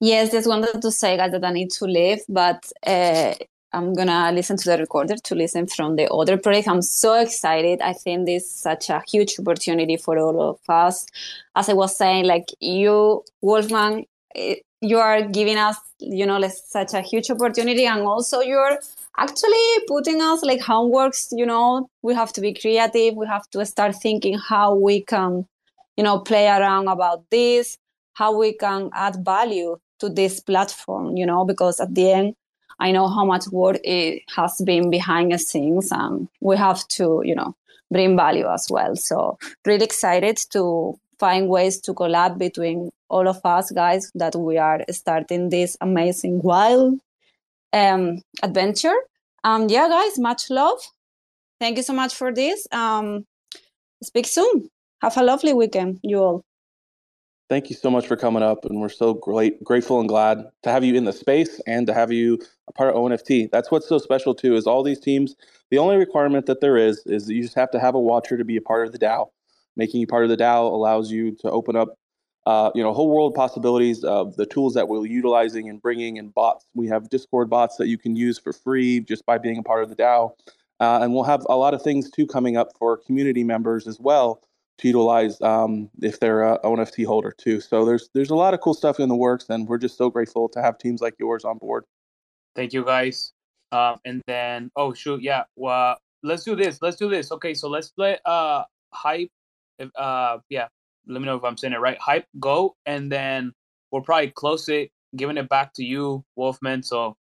Yes, 0.00 0.32
just 0.32 0.48
wanted 0.48 0.80
to 0.82 0.90
say, 0.90 1.16
guys, 1.16 1.32
that 1.32 1.44
I 1.44 1.52
need 1.52 1.70
to 1.72 1.84
leave, 1.84 2.20
but 2.28 2.64
uh, 2.86 3.34
I'm 3.72 3.94
gonna 3.94 4.32
listen 4.32 4.56
to 4.56 4.70
the 4.70 4.78
recorder 4.78 5.16
to 5.16 5.34
listen 5.34 5.66
from 5.66 5.96
the 5.96 6.08
other 6.10 6.36
project. 6.36 6.68
I'm 6.68 6.82
so 6.82 7.20
excited. 7.20 7.80
I 7.80 7.92
think 7.92 8.26
this 8.26 8.44
is 8.44 8.50
such 8.50 8.90
a 8.90 9.02
huge 9.06 9.38
opportunity 9.38 9.96
for 9.96 10.18
all 10.18 10.40
of 10.50 10.58
us. 10.68 11.06
As 11.54 11.68
I 11.68 11.74
was 11.74 11.96
saying, 11.96 12.24
like 12.24 12.46
you, 12.60 13.24
Wolfman, 13.40 14.06
eh, 14.34 14.56
you 14.80 14.98
are 14.98 15.22
giving 15.22 15.58
us, 15.58 15.76
you 15.98 16.24
know, 16.24 16.40
such 16.48 16.94
a 16.94 17.00
huge 17.00 17.30
opportunity, 17.30 17.86
and 17.86 18.02
also 18.02 18.40
you're 18.40 18.78
actually 19.18 19.84
putting 19.86 20.22
us 20.22 20.42
like 20.42 20.60
homeworks. 20.60 21.28
You 21.32 21.46
know, 21.46 21.88
we 22.02 22.14
have 22.14 22.32
to 22.34 22.40
be 22.40 22.54
creative. 22.54 23.14
We 23.14 23.26
have 23.26 23.48
to 23.50 23.66
start 23.66 23.96
thinking 23.96 24.38
how 24.38 24.74
we 24.74 25.02
can, 25.02 25.46
you 25.96 26.04
know, 26.04 26.20
play 26.20 26.46
around 26.46 26.88
about 26.88 27.24
this, 27.30 27.76
how 28.14 28.38
we 28.38 28.52
can 28.54 28.90
add 28.94 29.24
value 29.24 29.76
to 30.00 30.08
this 30.08 30.40
platform. 30.40 31.16
You 31.16 31.26
know, 31.26 31.44
because 31.44 31.80
at 31.80 31.94
the 31.94 32.12
end 32.12 32.34
I 32.80 32.92
know 32.92 33.08
how 33.08 33.24
much 33.24 33.48
work 33.48 33.80
it 33.82 34.22
has 34.36 34.60
been 34.64 34.88
behind 34.90 35.32
the 35.32 35.38
scenes, 35.38 35.90
and 35.90 36.28
we 36.40 36.56
have 36.56 36.86
to, 36.88 37.22
you 37.24 37.34
know, 37.34 37.56
bring 37.90 38.16
value 38.16 38.46
as 38.46 38.68
well. 38.70 38.94
So 38.94 39.38
really 39.66 39.84
excited 39.84 40.38
to 40.52 40.96
find 41.18 41.48
ways 41.48 41.80
to 41.80 41.92
collab 41.94 42.38
between 42.38 42.90
all 43.10 43.26
of 43.26 43.40
us 43.44 43.72
guys 43.72 44.12
that 44.14 44.36
we 44.36 44.58
are 44.58 44.84
starting 44.90 45.48
this 45.48 45.76
amazing 45.80 46.40
wild 46.42 47.00
um, 47.72 48.22
adventure. 48.42 48.94
Um, 49.44 49.68
yeah, 49.68 49.88
guys, 49.88 50.18
much 50.18 50.50
love. 50.50 50.78
Thank 51.60 51.76
you 51.76 51.82
so 51.82 51.92
much 51.92 52.14
for 52.14 52.32
this. 52.32 52.66
Um, 52.72 53.24
speak 54.02 54.26
soon. 54.26 54.68
Have 55.02 55.16
a 55.16 55.22
lovely 55.22 55.54
weekend, 55.54 56.00
you 56.02 56.18
all 56.18 56.44
thank 57.48 57.70
you 57.70 57.76
so 57.76 57.90
much 57.90 58.06
for 58.06 58.16
coming 58.16 58.42
up 58.42 58.64
and 58.64 58.80
we're 58.80 58.88
so 58.88 59.14
great 59.14 59.62
grateful 59.64 60.00
and 60.00 60.08
glad 60.08 60.44
to 60.62 60.70
have 60.70 60.84
you 60.84 60.94
in 60.94 61.04
the 61.04 61.12
space 61.12 61.60
and 61.66 61.86
to 61.86 61.94
have 61.94 62.12
you 62.12 62.38
a 62.68 62.72
part 62.72 62.94
of 62.94 62.96
onft 62.96 63.50
that's 63.50 63.70
what's 63.70 63.88
so 63.88 63.98
special 63.98 64.34
too 64.34 64.54
is 64.54 64.66
all 64.66 64.82
these 64.82 65.00
teams 65.00 65.34
the 65.70 65.78
only 65.78 65.96
requirement 65.96 66.46
that 66.46 66.60
there 66.60 66.76
is 66.76 67.02
is 67.06 67.26
that 67.26 67.34
you 67.34 67.42
just 67.42 67.54
have 67.54 67.70
to 67.70 67.80
have 67.80 67.94
a 67.94 68.00
watcher 68.00 68.36
to 68.36 68.44
be 68.44 68.56
a 68.56 68.60
part 68.62 68.86
of 68.86 68.92
the 68.92 68.98
dao 68.98 69.28
making 69.76 70.00
you 70.00 70.06
part 70.06 70.24
of 70.24 70.30
the 70.30 70.36
dao 70.36 70.70
allows 70.70 71.10
you 71.10 71.34
to 71.36 71.50
open 71.50 71.76
up 71.76 71.94
uh, 72.46 72.70
you 72.74 72.82
know 72.82 72.92
whole 72.92 73.10
world 73.10 73.34
possibilities 73.34 74.04
of 74.04 74.36
the 74.36 74.46
tools 74.46 74.74
that 74.74 74.88
we're 74.88 75.04
utilizing 75.06 75.68
and 75.68 75.82
bringing 75.82 76.18
and 76.18 76.34
bots 76.34 76.66
we 76.74 76.86
have 76.86 77.08
discord 77.10 77.50
bots 77.50 77.76
that 77.76 77.88
you 77.88 77.98
can 77.98 78.16
use 78.16 78.38
for 78.38 78.52
free 78.52 79.00
just 79.00 79.24
by 79.26 79.38
being 79.38 79.58
a 79.58 79.62
part 79.62 79.82
of 79.82 79.90
the 79.90 79.96
dao 79.96 80.32
uh, 80.80 81.00
and 81.02 81.12
we'll 81.12 81.24
have 81.24 81.44
a 81.48 81.56
lot 81.56 81.74
of 81.74 81.82
things 81.82 82.10
too 82.10 82.26
coming 82.26 82.56
up 82.56 82.70
for 82.78 82.96
community 82.96 83.44
members 83.44 83.86
as 83.86 83.98
well 84.00 84.40
to 84.78 84.86
utilize 84.86 85.40
um, 85.42 85.90
if 86.02 86.20
they're 86.20 86.42
a 86.42 86.58
ONFT 86.60 87.04
holder 87.04 87.32
too. 87.36 87.60
So 87.60 87.84
there's 87.84 88.08
there's 88.14 88.30
a 88.30 88.36
lot 88.36 88.54
of 88.54 88.60
cool 88.60 88.74
stuff 88.74 89.00
in 89.00 89.08
the 89.08 89.16
works, 89.16 89.46
and 89.48 89.68
we're 89.68 89.78
just 89.78 89.98
so 89.98 90.08
grateful 90.08 90.48
to 90.50 90.62
have 90.62 90.78
teams 90.78 91.00
like 91.00 91.14
yours 91.18 91.44
on 91.44 91.58
board. 91.58 91.84
Thank 92.54 92.72
you, 92.72 92.84
guys. 92.84 93.32
Um, 93.72 93.96
and 94.04 94.22
then 94.26 94.70
oh 94.76 94.94
shoot, 94.94 95.22
yeah. 95.22 95.44
Well, 95.56 95.98
let's 96.22 96.44
do 96.44 96.56
this. 96.56 96.80
Let's 96.80 96.96
do 96.96 97.10
this. 97.10 97.32
Okay, 97.32 97.54
so 97.54 97.68
let's 97.68 97.92
let 97.96 98.20
uh 98.24 98.64
hype. 98.92 99.30
Uh, 99.94 100.38
yeah. 100.48 100.68
Let 101.08 101.20
me 101.20 101.26
know 101.26 101.36
if 101.36 101.44
I'm 101.44 101.56
saying 101.56 101.72
it 101.72 101.80
right. 101.80 101.98
Hype 101.98 102.26
go, 102.38 102.76
and 102.84 103.10
then 103.10 103.52
we'll 103.90 104.02
probably 104.02 104.30
close 104.30 104.68
it, 104.68 104.90
giving 105.16 105.38
it 105.38 105.48
back 105.48 105.72
to 105.74 105.84
you, 105.84 106.22
Wolfman. 106.36 106.82
So, 106.82 107.16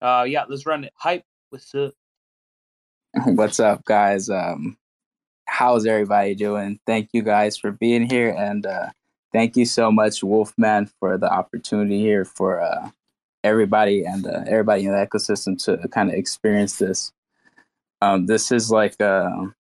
uh, 0.00 0.26
yeah, 0.28 0.44
let's 0.48 0.66
run 0.66 0.84
it. 0.84 0.92
Hype. 0.96 1.22
What's 1.50 1.72
up? 1.74 1.94
What's 3.26 3.60
up, 3.60 3.84
guys? 3.84 4.28
Um, 4.28 4.76
how's 5.46 5.86
everybody 5.86 6.34
doing? 6.34 6.80
Thank 6.84 7.10
you 7.12 7.22
guys 7.22 7.56
for 7.56 7.70
being 7.70 8.08
here, 8.08 8.34
and 8.36 8.66
uh, 8.66 8.88
thank 9.32 9.56
you 9.56 9.66
so 9.66 9.92
much, 9.92 10.24
Wolfman, 10.24 10.90
for 10.98 11.16
the 11.16 11.30
opportunity 11.30 12.00
here 12.00 12.24
for 12.24 12.60
uh, 12.60 12.90
everybody 13.44 14.04
and 14.04 14.26
uh, 14.26 14.42
everybody 14.46 14.84
in 14.84 14.92
the 14.92 15.06
ecosystem 15.06 15.62
to 15.64 15.86
kind 15.88 16.08
of 16.08 16.16
experience 16.16 16.78
this. 16.78 17.12
Um, 18.00 18.26
this 18.26 18.50
is 18.50 18.70
like 18.70 18.98
a 18.98 19.54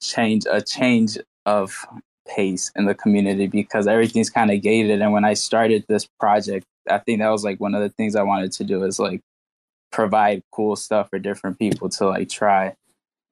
change, 0.00 0.44
a 0.50 0.62
change 0.62 1.18
of 1.44 1.86
pace 2.28 2.70
in 2.76 2.86
the 2.86 2.94
community 2.94 3.46
because 3.46 3.86
everything's 3.86 4.30
kind 4.30 4.50
of 4.50 4.60
gated. 4.62 5.00
And 5.00 5.12
when 5.12 5.24
I 5.24 5.34
started 5.34 5.84
this 5.88 6.06
project, 6.18 6.66
I 6.88 6.98
think 6.98 7.20
that 7.20 7.30
was 7.30 7.44
like 7.44 7.60
one 7.60 7.74
of 7.74 7.82
the 7.82 7.88
things 7.90 8.16
I 8.16 8.22
wanted 8.22 8.52
to 8.52 8.64
do 8.64 8.82
is 8.84 8.98
like 8.98 9.20
provide 9.92 10.42
cool 10.52 10.76
stuff 10.76 11.10
for 11.10 11.18
different 11.18 11.58
people 11.58 11.88
to 11.90 12.06
like 12.06 12.28
try. 12.28 12.74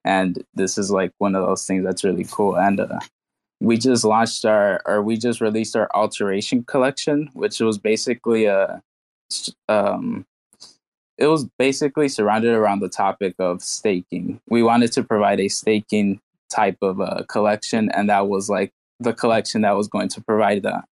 And 0.03 0.43
this 0.53 0.77
is 0.77 0.91
like 0.91 1.11
one 1.17 1.35
of 1.35 1.45
those 1.45 1.65
things 1.65 1.83
that's 1.83 2.03
really 2.03 2.25
cool. 2.29 2.57
And 2.57 2.79
uh, 2.79 2.99
we 3.59 3.77
just 3.77 4.03
launched 4.03 4.45
our 4.45 4.81
or 4.85 5.01
we 5.01 5.17
just 5.17 5.41
released 5.41 5.75
our 5.75 5.89
alteration 5.93 6.63
collection 6.63 7.29
which 7.33 7.59
was 7.59 7.77
basically 7.77 8.45
a 8.45 8.81
um 9.69 10.25
it 11.17 11.27
was 11.27 11.45
basically 11.57 12.09
surrounded 12.09 12.53
around 12.53 12.81
the 12.81 12.89
topic 12.89 13.35
of 13.39 13.61
staking. 13.61 14.41
We 14.49 14.63
wanted 14.63 14.91
to 14.93 15.03
provide 15.03 15.39
a 15.39 15.47
staking 15.47 16.19
type 16.49 16.77
of 16.81 16.99
a 16.99 17.03
uh, 17.03 17.23
collection 17.23 17.89
and 17.91 18.09
that 18.09 18.27
was 18.27 18.49
like 18.49 18.71
the 18.99 19.13
collection 19.13 19.61
that 19.61 19.75
was 19.75 19.87
going 19.87 20.09
to 20.09 20.21
provide 20.21 20.63
that 20.63 20.85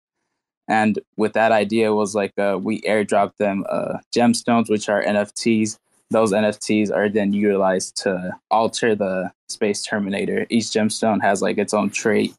and 0.68 1.00
with 1.18 1.34
that 1.34 1.52
idea 1.52 1.94
was 1.94 2.16
like 2.16 2.38
uh, 2.38 2.58
we 2.62 2.82
airdropped 2.82 3.38
them 3.38 3.66
uh, 3.70 3.98
gemstones 4.14 4.70
which 4.70 4.90
are 4.90 5.04
nfts 5.04 5.78
those 6.12 6.34
NFTs 6.34 6.94
are 6.94 7.08
then 7.08 7.32
utilized 7.32 7.96
to 8.04 8.38
alter 8.52 8.96
the 8.96 9.32
space 9.48 9.82
terminator. 9.82 10.46
Each 10.50 10.66
gemstone 10.66 11.22
has 11.22 11.42
like 11.42 11.58
its 11.58 11.74
own 11.74 11.90
trait. 11.90 12.36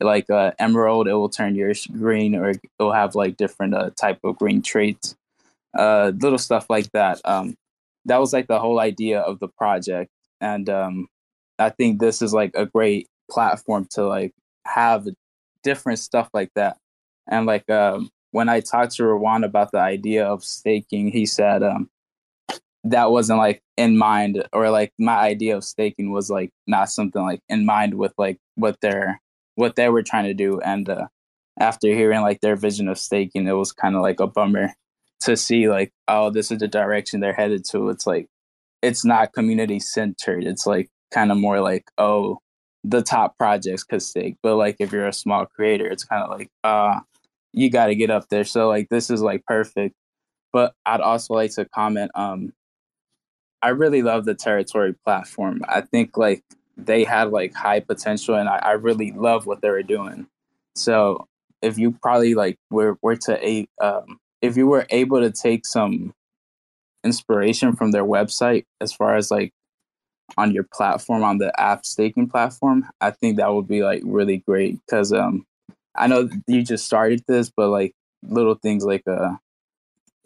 Like 0.00 0.28
uh, 0.28 0.50
emerald, 0.58 1.06
it 1.06 1.14
will 1.14 1.28
turn 1.28 1.54
yours 1.54 1.86
green, 1.86 2.34
or 2.34 2.50
it 2.50 2.60
will 2.80 2.92
have 2.92 3.14
like 3.14 3.36
different 3.36 3.74
uh, 3.74 3.90
type 3.90 4.18
of 4.24 4.36
green 4.36 4.60
traits. 4.60 5.14
Uh, 5.78 6.10
little 6.18 6.38
stuff 6.38 6.68
like 6.68 6.90
that. 6.90 7.20
Um, 7.24 7.54
that 8.06 8.18
was 8.18 8.32
like 8.32 8.48
the 8.48 8.58
whole 8.58 8.80
idea 8.80 9.20
of 9.20 9.38
the 9.38 9.46
project, 9.46 10.10
and 10.40 10.68
um, 10.68 11.06
I 11.60 11.70
think 11.70 12.00
this 12.00 12.20
is 12.20 12.34
like 12.34 12.50
a 12.56 12.66
great 12.66 13.06
platform 13.30 13.86
to 13.92 14.04
like 14.04 14.32
have 14.66 15.06
different 15.62 15.98
stuff 15.98 16.28
like 16.32 16.50
that. 16.54 16.76
And 17.30 17.46
like 17.46 17.68
um, 17.70 18.10
when 18.32 18.48
I 18.48 18.60
talked 18.60 18.96
to 18.96 19.04
Rawan 19.04 19.44
about 19.44 19.70
the 19.72 19.80
idea 19.80 20.26
of 20.26 20.44
staking, 20.44 21.08
he 21.08 21.26
said 21.26 21.62
um, 21.62 21.88
that 22.84 23.10
wasn't 23.10 23.38
like 23.38 23.62
in 23.76 23.96
mind 23.96 24.46
or 24.52 24.70
like 24.70 24.92
my 24.98 25.16
idea 25.16 25.56
of 25.56 25.64
staking 25.64 26.12
was 26.12 26.30
like 26.30 26.50
not 26.66 26.90
something 26.90 27.22
like 27.22 27.40
in 27.48 27.64
mind 27.64 27.94
with 27.94 28.12
like 28.18 28.38
what 28.56 28.76
they're 28.82 29.20
what 29.54 29.76
they 29.76 29.88
were 29.88 30.02
trying 30.02 30.24
to 30.24 30.34
do. 30.34 30.60
And 30.60 30.88
uh, 30.88 31.06
after 31.58 31.88
hearing 31.88 32.22
like 32.22 32.40
their 32.40 32.56
vision 32.56 32.88
of 32.88 32.98
staking 32.98 33.46
it 33.46 33.52
was 33.52 33.72
kind 33.72 33.94
of 33.94 34.02
like 34.02 34.20
a 34.20 34.26
bummer 34.26 34.72
to 35.20 35.36
see 35.36 35.68
like 35.68 35.92
oh 36.08 36.30
this 36.30 36.50
is 36.50 36.58
the 36.58 36.68
direction 36.68 37.20
they're 37.20 37.32
headed 37.32 37.64
to. 37.66 37.90
It's 37.90 38.06
like 38.06 38.26
it's 38.82 39.04
not 39.04 39.32
community 39.32 39.78
centered 39.78 40.44
it's 40.44 40.66
like 40.66 40.88
kind 41.12 41.30
of 41.30 41.38
more 41.38 41.60
like 41.60 41.84
oh 41.98 42.38
the 42.84 43.02
top 43.02 43.36
projects 43.38 43.84
could 43.84 44.02
stake 44.02 44.36
but 44.42 44.56
like 44.56 44.76
if 44.80 44.92
you're 44.92 45.06
a 45.06 45.12
small 45.12 45.46
creator 45.46 45.86
it's 45.86 46.04
kind 46.04 46.22
of 46.22 46.30
like 46.30 46.48
uh 46.64 46.98
you 47.52 47.70
got 47.70 47.86
to 47.86 47.94
get 47.94 48.10
up 48.10 48.28
there 48.28 48.44
so 48.44 48.68
like 48.68 48.88
this 48.88 49.10
is 49.10 49.22
like 49.22 49.44
perfect 49.46 49.94
but 50.52 50.74
i'd 50.86 51.00
also 51.00 51.34
like 51.34 51.52
to 51.52 51.64
comment 51.66 52.10
um 52.14 52.52
I 53.62 53.68
really 53.68 54.02
love 54.02 54.24
the 54.24 54.34
territory 54.34 54.94
platform. 55.04 55.62
I 55.68 55.82
think 55.82 56.16
like 56.16 56.42
they 56.76 57.04
had 57.04 57.30
like 57.30 57.54
high 57.54 57.80
potential 57.80 58.34
and 58.34 58.48
I, 58.48 58.56
I 58.56 58.72
really 58.72 59.12
love 59.12 59.46
what 59.46 59.62
they 59.62 59.70
were 59.70 59.84
doing. 59.84 60.26
So 60.74 61.28
if 61.62 61.78
you 61.78 61.92
probably 61.92 62.34
like 62.34 62.58
were 62.70 62.98
were 63.02 63.16
to 63.16 63.46
a 63.46 63.68
um, 63.80 64.18
if 64.40 64.56
you 64.56 64.66
were 64.66 64.86
able 64.90 65.20
to 65.20 65.30
take 65.30 65.64
some 65.64 66.12
inspiration 67.04 67.76
from 67.76 67.92
their 67.92 68.04
website 68.04 68.64
as 68.80 68.92
far 68.92 69.14
as 69.14 69.30
like 69.30 69.52
on 70.36 70.52
your 70.52 70.64
platform 70.64 71.24
on 71.24 71.38
the 71.38 71.58
app 71.60 71.84
staking 71.84 72.28
platform, 72.28 72.88
I 73.00 73.10
think 73.10 73.36
that 73.36 73.52
would 73.52 73.68
be 73.68 73.82
like 73.82 74.02
really 74.04 74.38
great 74.38 74.80
because 74.86 75.12
um 75.12 75.46
I 75.94 76.06
know 76.06 76.28
you 76.46 76.62
just 76.62 76.86
started 76.86 77.22
this, 77.26 77.50
but 77.54 77.68
like 77.68 77.94
little 78.22 78.54
things 78.54 78.84
like 78.84 79.06
uh 79.06 79.36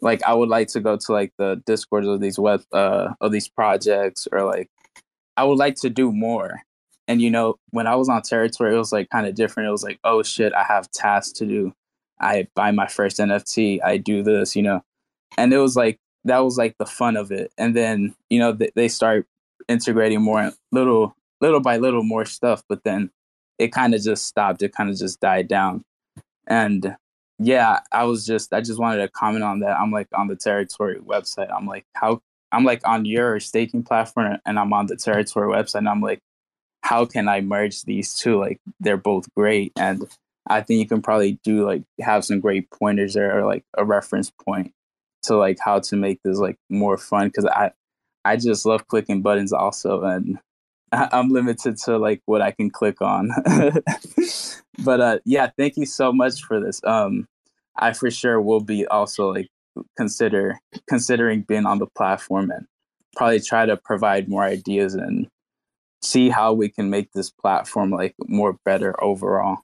like 0.01 0.23
I 0.23 0.33
would 0.33 0.49
like 0.49 0.67
to 0.69 0.79
go 0.79 0.97
to 0.97 1.11
like 1.11 1.33
the 1.37 1.61
discords 1.65 2.07
of 2.07 2.21
these 2.21 2.39
web 2.39 2.61
uh 2.71 3.13
of 3.21 3.31
these 3.31 3.47
projects 3.47 4.27
or 4.31 4.43
like 4.43 4.69
I 5.35 5.43
would 5.43 5.57
like 5.57 5.75
to 5.77 5.89
do 5.89 6.11
more. 6.11 6.61
And 7.07 7.21
you 7.21 7.29
know, 7.29 7.55
when 7.69 7.87
I 7.87 7.95
was 7.95 8.09
on 8.09 8.21
territory, 8.21 8.75
it 8.75 8.77
was 8.77 8.91
like 8.91 9.09
kind 9.09 9.27
of 9.27 9.35
different. 9.35 9.69
It 9.69 9.71
was 9.71 9.83
like, 9.83 9.99
oh 10.03 10.23
shit, 10.23 10.53
I 10.53 10.63
have 10.63 10.91
tasks 10.91 11.31
to 11.39 11.45
do. 11.45 11.73
I 12.19 12.47
buy 12.55 12.71
my 12.71 12.87
first 12.87 13.17
NFT. 13.17 13.79
I 13.83 13.97
do 13.97 14.23
this, 14.23 14.55
you 14.55 14.63
know, 14.63 14.81
and 15.37 15.53
it 15.53 15.59
was 15.59 15.75
like 15.75 15.99
that 16.25 16.39
was 16.39 16.57
like 16.57 16.75
the 16.77 16.85
fun 16.85 17.15
of 17.15 17.31
it. 17.31 17.51
And 17.57 17.75
then 17.75 18.15
you 18.29 18.39
know 18.39 18.51
they, 18.51 18.71
they 18.75 18.87
start 18.87 19.27
integrating 19.67 20.21
more 20.21 20.51
little 20.71 21.15
little 21.41 21.61
by 21.61 21.77
little 21.77 22.03
more 22.03 22.25
stuff, 22.25 22.63
but 22.67 22.83
then 22.83 23.11
it 23.59 23.71
kind 23.71 23.93
of 23.93 24.01
just 24.01 24.25
stopped. 24.25 24.61
It 24.61 24.73
kind 24.73 24.89
of 24.89 24.97
just 24.97 25.19
died 25.19 25.47
down. 25.47 25.83
And 26.47 26.95
yeah, 27.39 27.79
I 27.91 28.03
was 28.05 28.25
just 28.25 28.53
I 28.53 28.61
just 28.61 28.79
wanted 28.79 28.97
to 28.97 29.09
comment 29.09 29.43
on 29.43 29.59
that. 29.59 29.79
I'm 29.79 29.91
like 29.91 30.07
on 30.13 30.27
the 30.27 30.35
territory 30.35 30.99
website. 30.99 31.53
I'm 31.53 31.67
like, 31.67 31.85
how 31.93 32.21
I'm 32.51 32.63
like 32.63 32.81
on 32.87 33.05
your 33.05 33.39
staking 33.39 33.83
platform 33.83 34.37
and 34.45 34.59
I'm 34.59 34.73
on 34.73 34.87
the 34.87 34.95
territory 34.95 35.53
website 35.53 35.79
and 35.79 35.89
I'm 35.89 36.01
like, 36.01 36.19
how 36.81 37.05
can 37.05 37.27
I 37.27 37.41
merge 37.41 37.83
these 37.83 38.13
two? 38.15 38.39
Like 38.39 38.59
they're 38.79 38.97
both 38.97 39.33
great. 39.35 39.73
And 39.77 40.07
I 40.47 40.61
think 40.61 40.79
you 40.79 40.87
can 40.87 41.01
probably 41.01 41.39
do 41.43 41.65
like 41.65 41.83
have 41.99 42.23
some 42.25 42.39
great 42.39 42.69
pointers 42.71 43.13
there 43.13 43.37
or 43.37 43.45
like 43.45 43.63
a 43.77 43.83
reference 43.83 44.31
point 44.45 44.71
to 45.23 45.35
like 45.35 45.57
how 45.59 45.79
to 45.79 45.95
make 45.95 46.19
this 46.23 46.37
like 46.37 46.57
more 46.69 46.97
fun 46.97 47.27
because 47.27 47.45
I 47.45 47.71
I 48.27 48.35
just 48.35 48.65
love 48.65 48.87
clicking 48.87 49.21
buttons 49.21 49.53
also 49.53 50.03
and 50.03 50.37
I'm 50.91 51.29
limited 51.29 51.77
to 51.85 51.97
like 51.97 52.21
what 52.25 52.41
I 52.41 52.51
can 52.51 52.69
click 52.69 53.01
on. 53.01 53.31
but 54.83 55.01
uh 55.01 55.19
yeah, 55.25 55.49
thank 55.57 55.77
you 55.77 55.85
so 55.85 56.11
much 56.11 56.41
for 56.43 56.59
this. 56.59 56.81
Um 56.83 57.27
I 57.77 57.93
for 57.93 58.11
sure 58.11 58.41
will 58.41 58.61
be 58.61 58.85
also 58.87 59.33
like 59.33 59.47
consider 59.95 60.59
considering 60.87 61.41
being 61.41 61.65
on 61.65 61.79
the 61.79 61.87
platform 61.87 62.51
and 62.51 62.65
probably 63.15 63.39
try 63.39 63.65
to 63.65 63.77
provide 63.77 64.29
more 64.29 64.43
ideas 64.43 64.93
and 64.93 65.27
see 66.01 66.29
how 66.29 66.53
we 66.53 66.69
can 66.69 66.89
make 66.89 67.11
this 67.13 67.29
platform 67.29 67.91
like 67.91 68.15
more 68.27 68.57
better 68.65 69.01
overall. 69.03 69.59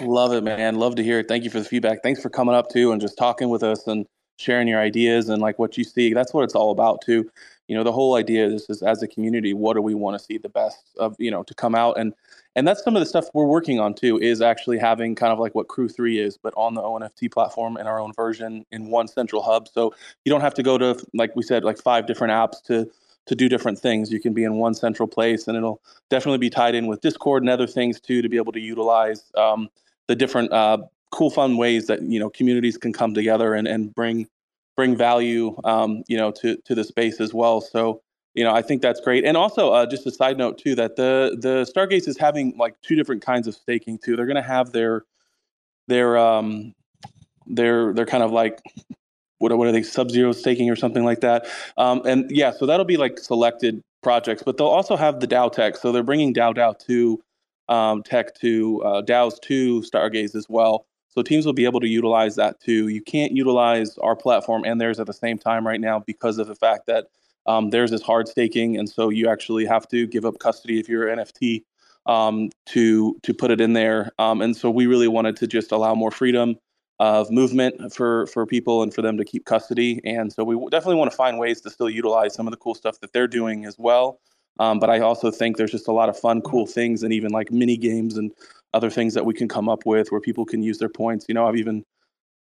Love 0.00 0.32
it, 0.32 0.42
man. 0.42 0.76
Love 0.76 0.96
to 0.96 1.04
hear 1.04 1.20
it. 1.20 1.28
Thank 1.28 1.44
you 1.44 1.50
for 1.50 1.60
the 1.60 1.64
feedback. 1.64 2.02
Thanks 2.02 2.20
for 2.20 2.30
coming 2.30 2.54
up 2.54 2.68
too 2.70 2.92
and 2.92 3.00
just 3.00 3.16
talking 3.16 3.48
with 3.48 3.62
us 3.62 3.86
and 3.86 4.06
sharing 4.38 4.68
your 4.68 4.80
ideas 4.80 5.28
and 5.28 5.42
like 5.42 5.58
what 5.58 5.76
you 5.76 5.84
see. 5.84 6.12
That's 6.12 6.32
what 6.32 6.44
it's 6.44 6.54
all 6.54 6.70
about 6.70 7.02
too. 7.02 7.30
You 7.68 7.76
know, 7.76 7.84
the 7.84 7.92
whole 7.92 8.16
idea 8.16 8.46
is, 8.46 8.66
is 8.68 8.82
as 8.82 9.02
a 9.02 9.08
community, 9.08 9.52
what 9.52 9.74
do 9.74 9.82
we 9.82 9.94
want 9.94 10.18
to 10.18 10.24
see 10.24 10.38
the 10.38 10.48
best 10.48 10.96
of, 10.98 11.14
you 11.18 11.30
know, 11.30 11.42
to 11.42 11.54
come 11.54 11.74
out? 11.74 11.98
And 11.98 12.14
and 12.56 12.66
that's 12.66 12.82
some 12.82 12.96
of 12.96 13.00
the 13.00 13.06
stuff 13.06 13.26
we're 13.34 13.46
working 13.46 13.78
on 13.78 13.94
too 13.94 14.18
is 14.18 14.40
actually 14.40 14.78
having 14.78 15.14
kind 15.14 15.32
of 15.32 15.38
like 15.38 15.54
what 15.54 15.68
crew 15.68 15.88
3 15.88 16.18
is 16.18 16.36
but 16.36 16.52
on 16.56 16.74
the 16.74 16.82
onft 16.82 17.30
platform 17.30 17.76
in 17.76 17.86
our 17.86 18.00
own 18.00 18.12
version 18.14 18.64
in 18.72 18.90
one 18.90 19.06
central 19.06 19.42
hub. 19.42 19.68
So 19.68 19.94
you 20.24 20.30
don't 20.30 20.40
have 20.40 20.54
to 20.54 20.62
go 20.62 20.76
to 20.78 20.98
like 21.14 21.36
we 21.36 21.42
said 21.42 21.62
like 21.62 21.78
five 21.78 22.06
different 22.06 22.32
apps 22.32 22.62
to 22.64 22.90
to 23.26 23.34
do 23.34 23.48
different 23.48 23.78
things. 23.78 24.10
You 24.10 24.20
can 24.20 24.32
be 24.32 24.42
in 24.42 24.54
one 24.54 24.74
central 24.74 25.06
place 25.06 25.46
and 25.46 25.56
it'll 25.56 25.82
definitely 26.08 26.38
be 26.38 26.50
tied 26.50 26.74
in 26.74 26.86
with 26.86 27.02
discord 27.02 27.42
and 27.42 27.50
other 27.50 27.66
things 27.66 28.00
too 28.00 28.22
to 28.22 28.28
be 28.28 28.38
able 28.38 28.52
to 28.52 28.60
utilize 28.60 29.30
um, 29.36 29.68
the 30.06 30.16
different 30.16 30.50
uh, 30.50 30.78
cool 31.10 31.30
fun 31.30 31.56
ways 31.56 31.86
that 31.86 32.02
you 32.02 32.18
know 32.18 32.30
communities 32.30 32.76
can 32.76 32.92
come 32.92 33.14
together 33.14 33.54
and, 33.54 33.68
and 33.68 33.94
bring 33.94 34.26
bring 34.78 34.96
value 34.96 35.56
um, 35.64 35.90
you 36.08 36.16
know 36.16 36.30
to 36.30 36.56
to 36.64 36.74
the 36.74 36.84
space 36.84 37.20
as 37.20 37.34
well 37.34 37.60
so 37.60 38.00
you 38.38 38.44
know, 38.44 38.54
I 38.54 38.62
think 38.62 38.82
that's 38.82 39.00
great. 39.00 39.24
And 39.24 39.36
also, 39.36 39.70
uh, 39.72 39.84
just 39.84 40.06
a 40.06 40.12
side 40.12 40.38
note 40.38 40.58
too, 40.58 40.76
that 40.76 40.94
the 40.94 41.36
the 41.40 41.68
Stargaze 41.68 42.06
is 42.06 42.16
having 42.16 42.56
like 42.56 42.80
two 42.82 42.94
different 42.94 43.20
kinds 43.20 43.48
of 43.48 43.54
staking 43.56 43.98
too. 43.98 44.14
They're 44.14 44.26
going 44.26 44.36
to 44.36 44.42
have 44.42 44.70
their 44.70 45.04
their 45.88 46.16
um 46.16 46.72
their 47.48 47.92
they're 47.94 48.06
kind 48.06 48.22
of 48.22 48.30
like 48.30 48.60
what 49.38 49.56
what 49.58 49.66
are 49.66 49.72
they 49.72 49.82
sub 49.82 50.10
zero 50.10 50.30
staking 50.30 50.70
or 50.70 50.76
something 50.76 51.04
like 51.04 51.20
that. 51.20 51.46
Um, 51.76 52.02
and 52.06 52.30
yeah, 52.30 52.52
so 52.52 52.66
that'll 52.66 52.86
be 52.86 52.96
like 52.96 53.18
selected 53.18 53.82
projects, 54.04 54.44
but 54.44 54.56
they'll 54.56 54.68
also 54.68 54.94
have 54.94 55.18
the 55.18 55.26
DAO 55.26 55.50
tech. 55.50 55.76
So 55.76 55.90
they're 55.90 56.04
bringing 56.04 56.32
DAO 56.32 56.54
DAO 56.54 56.78
to 56.86 57.20
um, 57.68 58.04
tech 58.04 58.34
to 58.36 58.82
uh, 58.84 59.02
DAOs 59.02 59.40
to 59.42 59.80
Stargaze 59.80 60.36
as 60.36 60.46
well. 60.48 60.86
So 61.18 61.22
teams 61.22 61.44
will 61.44 61.52
be 61.52 61.64
able 61.64 61.80
to 61.80 61.88
utilize 61.88 62.36
that 62.36 62.60
too. 62.60 62.86
You 62.86 63.02
can't 63.02 63.32
utilize 63.32 63.98
our 63.98 64.14
platform 64.14 64.62
and 64.64 64.80
theirs 64.80 65.00
at 65.00 65.08
the 65.08 65.12
same 65.12 65.36
time 65.36 65.66
right 65.66 65.80
now 65.80 65.98
because 65.98 66.38
of 66.38 66.46
the 66.46 66.54
fact 66.54 66.86
that 66.86 67.08
um, 67.44 67.70
theirs 67.70 67.90
is 67.90 68.02
hard 68.02 68.28
staking, 68.28 68.76
and 68.76 68.88
so 68.88 69.08
you 69.08 69.28
actually 69.28 69.66
have 69.66 69.88
to 69.88 70.06
give 70.06 70.24
up 70.24 70.38
custody 70.38 70.78
if 70.78 70.88
you're 70.88 71.08
an 71.08 71.18
NFT 71.18 71.64
um, 72.06 72.50
to 72.66 73.18
to 73.24 73.34
put 73.34 73.50
it 73.50 73.60
in 73.60 73.72
there. 73.72 74.12
Um, 74.20 74.40
and 74.40 74.56
so 74.56 74.70
we 74.70 74.86
really 74.86 75.08
wanted 75.08 75.34
to 75.38 75.48
just 75.48 75.72
allow 75.72 75.92
more 75.96 76.12
freedom 76.12 76.54
of 77.00 77.32
movement 77.32 77.92
for 77.92 78.28
for 78.28 78.46
people 78.46 78.84
and 78.84 78.94
for 78.94 79.02
them 79.02 79.16
to 79.16 79.24
keep 79.24 79.44
custody. 79.44 80.00
And 80.04 80.32
so 80.32 80.44
we 80.44 80.54
definitely 80.70 81.00
want 81.00 81.10
to 81.10 81.16
find 81.16 81.36
ways 81.36 81.60
to 81.62 81.70
still 81.70 81.90
utilize 81.90 82.32
some 82.32 82.46
of 82.46 82.52
the 82.52 82.58
cool 82.58 82.76
stuff 82.76 83.00
that 83.00 83.12
they're 83.12 83.26
doing 83.26 83.64
as 83.64 83.76
well. 83.76 84.20
Um, 84.60 84.78
but 84.78 84.90
I 84.90 85.00
also 85.00 85.30
think 85.32 85.56
there's 85.56 85.70
just 85.70 85.88
a 85.88 85.92
lot 85.92 86.08
of 86.08 86.18
fun, 86.18 86.42
cool 86.42 86.66
things, 86.66 87.02
and 87.02 87.12
even 87.12 87.32
like 87.32 87.50
mini 87.50 87.76
games 87.76 88.16
and 88.16 88.32
other 88.74 88.90
things 88.90 89.14
that 89.14 89.24
we 89.24 89.34
can 89.34 89.48
come 89.48 89.68
up 89.68 89.86
with 89.86 90.10
where 90.10 90.20
people 90.20 90.44
can 90.44 90.62
use 90.62 90.78
their 90.78 90.88
points. 90.88 91.26
You 91.28 91.34
know, 91.34 91.46
I've 91.46 91.56
even 91.56 91.84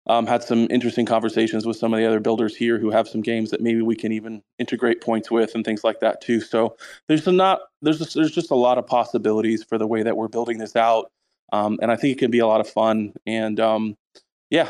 um, 0.07 0.27
had 0.27 0.43
some 0.43 0.67
interesting 0.69 1.05
conversations 1.05 1.65
with 1.65 1.77
some 1.77 1.93
of 1.93 1.99
the 1.99 2.05
other 2.05 2.19
builders 2.19 2.55
here 2.55 2.77
who 2.77 2.91
have 2.91 3.07
some 3.07 3.21
games 3.21 3.49
that 3.51 3.61
maybe 3.61 3.81
we 3.81 3.95
can 3.95 4.11
even 4.11 4.41
integrate 4.59 5.01
points 5.01 5.31
with 5.31 5.55
and 5.55 5.65
things 5.65 5.83
like 5.83 5.99
that 6.01 6.21
too. 6.21 6.41
So 6.41 6.75
there's 7.07 7.25
not 7.25 7.61
there's 7.81 7.99
just, 7.99 8.13
there's 8.13 8.31
just 8.31 8.51
a 8.51 8.55
lot 8.55 8.77
of 8.77 8.85
possibilities 8.85 9.63
for 9.63 9.77
the 9.77 9.87
way 9.87 10.03
that 10.03 10.15
we're 10.15 10.27
building 10.27 10.57
this 10.59 10.75
out, 10.75 11.11
um, 11.53 11.79
and 11.81 11.91
I 11.91 11.95
think 11.95 12.15
it 12.15 12.19
can 12.19 12.31
be 12.31 12.39
a 12.39 12.47
lot 12.47 12.61
of 12.61 12.69
fun. 12.69 13.13
And 13.25 13.59
um, 13.59 13.97
yeah, 14.51 14.69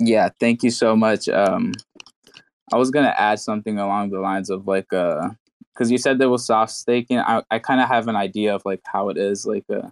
yeah, 0.00 0.30
thank 0.40 0.62
you 0.62 0.70
so 0.70 0.96
much. 0.96 1.28
Um, 1.28 1.74
I 2.72 2.76
was 2.76 2.90
gonna 2.90 3.14
add 3.16 3.38
something 3.38 3.78
along 3.78 4.10
the 4.10 4.20
lines 4.20 4.50
of 4.50 4.66
like 4.66 4.92
uh, 4.92 5.30
because 5.76 5.90
you 5.90 5.98
said 5.98 6.18
there 6.18 6.30
was 6.30 6.46
soft 6.46 6.72
staking. 6.72 7.18
I 7.18 7.42
I 7.50 7.58
kind 7.58 7.80
of 7.80 7.88
have 7.88 8.08
an 8.08 8.16
idea 8.16 8.54
of 8.54 8.62
like 8.64 8.80
how 8.86 9.10
it 9.10 9.18
is 9.18 9.46
like 9.46 9.64
uh 9.70 9.90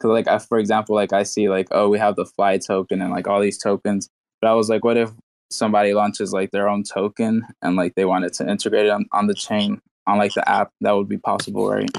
Cause 0.00 0.10
like 0.10 0.28
I, 0.28 0.38
for 0.38 0.58
example, 0.58 0.94
like 0.94 1.12
I 1.12 1.24
see 1.24 1.48
like 1.48 1.68
oh 1.72 1.88
we 1.88 1.98
have 1.98 2.16
the 2.16 2.24
fly 2.24 2.58
token 2.58 3.02
and 3.02 3.10
like 3.10 3.26
all 3.26 3.40
these 3.40 3.58
tokens, 3.58 4.08
but 4.40 4.48
I 4.48 4.54
was 4.54 4.68
like, 4.68 4.84
what 4.84 4.96
if 4.96 5.10
somebody 5.50 5.92
launches 5.92 6.32
like 6.32 6.52
their 6.52 6.68
own 6.68 6.84
token 6.84 7.44
and 7.62 7.74
like 7.74 7.94
they 7.96 8.04
wanted 8.04 8.32
to 8.34 8.48
integrate 8.48 8.86
it 8.86 8.90
on, 8.90 9.06
on 9.12 9.26
the 9.26 9.34
chain 9.34 9.80
on 10.06 10.18
like 10.18 10.34
the 10.34 10.48
app? 10.48 10.70
That 10.82 10.92
would 10.92 11.08
be 11.08 11.18
possible, 11.18 11.68
right? 11.68 11.90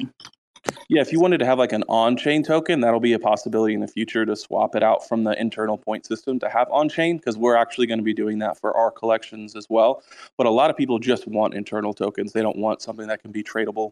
Yeah, 0.89 1.01
if 1.01 1.11
you 1.11 1.19
wanted 1.19 1.37
to 1.37 1.45
have 1.45 1.59
like 1.59 1.71
an 1.71 1.83
on-chain 1.87 2.41
token, 2.41 2.81
that'll 2.81 2.99
be 2.99 3.13
a 3.13 3.19
possibility 3.19 3.75
in 3.75 3.79
the 3.79 3.87
future 3.87 4.25
to 4.25 4.35
swap 4.35 4.75
it 4.75 4.81
out 4.81 5.07
from 5.07 5.23
the 5.23 5.39
internal 5.39 5.77
point 5.77 6.03
system 6.03 6.39
to 6.39 6.49
have 6.49 6.67
on-chain 6.71 7.17
because 7.17 7.37
we're 7.37 7.55
actually 7.55 7.85
going 7.85 7.99
to 7.99 8.03
be 8.03 8.13
doing 8.13 8.39
that 8.39 8.59
for 8.59 8.75
our 8.75 8.89
collections 8.89 9.55
as 9.55 9.67
well. 9.69 10.01
But 10.35 10.47
a 10.47 10.49
lot 10.49 10.71
of 10.71 10.77
people 10.77 10.97
just 10.97 11.27
want 11.27 11.53
internal 11.53 11.93
tokens; 11.93 12.33
they 12.33 12.41
don't 12.41 12.57
want 12.57 12.81
something 12.81 13.07
that 13.07 13.21
can 13.21 13.31
be 13.31 13.43
tradable 13.43 13.91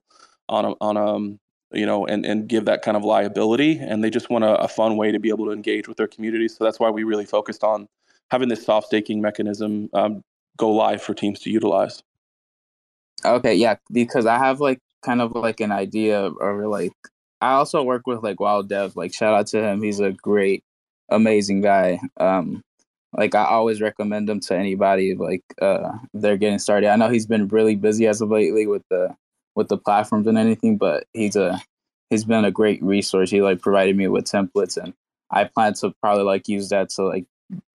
on 0.50 0.66
a, 0.66 0.74
on 0.82 0.98
a 0.98 1.06
um, 1.06 1.40
you 1.72 1.86
know, 1.86 2.06
and, 2.06 2.26
and 2.26 2.48
give 2.48 2.66
that 2.66 2.82
kind 2.82 2.98
of 2.98 3.04
liability. 3.04 3.78
And 3.78 4.04
they 4.04 4.10
just 4.10 4.30
want 4.30 4.44
a, 4.44 4.56
a, 4.56 4.68
fun 4.68 4.96
way 4.96 5.12
to 5.12 5.20
be 5.20 5.30
able 5.30 5.46
to 5.46 5.52
engage 5.52 5.88
with 5.88 5.98
their 5.98 6.08
community. 6.08 6.48
So 6.48 6.64
that's 6.64 6.80
why 6.80 6.90
we 6.90 7.04
really 7.04 7.26
focused 7.26 7.64
on 7.64 7.88
having 8.32 8.50
this 8.50 8.64
soft 8.64 8.88
staking 8.88 9.22
mechanism 9.22 9.90
um, 9.94 10.24
go 10.58 10.72
live 10.72 11.02
for 11.02 11.14
teams 11.14 11.40
to 11.42 11.50
utilize. 11.50 12.02
Okay, 13.26 13.56
yeah, 13.56 13.76
because 13.92 14.26
I 14.26 14.38
have 14.38 14.60
like 14.60 14.80
kind 15.04 15.22
of 15.22 15.34
like 15.36 15.60
an 15.60 15.72
idea 15.72 16.30
or 16.30 16.68
like 16.68 16.94
I 17.42 17.54
also 17.54 17.84
work 17.84 18.08
with 18.08 18.24
like 18.24 18.40
Wild 18.40 18.70
Dev. 18.70 18.96
Like 18.96 19.14
shout 19.14 19.34
out 19.34 19.48
to 19.48 19.62
him, 19.62 19.82
he's 19.82 20.00
a 20.00 20.12
great, 20.12 20.64
amazing 21.10 21.62
guy. 21.62 22.00
Um, 22.20 22.62
like 23.14 23.36
I 23.36 23.46
always 23.46 23.82
recommend 23.82 24.30
him 24.30 24.40
to 24.42 24.56
anybody 24.56 25.16
like 25.16 25.44
uh 25.62 25.98
they're 26.14 26.38
getting 26.38 26.60
started. 26.60 26.90
I 26.90 26.96
know 26.98 27.10
he's 27.10 27.26
been 27.26 27.48
really 27.48 27.76
busy 27.76 28.08
as 28.08 28.22
of 28.22 28.30
lately 28.30 28.68
with 28.68 28.84
the 28.90 29.16
with 29.56 29.70
the 29.70 29.78
platforms 29.78 30.28
and 30.28 30.38
anything, 30.38 30.78
but 30.78 31.06
he's 31.14 31.36
a 31.36 31.62
he's 32.10 32.26
been 32.26 32.46
a 32.46 32.52
great 32.52 32.82
resource. 32.84 33.32
He 33.32 33.42
like 33.42 33.62
provided 33.62 33.96
me 33.96 34.08
with 34.08 34.26
templates, 34.26 34.78
and 34.78 34.94
I 35.32 35.46
plan 35.46 35.74
to 35.76 35.94
probably 36.02 36.24
like 36.24 36.48
use 36.48 36.70
that 36.70 36.90
to 36.92 37.04
like 37.04 37.26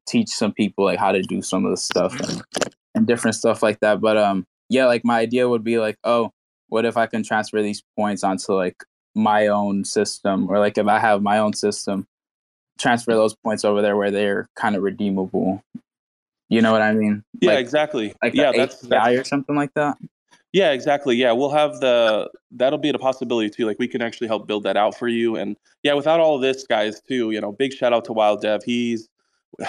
teach 0.08 0.30
some 0.30 0.54
people 0.54 0.86
like 0.86 1.00
how 1.00 1.12
to 1.12 1.22
do 1.22 1.42
some 1.42 1.66
of 1.66 1.72
the 1.72 1.78
stuff 1.78 2.20
and, 2.20 2.42
and 2.96 3.08
different 3.08 3.36
stuff 3.36 3.64
like 3.64 3.80
that. 3.80 4.02
But 4.02 4.18
um, 4.18 4.46
yeah, 4.70 4.86
like 4.86 5.04
my 5.04 5.20
idea 5.20 5.48
would 5.48 5.64
be 5.64 5.80
like, 5.80 5.98
oh, 6.04 6.32
what 6.72 6.86
if 6.86 6.96
I 6.96 7.06
can 7.06 7.22
transfer 7.22 7.62
these 7.62 7.84
points 7.98 8.24
onto 8.24 8.54
like 8.54 8.84
my 9.14 9.48
own 9.48 9.84
system, 9.84 10.50
or 10.50 10.58
like 10.58 10.78
if 10.78 10.88
I 10.88 11.00
have 11.00 11.22
my 11.22 11.38
own 11.38 11.54
system, 11.54 12.08
transfer 12.80 13.14
those 13.14 13.36
points 13.36 13.66
over 13.66 13.82
there 13.82 13.98
where 13.98 14.10
they're 14.10 14.48
kind 14.56 14.78
of 14.78 14.82
redeemable. 14.82 15.62
You 16.48 16.62
know 16.62 16.72
what 16.72 16.82
I 16.82 16.94
mean? 16.94 17.24
Yeah, 17.42 17.52
like, 17.52 17.60
exactly. 17.60 18.14
Like 18.24 18.34
yeah, 18.34 18.54
that's, 18.56 18.80
that's 18.80 19.20
or 19.20 19.24
something 19.26 19.56
like 19.56 19.74
that. 19.74 19.98
Yeah, 20.54 20.72
exactly. 20.72 21.18
Yeah, 21.18 21.34
we'll 21.34 21.52
have 21.52 21.82
the 21.82 22.30
that'll 22.52 22.80
be 22.80 22.90
a 22.90 22.98
possibility 22.98 23.50
too. 23.50 23.66
Like 23.66 23.78
we 23.78 23.88
can 23.90 24.02
actually 24.02 24.28
help 24.28 24.48
build 24.48 24.64
that 24.64 24.78
out 24.78 24.98
for 24.98 25.10
you. 25.10 25.36
And 25.36 25.58
yeah, 25.84 25.94
without 25.94 26.22
all 26.22 26.36
of 26.36 26.42
this, 26.42 26.66
guys, 26.66 27.02
too, 27.02 27.32
you 27.32 27.42
know, 27.42 27.52
big 27.52 27.74
shout 27.74 27.92
out 27.92 28.06
to 28.06 28.14
Wild 28.14 28.42
Dev. 28.42 28.64
He's 28.64 29.10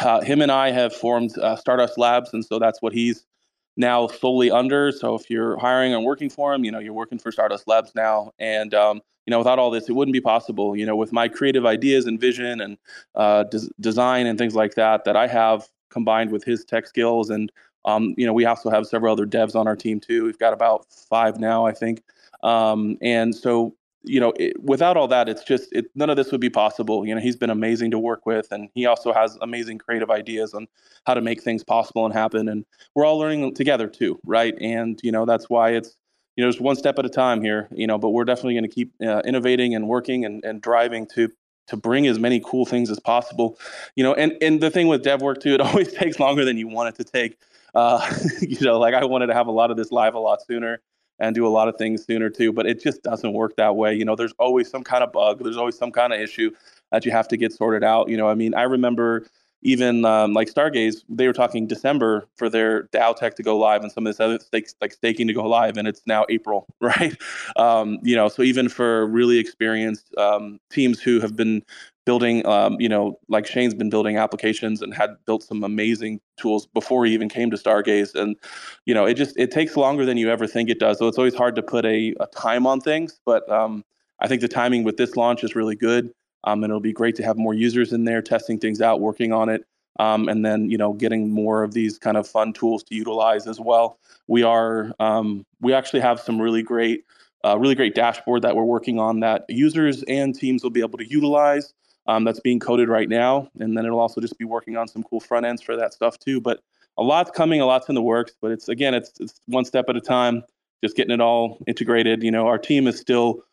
uh, 0.00 0.20
him 0.20 0.40
and 0.40 0.52
I 0.52 0.70
have 0.70 0.94
formed 0.94 1.36
uh, 1.38 1.56
Stardust 1.56 1.98
Labs, 1.98 2.32
and 2.32 2.44
so 2.44 2.60
that's 2.60 2.80
what 2.80 2.92
he's 2.92 3.24
now 3.76 4.06
solely 4.06 4.50
under. 4.50 4.92
So 4.92 5.14
if 5.14 5.30
you're 5.30 5.58
hiring 5.58 5.94
and 5.94 6.04
working 6.04 6.30
for 6.30 6.52
him, 6.54 6.64
you 6.64 6.70
know, 6.70 6.78
you're 6.78 6.92
working 6.92 7.18
for 7.18 7.32
Stardust 7.32 7.66
Labs 7.66 7.92
now. 7.94 8.32
And 8.38 8.74
um, 8.74 9.00
you 9.26 9.30
know, 9.30 9.38
without 9.38 9.58
all 9.58 9.70
this, 9.70 9.88
it 9.88 9.92
wouldn't 9.92 10.12
be 10.12 10.20
possible. 10.20 10.76
You 10.76 10.86
know, 10.86 10.96
with 10.96 11.12
my 11.12 11.28
creative 11.28 11.64
ideas 11.64 12.06
and 12.06 12.20
vision 12.20 12.60
and 12.60 12.76
uh, 13.14 13.44
des- 13.44 13.70
design 13.80 14.26
and 14.26 14.38
things 14.38 14.54
like 14.54 14.74
that 14.74 15.04
that 15.04 15.16
I 15.16 15.26
have 15.26 15.68
combined 15.90 16.32
with 16.32 16.44
his 16.44 16.64
tech 16.64 16.86
skills 16.86 17.30
and 17.30 17.52
um, 17.84 18.14
you 18.16 18.26
know, 18.26 18.32
we 18.32 18.44
also 18.44 18.70
have 18.70 18.86
several 18.86 19.12
other 19.12 19.26
devs 19.26 19.56
on 19.56 19.66
our 19.66 19.76
team 19.76 20.00
too. 20.00 20.24
We've 20.24 20.38
got 20.38 20.52
about 20.52 20.86
five 20.90 21.40
now, 21.40 21.66
I 21.66 21.72
think. 21.72 22.02
Um, 22.42 22.96
and 23.00 23.34
so, 23.34 23.74
you 24.04 24.20
know, 24.20 24.32
it, 24.38 24.60
without 24.62 24.96
all 24.96 25.08
that, 25.08 25.28
it's 25.28 25.44
just 25.44 25.72
it, 25.72 25.86
none 25.94 26.10
of 26.10 26.16
this 26.16 26.32
would 26.32 26.40
be 26.40 26.50
possible. 26.50 27.06
You 27.06 27.14
know, 27.14 27.20
he's 27.20 27.36
been 27.36 27.50
amazing 27.50 27.90
to 27.92 27.98
work 27.98 28.26
with, 28.26 28.50
and 28.52 28.68
he 28.74 28.86
also 28.86 29.12
has 29.12 29.38
amazing 29.40 29.78
creative 29.78 30.10
ideas 30.10 30.54
on 30.54 30.66
how 31.06 31.14
to 31.14 31.20
make 31.20 31.42
things 31.42 31.64
possible 31.64 32.04
and 32.04 32.14
happen. 32.14 32.48
And 32.48 32.64
we're 32.94 33.04
all 33.04 33.18
learning 33.18 33.54
together 33.54 33.88
too, 33.88 34.18
right? 34.24 34.54
And 34.60 35.00
you 35.02 35.12
know, 35.12 35.24
that's 35.24 35.48
why 35.50 35.70
it's 35.70 35.96
you 36.36 36.44
know, 36.44 36.50
just 36.50 36.60
one 36.62 36.76
step 36.76 36.98
at 36.98 37.04
a 37.06 37.10
time 37.10 37.42
here. 37.42 37.68
You 37.72 37.86
know, 37.86 37.98
but 37.98 38.10
we're 38.10 38.24
definitely 38.24 38.54
going 38.54 38.68
to 38.68 38.74
keep 38.74 38.92
uh, 39.02 39.22
innovating 39.24 39.74
and 39.74 39.88
working 39.88 40.24
and, 40.24 40.44
and 40.44 40.60
driving 40.62 41.06
to 41.14 41.28
to 41.68 41.76
bring 41.76 42.06
as 42.08 42.18
many 42.18 42.40
cool 42.44 42.66
things 42.66 42.90
as 42.90 42.98
possible 42.98 43.56
you 43.94 44.02
know 44.02 44.14
and 44.14 44.32
and 44.42 44.60
the 44.60 44.68
thing 44.68 44.88
with 44.88 45.02
dev 45.04 45.22
work 45.22 45.40
too 45.40 45.54
it 45.54 45.60
always 45.60 45.92
takes 45.92 46.18
longer 46.18 46.44
than 46.44 46.58
you 46.58 46.66
want 46.68 46.88
it 46.88 46.96
to 47.02 47.04
take 47.04 47.38
Uh, 47.74 48.00
you 48.40 48.60
know, 48.60 48.78
like 48.78 48.94
I 48.94 49.04
wanted 49.04 49.28
to 49.28 49.34
have 49.34 49.46
a 49.46 49.50
lot 49.52 49.70
of 49.70 49.76
this 49.76 49.90
live 49.92 50.14
a 50.14 50.18
lot 50.18 50.42
sooner 50.46 50.80
and 51.22 51.36
do 51.36 51.46
a 51.46 51.48
lot 51.48 51.68
of 51.68 51.76
things 51.76 52.04
sooner 52.04 52.28
too, 52.28 52.52
but 52.52 52.66
it 52.66 52.82
just 52.82 53.02
doesn't 53.02 53.32
work 53.32 53.56
that 53.56 53.76
way. 53.76 53.94
You 53.94 54.04
know, 54.04 54.16
there's 54.16 54.34
always 54.40 54.68
some 54.68 54.82
kind 54.82 55.04
of 55.04 55.12
bug, 55.12 55.42
there's 55.42 55.56
always 55.56 55.78
some 55.78 55.92
kind 55.92 56.12
of 56.12 56.20
issue 56.20 56.50
that 56.90 57.06
you 57.06 57.12
have 57.12 57.28
to 57.28 57.36
get 57.36 57.52
sorted 57.52 57.84
out. 57.84 58.08
You 58.08 58.16
know, 58.16 58.28
I 58.28 58.34
mean, 58.34 58.54
I 58.54 58.64
remember 58.64 59.24
even 59.62 60.04
um, 60.04 60.32
like 60.32 60.52
Stargaze, 60.52 61.04
they 61.08 61.28
were 61.28 61.32
talking 61.32 61.68
December 61.68 62.26
for 62.36 62.50
their 62.50 62.88
DAO 62.88 63.14
tech 63.14 63.36
to 63.36 63.44
go 63.44 63.56
live 63.56 63.82
and 63.82 63.92
some 63.92 64.04
of 64.04 64.12
this 64.12 64.18
other 64.18 64.40
stakes, 64.40 64.74
like 64.80 64.92
staking 64.92 65.28
to 65.28 65.32
go 65.32 65.48
live, 65.48 65.76
and 65.76 65.86
it's 65.86 66.02
now 66.06 66.26
April, 66.28 66.66
right? 66.80 67.16
Um, 67.54 68.00
you 68.02 68.16
know, 68.16 68.28
so 68.28 68.42
even 68.42 68.68
for 68.68 69.06
really 69.06 69.38
experienced 69.38 70.12
um, 70.18 70.58
teams 70.70 71.00
who 71.00 71.20
have 71.20 71.36
been 71.36 71.62
building, 72.04 72.44
um, 72.46 72.76
you 72.80 72.88
know, 72.88 73.18
like 73.28 73.46
Shane's 73.46 73.74
been 73.74 73.90
building 73.90 74.16
applications 74.16 74.82
and 74.82 74.92
had 74.92 75.10
built 75.26 75.42
some 75.42 75.62
amazing 75.62 76.20
tools 76.36 76.66
before 76.66 77.04
he 77.04 77.12
even 77.14 77.28
came 77.28 77.50
to 77.50 77.56
Stargaze, 77.56 78.14
and 78.14 78.36
you 78.86 78.94
know, 78.94 79.04
it 79.04 79.14
just 79.14 79.36
it 79.38 79.50
takes 79.50 79.76
longer 79.76 80.04
than 80.04 80.16
you 80.16 80.30
ever 80.30 80.46
think 80.46 80.68
it 80.68 80.78
does. 80.78 80.98
So 80.98 81.08
it's 81.08 81.18
always 81.18 81.34
hard 81.34 81.54
to 81.56 81.62
put 81.62 81.84
a, 81.84 82.14
a 82.20 82.26
time 82.26 82.66
on 82.66 82.80
things, 82.80 83.20
but 83.24 83.50
um, 83.50 83.84
I 84.20 84.28
think 84.28 84.40
the 84.40 84.48
timing 84.48 84.84
with 84.84 84.96
this 84.96 85.16
launch 85.16 85.44
is 85.44 85.54
really 85.54 85.76
good. 85.76 86.12
Um, 86.44 86.64
and 86.64 86.70
it'll 86.70 86.80
be 86.80 86.92
great 86.92 87.14
to 87.16 87.22
have 87.22 87.36
more 87.36 87.54
users 87.54 87.92
in 87.92 88.04
there 88.04 88.20
testing 88.20 88.58
things 88.58 88.80
out, 88.80 89.00
working 89.00 89.32
on 89.32 89.48
it, 89.48 89.64
um, 90.00 90.28
and 90.28 90.44
then 90.44 90.70
you 90.70 90.76
know 90.76 90.92
getting 90.92 91.30
more 91.30 91.62
of 91.62 91.72
these 91.72 91.98
kind 91.98 92.16
of 92.16 92.26
fun 92.26 92.52
tools 92.52 92.82
to 92.84 92.94
utilize 92.94 93.46
as 93.46 93.60
well. 93.60 93.98
We 94.26 94.42
are 94.42 94.92
um, 94.98 95.46
we 95.60 95.72
actually 95.72 96.00
have 96.00 96.18
some 96.18 96.40
really 96.40 96.62
great, 96.62 97.04
uh, 97.44 97.56
really 97.58 97.76
great 97.76 97.94
dashboard 97.94 98.42
that 98.42 98.56
we're 98.56 98.64
working 98.64 98.98
on 98.98 99.20
that 99.20 99.44
users 99.48 100.02
and 100.08 100.34
teams 100.34 100.64
will 100.64 100.70
be 100.70 100.80
able 100.80 100.98
to 100.98 101.08
utilize. 101.08 101.74
Um, 102.08 102.24
that's 102.24 102.40
being 102.40 102.58
coded 102.58 102.88
right 102.88 103.08
now, 103.08 103.48
and 103.60 103.76
then 103.76 103.86
it'll 103.86 104.00
also 104.00 104.20
just 104.20 104.36
be 104.36 104.44
working 104.44 104.76
on 104.76 104.88
some 104.88 105.04
cool 105.04 105.20
front 105.20 105.46
ends 105.46 105.62
for 105.62 105.76
that 105.76 105.94
stuff 105.94 106.18
too. 106.18 106.40
But 106.40 106.60
a 106.98 107.02
lot's 107.02 107.30
coming, 107.30 107.60
a 107.60 107.66
lot's 107.66 107.88
in 107.88 107.94
the 107.94 108.02
works. 108.02 108.32
But 108.40 108.50
it's 108.50 108.68
again, 108.68 108.92
it's 108.92 109.12
it's 109.20 109.40
one 109.46 109.64
step 109.64 109.88
at 109.88 109.96
a 109.96 110.00
time, 110.00 110.42
just 110.82 110.96
getting 110.96 111.12
it 111.12 111.20
all 111.20 111.58
integrated. 111.68 112.24
You 112.24 112.32
know, 112.32 112.48
our 112.48 112.58
team 112.58 112.88
is 112.88 112.98
still 112.98 113.44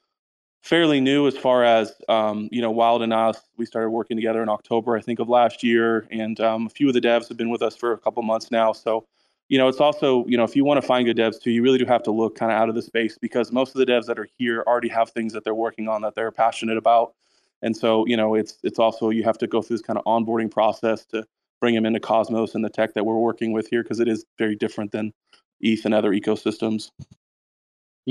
fairly 0.62 1.00
new 1.00 1.28
as 1.28 1.38
far 1.38 1.64
as 1.64 1.94
um, 2.10 2.50
you 2.52 2.62
know 2.62 2.72
wild 2.72 3.02
and 3.02 3.14
us 3.14 3.40
we 3.58 3.66
started 3.66 3.90
working 3.90 4.18
together 4.18 4.44
in 4.44 4.50
october 4.50 4.96
i 4.96 5.02
think 5.02 5.20
of 5.20 5.30
last 5.30 5.64
year 5.64 6.08
and 6.12 6.40
um, 6.42 6.66
a 6.66 6.70
few 6.70 6.88
of 6.88 6.94
the 6.94 7.02
devs 7.02 7.28
have 7.28 7.38
been 7.38 7.50
with 7.50 7.62
us 7.62 7.76
for 7.76 7.94
a 7.94 7.98
couple 7.98 8.22
months 8.24 8.52
now 8.52 8.74
so 8.74 9.06
you 9.48 9.58
know 9.58 9.68
it's 9.68 9.80
also 9.80 10.26
you 10.28 10.36
know 10.36 10.44
if 10.44 10.56
you 10.56 10.66
want 10.66 10.80
to 10.80 10.86
find 10.86 11.06
good 11.06 11.18
devs 11.18 11.42
too 11.42 11.52
you 11.52 11.64
really 11.64 11.78
do 11.78 11.86
have 11.86 12.04
to 12.04 12.12
look 12.12 12.36
kind 12.36 12.52
of 12.52 12.58
out 12.58 12.68
of 12.68 12.76
the 12.76 12.82
space 12.82 13.18
because 13.18 13.52
most 13.52 13.74
of 13.74 13.80
the 13.80 13.86
devs 13.86 14.06
that 14.06 14.20
are 14.20 14.28
here 14.38 14.64
already 14.68 14.90
have 14.90 15.10
things 15.12 15.32
that 15.32 15.44
they're 15.44 15.56
working 15.56 15.88
on 15.88 16.02
that 16.02 16.14
they're 16.14 16.32
passionate 16.32 16.78
about 16.78 17.14
and 17.62 17.76
so 17.76 18.06
you 18.06 18.18
know 18.18 18.36
it's 18.36 18.58
it's 18.64 18.80
also 18.80 19.10
you 19.10 19.24
have 19.24 19.38
to 19.38 19.48
go 19.48 19.62
through 19.62 19.78
this 19.78 19.86
kind 19.86 19.98
of 20.00 20.06
onboarding 20.06 20.50
process 20.52 21.06
to 21.06 21.26
bring 21.62 21.76
them 21.76 21.86
into 21.86 22.00
cosmos 22.00 22.56
and 22.56 22.64
the 22.64 22.70
tech 22.70 22.94
that 22.94 23.06
we're 23.06 23.18
working 23.18 23.52
with 23.52 23.68
here 23.68 23.84
because 23.84 24.00
it 24.00 24.08
is 24.08 24.26
very 24.38 24.56
different 24.56 24.92
than 24.92 25.14
eth 25.62 25.86
and 25.86 25.94
other 25.94 26.12
ecosystems 26.12 26.92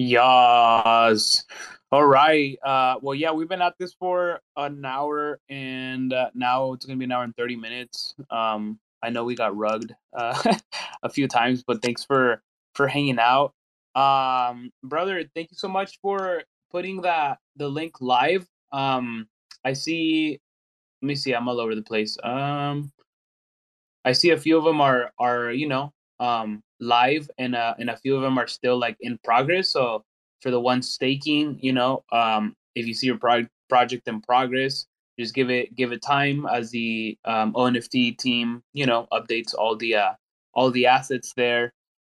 Yes. 0.00 1.44
All 1.90 2.06
right. 2.06 2.56
Uh, 2.62 3.00
well, 3.02 3.16
yeah, 3.16 3.32
we've 3.32 3.48
been 3.48 3.62
at 3.62 3.74
this 3.78 3.94
for 3.94 4.40
an 4.56 4.84
hour, 4.84 5.40
and 5.48 6.12
uh, 6.12 6.30
now 6.34 6.72
it's 6.72 6.86
gonna 6.86 6.98
be 6.98 7.06
an 7.06 7.10
hour 7.10 7.24
and 7.24 7.36
thirty 7.36 7.56
minutes. 7.56 8.14
Um, 8.30 8.78
I 9.02 9.10
know 9.10 9.24
we 9.24 9.34
got 9.34 9.56
rugged 9.56 9.96
uh, 10.12 10.54
a 11.02 11.08
few 11.08 11.26
times, 11.26 11.64
but 11.66 11.82
thanks 11.82 12.04
for 12.04 12.42
for 12.74 12.86
hanging 12.86 13.18
out, 13.18 13.54
um, 13.96 14.70
brother. 14.84 15.24
Thank 15.34 15.50
you 15.50 15.56
so 15.56 15.66
much 15.66 15.98
for 16.00 16.44
putting 16.70 17.02
that 17.02 17.38
the 17.56 17.68
link 17.68 18.00
live. 18.00 18.46
Um, 18.70 19.26
I 19.64 19.72
see. 19.72 20.40
Let 21.02 21.06
me 21.06 21.14
see. 21.14 21.32
I'm 21.32 21.48
all 21.48 21.60
over 21.60 21.74
the 21.74 21.82
place. 21.82 22.16
Um, 22.22 22.92
I 24.04 24.12
see 24.12 24.30
a 24.30 24.38
few 24.38 24.56
of 24.56 24.64
them 24.64 24.80
are 24.80 25.12
are 25.18 25.50
you 25.50 25.68
know 25.68 25.92
um 26.20 26.62
live 26.80 27.30
and 27.38 27.54
uh 27.54 27.74
and 27.78 27.90
a 27.90 27.96
few 27.96 28.16
of 28.16 28.22
them 28.22 28.38
are 28.38 28.46
still 28.46 28.78
like 28.78 28.96
in 29.00 29.18
progress 29.22 29.70
so 29.72 30.04
for 30.40 30.50
the 30.50 30.60
ones 30.60 30.88
staking 30.88 31.58
you 31.60 31.72
know 31.72 32.04
um 32.12 32.54
if 32.74 32.86
you 32.86 32.94
see 32.94 33.06
your 33.06 33.18
pro- 33.18 33.46
project 33.68 34.08
in 34.08 34.20
progress 34.22 34.86
just 35.18 35.34
give 35.34 35.50
it 35.50 35.74
give 35.76 35.92
it 35.92 36.02
time 36.02 36.46
as 36.46 36.70
the 36.70 37.18
um 37.24 37.52
onft 37.52 38.18
team 38.18 38.62
you 38.72 38.86
know 38.86 39.06
updates 39.12 39.54
all 39.56 39.76
the 39.76 39.94
uh 39.94 40.12
all 40.54 40.70
the 40.70 40.86
assets 40.86 41.32
there 41.36 41.72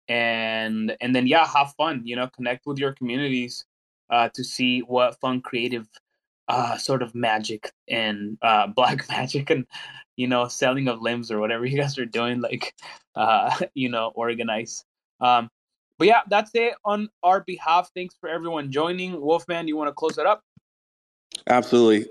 and 0.07 0.95
and 1.01 1.15
then 1.15 1.27
yeah 1.27 1.45
have 1.47 1.73
fun 1.77 2.01
you 2.05 2.15
know 2.15 2.27
connect 2.35 2.65
with 2.65 2.77
your 2.77 2.93
communities 2.93 3.65
uh 4.11 4.29
to 4.33 4.43
see 4.43 4.81
what 4.81 5.19
fun 5.19 5.41
creative 5.41 5.87
uh 6.49 6.77
sort 6.77 7.01
of 7.01 7.15
magic 7.15 7.71
and 7.87 8.37
uh 8.41 8.67
black 8.75 9.07
magic 9.09 9.49
and 9.49 9.65
you 10.17 10.27
know 10.27 10.47
selling 10.47 10.87
of 10.87 11.01
limbs 11.01 11.31
or 11.31 11.39
whatever 11.39 11.65
you 11.65 11.77
guys 11.77 11.97
are 11.97 12.05
doing 12.05 12.41
like 12.41 12.75
uh 13.15 13.55
you 13.73 13.89
know 13.89 14.11
organize 14.15 14.83
um 15.21 15.49
but 15.97 16.07
yeah 16.07 16.21
that's 16.29 16.51
it 16.55 16.73
on 16.83 17.07
our 17.23 17.41
behalf 17.41 17.89
thanks 17.95 18.15
for 18.19 18.27
everyone 18.27 18.71
joining 18.71 19.19
wolfman 19.21 19.67
you 19.67 19.77
want 19.77 19.87
to 19.87 19.93
close 19.93 20.17
it 20.17 20.25
up 20.25 20.43
Absolutely. 21.47 22.07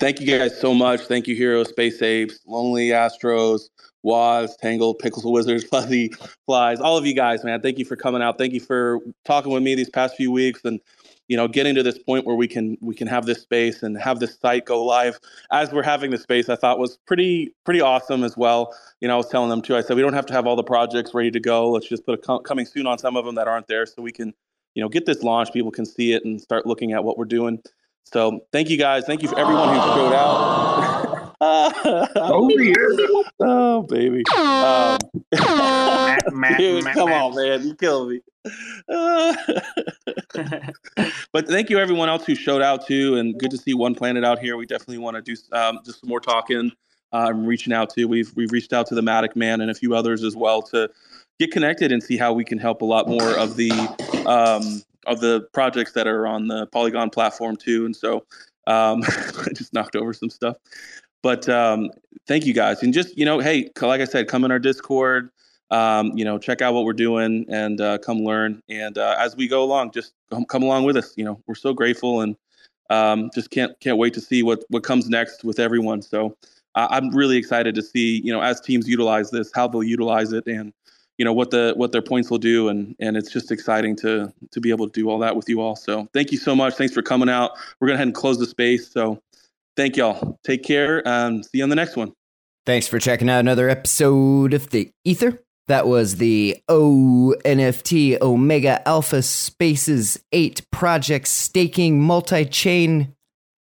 Thank 0.00 0.20
you 0.20 0.26
guys 0.26 0.58
so 0.60 0.74
much. 0.74 1.02
Thank 1.02 1.26
you, 1.26 1.34
Hero, 1.34 1.64
Space 1.64 2.02
Apes, 2.02 2.40
Lonely 2.46 2.88
Astros, 2.88 3.68
Wadz, 4.04 4.56
Tangle, 4.58 4.94
Pixel 4.94 5.32
Wizards, 5.32 5.64
Fuzzy 5.70 6.12
Flies, 6.46 6.80
all 6.80 6.96
of 6.96 7.06
you 7.06 7.14
guys, 7.14 7.44
man. 7.44 7.60
Thank 7.60 7.78
you 7.78 7.84
for 7.84 7.96
coming 7.96 8.22
out. 8.22 8.38
Thank 8.38 8.52
you 8.52 8.60
for 8.60 9.00
talking 9.24 9.52
with 9.52 9.62
me 9.62 9.74
these 9.74 9.90
past 9.90 10.16
few 10.16 10.30
weeks 10.30 10.64
and 10.64 10.80
you 11.28 11.36
know 11.36 11.48
getting 11.48 11.74
to 11.74 11.82
this 11.82 11.98
point 11.98 12.26
where 12.26 12.36
we 12.36 12.48
can 12.48 12.76
we 12.80 12.94
can 12.94 13.08
have 13.08 13.26
this 13.26 13.42
space 13.42 13.82
and 13.82 13.98
have 13.98 14.20
this 14.20 14.38
site 14.38 14.64
go 14.66 14.84
live 14.84 15.18
as 15.52 15.72
we're 15.72 15.82
having 15.82 16.10
the 16.10 16.18
space 16.18 16.48
i 16.48 16.56
thought 16.56 16.78
was 16.78 16.98
pretty 17.06 17.54
pretty 17.64 17.80
awesome 17.80 18.24
as 18.24 18.36
well 18.36 18.74
you 19.00 19.08
know 19.08 19.14
i 19.14 19.16
was 19.16 19.28
telling 19.28 19.50
them 19.50 19.62
too 19.62 19.76
i 19.76 19.80
said 19.80 19.96
we 19.96 20.02
don't 20.02 20.14
have 20.14 20.26
to 20.26 20.32
have 20.34 20.46
all 20.46 20.56
the 20.56 20.64
projects 20.64 21.14
ready 21.14 21.30
to 21.30 21.40
go 21.40 21.70
let's 21.70 21.88
just 21.88 22.04
put 22.06 22.14
a 22.14 22.22
com- 22.22 22.42
coming 22.42 22.66
soon 22.66 22.86
on 22.86 22.98
some 22.98 23.16
of 23.16 23.24
them 23.24 23.34
that 23.34 23.48
aren't 23.48 23.66
there 23.68 23.86
so 23.86 24.02
we 24.02 24.12
can 24.12 24.34
you 24.74 24.82
know 24.82 24.88
get 24.88 25.06
this 25.06 25.22
launched 25.22 25.52
people 25.52 25.70
can 25.70 25.86
see 25.86 26.12
it 26.12 26.24
and 26.24 26.40
start 26.40 26.66
looking 26.66 26.92
at 26.92 27.04
what 27.04 27.18
we're 27.18 27.24
doing 27.24 27.60
so 28.04 28.40
thank 28.52 28.70
you 28.70 28.78
guys. 28.78 29.04
Thank 29.04 29.22
you 29.22 29.28
for 29.28 29.38
everyone 29.38 29.68
who 29.68 29.76
showed 29.94 30.12
out. 30.14 31.34
oh, 31.40 32.50
yeah. 32.58 33.15
Oh 33.40 33.82
baby. 33.82 34.22
Um, 34.36 34.98
dude, 36.58 36.84
come 36.86 37.12
on, 37.12 37.34
man. 37.34 37.66
You 37.66 37.74
killed 37.74 38.10
me. 38.10 38.20
but 41.32 41.48
thank 41.48 41.68
you 41.68 41.78
everyone 41.78 42.08
else 42.08 42.24
who 42.24 42.34
showed 42.34 42.62
out 42.62 42.86
too, 42.86 43.16
and 43.16 43.38
good 43.38 43.50
to 43.50 43.56
see 43.56 43.74
One 43.74 43.94
Planet 43.94 44.24
out 44.24 44.38
here. 44.38 44.56
We 44.56 44.66
definitely 44.66 44.98
want 44.98 45.16
to 45.16 45.22
do 45.22 45.36
um, 45.52 45.80
just 45.84 46.00
some 46.00 46.08
more 46.08 46.20
talking. 46.20 46.72
Uh, 47.12 47.26
I'm 47.28 47.46
reaching 47.46 47.72
out 47.72 47.90
to. 47.90 48.06
We've 48.06 48.32
we've 48.36 48.52
reached 48.52 48.72
out 48.72 48.86
to 48.88 48.94
the 48.94 49.00
Matic 49.00 49.36
Man 49.36 49.60
and 49.60 49.70
a 49.70 49.74
few 49.74 49.94
others 49.94 50.22
as 50.22 50.36
well 50.36 50.62
to 50.62 50.90
get 51.38 51.50
connected 51.50 51.92
and 51.92 52.02
see 52.02 52.16
how 52.16 52.32
we 52.32 52.44
can 52.44 52.58
help 52.58 52.82
a 52.82 52.84
lot 52.84 53.08
more 53.08 53.36
of 53.38 53.56
the 53.56 53.70
um, 54.26 54.82
of 55.06 55.20
the 55.20 55.48
projects 55.52 55.92
that 55.92 56.06
are 56.06 56.26
on 56.26 56.48
the 56.48 56.66
Polygon 56.66 57.10
platform 57.10 57.56
too. 57.56 57.86
And 57.86 57.94
so 57.94 58.24
um, 58.66 59.02
I 59.06 59.52
just 59.54 59.72
knocked 59.72 59.96
over 59.96 60.12
some 60.12 60.30
stuff. 60.30 60.56
But 61.26 61.48
um, 61.48 61.90
thank 62.28 62.46
you 62.46 62.54
guys, 62.54 62.84
and 62.84 62.94
just 62.94 63.18
you 63.18 63.24
know, 63.24 63.40
hey, 63.40 63.68
like 63.82 64.00
I 64.00 64.04
said, 64.04 64.28
come 64.28 64.44
in 64.44 64.52
our 64.52 64.60
Discord. 64.60 65.28
Um, 65.72 66.12
you 66.16 66.24
know, 66.24 66.38
check 66.38 66.62
out 66.62 66.72
what 66.72 66.84
we're 66.84 66.92
doing 66.92 67.44
and 67.48 67.80
uh, 67.80 67.98
come 67.98 68.18
learn. 68.18 68.62
And 68.68 68.96
uh, 68.96 69.16
as 69.18 69.34
we 69.34 69.48
go 69.48 69.64
along, 69.64 69.90
just 69.90 70.12
come, 70.30 70.44
come 70.44 70.62
along 70.62 70.84
with 70.84 70.96
us. 70.96 71.14
You 71.16 71.24
know, 71.24 71.42
we're 71.48 71.56
so 71.56 71.74
grateful 71.74 72.20
and 72.20 72.36
um, 72.90 73.30
just 73.34 73.50
can't 73.50 73.72
can't 73.80 73.98
wait 73.98 74.14
to 74.14 74.20
see 74.20 74.44
what 74.44 74.62
what 74.68 74.84
comes 74.84 75.08
next 75.08 75.42
with 75.42 75.58
everyone. 75.58 76.00
So 76.00 76.36
uh, 76.76 76.86
I'm 76.90 77.10
really 77.10 77.36
excited 77.36 77.74
to 77.74 77.82
see 77.82 78.20
you 78.22 78.32
know 78.32 78.40
as 78.40 78.60
teams 78.60 78.88
utilize 78.88 79.32
this, 79.32 79.50
how 79.52 79.66
they'll 79.66 79.82
utilize 79.82 80.32
it, 80.32 80.46
and 80.46 80.72
you 81.18 81.24
know 81.24 81.32
what 81.32 81.50
the 81.50 81.72
what 81.76 81.92
their 81.92 82.02
points 82.02 82.30
will 82.30 82.38
do 82.38 82.68
and 82.68 82.94
and 83.00 83.16
it's 83.16 83.32
just 83.32 83.50
exciting 83.50 83.96
to 83.96 84.32
to 84.50 84.60
be 84.60 84.70
able 84.70 84.86
to 84.86 84.92
do 84.92 85.08
all 85.08 85.18
that 85.18 85.34
with 85.34 85.48
you 85.48 85.60
all 85.60 85.74
so 85.74 86.06
thank 86.12 86.30
you 86.30 86.38
so 86.38 86.54
much 86.54 86.74
thanks 86.74 86.92
for 86.92 87.02
coming 87.02 87.28
out 87.28 87.52
we're 87.80 87.88
gonna 87.88 87.98
head 87.98 88.06
and 88.06 88.14
close 88.14 88.38
the 88.38 88.46
space 88.46 88.90
so 88.90 89.20
thank 89.76 89.96
y'all 89.96 90.38
take 90.44 90.62
care 90.62 91.06
and 91.06 91.44
see 91.44 91.58
you 91.58 91.62
on 91.62 91.70
the 91.70 91.76
next 91.76 91.96
one 91.96 92.12
Thanks 92.66 92.88
for 92.88 92.98
checking 92.98 93.30
out 93.30 93.38
another 93.38 93.68
episode 93.68 94.52
of 94.52 94.70
The 94.70 94.90
Ether. 95.04 95.40
That 95.68 95.86
was 95.86 96.16
the 96.16 96.56
ONFT 96.68 98.20
Omega 98.20 98.86
Alpha 98.88 99.22
Spaces 99.22 100.20
8 100.32 100.68
project 100.72 101.28
staking 101.28 102.00
multi 102.00 102.44
chain 102.44 103.14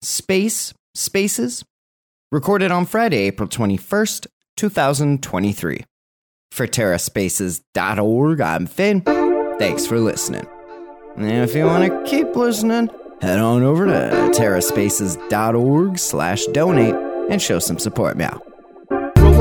space 0.02 0.74
spaces 0.96 1.66
recorded 2.32 2.72
on 2.72 2.86
Friday, 2.86 3.24
April 3.24 3.50
21st, 3.50 4.28
2023. 4.56 5.84
For 6.52 6.66
TerraSpaces.org, 6.66 8.40
I'm 8.42 8.68
Finn. 8.68 9.02
Thanks 9.60 9.86
for 9.86 10.00
listening. 10.00 10.48
And 11.18 11.44
if 11.44 11.54
you 11.54 11.66
want 11.66 11.92
to 11.92 12.10
keep 12.10 12.34
listening, 12.38 12.90
head 13.24 13.40
on 13.40 13.64
over 13.64 13.86
to 13.86 13.92
TerraSpaces.org 14.38 15.98
slash 15.98 16.46
donate 16.48 16.94
and 17.32 17.42
show 17.42 17.58
some 17.58 17.80
support, 17.80 18.18
meow. 18.18 18.53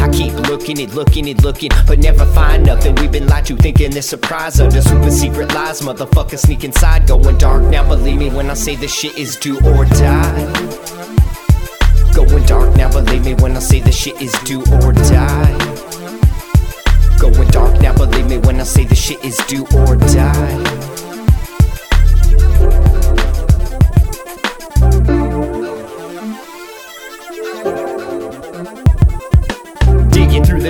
I 0.00 0.08
keep 0.10 0.32
looking 0.48 0.78
it, 0.80 0.94
looking 0.94 1.28
it, 1.28 1.42
looking, 1.42 1.70
but 1.86 1.98
never 1.98 2.26
find 2.26 2.64
nothing. 2.64 2.94
We've 2.96 3.10
been 3.10 3.26
lied 3.26 3.46
to, 3.46 3.56
thinking 3.56 3.90
this 3.90 4.08
surprise 4.08 4.60
under 4.60 4.80
super 4.80 5.10
secret 5.10 5.52
lies. 5.54 5.80
Motherfucker 5.80 6.38
sneak 6.38 6.64
inside, 6.64 7.06
going 7.06 7.38
dark. 7.38 7.62
Now 7.64 7.86
believe 7.88 8.18
me 8.18 8.30
when 8.30 8.50
I 8.50 8.54
say 8.54 8.76
this 8.76 8.94
shit 8.94 9.16
is 9.16 9.36
do 9.36 9.56
or 9.58 9.84
die. 9.84 10.76
Going 12.14 12.46
dark 12.46 12.74
now, 12.76 12.90
believe 12.90 13.24
me 13.24 13.34
when 13.34 13.56
I 13.56 13.60
say 13.60 13.80
this 13.80 13.96
shit 13.96 14.20
is 14.22 14.32
do 14.44 14.60
or 14.82 14.92
die. 14.92 15.58
Going 17.18 17.48
dark 17.50 17.80
now, 17.80 17.94
believe 17.94 18.26
me 18.28 18.38
when 18.38 18.60
I 18.60 18.64
say 18.64 18.84
this 18.84 18.98
shit 18.98 19.22
is 19.24 19.36
do 19.48 19.66
or 19.76 19.96
die. 19.96 20.95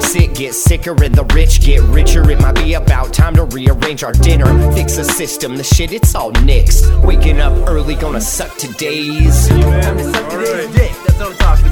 sick 0.00 0.34
get 0.34 0.54
sicker 0.54 0.92
and 1.02 1.14
the 1.14 1.24
rich 1.34 1.62
get 1.62 1.80
richer, 1.82 2.28
it 2.30 2.40
might 2.40 2.54
be 2.54 2.74
about 2.74 3.12
time 3.12 3.34
to 3.36 3.44
rearrange 3.44 4.04
our 4.04 4.12
dinner. 4.12 4.46
Fix 4.72 4.96
the 4.96 5.04
system, 5.04 5.56
the 5.56 5.64
shit, 5.64 5.92
it's 5.92 6.14
all 6.14 6.32
nixed. 6.32 7.04
Waking 7.04 7.40
up 7.40 7.52
early, 7.68 7.94
gonna 7.94 8.20
suck 8.20 8.56
today's. 8.56 9.50
I'm. 9.50 10.12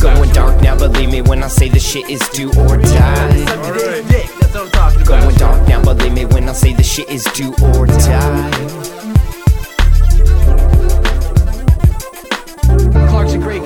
Going 0.00 0.32
dark 0.32 0.62
now, 0.62 0.78
believe 0.78 1.10
me 1.10 1.20
when 1.20 1.42
I 1.42 1.48
say 1.48 1.68
the 1.68 1.80
shit 1.80 2.08
is 2.08 2.26
do 2.30 2.48
or 2.50 2.78
die. 2.78 3.44
That's 4.40 4.56
I'm. 4.56 5.04
Going 5.04 5.36
dark 5.36 5.68
now, 5.68 5.82
believe 5.82 6.12
me 6.12 6.24
when 6.24 6.48
I 6.48 6.52
say 6.52 6.72
the 6.72 6.82
shit 6.82 7.10
is 7.10 7.24
do 7.34 7.52
or 7.74 7.86
die. 7.86 8.99